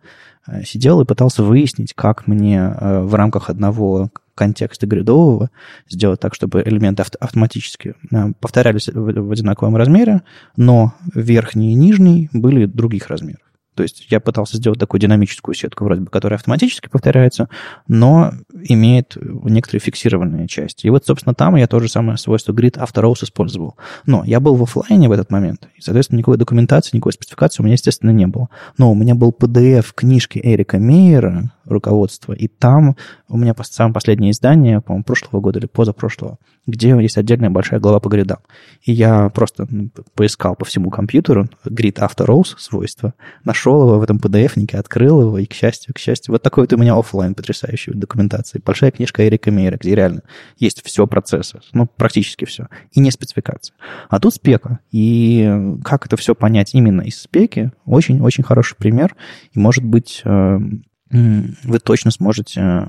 э, 0.47 0.63
сидел 0.63 1.01
и 1.01 1.05
пытался 1.05 1.43
выяснить, 1.43 1.93
как 1.93 2.27
мне 2.27 2.57
э, 2.57 3.01
в 3.01 3.13
рамках 3.13 3.49
одного 3.49 4.09
контекста 4.35 4.87
грядового 4.87 5.49
сделать 5.89 6.19
так, 6.19 6.33
чтобы 6.33 6.61
элементы 6.65 7.01
авто 7.01 7.17
автоматически 7.19 7.95
э, 8.11 8.31
повторялись 8.39 8.87
в, 8.87 8.93
в 8.93 9.31
одинаковом 9.31 9.75
размере, 9.75 10.21
но 10.55 10.93
верхний 11.13 11.71
и 11.71 11.75
нижний 11.75 12.29
были 12.31 12.65
других 12.65 13.07
размеров. 13.07 13.44
То 13.75 13.83
есть 13.83 14.07
я 14.09 14.19
пытался 14.19 14.57
сделать 14.57 14.79
такую 14.79 14.99
динамическую 15.01 15.53
сетку, 15.53 15.83
вроде 15.83 16.01
бы, 16.01 16.07
которая 16.07 16.37
автоматически 16.37 16.87
повторяется, 16.87 17.49
но 17.87 18.31
имеет 18.53 19.17
некоторые 19.43 19.81
фиксированные 19.81 20.47
части. 20.47 20.87
И 20.87 20.89
вот, 20.89 21.05
собственно, 21.05 21.35
там 21.35 21.55
я 21.55 21.67
то 21.67 21.79
же 21.79 21.89
самое 21.89 22.17
свойство 22.17 22.53
grid 22.53 22.77
after 22.77 23.03
rows 23.03 23.23
использовал. 23.23 23.75
Но 24.05 24.23
я 24.23 24.39
был 24.39 24.55
в 24.55 24.63
офлайне 24.63 25.09
в 25.09 25.11
этот 25.11 25.29
момент, 25.29 25.67
и, 25.75 25.81
соответственно, 25.81 26.19
никакой 26.19 26.37
документации, 26.37 26.95
никакой 26.95 27.13
спецификации 27.13 27.61
у 27.61 27.65
меня, 27.65 27.73
естественно, 27.73 28.11
не 28.11 28.27
было. 28.27 28.49
Но 28.77 28.91
у 28.91 28.95
меня 28.95 29.13
был 29.13 29.35
PDF 29.37 29.87
книжки 29.93 30.39
Эрика 30.41 30.77
Мейера, 30.77 31.51
руководство, 31.65 32.33
и 32.33 32.47
там 32.47 32.95
у 33.27 33.37
меня 33.37 33.55
самое 33.63 33.93
последнее 33.93 34.31
издание, 34.31 34.81
по-моему, 34.81 35.03
прошлого 35.03 35.41
года 35.41 35.59
или 35.59 35.65
позапрошлого, 35.65 36.37
где 36.67 36.89
есть 36.89 37.17
отдельная 37.17 37.49
большая 37.49 37.79
глава 37.79 37.99
по 37.99 38.07
гридам. 38.07 38.37
И 38.83 38.91
я 38.91 39.29
просто 39.29 39.67
поискал 40.13 40.55
по 40.55 40.65
всему 40.65 40.89
компьютеру 40.89 41.49
grid 41.65 41.95
after 41.95 42.25
rows 42.27 42.55
свойства, 42.57 43.13
нашел 43.43 43.64
его 43.71 43.99
в 43.99 44.03
этом 44.03 44.17
PDF-нике, 44.17 44.77
открыл 44.77 45.21
его, 45.21 45.37
и, 45.37 45.45
к 45.45 45.53
счастью, 45.53 45.93
к 45.93 45.99
счастью, 45.99 46.33
вот 46.33 46.41
такой 46.41 46.63
вот 46.63 46.73
у 46.73 46.77
меня 46.77 46.95
офлайн 46.95 47.35
потрясающий 47.35 47.91
документации. 47.91 48.61
Большая 48.63 48.91
книжка 48.91 49.27
Эрика 49.27 49.51
Мейера, 49.51 49.77
где 49.77 49.95
реально 49.95 50.21
есть 50.57 50.83
все 50.85 51.07
процессы, 51.07 51.59
ну, 51.73 51.87
практически 51.87 52.45
все, 52.45 52.67
и 52.91 52.99
не 52.99 53.11
спецификация. 53.11 53.75
А 54.09 54.19
тут 54.19 54.33
спека. 54.35 54.79
И 54.91 55.77
как 55.83 56.05
это 56.05 56.17
все 56.17 56.35
понять 56.35 56.73
именно 56.73 57.01
из 57.01 57.19
спеки, 57.19 57.71
очень-очень 57.85 58.43
хороший 58.43 58.75
пример. 58.75 59.15
И, 59.53 59.59
может 59.59 59.83
быть, 59.83 60.21
эм, 60.25 60.83
вы 61.11 61.79
точно 61.79 62.11
сможете 62.11 62.61
э, 62.61 62.87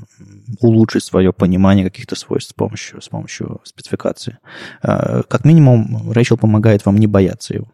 улучшить 0.61 1.05
свое 1.05 1.33
понимание 1.33 1.85
каких-то 1.85 2.17
свойств 2.17 2.51
с 2.51 2.55
помощью, 2.55 3.03
с 3.03 3.09
помощью 3.09 3.61
спецификации. 3.65 4.39
Э, 4.83 5.23
как 5.29 5.45
минимум, 5.45 6.11
Рэйчел 6.11 6.39
помогает 6.39 6.87
вам 6.87 6.97
не 6.97 7.07
бояться 7.07 7.55
его. 7.55 7.73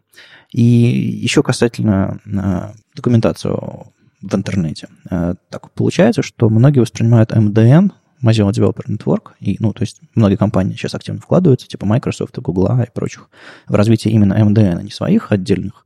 И 0.51 0.61
еще 0.61 1.43
касательно 1.43 2.19
э, 2.25 2.73
документацию 2.95 3.93
в 4.21 4.35
интернете. 4.35 4.87
Так 5.49 5.71
получается, 5.71 6.21
что 6.21 6.49
многие 6.49 6.79
воспринимают 6.79 7.31
MDN, 7.31 7.91
Mozilla 8.23 8.51
Developer 8.51 8.85
Network, 8.87 9.31
и, 9.41 9.57
ну, 9.59 9.73
то 9.73 9.81
есть 9.81 9.99
многие 10.15 10.37
компании 10.37 10.75
сейчас 10.75 10.95
активно 10.95 11.19
вкладываются, 11.19 11.67
типа 11.67 11.85
Microsoft, 11.85 12.37
Google 12.37 12.81
и 12.81 12.89
прочих, 12.93 13.29
в 13.67 13.75
развитие 13.75 14.13
именно 14.13 14.33
MDN, 14.33 14.77
а 14.77 14.81
не 14.81 14.91
своих 14.91 15.33
отдельных 15.33 15.85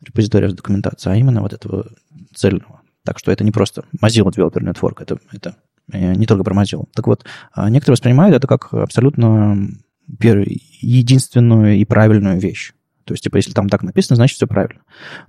репозиториев 0.00 0.52
документации, 0.52 1.10
а 1.10 1.16
именно 1.16 1.42
вот 1.42 1.52
этого 1.52 1.88
цельного 2.34 2.80
так 3.04 3.18
что 3.18 3.30
это 3.30 3.44
не 3.44 3.50
просто 3.50 3.84
Mozilla 4.02 4.30
Developer 4.30 4.62
Network, 4.62 5.02
это, 5.02 5.18
это 5.32 5.56
э, 5.92 6.14
не 6.14 6.26
только 6.26 6.44
про 6.44 6.54
Mozilla. 6.54 6.86
Так 6.94 7.06
вот, 7.06 7.24
а 7.52 7.68
некоторые 7.70 7.94
воспринимают 7.94 8.34
это 8.34 8.46
как 8.46 8.72
абсолютно 8.72 9.68
единственную 10.08 11.76
и 11.76 11.84
правильную 11.84 12.38
вещь. 12.38 12.72
То 13.04 13.12
есть, 13.12 13.22
типа, 13.22 13.36
если 13.36 13.52
там 13.52 13.68
так 13.68 13.82
написано, 13.82 14.16
значит, 14.16 14.36
все 14.36 14.46
правильно. 14.46 14.80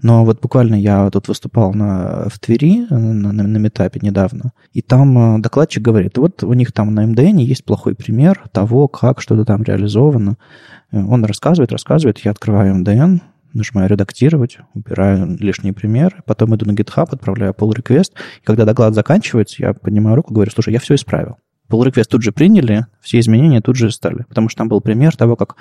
Но 0.01 0.23
вот 0.23 0.41
буквально 0.41 0.75
я 0.75 1.09
тут 1.09 1.27
выступал 1.27 1.73
на, 1.73 2.29
в 2.29 2.39
Твери 2.39 2.87
на, 2.89 3.31
на, 3.33 3.43
на 3.43 3.57
метапе 3.57 3.99
недавно, 4.01 4.53
и 4.71 4.81
там 4.81 5.37
э, 5.37 5.41
докладчик 5.41 5.83
говорит, 5.83 6.17
вот 6.17 6.43
у 6.43 6.53
них 6.53 6.71
там 6.71 6.93
на 6.93 7.05
МДН 7.05 7.37
есть 7.37 7.65
плохой 7.65 7.95
пример 7.95 8.43
того, 8.53 8.87
как 8.87 9.21
что-то 9.21 9.43
там 9.43 9.63
реализовано. 9.63 10.37
Э, 10.91 11.03
он 11.03 11.25
рассказывает, 11.25 11.73
рассказывает, 11.73 12.19
я 12.19 12.31
открываю 12.31 12.75
МДН, 12.75 13.17
нажимаю 13.55 13.89
«Редактировать», 13.89 14.57
убираю 14.73 15.37
лишний 15.39 15.71
пример, 15.71 16.21
потом 16.25 16.55
иду 16.55 16.65
на 16.65 16.71
GitHub, 16.71 17.07
отправляю 17.09 17.53
pull 17.53 17.71
request, 17.71 18.11
и 18.41 18.45
когда 18.45 18.65
доклад 18.65 18.93
заканчивается, 18.93 19.55
я 19.59 19.73
поднимаю 19.73 20.15
руку, 20.15 20.33
говорю, 20.33 20.51
слушай, 20.51 20.73
я 20.73 20.79
все 20.79 20.95
исправил. 20.95 21.37
Pull 21.69 21.85
request 21.85 22.05
тут 22.09 22.21
же 22.21 22.31
приняли, 22.31 22.85
все 23.01 23.19
изменения 23.19 23.61
тут 23.61 23.75
же 23.75 23.89
стали, 23.91 24.23
потому 24.27 24.49
что 24.49 24.59
там 24.59 24.67
был 24.67 24.81
пример 24.81 25.15
того, 25.15 25.35
как 25.35 25.55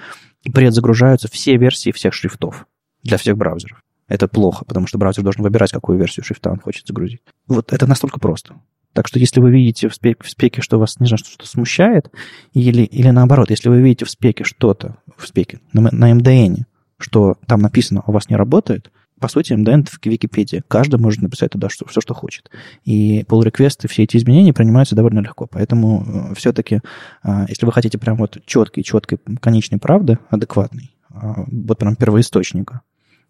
предзагружаются 0.53 1.29
все 1.29 1.57
версии 1.57 1.93
всех 1.93 2.13
шрифтов 2.13 2.67
для 3.03 3.17
всех 3.17 3.37
браузеров. 3.37 3.81
Это 4.07 4.29
плохо, 4.29 4.65
потому 4.65 4.87
что 4.87 4.99
браузер 4.99 5.23
должен 5.23 5.43
выбирать, 5.43 5.73
какую 5.73 5.99
версию 5.99 6.25
шрифта 6.25 6.51
он 6.51 6.61
хочет 6.61 6.87
загрузить. 6.87 7.23
Вот 7.49 7.73
это 7.73 7.87
настолько 7.87 8.21
просто. 8.21 8.57
Так 8.93 9.09
что 9.09 9.19
если 9.19 9.41
вы 9.41 9.51
видите 9.51 9.89
в 9.89 9.95
спеке, 9.95 10.23
в 10.23 10.31
спеке 10.31 10.63
что 10.63 10.79
вас, 10.79 11.01
не 11.01 11.07
знаю, 11.07 11.19
что-то 11.19 11.49
смущает, 11.49 12.11
или, 12.53 12.83
или 12.83 13.09
наоборот, 13.11 13.51
если 13.51 13.69
вы 13.69 13.81
видите 13.83 14.05
в 14.05 14.11
спеке 14.11 14.45
что-то, 14.45 14.99
в 15.17 15.27
спеке, 15.27 15.61
на, 15.73 15.91
на 15.91 16.13
MDN, 16.13 16.65
что 16.99 17.37
там 17.47 17.61
написано, 17.61 18.03
у 18.07 18.13
вас 18.13 18.29
не 18.29 18.37
работает, 18.37 18.91
по 19.21 19.29
сути, 19.29 19.53
MDN 19.53 19.87
в 19.87 20.05
Википедии. 20.05 20.63
Каждый 20.69 21.01
может 21.01 21.23
написать 21.23 21.51
туда 21.51 21.69
что, 21.69 21.87
все, 21.87 22.01
что 22.01 22.15
хочет. 22.15 22.51
И 22.85 23.23
pull 23.23 23.43
реквесты 23.43 23.89
все 23.89 24.03
эти 24.03 24.17
изменения 24.17 24.53
принимаются 24.53 24.97
довольно 24.97 25.21
легко. 25.21 25.47
Поэтому 25.47 26.05
э, 26.05 26.35
все-таки, 26.35 26.81
э, 27.23 27.47
если 27.49 27.65
вы 27.65 27.73
хотите 27.73 27.97
прям 27.97 28.17
вот 28.17 28.39
четкий, 28.45 28.83
четкий, 28.83 29.19
конечной 29.41 29.79
правды, 29.79 30.19
адекватный, 30.31 30.95
э, 31.11 31.17
вот 31.47 31.79
прям 31.79 31.97
первоисточника, 31.97 32.83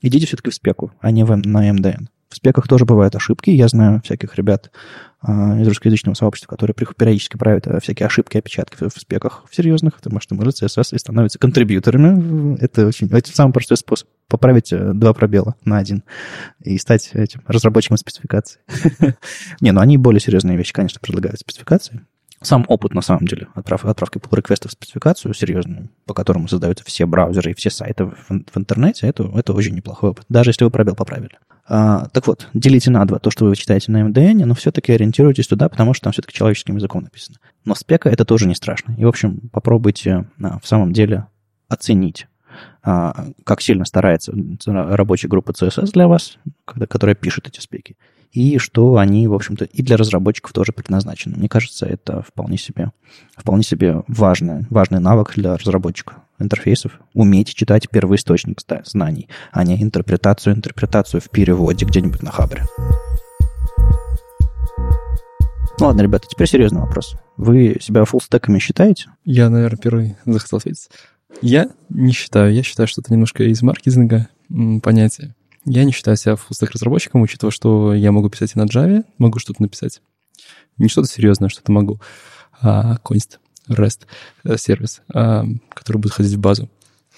идите 0.09 0.27
все-таки 0.27 0.51
в 0.51 0.55
спеку, 0.55 0.93
а 1.01 1.11
не 1.11 1.25
в, 1.25 1.35
на 1.35 1.71
MDN. 1.71 2.07
В 2.29 2.37
спеках 2.37 2.67
тоже 2.67 2.85
бывают 2.85 3.15
ошибки. 3.15 3.51
Я 3.51 3.69
знаю 3.69 4.01
всяких 4.03 4.35
ребят 4.35 4.73
а, 5.21 5.57
из 5.61 5.69
русскоязычного 5.69 6.15
сообщества, 6.15 6.51
которые 6.51 6.75
периодически 6.75 7.37
правят 7.37 7.67
а, 7.69 7.79
всякие 7.79 8.07
ошибки, 8.07 8.37
опечатки 8.37 8.77
в 8.89 8.99
спеках 8.99 9.45
в 9.49 9.55
серьезных, 9.55 9.97
потому 9.97 10.21
что 10.21 10.35
мы 10.35 10.45
CSS 10.45 10.97
и 10.97 10.99
становятся 10.99 11.39
контрибьюторами. 11.39 12.59
Это 12.61 12.89
очень 12.89 13.09
это 13.09 13.31
самый 13.31 13.53
простой 13.53 13.77
способ 13.77 14.09
поправить 14.27 14.73
э, 14.73 14.93
два 14.95 15.13
пробела 15.13 15.55
на 15.65 15.79
один 15.79 16.03
и 16.61 16.77
стать 16.79 17.11
этим 17.13 17.43
разработчиком 17.47 17.99
спецификации. 17.99 18.61
Не, 19.61 19.71
ну 19.71 19.81
они 19.81 19.97
более 19.97 20.21
серьезные 20.21 20.57
вещи, 20.57 20.73
конечно, 20.73 20.99
предлагают 21.01 21.39
спецификации 21.39 22.05
сам 22.45 22.65
опыт, 22.69 22.95
на 22.95 23.01
самом 23.01 23.27
деле, 23.27 23.49
отправ, 23.55 23.85
отправки 23.85 24.19
pull 24.19 24.37
реквестов 24.37 24.71
в 24.71 24.75
спецификацию 24.75 25.35
серьезную, 25.35 25.91
по 26.07 26.15
которому 26.15 26.49
создаются 26.49 26.85
все 26.85 27.07
браузеры 27.07 27.53
и 27.53 27.55
все 27.55 27.71
сайты 27.71 28.05
в, 28.05 28.15
в 28.29 28.57
интернете, 28.57 29.07
это, 29.07 29.31
это 29.35 29.53
очень 29.53 29.75
неплохой 29.75 30.11
опыт, 30.11 30.25
даже 30.29 30.51
если 30.51 30.65
вы 30.65 30.71
пробел 30.71 30.95
поправили. 30.95 31.39
А, 31.67 32.09
так 32.09 32.27
вот, 32.27 32.49
делите 32.53 32.91
на 32.91 33.05
два 33.07 33.19
то, 33.19 33.31
что 33.31 33.47
вы 33.47 33.57
читаете 33.57 33.91
на 33.91 34.09
MDN, 34.09 34.45
но 34.45 34.55
все-таки 34.55 34.93
ориентируйтесь 34.93 35.47
туда, 35.47 35.69
потому 35.69 35.95
что 35.95 36.05
там 36.05 36.13
все-таки 36.13 36.35
человеческим 36.37 36.77
языком 36.77 37.03
написано. 37.03 37.39
Но 37.65 37.75
спека 37.75 38.11
это 38.11 38.25
тоже 38.25 38.47
не 38.47 38.55
страшно. 38.55 38.95
И, 38.99 39.05
в 39.05 39.09
общем, 39.09 39.49
попробуйте 39.51 40.29
а, 40.43 40.59
в 40.59 40.67
самом 40.67 40.93
деле 40.93 41.27
оценить, 41.69 42.27
а, 42.83 43.29
как 43.45 43.63
сильно 43.63 43.87
старается 43.87 44.35
рабочая 44.67 45.29
группа 45.29 45.53
CSS 45.53 45.93
для 45.93 46.07
вас, 46.07 46.39
когда, 46.67 46.87
которая 46.87 47.15
пишет 47.15 47.49
эти 47.49 47.61
спеки, 47.61 47.97
и 48.35 48.59
что 48.59 48.97
они, 48.97 49.29
в 49.29 49.33
общем-то, 49.33 49.65
и 49.65 49.83
для 49.83 49.97
разработчиков 49.97 50.53
тоже 50.53 50.73
предназначены. 50.73 51.37
Мне 51.37 51.49
кажется, 51.49 51.87
это 51.87 52.23
вполне 52.23 52.59
себе, 52.59 52.91
вполне 53.37 53.63
себе 53.63 54.03
важный, 54.09 54.67
важный 54.71 54.99
навык 54.99 55.35
для 55.37 55.57
разработчика 55.57 56.17
интерфейсов. 56.41 56.99
Уметь 57.15 57.55
читать 57.55 57.89
первоисточник 57.89 58.59
знаний, 58.85 59.29
а 59.53 59.63
не 59.63 59.81
интерпретацию, 59.81 60.57
интерпретацию 60.57 61.21
в 61.21 61.31
переводе 61.31 61.87
где-нибудь 61.87 62.23
на 62.23 62.33
хабре. 62.33 62.65
Ну 65.79 65.87
ладно, 65.87 66.03
ребята, 66.03 66.27
теперь 66.29 66.49
серьезный 66.49 66.81
вопрос. 66.81 67.17
Вы 67.37 67.79
себя 67.81 68.05
фуллстеками 68.05 68.59
считаете? 68.59 69.07
Я, 69.25 69.49
наверное, 69.49 69.79
первый 69.79 70.17
захотел 70.25 70.59
ответить. 70.59 70.89
Я 71.41 71.71
не 71.89 72.13
считаю. 72.13 72.53
Я 72.53 72.65
считаю, 72.65 72.89
что 72.89 73.01
это 73.01 73.13
немножко 73.13 73.45
из 73.45 73.63
маркетинга 73.63 74.29
понятие. 74.83 75.35
Я 75.67 75.85
не 75.85 75.93
считаю 75.93 76.17
себя 76.17 76.37
фуллстек 76.37 76.71
разработчиком, 76.73 77.23
учитывая, 77.23 77.51
что 77.51 77.95
я 77.95 78.13
могу 78.13 78.29
писать 78.29 78.53
и 78.55 78.59
на 78.59 78.65
Java, 78.65 79.05
могу 79.19 79.39
что-то 79.39 79.63
написать. 79.63 80.03
Не 80.79 80.89
что-то 80.89 81.09
серьезное, 81.09 81.49
что-то 81.49 81.73
могу. 81.73 82.01
А, 82.61 82.97
Const, 83.05 83.39
REST 83.69 84.01
э, 84.45 84.57
сервис, 84.59 85.03
а, 85.13 85.45
который 85.71 85.99
будет 85.99 86.13
ходить 86.13 86.35
в 86.35 86.41
базу. 86.41 86.69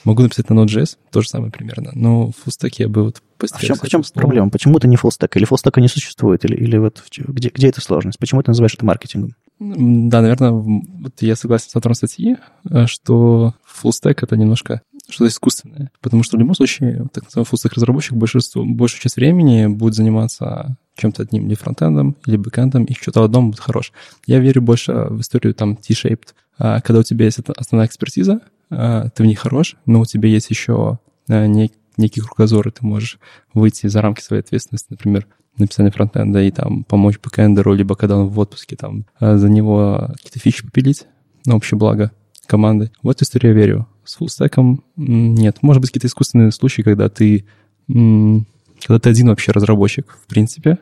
Могу 0.05 0.23
написать 0.23 0.49
на 0.51 0.55
Node.js, 0.55 0.99
то 1.11 1.21
же 1.21 1.29
самое 1.29 1.51
примерно. 1.51 1.91
Но 1.95 2.31
в 2.31 2.45
я 2.79 2.89
бы 2.89 3.05
вот 3.05 3.23
а 3.41 3.59
в 3.59 3.61
чем, 3.61 3.77
в 3.77 3.89
чем 3.89 4.03
проблема? 4.15 4.51
Почему 4.51 4.79
это 4.79 4.87
не 4.87 4.97
фуллстек? 4.97 5.37
Или 5.37 5.45
фуллстека 5.45 5.81
не 5.81 5.89
существует? 5.89 6.45
Или, 6.45 6.55
или 6.55 6.77
вот 6.79 7.03
где, 7.11 7.49
где 7.49 7.69
эта 7.69 7.81
сложность? 7.81 8.19
Почему 8.19 8.43
ты 8.43 8.51
называешь 8.51 8.75
это 8.75 8.85
маркетингом? 8.85 9.35
Да, 9.59 10.21
наверное, 10.21 10.51
вот 10.53 11.21
я 11.21 11.35
согласен 11.35 11.71
с 11.71 11.77
автором 11.77 11.95
статьи, 11.95 12.37
э, 12.71 12.87
что 12.87 13.55
фуллстек— 13.65 14.23
это 14.23 14.37
немножко 14.37 14.83
что-то 15.09 15.29
искусственное. 15.29 15.91
Потому 16.01 16.23
что 16.23 16.37
в 16.37 16.41
любом 16.41 16.55
случае, 16.55 17.07
так 17.13 17.25
называемый 17.25 17.47
фуллстек 17.47 17.75
разработчик 17.75 18.15
большинство, 18.15 18.65
большую 18.65 19.01
часть 19.01 19.17
времени 19.17 19.67
будет 19.67 19.95
заниматься 19.95 20.77
чем-то 20.97 21.23
одним, 21.23 21.47
или 21.47 21.55
фронтендом, 21.55 22.17
или 22.27 22.37
бэкэндом, 22.37 22.85
и 22.85 22.95
что-то 22.95 23.23
одном 23.23 23.51
будет 23.51 23.61
хорош. 23.61 23.93
Я 24.27 24.41
верю 24.41 24.63
больше 24.63 24.93
в 24.93 25.21
историю 25.21 25.55
там 25.55 25.77
T-shaped, 25.77 26.29
а, 26.59 26.81
когда 26.81 27.01
у 27.01 27.03
тебя 27.03 27.27
есть 27.27 27.39
основная 27.57 27.87
экспертиза, 27.87 28.41
а, 28.71 29.09
ты 29.11 29.23
в 29.23 29.27
ней 29.27 29.35
хорош, 29.35 29.77
но 29.85 30.01
у 30.01 30.07
тебя 30.07 30.29
есть 30.29 30.51
еще 30.51 30.99
а, 31.29 31.47
некий 31.47 32.21
кругозор, 32.21 32.69
и 32.69 32.71
ты 32.71 32.85
можешь 32.85 33.19
выйти 33.55 33.87
за 33.87 34.03
рамки 34.03 34.23
своей 34.23 34.43
ответственности, 34.43 34.89
например, 34.91 35.27
написание 35.59 35.93
фронтенда 35.93 36.43
и 36.43 36.51
там 36.51 36.85
помочь 36.85 37.19
бэкэндеру, 37.19 37.73
либо 37.73 37.95
когда 37.95 38.17
он 38.17 38.29
в 38.29 38.39
отпуске, 38.39 38.77
там 38.77 39.07
за 39.21 39.49
него 39.49 40.11
какие-то 40.15 40.39
фичи 40.39 40.65
попилить 40.65 41.07
на 41.47 41.57
общее 41.57 41.79
благо 41.79 42.13
команды. 42.47 42.91
В 43.03 43.09
эту 43.09 43.25
историю 43.25 43.55
я 43.55 43.59
верю. 43.59 43.89
С 44.07 44.17
фуллстеком 44.17 44.85
нет. 44.97 45.59
Может 45.63 45.81
быть, 45.81 45.91
какие-то 45.91 46.07
искусственные 46.07 46.53
случаи, 46.53 46.83
когда 46.83 47.09
ты, 47.09 47.45
когда 47.87 48.99
ты 49.01 49.11
один 49.11 49.29
вообще 49.29 49.53
разработчик, 49.53 50.17
в 50.23 50.27
принципе, 50.27 50.79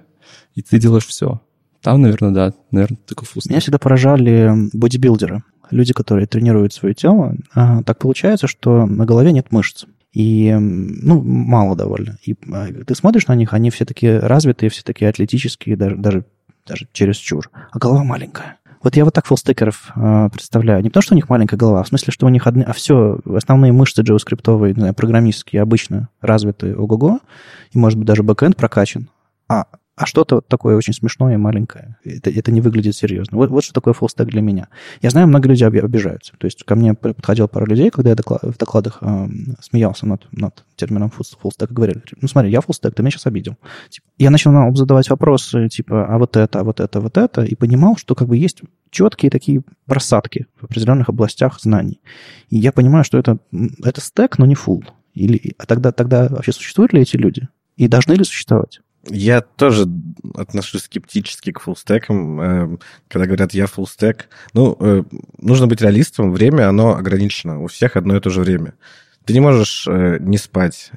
и 0.54 0.62
ты 0.62 0.78
делаешь 0.78 1.06
все. 1.06 1.40
Там, 1.80 2.00
наверное, 2.00 2.30
да, 2.30 2.52
наверное, 2.70 2.98
только 3.06 3.24
фуллстек. 3.24 3.50
Меня 3.50 3.60
всегда 3.60 3.78
поражали 3.78 4.52
бодибилдеры. 4.72 5.42
Люди, 5.70 5.92
которые 5.92 6.26
тренируют 6.26 6.72
свое 6.72 6.94
тело. 6.94 7.34
А, 7.54 7.82
так 7.82 7.98
получается, 7.98 8.46
что 8.46 8.86
на 8.86 9.06
голове 9.06 9.32
нет 9.32 9.50
мышц. 9.50 9.84
И, 10.12 10.54
ну, 10.54 11.22
мало 11.22 11.74
довольно. 11.74 12.18
И 12.22 12.36
а, 12.52 12.68
ты 12.86 12.94
смотришь 12.94 13.26
на 13.26 13.34
них, 13.34 13.52
они 13.52 13.70
все 13.70 13.84
такие 13.84 14.18
развитые, 14.18 14.70
все 14.70 14.82
такие 14.82 15.08
атлетические, 15.08 15.76
даже, 15.76 15.96
даже, 15.96 16.24
даже 16.66 16.88
чересчур. 16.92 17.50
А 17.72 17.78
голова 17.78 18.04
маленькая. 18.04 18.58
Вот 18.84 18.96
я 18.96 19.04
вот 19.06 19.14
так 19.14 19.24
фуллстекеров 19.24 19.92
э, 19.96 20.28
представляю. 20.30 20.82
Не 20.82 20.90
потому, 20.90 21.02
что 21.02 21.14
у 21.14 21.16
них 21.16 21.30
маленькая 21.30 21.56
голова, 21.56 21.80
а 21.80 21.82
в 21.84 21.88
смысле, 21.88 22.12
что 22.12 22.26
у 22.26 22.28
них 22.28 22.46
одни, 22.46 22.62
а 22.62 22.74
все, 22.74 23.18
основные 23.34 23.72
мышцы 23.72 24.02
JavaScript, 24.02 24.66
не 24.74 24.74
знаю, 24.74 24.94
программистские, 24.94 25.62
обычно 25.62 26.10
развитые 26.20 26.76
ого-го, 26.76 27.20
и, 27.72 27.78
может 27.78 27.98
быть, 27.98 28.06
даже 28.06 28.22
бэкэнд 28.22 28.56
прокачан. 28.56 29.08
А 29.48 29.64
а 29.96 30.06
что-то 30.06 30.40
такое 30.40 30.76
очень 30.76 30.92
смешное 30.92 31.34
и 31.34 31.36
маленькое. 31.36 31.98
Это, 32.04 32.28
это 32.28 32.50
не 32.50 32.60
выглядит 32.60 32.96
серьезно. 32.96 33.38
Вот, 33.38 33.50
вот 33.50 33.62
что 33.62 33.72
такое 33.72 33.94
фуллстек 33.94 34.26
для 34.26 34.40
меня. 34.40 34.68
Я 35.02 35.10
знаю, 35.10 35.28
многие 35.28 35.48
люди 35.48 35.64
обижаются. 35.64 36.32
То 36.36 36.46
есть 36.46 36.64
ко 36.64 36.74
мне 36.74 36.94
подходил 36.94 37.46
пару 37.46 37.66
людей, 37.66 37.90
когда 37.90 38.10
я 38.10 38.16
доклад, 38.16 38.42
в 38.42 38.56
докладах 38.58 38.98
э, 39.00 39.28
смеялся 39.60 40.06
над, 40.06 40.26
над 40.32 40.64
термином 40.74 41.12
и 41.14 41.66
говорили, 41.72 42.02
ну 42.20 42.26
смотри, 42.26 42.50
я 42.50 42.60
фуллстек, 42.60 42.94
ты 42.94 43.02
меня 43.02 43.12
сейчас 43.12 43.26
обидел. 43.26 43.56
Типа, 43.88 44.06
я 44.18 44.30
начал 44.30 44.74
задавать 44.74 45.08
вопросы, 45.10 45.68
типа, 45.68 46.06
а 46.06 46.18
вот 46.18 46.36
это, 46.36 46.60
а 46.60 46.64
вот 46.64 46.80
это, 46.80 47.00
вот 47.00 47.16
это, 47.16 47.42
и 47.42 47.54
понимал, 47.54 47.96
что 47.96 48.14
как 48.14 48.26
бы 48.28 48.36
есть 48.36 48.62
четкие 48.90 49.30
такие 49.30 49.62
просадки 49.86 50.46
в 50.60 50.64
определенных 50.64 51.08
областях 51.08 51.60
знаний. 51.60 52.00
И 52.48 52.58
я 52.58 52.72
понимаю, 52.72 53.04
что 53.04 53.18
это, 53.18 53.38
это 53.82 54.00
стек, 54.00 54.38
но 54.38 54.46
не 54.46 54.54
фул. 54.54 54.84
Или, 55.14 55.54
а 55.58 55.66
тогда, 55.66 55.92
тогда 55.92 56.28
вообще 56.28 56.52
существуют 56.52 56.92
ли 56.92 57.02
эти 57.02 57.16
люди? 57.16 57.48
И 57.76 57.88
должны 57.88 58.14
ли 58.14 58.24
существовать? 58.24 58.80
Я 59.08 59.40
тоже 59.42 59.86
отношусь 60.34 60.84
скептически 60.84 61.52
к 61.52 61.60
фуллстекам, 61.60 62.40
эм, 62.40 62.80
когда 63.08 63.26
говорят 63.26 63.52
«я 63.52 63.66
фуллстек». 63.66 64.28
Ну, 64.52 64.76
э, 64.80 65.02
нужно 65.38 65.66
быть 65.66 65.82
реалистом, 65.82 66.32
время, 66.32 66.68
оно 66.68 66.96
ограничено, 66.96 67.62
у 67.62 67.66
всех 67.66 67.96
одно 67.96 68.16
и 68.16 68.20
то 68.20 68.30
же 68.30 68.40
время. 68.40 68.74
Ты 69.24 69.32
не 69.34 69.40
можешь 69.40 69.86
э, 69.88 70.18
не 70.20 70.38
спать, 70.38 70.90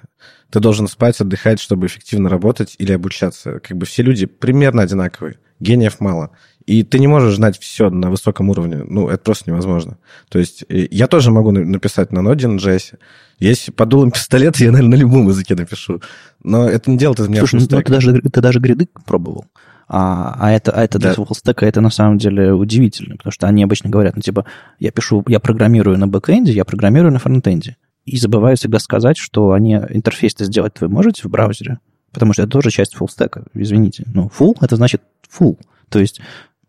ты 0.50 0.60
должен 0.60 0.88
спать, 0.88 1.20
отдыхать, 1.20 1.60
чтобы 1.60 1.88
эффективно 1.88 2.30
работать 2.30 2.76
или 2.78 2.94
обучаться. 2.94 3.60
Как 3.60 3.78
бы 3.78 3.86
все 3.86 4.04
люди 4.04 4.26
примерно 4.26 4.84
одинаковые, 4.84 5.40
гениев 5.60 6.00
мало. 6.00 6.32
И 6.68 6.84
ты 6.84 7.00
не 7.00 7.08
можешь 7.08 7.38
знать 7.38 7.58
все 7.58 7.90
на 7.90 8.12
высоком 8.12 8.50
уровне. 8.50 8.84
Ну, 8.86 9.08
это 9.08 9.24
просто 9.24 9.50
невозможно. 9.50 9.98
То 10.28 10.38
есть 10.38 10.66
я 10.68 11.08
тоже 11.08 11.32
могу 11.32 11.52
написать 11.52 12.12
на 12.12 12.20
Node, 12.20 12.46
на 12.46 12.58
JS. 12.58 13.00
Если 13.40 13.72
под 13.72 13.88
дулом 13.88 14.12
пистолета, 14.12 14.64
я, 14.64 14.72
наверное, 14.72 14.98
на 14.98 15.00
любом 15.00 15.30
языке 15.30 15.56
напишу. 15.56 16.02
Но 16.44 16.68
это 16.68 16.92
не 16.92 16.98
делает 16.98 17.22
из 17.22 17.30
меня 17.30 17.40
Слушай, 17.40 17.62
ну, 17.62 17.82
ты 17.82 17.92
даже, 17.92 18.22
ты 18.22 18.42
даже 18.42 18.60
гриды 18.60 18.90
пробовал. 19.06 19.46
А, 19.88 20.36
а 20.38 20.52
это, 20.52 20.74
а 20.74 20.84
это 20.84 21.00
да. 21.00 21.08
для 21.08 21.16
фуллстека 21.16 21.66
это 21.66 21.80
на 21.80 21.90
самом 21.90 22.18
деле 22.18 22.52
удивительно, 22.52 23.16
потому 23.16 23.32
что 23.32 23.48
они 23.48 23.64
обычно 23.64 23.90
говорят, 23.90 24.18
ну, 24.18 24.22
типа, 24.22 24.46
я 24.80 24.92
пишу, 24.92 25.24
я 25.30 25.40
программирую 25.40 25.98
на 25.98 26.10
бэкэнде, 26.10 26.52
я 26.52 26.66
программирую 26.66 27.14
на 27.14 27.20
фронтенде. 27.20 27.78
И 28.04 28.18
забываю 28.18 28.58
всегда 28.58 28.80
сказать, 28.80 29.18
что 29.18 29.54
они 29.54 29.76
интерфейс-то 29.76 30.44
сделать 30.44 30.74
вы 30.82 30.90
можете 30.90 31.24
в 31.24 31.32
браузере, 31.32 31.80
потому 32.12 32.34
что 32.34 32.44
это 32.44 32.52
тоже 32.52 32.72
часть 32.72 32.96
фуллстека, 32.96 33.46
извините. 33.54 34.04
Ну, 34.14 34.30
full 34.38 34.58
это 34.60 34.76
значит 34.76 35.02
full. 35.32 35.58
То 35.88 36.00
есть 36.00 36.20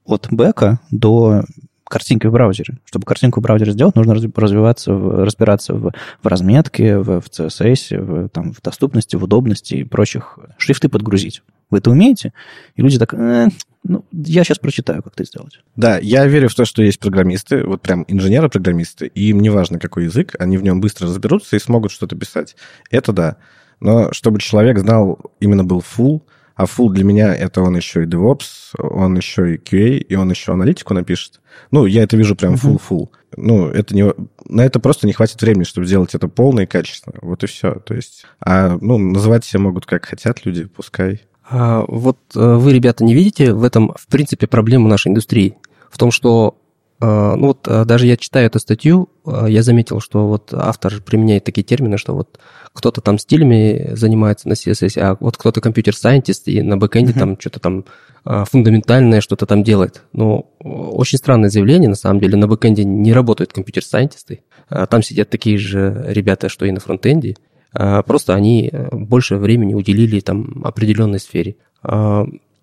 от 0.09 0.27
бэка 0.31 0.81
до 0.91 1.45
картинки 1.85 2.27
в 2.27 2.33
браузере. 2.33 2.79
Чтобы 2.85 3.07
картинку 3.07 3.41
в 3.41 3.43
браузере 3.43 3.73
сделать, 3.73 3.97
нужно 3.97 4.15
развиваться, 4.15 4.93
разбираться 4.93 5.75
в, 5.75 5.93
в 6.23 6.27
разметке, 6.27 6.99
в, 6.99 7.21
в 7.21 7.29
CSS, 7.29 7.99
в, 7.99 8.29
там, 8.29 8.53
в 8.53 8.61
доступности, 8.61 9.17
в 9.17 9.25
удобности 9.25 9.77
и 9.77 9.85
прочих. 9.85 10.39
Шрифты 10.59 10.89
подгрузить. 10.89 11.43
Вы 11.71 11.79
это 11.79 11.91
умеете? 11.91 12.33
И 12.77 12.83
люди 12.83 12.99
так, 12.99 13.15
э, 13.15 13.49
ну, 13.85 14.05
я 14.13 14.45
сейчас 14.45 14.59
прочитаю, 14.59 15.03
как 15.03 15.15
это 15.15 15.25
сделать. 15.25 15.61
Да, 15.77 15.99
я 15.99 16.27
верю 16.27 16.49
в 16.49 16.55
то, 16.55 16.65
что 16.65 16.83
есть 16.83 16.99
программисты, 16.99 17.65
вот 17.65 17.83
прям 17.83 18.05
инженеры-программисты, 18.09 19.07
и 19.07 19.29
им 19.31 19.41
не 19.41 19.51
важно, 19.51 19.79
какой 19.79 20.05
язык, 20.05 20.35
они 20.39 20.59
в 20.59 20.63
нем 20.63 20.81
быстро 20.81 21.07
разберутся 21.07 21.57
и 21.57 21.59
смогут 21.59 21.91
что-то 21.91 22.17
писать. 22.17 22.57
Это 22.91 23.13
да. 23.13 23.37
Но 23.81 24.13
чтобы 24.13 24.41
человек 24.41 24.79
знал, 24.79 25.19
именно 25.41 25.65
был 25.65 25.81
full, 25.81 26.23
а 26.59 26.65
full 26.65 26.91
для 26.91 27.05
меня 27.05 27.33
это 27.33 27.63
он 27.63 27.77
еще 27.77 28.03
и 28.03 28.07
DevOps, 28.07 28.75
он 28.79 29.17
еще 29.17 29.55
и 29.55 29.59
QA, 29.59 29.99
и 29.99 30.17
он 30.17 30.29
еще 30.29 30.53
аналитику 30.53 30.93
напишет. 30.93 31.41
Ну, 31.71 31.87
я 31.87 32.03
это 32.03 32.17
вижу 32.17 32.35
прям 32.35 32.55
full-full. 32.55 33.11
Ну, 33.37 33.69
это 33.69 33.95
не... 33.95 34.13
На 34.49 34.63
это 34.63 34.81
просто 34.81 35.07
не 35.07 35.13
хватит 35.13 35.41
времени, 35.41 35.63
чтобы 35.63 35.87
сделать 35.87 36.17
это 36.17 36.27
полно 36.27 36.63
и 36.63 36.67
качественно. 36.67 37.15
Вот 37.23 37.45
и 37.45 37.47
все. 37.47 37.75
То 37.75 37.95
есть, 37.95 38.25
а, 38.41 38.77
ну, 38.81 38.99
называть 38.99 39.45
себя 39.45 39.61
могут 39.61 39.87
как 39.87 40.07
хотят 40.07 40.45
люди, 40.45 40.65
пускай. 40.65 41.21
А, 41.49 41.85
вот 41.87 42.19
э, 42.35 42.41
вы, 42.41 42.73
ребята, 42.73 43.05
не 43.05 43.15
видите 43.15 43.53
в 43.53 43.63
этом, 43.63 43.95
в 43.97 44.09
принципе, 44.09 44.49
проблему 44.49 44.89
нашей 44.89 45.11
индустрии? 45.11 45.57
В 45.93 45.97
том, 45.97 46.11
что 46.11 46.59
ну 47.01 47.47
вот 47.49 47.69
а, 47.69 47.85
даже 47.85 48.07
я 48.07 48.17
читаю 48.17 48.47
эту 48.47 48.59
статью, 48.59 49.09
а, 49.25 49.47
я 49.47 49.63
заметил, 49.63 50.01
что 50.01 50.27
вот 50.27 50.53
автор 50.53 51.01
применяет 51.01 51.45
такие 51.45 51.63
термины, 51.63 51.97
что 51.97 52.15
вот 52.15 52.41
кто-то 52.73 53.01
там 53.01 53.19
стилями 53.19 53.91
занимается 53.95 54.49
на 54.49 54.55
CSS, 54.55 54.99
а 54.99 55.17
вот 55.21 55.37
кто-то 55.37 55.61
компьютер-сайентист 55.61 56.49
и 56.49 56.61
на 56.63 56.77
бэкэнде 56.77 57.13
uh-huh. 57.13 57.19
там 57.19 57.41
что-то 57.41 57.61
там 57.61 57.85
фундаментальное 58.25 59.21
что-то 59.21 59.47
там 59.47 59.63
делает. 59.63 60.03
Но 60.13 60.51
очень 60.61 61.19
странное 61.19 61.49
заявление, 61.49 61.89
на 61.89 61.95
самом 61.95 62.21
деле, 62.21 62.37
на 62.37 62.47
бэкэнде 62.47 62.85
не 62.85 63.13
работают 63.13 63.53
компьютер-сайентисты. 63.53 64.43
Там 64.69 65.03
сидят 65.03 65.31
такие 65.31 65.57
же 65.57 66.05
ребята, 66.09 66.51
что 66.51 66.67
и 66.67 66.71
на 66.71 66.79
фронтенде. 66.79 67.37
Просто 67.73 68.35
они 68.35 68.71
больше 68.93 69.37
времени 69.37 69.73
уделили 69.73 70.21
там 70.21 70.61
определенной 70.63 71.21
сфере. 71.21 71.57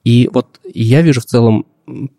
И 0.04 0.30
вот 0.32 0.60
я 0.72 1.02
вижу 1.02 1.22
в 1.22 1.26
целом 1.26 1.66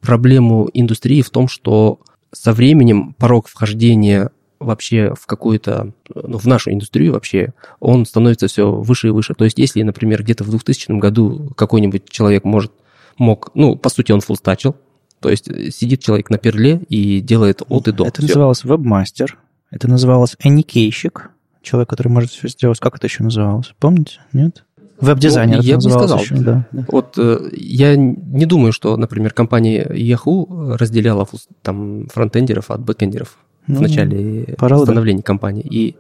проблему 0.01 0.69
индустрии 0.73 1.23
в 1.23 1.31
том, 1.31 1.49
что 1.49 2.01
со 2.33 2.53
временем 2.53 3.15
порог 3.15 3.49
вхождения 3.49 4.31
вообще 4.59 5.15
в 5.15 5.27
какую-то, 5.27 5.93
ну, 6.15 6.39
в 6.39 6.47
нашу 6.47 6.73
индустрию 6.73 7.13
вообще, 7.13 7.53
он 7.81 8.07
становится 8.07 8.49
все 8.49 8.71
выше 8.71 9.09
и 9.09 9.11
выше. 9.11 9.35
То 9.35 9.45
есть, 9.45 9.59
если, 9.59 9.83
например, 9.83 10.23
где-то 10.23 10.45
в 10.45 10.51
2000 10.51 10.99
году 10.99 11.51
какой-нибудь 11.57 12.09
человек 12.09 12.45
может, 12.45 12.73
мог, 13.19 13.51
ну, 13.55 13.77
по 13.77 13.89
сути, 13.89 14.13
он 14.13 14.21
фулстачил, 14.21 14.77
то 15.21 15.31
есть 15.31 15.47
сидит 15.75 16.03
человек 16.03 16.31
на 16.31 16.39
перле 16.39 16.83
и 16.89 17.21
делает 17.21 17.63
от 17.69 17.89
и 17.89 17.93
до. 17.93 18.07
Это 18.07 18.21
все. 18.21 18.29
называлось 18.29 18.65
вебмастер, 18.65 19.39
это 19.71 19.89
называлось 19.89 20.37
эникейщик, 20.39 21.31
человек, 21.63 21.89
который 21.89 22.09
может 22.09 22.31
все 22.31 22.49
сделать. 22.49 22.79
Как 22.79 22.97
это 22.97 23.07
еще 23.07 23.23
называлось? 23.23 23.75
Помните? 23.79 24.21
Нет? 24.33 24.65
Веб-дизайнер. 25.01 25.59
Ну, 25.59 25.63
я 25.63 25.77
бы 25.77 25.85
не 25.85 25.91
сказал. 25.91 26.19
Еще, 26.19 26.35
да. 26.37 26.67
Вот 26.89 27.15
э, 27.19 27.49
я 27.53 27.97
не 27.97 28.47
думаю, 28.47 28.73
что, 28.73 28.97
например, 28.97 29.33
компания 29.33 29.85
Yahoo 29.85 30.77
разделяла 30.77 31.27
там 31.63 32.07
фронтендеров 32.09 32.71
от 32.71 32.81
бэкендеров 32.81 33.39
ну, 33.67 33.79
в 33.79 33.83
начале 33.83 34.55
пора, 34.59 34.79
становления 34.79 35.21
да. 35.21 35.27
компании. 35.27 35.67
И, 35.69 35.97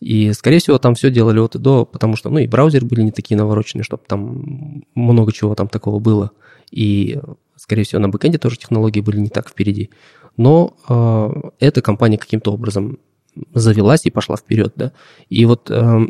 и, 0.00 0.32
скорее 0.32 0.58
всего, 0.58 0.78
там 0.78 0.94
все 0.94 1.10
делали 1.10 1.38
от 1.38 1.54
и 1.54 1.58
до, 1.58 1.84
потому 1.84 2.16
что, 2.16 2.30
ну, 2.30 2.38
и 2.38 2.46
браузеры 2.46 2.86
были 2.86 3.02
не 3.02 3.12
такие 3.12 3.36
навороченные, 3.36 3.84
чтобы 3.84 4.02
там 4.06 4.84
много 4.94 5.32
чего 5.32 5.54
там 5.54 5.68
такого 5.68 5.98
было. 5.98 6.32
И, 6.70 7.18
скорее 7.56 7.84
всего, 7.84 8.00
на 8.00 8.08
бэкенде 8.08 8.38
тоже 8.38 8.58
технологии 8.58 9.00
были 9.00 9.18
не 9.18 9.28
так 9.28 9.48
впереди. 9.48 9.90
Но 10.36 10.76
э, 10.88 11.50
эта 11.58 11.82
компания 11.82 12.18
каким-то 12.18 12.52
образом 12.52 12.98
завелась 13.54 14.06
и 14.06 14.10
пошла 14.10 14.36
вперед, 14.36 14.72
да. 14.76 14.92
И 15.28 15.44
вот 15.44 15.70
э, 15.70 16.06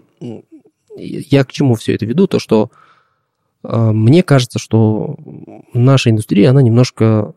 я 0.97 1.45
к 1.45 1.53
чему 1.53 1.75
все 1.75 1.95
это 1.95 2.07
веду? 2.07 2.27
То, 2.27 2.39
что 2.39 2.71
э, 3.63 3.91
мне 3.93 4.23
кажется, 4.23 4.59
что 4.59 5.17
наша 5.73 6.11
индустрия, 6.11 6.51
она 6.51 6.63
немножко 6.63 7.35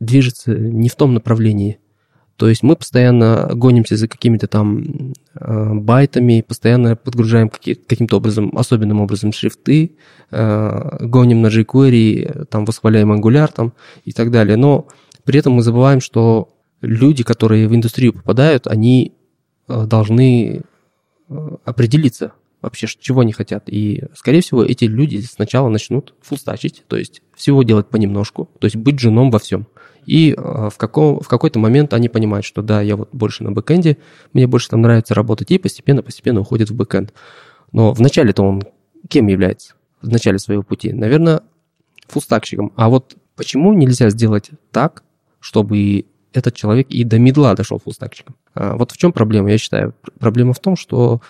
движется 0.00 0.54
не 0.54 0.88
в 0.88 0.96
том 0.96 1.14
направлении. 1.14 1.78
То 2.36 2.50
есть 2.50 2.62
мы 2.62 2.76
постоянно 2.76 3.50
гонимся 3.54 3.96
за 3.96 4.08
какими-то 4.08 4.46
там 4.46 5.14
э, 5.34 5.74
байтами, 5.74 6.44
постоянно 6.46 6.94
подгружаем 6.94 7.48
какие, 7.48 7.74
каким-то 7.74 8.18
образом, 8.18 8.52
особенным 8.54 9.00
образом 9.00 9.32
шрифты, 9.32 9.96
э, 10.30 10.96
гоним 11.00 11.40
на 11.40 11.46
jQuery, 11.46 12.44
там 12.46 12.66
восхваляем 12.66 13.12
Angular 13.12 13.50
там, 13.52 13.72
и 14.04 14.12
так 14.12 14.30
далее. 14.30 14.56
Но 14.56 14.86
при 15.24 15.38
этом 15.38 15.54
мы 15.54 15.62
забываем, 15.62 16.00
что 16.00 16.50
люди, 16.82 17.24
которые 17.24 17.68
в 17.68 17.74
индустрию 17.74 18.12
попадают, 18.12 18.66
они 18.66 19.14
должны 19.66 20.62
определиться, 21.64 22.32
вообще 22.66 22.86
чего 22.86 23.20
они 23.20 23.32
хотят. 23.32 23.64
И, 23.68 24.04
скорее 24.14 24.42
всего, 24.42 24.62
эти 24.62 24.84
люди 24.84 25.18
сначала 25.18 25.68
начнут 25.68 26.14
фулстачить, 26.20 26.84
то 26.88 26.96
есть 26.96 27.22
всего 27.34 27.62
делать 27.62 27.88
понемножку, 27.88 28.50
то 28.58 28.66
есть 28.66 28.76
быть 28.76 28.98
женом 28.98 29.30
во 29.30 29.38
всем. 29.38 29.66
И 30.04 30.32
э, 30.32 30.36
в, 30.36 30.76
каком, 30.76 31.20
в 31.20 31.28
какой-то 31.28 31.58
момент 31.58 31.94
они 31.94 32.08
понимают, 32.08 32.44
что 32.44 32.62
да, 32.62 32.80
я 32.80 32.96
вот 32.96 33.08
больше 33.12 33.44
на 33.44 33.52
бэкэнде, 33.52 33.98
мне 34.32 34.46
больше 34.46 34.68
там 34.68 34.82
нравится 34.82 35.14
работать, 35.14 35.50
и 35.50 35.58
постепенно-постепенно 35.58 36.40
уходит 36.40 36.70
в 36.70 36.74
бэкэнд. 36.74 37.12
Но 37.72 37.92
вначале-то 37.92 38.42
он 38.42 38.62
кем 39.08 39.28
является? 39.28 39.74
В 40.02 40.08
начале 40.08 40.38
своего 40.38 40.62
пути? 40.62 40.92
Наверное, 40.92 41.42
фулстакщиком. 42.08 42.72
А 42.76 42.88
вот 42.88 43.16
почему 43.36 43.72
нельзя 43.72 44.10
сделать 44.10 44.50
так, 44.72 45.02
чтобы 45.40 46.06
этот 46.32 46.54
человек 46.54 46.88
и 46.90 47.04
до 47.04 47.18
медла 47.18 47.54
дошел 47.54 47.78
фулстакщиком? 47.78 48.36
А 48.54 48.76
вот 48.76 48.92
в 48.92 48.96
чем 48.96 49.12
проблема, 49.12 49.50
я 49.50 49.58
считаю? 49.58 49.94
Проблема 50.18 50.52
в 50.52 50.60
том, 50.60 50.76
что 50.76 51.20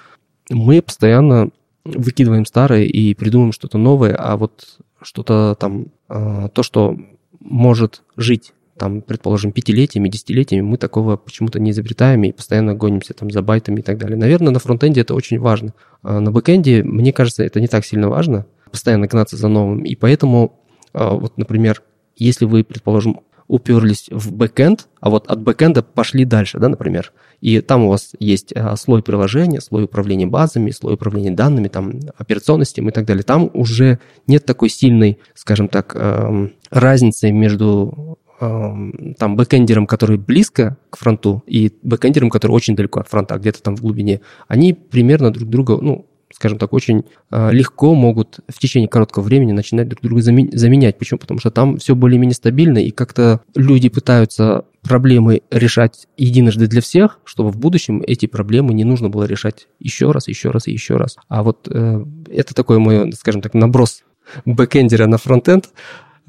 мы 0.51 0.83
постоянно 0.83 1.51
выкидываем 1.85 2.45
старое 2.45 2.85
и 2.85 3.15
придумываем 3.15 3.53
что-то 3.53 3.79
новое, 3.79 4.15
а 4.15 4.37
вот 4.37 4.79
что-то 5.01 5.57
там, 5.59 5.87
а, 6.09 6.49
то, 6.49 6.63
что 6.63 6.97
может 7.41 8.03
жить 8.17 8.53
там, 8.77 9.01
предположим, 9.01 9.53
пятилетиями, 9.53 10.09
десятилетиями, 10.09 10.63
мы 10.63 10.77
такого 10.77 11.17
почему-то 11.17 11.59
не 11.59 11.71
изобретаем 11.71 12.25
и 12.25 12.33
постоянно 12.33 12.75
гонимся 12.75 13.15
там 13.15 13.31
за 13.31 13.41
байтами 13.43 13.81
и 13.81 13.83
так 13.83 13.99
далее. 13.99 14.19
Наверное, 14.19 14.53
на 14.53 14.59
фронтенде 14.59 15.01
это 15.01 15.15
очень 15.15 15.39
важно. 15.39 15.73
А 16.03 16.21
на 16.21 16.31
бэкенде, 16.31 16.83
мне 16.83 17.13
кажется, 17.13 17.43
это 17.43 17.61
не 17.61 17.69
так 17.69 17.87
сильно 17.87 18.09
важно, 18.09 18.47
постоянно 18.71 19.07
гнаться 19.07 19.37
за 19.37 19.49
новым. 19.49 19.83
И 19.85 19.95
поэтому, 19.95 20.61
а, 20.93 21.15
вот, 21.15 21.39
например, 21.39 21.83
если 22.17 22.45
вы, 22.45 22.65
предположим, 22.65 23.21
уперлись 23.49 24.09
в 24.11 24.33
бэкенд, 24.33 24.89
а 25.01 25.11
вот 25.11 25.27
от 25.29 25.41
бэкенда 25.41 25.83
пошли 25.83 26.25
дальше, 26.25 26.59
да, 26.59 26.69
например. 26.69 27.13
И 27.41 27.61
там 27.61 27.85
у 27.85 27.89
вас 27.91 28.13
есть 28.19 28.53
а, 28.55 28.77
слой 28.77 29.03
приложения, 29.03 29.61
слой 29.61 29.85
управления 29.85 30.27
базами, 30.27 30.71
слой 30.71 30.95
управления 30.95 31.31
данными, 31.31 31.69
там, 31.69 31.93
операционной 32.17 32.65
и 32.67 32.91
так 32.91 33.05
далее. 33.05 33.23
Там 33.23 33.51
уже 33.53 33.99
нет 34.27 34.45
такой 34.45 34.69
сильной, 34.69 35.19
скажем 35.35 35.69
так, 35.69 35.95
эм, 35.95 36.53
разницы 36.71 37.31
между 37.31 38.19
эм, 38.41 39.15
там 39.19 39.37
бэкэндером, 39.37 39.87
который 39.87 40.17
близко 40.17 40.79
к 40.91 40.97
фронту, 40.97 41.43
и 41.47 41.73
бэкэндером, 41.83 42.31
который 42.31 42.53
очень 42.53 42.75
далеко 42.75 43.01
от 43.01 43.09
фронта, 43.09 43.37
где-то 43.37 43.63
там 43.63 43.77
в 43.77 43.83
глубине, 43.83 44.21
они 44.49 44.73
примерно 44.73 45.31
друг 45.31 45.49
друга, 45.49 45.79
ну, 45.81 46.07
скажем 46.33 46.59
так, 46.59 46.73
очень 46.73 47.05
а, 47.31 47.51
легко 47.51 47.95
могут 47.95 48.41
в 48.49 48.59
течение 48.59 48.89
короткого 48.89 49.25
времени 49.25 49.53
начинать 49.53 49.89
друг 49.89 50.03
друга 50.03 50.23
заменять. 50.23 50.99
Почему? 50.99 51.19
Потому 51.19 51.41
что 51.41 51.51
там 51.51 51.79
все 51.79 51.95
более-менее 51.95 52.35
стабильно, 52.35 52.79
и 52.79 52.91
как-то 52.91 53.41
люди 53.55 53.89
пытаются 53.89 54.65
проблемы 54.83 55.43
решать 55.51 56.07
единожды 56.17 56.67
для 56.67 56.81
всех, 56.81 57.21
чтобы 57.25 57.51
в 57.51 57.59
будущем 57.59 58.03
эти 58.07 58.27
проблемы 58.27 58.75
не 58.75 58.85
нужно 58.85 59.09
было 59.09 59.25
решать 59.25 59.69
еще 59.81 60.11
раз, 60.11 60.29
еще 60.29 60.51
раз 60.51 60.69
и 60.69 60.73
еще 60.73 60.97
раз. 60.97 61.17
А 61.29 61.43
вот 61.43 61.69
э, 61.71 62.05
это 62.29 62.55
такой 62.55 62.79
мой, 62.79 63.13
скажем 63.13 63.43
так, 63.43 63.55
наброс 63.55 64.03
бэкэндера 64.45 65.07
на 65.07 65.19
фронтенд. 65.19 65.71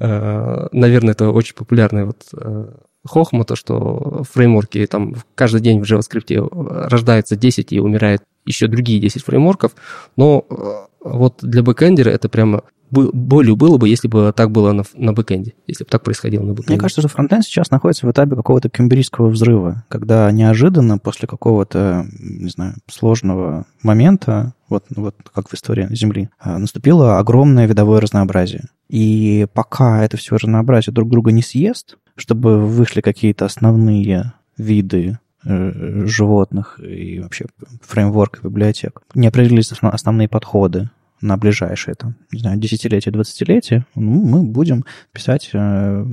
Э, 0.00 0.66
наверное, 0.72 1.12
это 1.12 1.30
очень 1.30 1.54
популярный 1.54 2.04
вот 2.04 2.26
э, 2.32 2.72
хохма, 3.08 3.44
то, 3.44 3.56
что 3.56 4.24
фреймворки, 4.30 4.86
там 4.86 5.16
каждый 5.34 5.60
день 5.60 5.82
в 5.82 5.90
JavaScript 5.90 6.88
рождается 6.88 7.36
10 7.36 7.72
и 7.72 7.80
умирает 7.80 8.22
еще 8.44 8.66
другие 8.66 9.00
10 9.00 9.22
фреймворков, 9.22 9.72
но 10.16 10.44
э, 10.48 10.54
вот 11.02 11.38
для 11.42 11.62
бэкэндера 11.62 12.10
это 12.10 12.28
прямо 12.28 12.62
болью 12.90 13.56
было 13.56 13.76
бы, 13.76 13.88
если 13.88 14.08
бы 14.08 14.32
так 14.34 14.50
было 14.50 14.72
на, 14.72 14.82
на 14.94 15.12
бэкэнде, 15.12 15.54
если 15.66 15.84
бы 15.84 15.90
так 15.90 16.02
происходило 16.02 16.42
на 16.42 16.52
бэкэнде. 16.52 16.72
Мне 16.72 16.80
кажется, 16.80 17.02
что 17.02 17.08
фронтенд 17.08 17.44
сейчас 17.44 17.70
находится 17.70 18.06
в 18.06 18.10
этапе 18.10 18.34
какого-то 18.34 18.68
кембрийского 18.68 19.28
взрыва, 19.28 19.84
когда 19.88 20.30
неожиданно 20.30 20.98
после 20.98 21.28
какого-то, 21.28 22.06
не 22.18 22.48
знаю, 22.48 22.74
сложного 22.86 23.66
момента, 23.82 24.54
вот, 24.68 24.84
вот 24.96 25.14
как 25.34 25.48
в 25.48 25.54
истории 25.54 25.86
Земли, 25.90 26.30
э, 26.42 26.56
наступило 26.56 27.18
огромное 27.18 27.66
видовое 27.66 28.00
разнообразие. 28.00 28.64
И 28.88 29.46
пока 29.52 30.02
это 30.02 30.16
все 30.16 30.36
разнообразие 30.36 30.94
друг 30.94 31.10
друга 31.10 31.30
не 31.30 31.42
съест, 31.42 31.98
чтобы 32.18 32.58
вышли 32.58 33.00
какие-то 33.00 33.44
основные 33.44 34.34
виды 34.56 35.18
э, 35.44 36.06
животных 36.06 36.80
и 36.82 37.20
вообще 37.20 37.46
фреймворк 37.82 38.40
библиотек. 38.42 39.02
Не 39.14 39.28
определились 39.28 39.72
основные 39.72 40.28
подходы 40.28 40.90
на 41.20 41.36
ближайшие, 41.36 41.94
там, 41.94 42.14
не 42.32 42.40
знаю, 42.40 42.58
десятилетия, 42.58 43.10
двадцатилетия, 43.10 43.86
ну, 43.94 44.24
мы 44.24 44.42
будем 44.42 44.84
писать 45.12 45.50
э, 45.52 46.06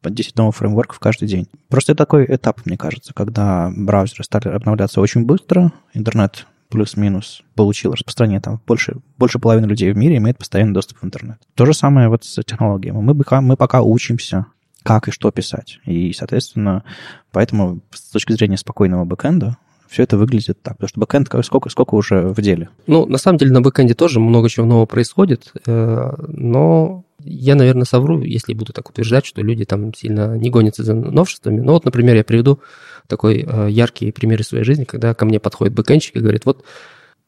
по 0.00 0.10
10 0.10 0.36
новых 0.36 0.56
фреймворков 0.56 0.98
каждый 0.98 1.28
день. 1.28 1.46
Просто 1.68 1.94
такой 1.94 2.24
этап, 2.24 2.64
мне 2.64 2.76
кажется, 2.76 3.12
когда 3.14 3.70
браузеры 3.74 4.24
стали 4.24 4.48
обновляться 4.48 5.00
очень 5.00 5.24
быстро, 5.24 5.72
интернет 5.92 6.46
плюс-минус 6.70 7.42
получил 7.54 7.92
распространение, 7.92 8.40
там 8.40 8.60
больше, 8.66 8.96
больше 9.18 9.38
половины 9.38 9.66
людей 9.66 9.92
в 9.92 9.96
мире 9.96 10.16
имеет 10.16 10.38
постоянный 10.38 10.72
доступ 10.72 10.98
в 10.98 11.04
интернет. 11.04 11.38
То 11.54 11.66
же 11.66 11.74
самое 11.74 12.08
вот 12.08 12.24
с 12.24 12.42
технологиями. 12.44 12.98
Мы, 12.98 13.14
пока, 13.14 13.40
мы 13.40 13.56
пока 13.56 13.82
учимся 13.82 14.46
как 14.82 15.08
и 15.08 15.10
что 15.10 15.30
писать. 15.30 15.78
И, 15.84 16.12
соответственно, 16.12 16.84
поэтому 17.32 17.80
с 17.92 18.10
точки 18.10 18.32
зрения 18.32 18.56
спокойного 18.56 19.04
бэкэнда 19.04 19.56
все 19.88 20.04
это 20.04 20.16
выглядит 20.16 20.62
так. 20.62 20.74
Потому 20.74 20.88
что 20.88 21.00
бэкэнд 21.00 21.28
сколько, 21.44 21.68
сколько 21.68 21.94
уже 21.94 22.28
в 22.28 22.40
деле? 22.40 22.68
Ну, 22.86 23.06
на 23.06 23.18
самом 23.18 23.38
деле 23.38 23.52
на 23.52 23.60
бэкэнде 23.60 23.94
тоже 23.94 24.20
много 24.20 24.48
чего 24.48 24.64
нового 24.64 24.86
происходит, 24.86 25.52
э, 25.66 26.12
но 26.28 27.04
я, 27.24 27.54
наверное, 27.54 27.84
совру, 27.84 28.22
если 28.22 28.54
буду 28.54 28.72
так 28.72 28.88
утверждать, 28.88 29.26
что 29.26 29.42
люди 29.42 29.64
там 29.64 29.92
сильно 29.92 30.36
не 30.38 30.48
гонятся 30.48 30.84
за 30.84 30.94
новшествами. 30.94 31.60
Ну 31.60 31.72
вот, 31.72 31.84
например, 31.84 32.16
я 32.16 32.24
приведу 32.24 32.60
такой 33.08 33.44
э, 33.46 33.68
яркий 33.70 34.12
пример 34.12 34.40
из 34.40 34.48
своей 34.48 34.64
жизни, 34.64 34.84
когда 34.84 35.12
ко 35.14 35.24
мне 35.24 35.40
подходит 35.40 35.74
бэкэнщик 35.74 36.16
и 36.16 36.20
говорит, 36.20 36.46
вот 36.46 36.64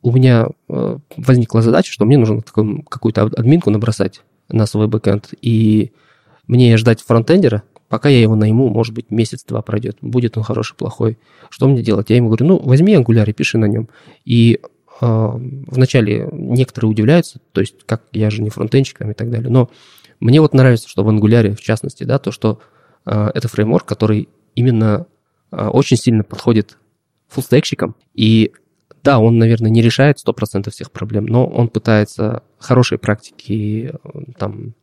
у 0.00 0.12
меня 0.12 0.48
э, 0.68 0.98
возникла 1.16 1.62
задача, 1.62 1.92
что 1.92 2.04
мне 2.04 2.16
нужно 2.16 2.42
какую-то 2.42 3.22
админку 3.22 3.70
набросать 3.70 4.22
на 4.48 4.66
свой 4.66 4.86
бэкэнд, 4.86 5.34
и 5.42 5.92
мне 6.46 6.76
ждать 6.76 7.02
фронтендера, 7.02 7.62
пока 7.88 8.08
я 8.08 8.20
его 8.20 8.34
найму, 8.34 8.68
может 8.68 8.94
быть, 8.94 9.10
месяц-два 9.10 9.62
пройдет, 9.62 9.98
будет 10.00 10.36
он 10.36 10.42
хороший, 10.42 10.76
плохой. 10.76 11.18
Что 11.50 11.68
мне 11.68 11.82
делать? 11.82 12.10
Я 12.10 12.16
ему 12.16 12.28
говорю, 12.28 12.46
ну, 12.46 12.58
возьми 12.58 12.94
Angular 12.94 13.28
и 13.28 13.32
пиши 13.32 13.58
на 13.58 13.66
нем. 13.66 13.88
И 14.24 14.60
э, 15.00 15.30
вначале 15.66 16.28
некоторые 16.32 16.90
удивляются, 16.90 17.40
то 17.52 17.60
есть, 17.60 17.84
как 17.84 18.02
я 18.12 18.30
же 18.30 18.42
не 18.42 18.50
фронтенщик 18.50 18.98
там, 18.98 19.10
и 19.10 19.14
так 19.14 19.30
далее, 19.30 19.50
но 19.50 19.70
мне 20.20 20.40
вот 20.40 20.54
нравится, 20.54 20.88
что 20.88 21.04
в 21.04 21.08
Angular, 21.08 21.54
в 21.54 21.60
частности, 21.60 22.04
да, 22.04 22.18
то, 22.18 22.30
что 22.30 22.60
э, 23.04 23.30
это 23.34 23.48
фреймворк, 23.48 23.84
который 23.84 24.28
именно 24.54 25.06
э, 25.50 25.66
очень 25.66 25.96
сильно 25.96 26.24
подходит 26.24 26.78
фуллстекщикам, 27.28 27.96
и 28.14 28.52
да, 29.02 29.18
он, 29.18 29.38
наверное, 29.38 29.70
не 29.70 29.82
решает 29.82 30.18
100% 30.24 30.70
всех 30.70 30.92
проблем, 30.92 31.26
но 31.26 31.46
он 31.46 31.68
пытается 31.68 32.42
хорошие 32.58 32.98
практики 32.98 33.92
там 34.38 34.68
э, 34.68 34.81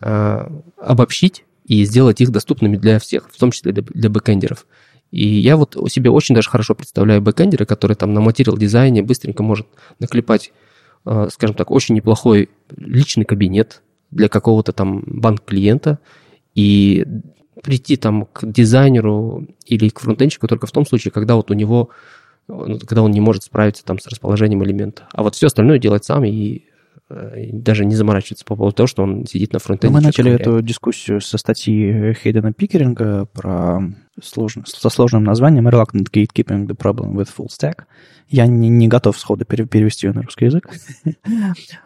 обобщить 0.00 1.44
и 1.66 1.84
сделать 1.84 2.20
их 2.20 2.30
доступными 2.30 2.76
для 2.76 2.98
всех, 2.98 3.28
в 3.30 3.38
том 3.38 3.50
числе 3.50 3.72
для, 3.72 3.82
для 3.82 4.08
бэкэндеров. 4.08 4.66
И 5.10 5.26
я 5.26 5.56
вот 5.56 5.76
у 5.76 5.88
себя 5.88 6.10
очень 6.12 6.34
даже 6.34 6.50
хорошо 6.50 6.74
представляю 6.74 7.22
бэкэндера, 7.22 7.64
который 7.64 7.96
там 7.96 8.12
на 8.12 8.20
material 8.20 8.56
design-е 8.56 9.02
быстренько 9.02 9.42
может 9.42 9.66
наклепать, 9.98 10.52
э, 11.06 11.28
скажем 11.32 11.56
так, 11.56 11.70
очень 11.70 11.94
неплохой 11.94 12.50
личный 12.76 13.24
кабинет 13.24 13.82
для 14.10 14.28
какого-то 14.28 14.72
там 14.72 15.02
банк-клиента 15.06 15.98
и 16.54 17.06
прийти 17.62 17.96
там 17.96 18.26
к 18.26 18.50
дизайнеру 18.50 19.46
или 19.64 19.88
к 19.88 20.00
фронтенщику 20.00 20.46
только 20.46 20.66
в 20.66 20.72
том 20.72 20.86
случае, 20.86 21.12
когда 21.12 21.36
вот 21.36 21.50
у 21.50 21.54
него 21.54 21.90
ну, 22.46 22.78
когда 22.78 23.02
он 23.02 23.10
не 23.10 23.20
может 23.20 23.42
справиться 23.42 23.84
там 23.84 23.98
с 23.98 24.06
расположением 24.06 24.64
элемента. 24.64 25.06
А 25.12 25.22
вот 25.22 25.34
все 25.34 25.48
остальное 25.48 25.78
делать 25.78 26.04
сам 26.04 26.24
и 26.24 26.56
э, 26.56 26.60
даже 27.08 27.84
не 27.84 27.94
заморачиваться 27.94 28.44
по 28.44 28.54
поводу 28.56 28.76
того, 28.76 28.86
что 28.86 29.02
он 29.02 29.26
сидит 29.26 29.52
на 29.52 29.58
фронтенде. 29.58 29.92
Ну, 29.92 30.00
мы 30.00 30.04
начали 30.04 30.30
эту 30.32 30.60
дискуссию 30.60 31.20
со 31.20 31.38
статьи 31.38 32.12
Хейдена 32.14 32.52
Пикеринга 32.52 33.26
про 33.26 33.80
сложно, 34.22 34.64
со 34.66 34.90
сложным 34.90 35.24
названием 35.24 35.68
Reluctant 35.68 36.10
Gatekeeping 36.12 36.66
the 36.66 36.76
Problem 36.76 37.12
with 37.12 37.28
Full 37.36 37.48
Stack. 37.48 37.84
Я 38.28 38.46
не, 38.46 38.68
не 38.68 38.88
готов 38.88 39.18
сходу 39.18 39.44
перевести 39.46 40.06
ее 40.06 40.12
на 40.12 40.22
русский 40.22 40.46
язык. 40.46 40.68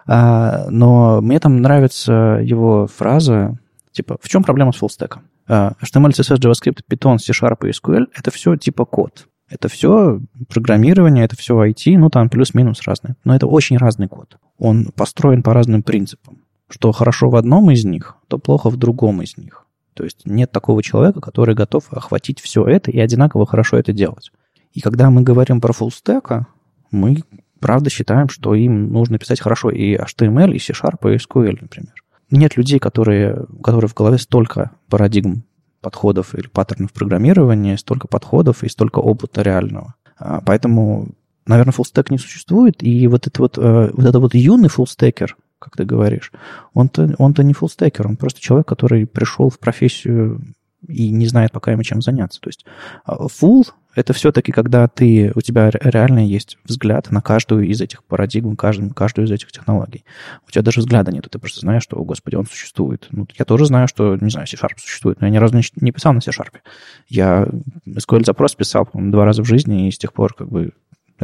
А, 0.07 0.66
но 0.70 1.20
мне 1.20 1.39
там 1.39 1.62
нравится 1.62 2.40
его 2.43 2.89
фраза, 2.89 3.59
типа, 3.93 4.19
в 4.20 4.28
чем 4.28 4.43
проблема 4.43 4.73
с 4.73 4.82
full 4.82 4.89
stack? 4.89 5.19
HTML, 5.49 6.11
CSS, 6.11 6.39
JavaScript, 6.39 6.81
Python, 6.90 7.19
C-Sharp 7.19 7.66
и 7.66 7.70
SQL— 7.70 8.07
это 8.15 8.31
все 8.31 8.57
типа 8.57 8.85
код. 8.85 9.28
Это 9.52 9.68
все 9.68 10.18
программирование, 10.48 11.26
это 11.26 11.36
все 11.36 11.62
IT, 11.62 11.98
ну 11.98 12.08
там 12.08 12.30
плюс-минус 12.30 12.80
разные. 12.86 13.16
Но 13.22 13.36
это 13.36 13.46
очень 13.46 13.76
разный 13.76 14.08
код. 14.08 14.38
Он 14.58 14.86
построен 14.96 15.42
по 15.42 15.52
разным 15.52 15.82
принципам. 15.82 16.38
Что 16.70 16.90
хорошо 16.90 17.28
в 17.28 17.36
одном 17.36 17.70
из 17.70 17.84
них, 17.84 18.16
то 18.28 18.38
плохо 18.38 18.70
в 18.70 18.78
другом 18.78 19.20
из 19.20 19.36
них. 19.36 19.66
То 19.92 20.04
есть 20.04 20.22
нет 20.24 20.50
такого 20.50 20.82
человека, 20.82 21.20
который 21.20 21.54
готов 21.54 21.92
охватить 21.92 22.40
все 22.40 22.64
это 22.64 22.90
и 22.90 22.98
одинаково 22.98 23.44
хорошо 23.44 23.76
это 23.76 23.92
делать. 23.92 24.32
И 24.72 24.80
когда 24.80 25.10
мы 25.10 25.20
говорим 25.20 25.60
про 25.60 25.74
фуллстека, 25.74 26.46
мы 26.90 27.18
правда 27.60 27.90
считаем, 27.90 28.30
что 28.30 28.54
им 28.54 28.90
нужно 28.90 29.18
писать 29.18 29.40
хорошо 29.40 29.68
и 29.68 29.96
HTML, 29.96 30.54
и 30.54 30.58
C-Sharp, 30.58 31.12
и 31.12 31.16
SQL, 31.16 31.58
например. 31.60 31.92
Нет 32.30 32.56
людей, 32.56 32.78
которые, 32.78 33.44
которые 33.62 33.90
в 33.90 33.94
голове 33.94 34.16
столько 34.16 34.70
парадигм 34.88 35.44
подходов 35.82 36.34
или 36.34 36.46
паттернов 36.46 36.92
программирования, 36.92 37.76
столько 37.76 38.09
подходов 38.09 38.64
и 38.64 38.68
столько 38.68 39.00
опыта 39.00 39.42
реального. 39.42 39.94
А, 40.16 40.40
поэтому, 40.40 41.09
наверное, 41.46 41.72
фуллстек 41.72 42.10
не 42.10 42.18
существует, 42.18 42.82
и 42.82 43.06
вот 43.09 43.26
этот 43.26 43.38
вот, 43.38 43.59
э, 43.59 43.90
вот 43.92 44.06
это 44.06 44.18
вот 44.18 44.34
юный 44.34 44.70
фуллстекер, 44.70 45.36
как 45.59 45.76
ты 45.76 45.84
говоришь, 45.84 46.32
он-то, 46.72 47.14
он-то 47.18 47.42
не 47.42 47.52
фуллстекер, 47.52 48.06
он 48.06 48.16
просто 48.16 48.40
человек, 48.40 48.66
который 48.66 49.06
пришел 49.06 49.50
в 49.50 49.59
профессию 49.59 50.40
и 50.88 51.10
не 51.10 51.26
знает 51.26 51.52
пока 51.52 51.72
ему 51.72 51.82
чем 51.82 52.00
заняться. 52.00 52.40
То 52.40 52.48
есть 52.48 52.64
full— 53.06 53.64
это 53.94 54.12
все-таки 54.12 54.52
когда 54.52 54.89
ты, 54.89 55.32
у 55.35 55.40
тебя 55.40 55.70
реально 55.70 56.27
есть 56.27 56.59
взгляд 56.64 57.10
на 57.10 57.20
каждую 57.20 57.66
из 57.66 57.81
этих 57.81 58.05
парадигм, 58.05 58.56
каждую, 58.56 58.94
каждую 58.94 59.27
из 59.27 59.31
этих 59.31 59.52
технологий. 59.52 60.05
У 60.47 60.51
тебя 60.51 60.62
даже 60.62 60.81
взгляда 60.81 61.12
нет, 61.12 61.28
ты 61.31 61.39
просто 61.39 61.60
знаешь, 61.60 61.82
что, 61.82 61.97
о, 61.97 62.05
господи, 62.05 62.36
он 62.36 62.47
существует. 62.47 63.09
Ну, 63.10 63.27
я 63.39 63.44
тоже 63.44 63.66
знаю, 63.66 63.89
что, 63.89 64.16
не 64.16 64.31
знаю, 64.31 64.47
C-Sharp 64.47 64.78
существует, 64.78 65.20
но 65.20 65.27
я 65.27 65.32
ни 65.32 65.36
разу 65.36 65.56
не, 65.56 65.62
не 65.81 65.93
писал 65.93 66.12
на 66.12 66.20
C-Sharp. 66.20 66.55
Я 67.09 67.48
SQL-запрос 67.86 68.55
писал, 68.55 68.89
два 68.94 69.24
раза 69.24 69.43
в 69.43 69.47
жизни, 69.47 69.89
и 69.89 69.90
с 69.90 69.98
тех 69.98 70.12
пор 70.12 70.35
как 70.35 70.48
бы 70.48 70.73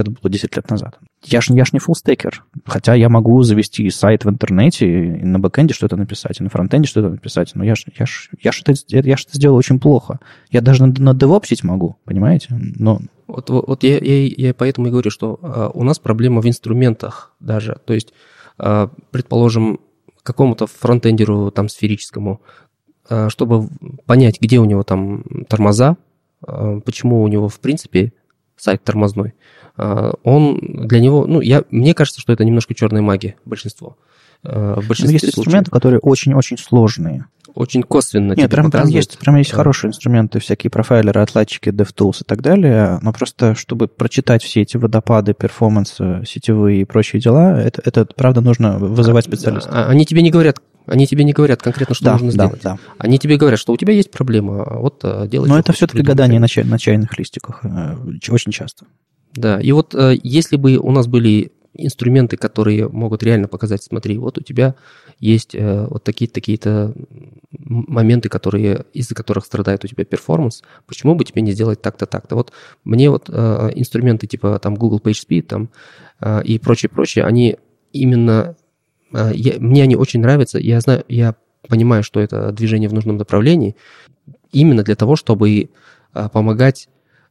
это 0.01 0.11
было 0.11 0.31
10 0.31 0.57
лет 0.57 0.71
назад. 0.71 0.99
Я 1.25 1.41
ж, 1.41 1.49
я 1.51 1.65
ж 1.65 1.73
не 1.73 1.79
фуллстекер. 1.79 2.45
Хотя 2.65 2.95
я 2.95 3.09
могу 3.09 3.43
завести 3.43 3.89
сайт 3.91 4.25
в 4.25 4.31
интернете 4.31 4.87
и 4.87 5.25
на 5.25 5.39
бэкэнде 5.39 5.75
что-то 5.75 5.97
написать, 5.97 6.41
и 6.41 6.43
на 6.43 6.51
фронтенде 6.51 6.89
что-то 6.89 7.11
написать. 7.11 7.53
Но 7.55 7.65
я 7.65 7.75
ж, 7.75 7.87
я 7.99 8.07
ж, 8.07 8.31
я 8.41 8.53
ж, 8.53 8.63
это, 8.65 8.75
я 8.89 9.17
ж 9.17 9.25
это 9.25 9.37
сделал 9.37 9.57
очень 9.57 9.81
плохо. 9.81 10.21
Я 10.51 10.61
даже 10.61 10.87
на, 10.87 10.95
на 10.99 11.15
девопсить 11.15 11.65
могу, 11.65 11.97
понимаете? 12.05 12.49
Но... 12.51 13.01
Вот, 13.27 13.51
вот, 13.51 13.69
вот 13.69 13.83
я, 13.83 13.99
я, 13.99 14.27
я 14.27 14.55
поэтому 14.55 14.87
и 14.87 14.91
говорю, 14.91 15.11
что 15.11 15.39
э, 15.43 15.71
у 15.75 15.85
нас 15.85 15.99
проблема 15.99 16.41
в 16.41 16.49
инструментах 16.49 17.35
даже. 17.41 17.79
То 17.85 17.93
есть, 17.93 18.15
э, 18.59 18.89
предположим, 19.11 19.81
какому-то 20.23 20.67
фронтендеру 20.67 21.51
там 21.51 21.69
сферическому, 21.69 22.41
э, 23.11 23.29
чтобы 23.29 23.69
понять, 24.07 24.41
где 24.41 24.59
у 24.59 24.65
него 24.65 24.83
там 24.83 25.25
тормоза, 25.49 25.97
почему 26.41 27.23
у 27.23 27.29
него 27.29 27.49
в 27.49 27.59
принципе 27.59 28.13
сайт 28.59 28.85
тормозной, 28.85 29.35
а, 29.77 30.13
он 30.25 30.59
для 30.61 31.01
него, 31.01 31.27
ну, 31.27 31.41
я, 31.41 31.63
мне 31.71 31.95
кажется, 31.95 32.21
что 32.21 32.33
это 32.33 32.45
немножко 32.45 32.75
черная 32.75 33.03
магия, 33.03 33.37
большинство. 33.45 33.97
А, 34.45 34.81
в 34.81 34.87
большинстве 34.87 35.15
есть 35.15 35.25
случаев. 35.27 35.39
инструменты, 35.39 35.71
которые 35.71 36.01
очень-очень 36.01 36.59
сложные. 36.59 37.27
Очень 37.55 37.83
косвенно 37.83 38.35
Нет, 38.35 38.51
прям, 38.51 38.71
прям 38.71 38.87
есть, 38.89 39.19
прям 39.19 39.37
есть 39.37 39.51
да. 39.51 39.57
хорошие 39.57 39.89
инструменты, 39.89 40.39
всякие 40.39 40.71
профайлеры, 40.71 41.23
отладчики, 41.23 41.71
DevTools 41.71 42.23
и 42.23 42.25
так 42.25 42.43
далее, 42.43 42.99
но 43.03 43.13
просто, 43.13 43.55
чтобы 43.55 43.89
прочитать 43.89 44.43
все 44.43 44.63
эти 44.63 44.77
водопады, 44.77 45.33
перформансы, 45.33 46.23
сетевые 46.27 46.83
и 46.83 46.85
прочие 46.85 47.21
дела, 47.21 47.59
это, 47.59 47.83
это 47.85 48.07
правда, 48.15 48.43
нужно 48.43 48.79
вызывать 48.79 49.25
специалиста. 49.25 49.71
А, 49.71 49.89
они 49.89 50.05
тебе 50.05 50.23
не 50.23 50.31
говорят, 50.31 50.61
они 50.89 51.07
тебе 51.07 51.25
не 51.25 51.33
говорят 51.33 51.63
конкретно, 51.63 51.95
что 51.95 52.05
да, 52.07 52.13
нужно 52.13 52.33
да, 52.33 52.47
сделать. 52.47 52.63
Да. 52.63 52.79
Они 52.99 53.19
тебе 53.19 53.37
говорят, 53.37 53.61
что 53.61 53.73
у 53.73 53.77
тебя 53.77 53.93
есть 53.93 54.11
проблема, 54.11 54.65
вот 54.81 55.05
делай. 55.29 55.49
Но 55.49 55.59
это 55.59 55.73
все-таки 55.73 56.03
гадание 56.03 56.41
на, 56.41 56.49
чай, 56.49 56.65
на 56.65 56.79
чайных 56.79 57.19
листиках 57.19 57.61
э, 57.65 57.97
очень 58.31 58.53
часто. 58.53 58.87
Да, 59.35 59.61
и 59.61 59.73
вот 59.73 59.95
э, 59.95 60.19
если 60.23 60.57
бы 60.57 60.77
у 60.79 60.91
нас 60.91 61.07
были 61.07 61.53
инструменты, 61.75 62.37
которые 62.37 62.89
могут 62.89 63.23
реально 63.23 63.47
показать, 63.47 63.83
смотри, 63.83 64.19
вот 64.19 64.39
у 64.39 64.41
тебя 64.41 64.75
есть 65.21 65.55
э, 65.55 65.87
вот 65.89 66.03
такие-то 66.03 66.35
такие 66.35 66.59
моменты, 67.51 68.29
которые, 68.29 68.85
из-за 68.93 69.15
которых 69.15 69.45
страдает 69.45 69.85
у 69.85 69.89
тебя 69.89 70.05
перформанс, 70.05 70.63
почему 70.87 71.15
бы 71.15 71.25
тебе 71.25 71.43
не 71.43 71.53
сделать 71.53 71.81
так-то, 71.81 72.07
так-то? 72.07 72.35
Вот 72.35 72.53
мне 72.85 73.11
вот 73.11 73.27
э, 73.29 73.71
инструменты 73.77 74.27
типа 74.27 74.59
там 74.59 74.75
Google 74.75 75.01
PageSpeed 75.05 75.43
там, 75.43 75.71
и 76.45 76.59
прочее-прочее, 76.59 77.25
они 77.25 77.59
именно, 77.93 78.57
я, 79.13 79.55
мне 79.59 79.83
они 79.83 79.97
очень 79.97 80.21
нравятся, 80.21 80.59
я 80.59 80.81
знаю, 80.81 81.05
я 81.09 81.35
понимаю, 81.69 82.03
что 82.03 82.21
это 82.21 82.53
движение 82.53 82.89
в 82.89 82.95
нужном 82.95 83.17
направлении, 83.17 83.77
именно 84.53 84.83
для 84.83 84.97
того, 84.97 85.17
чтобы 85.17 85.71
помогать 86.33 86.89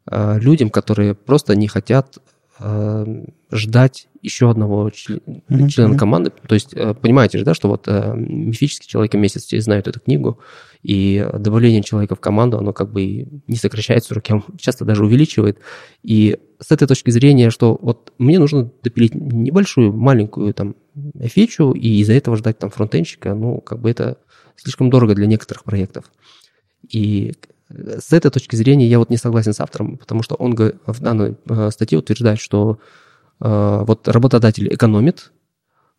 Э, 0.09 0.39
людям, 0.39 0.69
которые 0.69 1.15
просто 1.15 1.55
не 1.55 1.67
хотят 1.67 2.17
э, 2.59 3.25
ждать 3.51 4.07
еще 4.21 4.49
одного 4.49 4.89
члена, 4.89 5.19
mm-hmm. 5.27 5.67
члена 5.67 5.97
команды. 5.97 6.31
То 6.47 6.55
есть, 6.55 6.73
э, 6.73 6.93
понимаете 6.93 7.39
же, 7.39 7.45
да, 7.45 7.53
что 7.53 7.67
вот 7.67 7.87
мифический 7.87 8.87
человек 8.87 9.15
и 9.15 9.17
месяц 9.17 9.43
все 9.43 9.59
знают 9.59 9.87
эту 9.87 9.99
книгу, 9.99 10.39
и 10.81 11.27
добавление 11.33 11.83
человека 11.83 12.15
в 12.15 12.21
команду, 12.21 12.57
оно 12.57 12.71
как 12.71 12.91
бы 12.91 13.27
не 13.47 13.57
сокращает 13.57 14.05
сроки, 14.05 14.31
а 14.31 14.41
часто 14.57 14.85
даже 14.85 15.03
увеличивает. 15.03 15.59
И 16.03 16.37
с 16.59 16.71
этой 16.71 16.87
точки 16.87 17.09
зрения, 17.09 17.49
что 17.49 17.77
вот 17.81 18.13
мне 18.17 18.39
нужно 18.39 18.71
допилить 18.83 19.13
небольшую, 19.13 19.91
маленькую 19.91 20.53
там 20.53 20.75
фичу, 21.21 21.71
и 21.71 21.99
из-за 22.01 22.13
этого 22.13 22.37
ждать 22.37 22.59
там 22.59 22.69
фронтенщика, 22.69 23.33
ну, 23.33 23.61
как 23.61 23.79
бы 23.79 23.89
это 23.89 24.17
слишком 24.55 24.89
дорого 24.89 25.15
для 25.15 25.27
некоторых 25.27 25.63
проектов. 25.63 26.11
И 26.89 27.33
с 27.69 28.13
этой 28.13 28.31
точки 28.31 28.55
зрения 28.55 28.87
я 28.87 28.99
вот 28.99 29.09
не 29.09 29.17
согласен 29.17 29.53
с 29.53 29.59
автором, 29.59 29.97
потому 29.97 30.23
что 30.23 30.35
он 30.35 30.55
в 30.55 30.99
данной 31.01 31.35
э, 31.49 31.69
статье 31.71 31.99
утверждает, 31.99 32.39
что 32.39 32.79
э, 33.41 33.83
вот 33.85 34.07
работодатель 34.07 34.73
экономит 34.73 35.31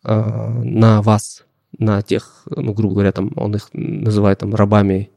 э, 0.03 0.13
на 0.13 1.01
вас, 1.01 1.45
на 1.77 2.01
тех, 2.01 2.43
ну, 2.49 2.73
грубо 2.73 2.95
говоря, 2.95 3.11
там, 3.11 3.31
он 3.35 3.55
их 3.55 3.69
называет 3.73 4.39
там 4.39 4.55
рабами 4.55 5.11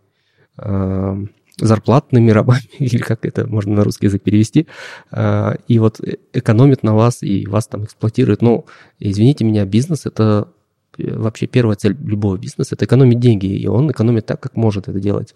зарплатными 1.59 2.31
рабами, 2.31 2.69
или 2.79 2.99
как 2.99 3.25
это 3.25 3.47
можно 3.47 3.75
на 3.75 3.85
русский 3.85 4.07
язык 4.07 4.23
перевести, 4.23 4.67
а, 5.11 5.57
и 5.69 5.79
вот 5.79 6.01
экономит 6.33 6.83
на 6.83 6.95
вас, 6.95 7.23
и 7.23 7.47
вас 7.47 7.67
там 7.67 7.85
эксплуатирует. 7.85 8.43
Ну, 8.43 8.67
извините 8.99 9.45
меня, 9.45 9.65
бизнес– 9.65 10.07
это 10.07 10.49
вообще 10.99 11.47
первая 11.47 11.77
цель 11.77 11.97
любого 12.05 12.37
бизнеса– 12.37 12.75
это 12.77 12.85
экономить 12.85 13.21
деньги, 13.21 13.47
и 13.47 13.67
он 13.67 13.91
экономит 13.91 14.27
так, 14.27 14.41
как 14.41 14.57
может 14.57 14.89
это 14.89 15.01
делать. 15.01 15.35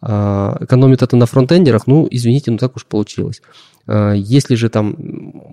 А, 0.00 0.56
экономит 0.60 1.02
это 1.02 1.16
на 1.16 1.26
фронтендерах, 1.26 1.86
ну, 1.86 2.06
извините, 2.10 2.50
ну 2.50 2.58
так 2.58 2.76
уж 2.76 2.86
получилось. 2.86 3.42
А, 3.86 4.12
если 4.12 4.54
же 4.54 4.68
там 4.68 4.96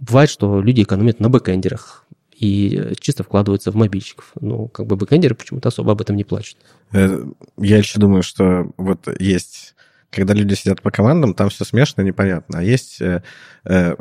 бывает, 0.01 0.29
что 0.29 0.61
люди 0.61 0.83
экономят 0.83 1.19
на 1.19 1.29
бэкендерах 1.29 2.05
и 2.37 2.93
чисто 2.99 3.23
вкладываются 3.23 3.71
в 3.71 3.75
мобильщиков. 3.75 4.33
Ну, 4.39 4.67
как 4.67 4.87
бы 4.87 4.97
бэкендеры 4.97 5.35
почему-то 5.35 5.69
особо 5.69 5.93
об 5.93 6.01
этом 6.01 6.17
не 6.17 6.25
плачут. 6.25 6.57
Э, 6.91 7.23
я 7.57 7.77
еще 7.77 7.97
думаю, 7.97 8.23
что 8.23 8.71
вот 8.77 9.07
есть 9.19 9.73
когда 10.15 10.33
люди 10.33 10.53
сидят 10.55 10.81
по 10.81 10.89
командам, 10.89 11.33
там 11.33 11.49
все 11.49 11.65
смешно, 11.65 12.01
непонятно. 12.01 12.59
А 12.59 12.63
есть 12.63 13.01
э, 13.01 13.21
э, 13.65 13.95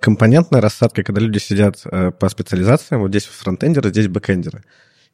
компонентная 0.00 0.60
рассадка, 0.60 1.02
когда 1.02 1.20
люди 1.20 1.38
сидят 1.38 1.80
э, 1.84 2.12
по 2.12 2.28
специализациям, 2.28 3.02
вот 3.02 3.10
здесь 3.10 3.24
фронтендеры, 3.24 3.90
здесь 3.90 4.08
бэкендеры. 4.08 4.62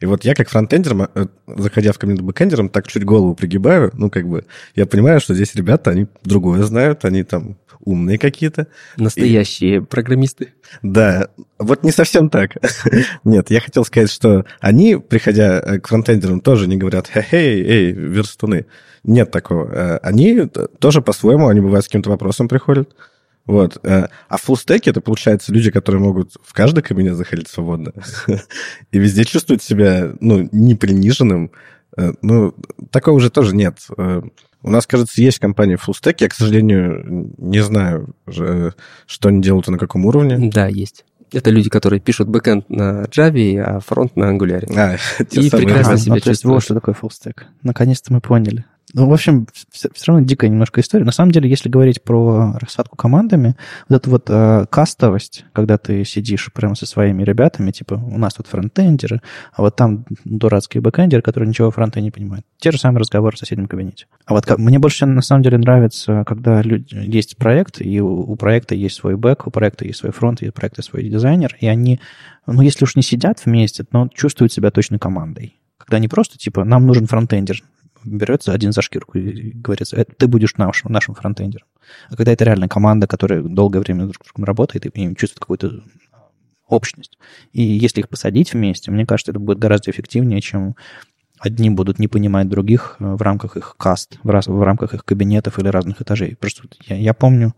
И 0.00 0.06
вот 0.06 0.24
я 0.24 0.34
как 0.34 0.48
фронтендер, 0.48 1.10
заходя 1.46 1.92
в 1.92 1.98
кабинет 1.98 2.22
бэкендером, 2.22 2.68
так 2.68 2.88
чуть 2.88 3.04
голову 3.04 3.34
пригибаю, 3.34 3.92
ну, 3.94 4.10
как 4.10 4.28
бы, 4.28 4.44
я 4.74 4.84
понимаю, 4.84 5.20
что 5.20 5.32
здесь 5.32 5.54
ребята, 5.54 5.90
они 5.90 6.08
другое 6.24 6.64
знают, 6.64 7.04
они 7.04 7.22
там 7.22 7.56
умные 7.84 8.18
какие-то. 8.18 8.66
Настоящие 8.96 9.76
и... 9.76 9.80
программисты. 9.80 10.54
Да, 10.82 11.28
вот 11.58 11.84
не 11.84 11.92
совсем 11.92 12.30
так. 12.30 12.56
Нет, 13.24 13.50
я 13.50 13.60
хотел 13.60 13.84
сказать, 13.84 14.10
что 14.10 14.44
они, 14.60 14.96
приходя 14.96 15.60
к 15.78 15.86
фронтендерам, 15.86 16.40
тоже 16.40 16.66
не 16.66 16.76
говорят 16.76 17.10
«Эй, 17.14 17.62
эй, 17.62 17.92
верстуны». 17.92 18.66
Нет 19.04 19.30
такого. 19.30 19.70
Э, 19.72 19.96
они 19.98 20.48
тоже 20.78 21.02
по-своему, 21.02 21.48
они 21.48 21.60
бывают 21.60 21.84
с 21.84 21.88
каким-то 21.88 22.10
вопросом 22.10 22.48
приходят, 22.48 22.94
вот. 23.46 23.78
Э, 23.82 24.06
а 24.28 24.36
в 24.36 24.42
фуллстеке 24.42 24.90
это, 24.90 25.00
получается, 25.00 25.52
люди, 25.52 25.70
которые 25.70 26.00
могут 26.00 26.34
в 26.44 26.52
каждый 26.52 26.82
кабинет 26.82 27.16
заходить 27.16 27.48
свободно 27.48 27.92
и 28.92 28.98
везде 28.98 29.24
чувствуют 29.24 29.62
себя, 29.62 30.12
ну, 30.20 30.48
не 30.52 30.74
приниженным. 30.74 31.50
Э, 31.96 32.12
ну, 32.22 32.54
такого 32.90 33.16
уже 33.16 33.30
тоже 33.30 33.54
нет. 33.56 33.78
У 34.64 34.70
нас, 34.70 34.86
кажется, 34.86 35.20
есть 35.20 35.40
компания 35.40 35.76
Fullstack. 35.76 36.16
Я, 36.20 36.28
к 36.28 36.34
сожалению, 36.34 37.32
не 37.36 37.60
знаю, 37.64 38.14
что 38.26 39.28
они 39.28 39.42
делают 39.42 39.66
и 39.66 39.72
на 39.72 39.78
каком 39.78 40.06
уровне. 40.06 40.50
Да, 40.52 40.68
есть. 40.68 41.04
Это 41.32 41.50
люди, 41.50 41.68
которые 41.68 41.98
пишут 41.98 42.28
бэкенд 42.28 42.68
на 42.68 43.04
Java, 43.04 43.58
а 43.58 43.80
фронт 43.80 44.14
на 44.16 44.32
Angular. 44.32 44.70
А, 44.76 44.96
и 45.22 45.50
прекрасно 45.50 45.96
себя 45.96 46.20
чувствуют. 46.20 46.54
Вот 46.54 46.62
что 46.62 46.74
такое 46.74 46.94
full 46.94 47.10
Наконец-то 47.62 48.12
мы 48.12 48.20
поняли. 48.20 48.66
Ну, 48.94 49.08
в 49.08 49.12
общем, 49.12 49.46
все, 49.70 49.88
все 49.92 50.04
равно 50.12 50.26
дикая 50.26 50.48
немножко 50.48 50.80
история. 50.80 51.04
На 51.04 51.12
самом 51.12 51.30
деле, 51.30 51.48
если 51.48 51.68
говорить 51.68 52.02
про 52.02 52.58
рассадку 52.60 52.96
командами, 52.96 53.56
вот 53.88 53.96
эта 53.96 54.10
вот 54.10 54.24
э, 54.28 54.66
кастовость, 54.70 55.46
когда 55.52 55.78
ты 55.78 56.04
сидишь 56.04 56.52
прямо 56.52 56.74
со 56.74 56.84
своими 56.84 57.22
ребятами, 57.22 57.70
типа, 57.70 57.94
у 57.94 58.18
нас 58.18 58.34
тут 58.34 58.48
фронтендеры, 58.48 59.22
а 59.54 59.62
вот 59.62 59.76
там 59.76 60.04
дурацкий 60.24 60.80
бэкендер, 60.80 61.22
который 61.22 61.48
ничего 61.48 61.70
в 61.70 61.74
фронте 61.74 62.02
не 62.02 62.10
понимает. 62.10 62.44
Те 62.58 62.70
же 62.70 62.78
самые 62.78 63.00
разговоры 63.00 63.36
в 63.36 63.38
соседнем 63.38 63.66
кабинете. 63.66 64.06
А 64.26 64.34
вот 64.34 64.44
как, 64.44 64.58
мне 64.58 64.78
больше 64.78 65.06
на 65.06 65.22
самом 65.22 65.42
деле 65.42 65.56
нравится, 65.56 66.24
когда 66.26 66.60
люди, 66.60 66.94
есть 66.94 67.38
проект, 67.38 67.80
и 67.80 68.00
у, 68.00 68.32
у 68.32 68.36
проекта 68.36 68.74
есть 68.74 68.96
свой 68.96 69.16
бэк, 69.16 69.46
у 69.46 69.50
проекта 69.50 69.86
есть 69.86 70.00
свой 70.00 70.12
фронт, 70.12 70.42
и 70.42 70.48
у 70.48 70.52
проекта 70.52 70.82
свой 70.82 71.08
дизайнер, 71.08 71.56
и 71.60 71.66
они, 71.66 71.98
ну, 72.46 72.60
если 72.60 72.84
уж 72.84 72.94
не 72.96 73.02
сидят 73.02 73.42
вместе, 73.44 73.86
но 73.90 74.08
чувствуют 74.08 74.52
себя 74.52 74.70
точно 74.70 74.98
командой 74.98 75.56
когда 75.82 75.98
не 75.98 76.06
просто, 76.06 76.38
типа, 76.38 76.64
нам 76.64 76.86
нужен 76.86 77.06
фронтендер, 77.06 77.60
берется 78.04 78.52
один 78.52 78.72
за 78.72 78.82
шкирку 78.82 79.18
и 79.18 79.52
говорится, 79.52 80.04
ты 80.04 80.26
будешь 80.26 80.56
наш, 80.56 80.84
нашим 80.84 81.14
фронтендером. 81.14 81.66
А 82.08 82.16
когда 82.16 82.32
это 82.32 82.44
реально 82.44 82.68
команда, 82.68 83.06
которая 83.06 83.42
долгое 83.42 83.80
время 83.80 84.06
друг 84.06 84.24
с 84.24 84.28
другом 84.28 84.44
работает 84.44 84.86
и 84.86 85.16
чувствует 85.16 85.40
какую-то 85.40 85.82
общность. 86.68 87.18
И 87.52 87.62
если 87.62 88.00
их 88.00 88.08
посадить 88.08 88.52
вместе, 88.52 88.90
мне 88.90 89.06
кажется, 89.06 89.32
это 89.32 89.40
будет 89.40 89.58
гораздо 89.58 89.90
эффективнее, 89.90 90.40
чем 90.40 90.74
одни 91.38 91.70
будут 91.70 91.98
не 91.98 92.08
понимать 92.08 92.48
других 92.48 92.96
э, 93.00 93.04
в 93.04 93.20
рамках 93.20 93.56
их 93.56 93.74
каст, 93.76 94.18
в, 94.22 94.30
раз, 94.30 94.46
в 94.46 94.62
рамках 94.62 94.94
их 94.94 95.04
кабинетов 95.04 95.58
или 95.58 95.68
разных 95.68 96.00
этажей. 96.00 96.36
Просто 96.36 96.62
я, 96.86 96.96
я 96.96 97.14
помню, 97.14 97.54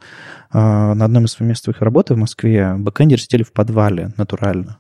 э, 0.53 0.59
на 0.59 1.05
одном 1.05 1.27
из 1.27 1.33
совместных 1.33 1.81
работы 1.83 2.15
в 2.15 2.19
Москве 2.19 2.75
бэкендеры 2.77 3.21
сидели 3.21 3.43
в 3.43 3.53
подвале 3.53 4.13
натурально. 4.17 4.79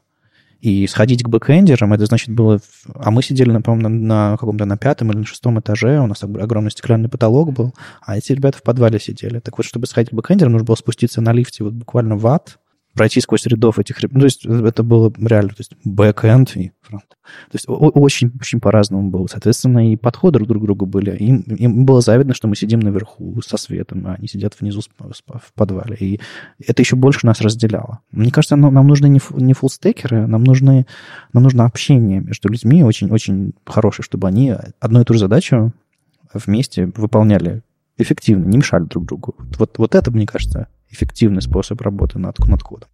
И 0.64 0.86
сходить 0.86 1.22
к 1.22 1.28
бэкендерам, 1.28 1.92
это 1.92 2.06
значит 2.06 2.30
было... 2.30 2.58
А 2.94 3.10
мы 3.10 3.22
сидели, 3.22 3.54
по-моему, 3.58 3.86
на, 3.86 4.30
на 4.30 4.36
каком-то 4.38 4.64
на 4.64 4.78
пятом 4.78 5.10
или 5.10 5.18
на 5.18 5.26
шестом 5.26 5.60
этаже, 5.60 6.00
у 6.00 6.06
нас 6.06 6.22
огромный 6.22 6.70
стеклянный 6.70 7.10
потолок 7.10 7.52
был, 7.52 7.74
а 8.00 8.16
эти 8.16 8.32
ребята 8.32 8.56
в 8.56 8.62
подвале 8.62 8.98
сидели. 8.98 9.40
Так 9.40 9.58
вот, 9.58 9.66
чтобы 9.66 9.86
сходить 9.86 10.12
к 10.12 10.14
бэкендерам, 10.14 10.52
нужно 10.52 10.64
было 10.64 10.76
спуститься 10.76 11.20
на 11.20 11.34
лифте 11.34 11.64
вот 11.64 11.74
буквально 11.74 12.16
в 12.16 12.26
ад, 12.26 12.56
пройти 12.94 13.20
сквозь 13.20 13.46
рядов 13.46 13.78
этих... 13.78 14.02
Ну, 14.02 14.20
то 14.20 14.24
есть 14.24 14.46
это 14.46 14.82
было 14.82 15.12
реально, 15.18 15.50
то 15.50 15.60
есть 15.60 15.72
бэкенд 15.84 16.56
и 16.56 16.72
фронт. 16.80 17.08
То 17.08 17.54
есть 17.54 17.64
очень, 17.68 18.32
очень 18.40 18.60
по-разному 18.60 19.10
было. 19.10 19.26
Соответственно, 19.26 19.92
и 19.92 19.96
подходы 19.96 20.38
друг 20.38 20.62
к 20.62 20.66
другу 20.66 20.86
были. 20.86 21.16
Им, 21.16 21.40
им 21.40 21.84
было 21.84 22.00
завидно, 22.00 22.34
что 22.34 22.48
мы 22.48 22.56
сидим 22.56 22.80
наверху 22.80 23.40
со 23.42 23.56
светом, 23.56 24.06
а 24.06 24.14
они 24.14 24.28
сидят 24.28 24.58
внизу 24.58 24.80
в 24.98 25.52
подвале. 25.54 25.96
И 25.98 26.20
это 26.66 26.82
еще 26.82 26.96
больше 26.96 27.26
нас 27.26 27.40
разделяло. 27.40 28.00
Мне 28.10 28.30
кажется, 28.30 28.56
нам, 28.56 28.72
нам 28.72 28.86
нужны 28.86 29.08
не, 29.08 29.20
не 29.30 29.52
фуллстекеры, 29.52 30.26
нам, 30.26 30.44
нужны, 30.44 30.86
нам 31.32 31.42
нужно 31.42 31.64
общение 31.64 32.20
между 32.20 32.48
людьми 32.48 32.84
очень-очень 32.84 33.54
хорошее, 33.66 34.04
чтобы 34.04 34.28
они 34.28 34.54
одну 34.80 35.00
и 35.00 35.04
ту 35.04 35.14
же 35.14 35.20
задачу 35.20 35.72
вместе 36.32 36.86
выполняли 36.94 37.62
эффективно, 37.96 38.46
не 38.46 38.58
мешали 38.58 38.84
друг 38.84 39.04
другу. 39.04 39.36
Вот, 39.58 39.78
вот 39.78 39.94
это, 39.94 40.10
мне 40.10 40.26
кажется, 40.26 40.68
эффективный 40.94 41.42
способ 41.42 41.80
работы 41.80 42.18
над, 42.18 42.38
над 42.38 42.62
кодом. 42.62 42.88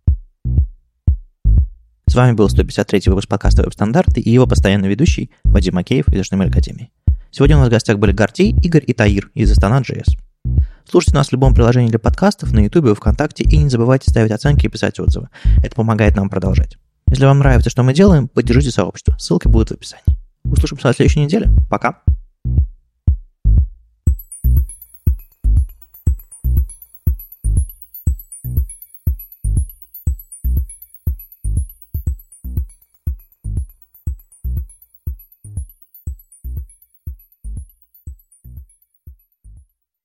С 2.07 2.15
вами 2.15 2.33
был 2.33 2.49
153 2.49 3.03
выпуск 3.07 3.29
подкаста 3.29 3.63
«Веб-стандарты» 3.63 4.21
и 4.21 4.31
его 4.31 4.47
постоянный 4.47 4.89
ведущий 4.89 5.31
Вадим 5.45 5.77
Макеев 5.77 6.09
из 6.09 6.21
HTML 6.21 6.49
Академии. 6.49 6.91
Сегодня 7.31 7.57
у 7.57 7.61
нас 7.61 7.69
в 7.69 7.71
гостях 7.71 7.99
были 7.99 8.11
Гартей, 8.11 8.53
Игорь 8.63 8.83
и 8.85 8.93
Таир 8.93 9.31
из 9.35 9.53
Астана.js. 9.53 10.19
Слушайте 10.91 11.15
нас 11.15 11.29
в 11.29 11.33
любом 11.33 11.55
приложении 11.55 11.89
для 11.89 12.01
подкастов, 12.01 12.53
на 12.53 12.59
YouTube, 12.61 12.97
ВКонтакте, 12.97 13.45
и 13.45 13.57
не 13.59 13.69
забывайте 13.69 14.11
ставить 14.11 14.33
оценки 14.33 14.67
и 14.67 14.69
писать 14.69 14.99
отзывы. 14.99 15.29
Это 15.63 15.77
помогает 15.77 16.17
нам 16.17 16.29
продолжать. 16.29 16.79
Если 17.09 17.25
вам 17.25 17.39
нравится, 17.39 17.71
что 17.71 17.85
мы 17.85 17.95
делаем, 17.95 18.27
поддержите 18.27 18.73
сообщество. 18.73 19.17
Ссылки 19.19 19.47
будут 19.47 19.69
в 19.69 19.75
описании. 19.75 20.19
Услышимся 20.43 20.89
на 20.89 20.95
следующей 20.95 21.21
неделе. 21.21 21.49
Пока. 21.71 22.01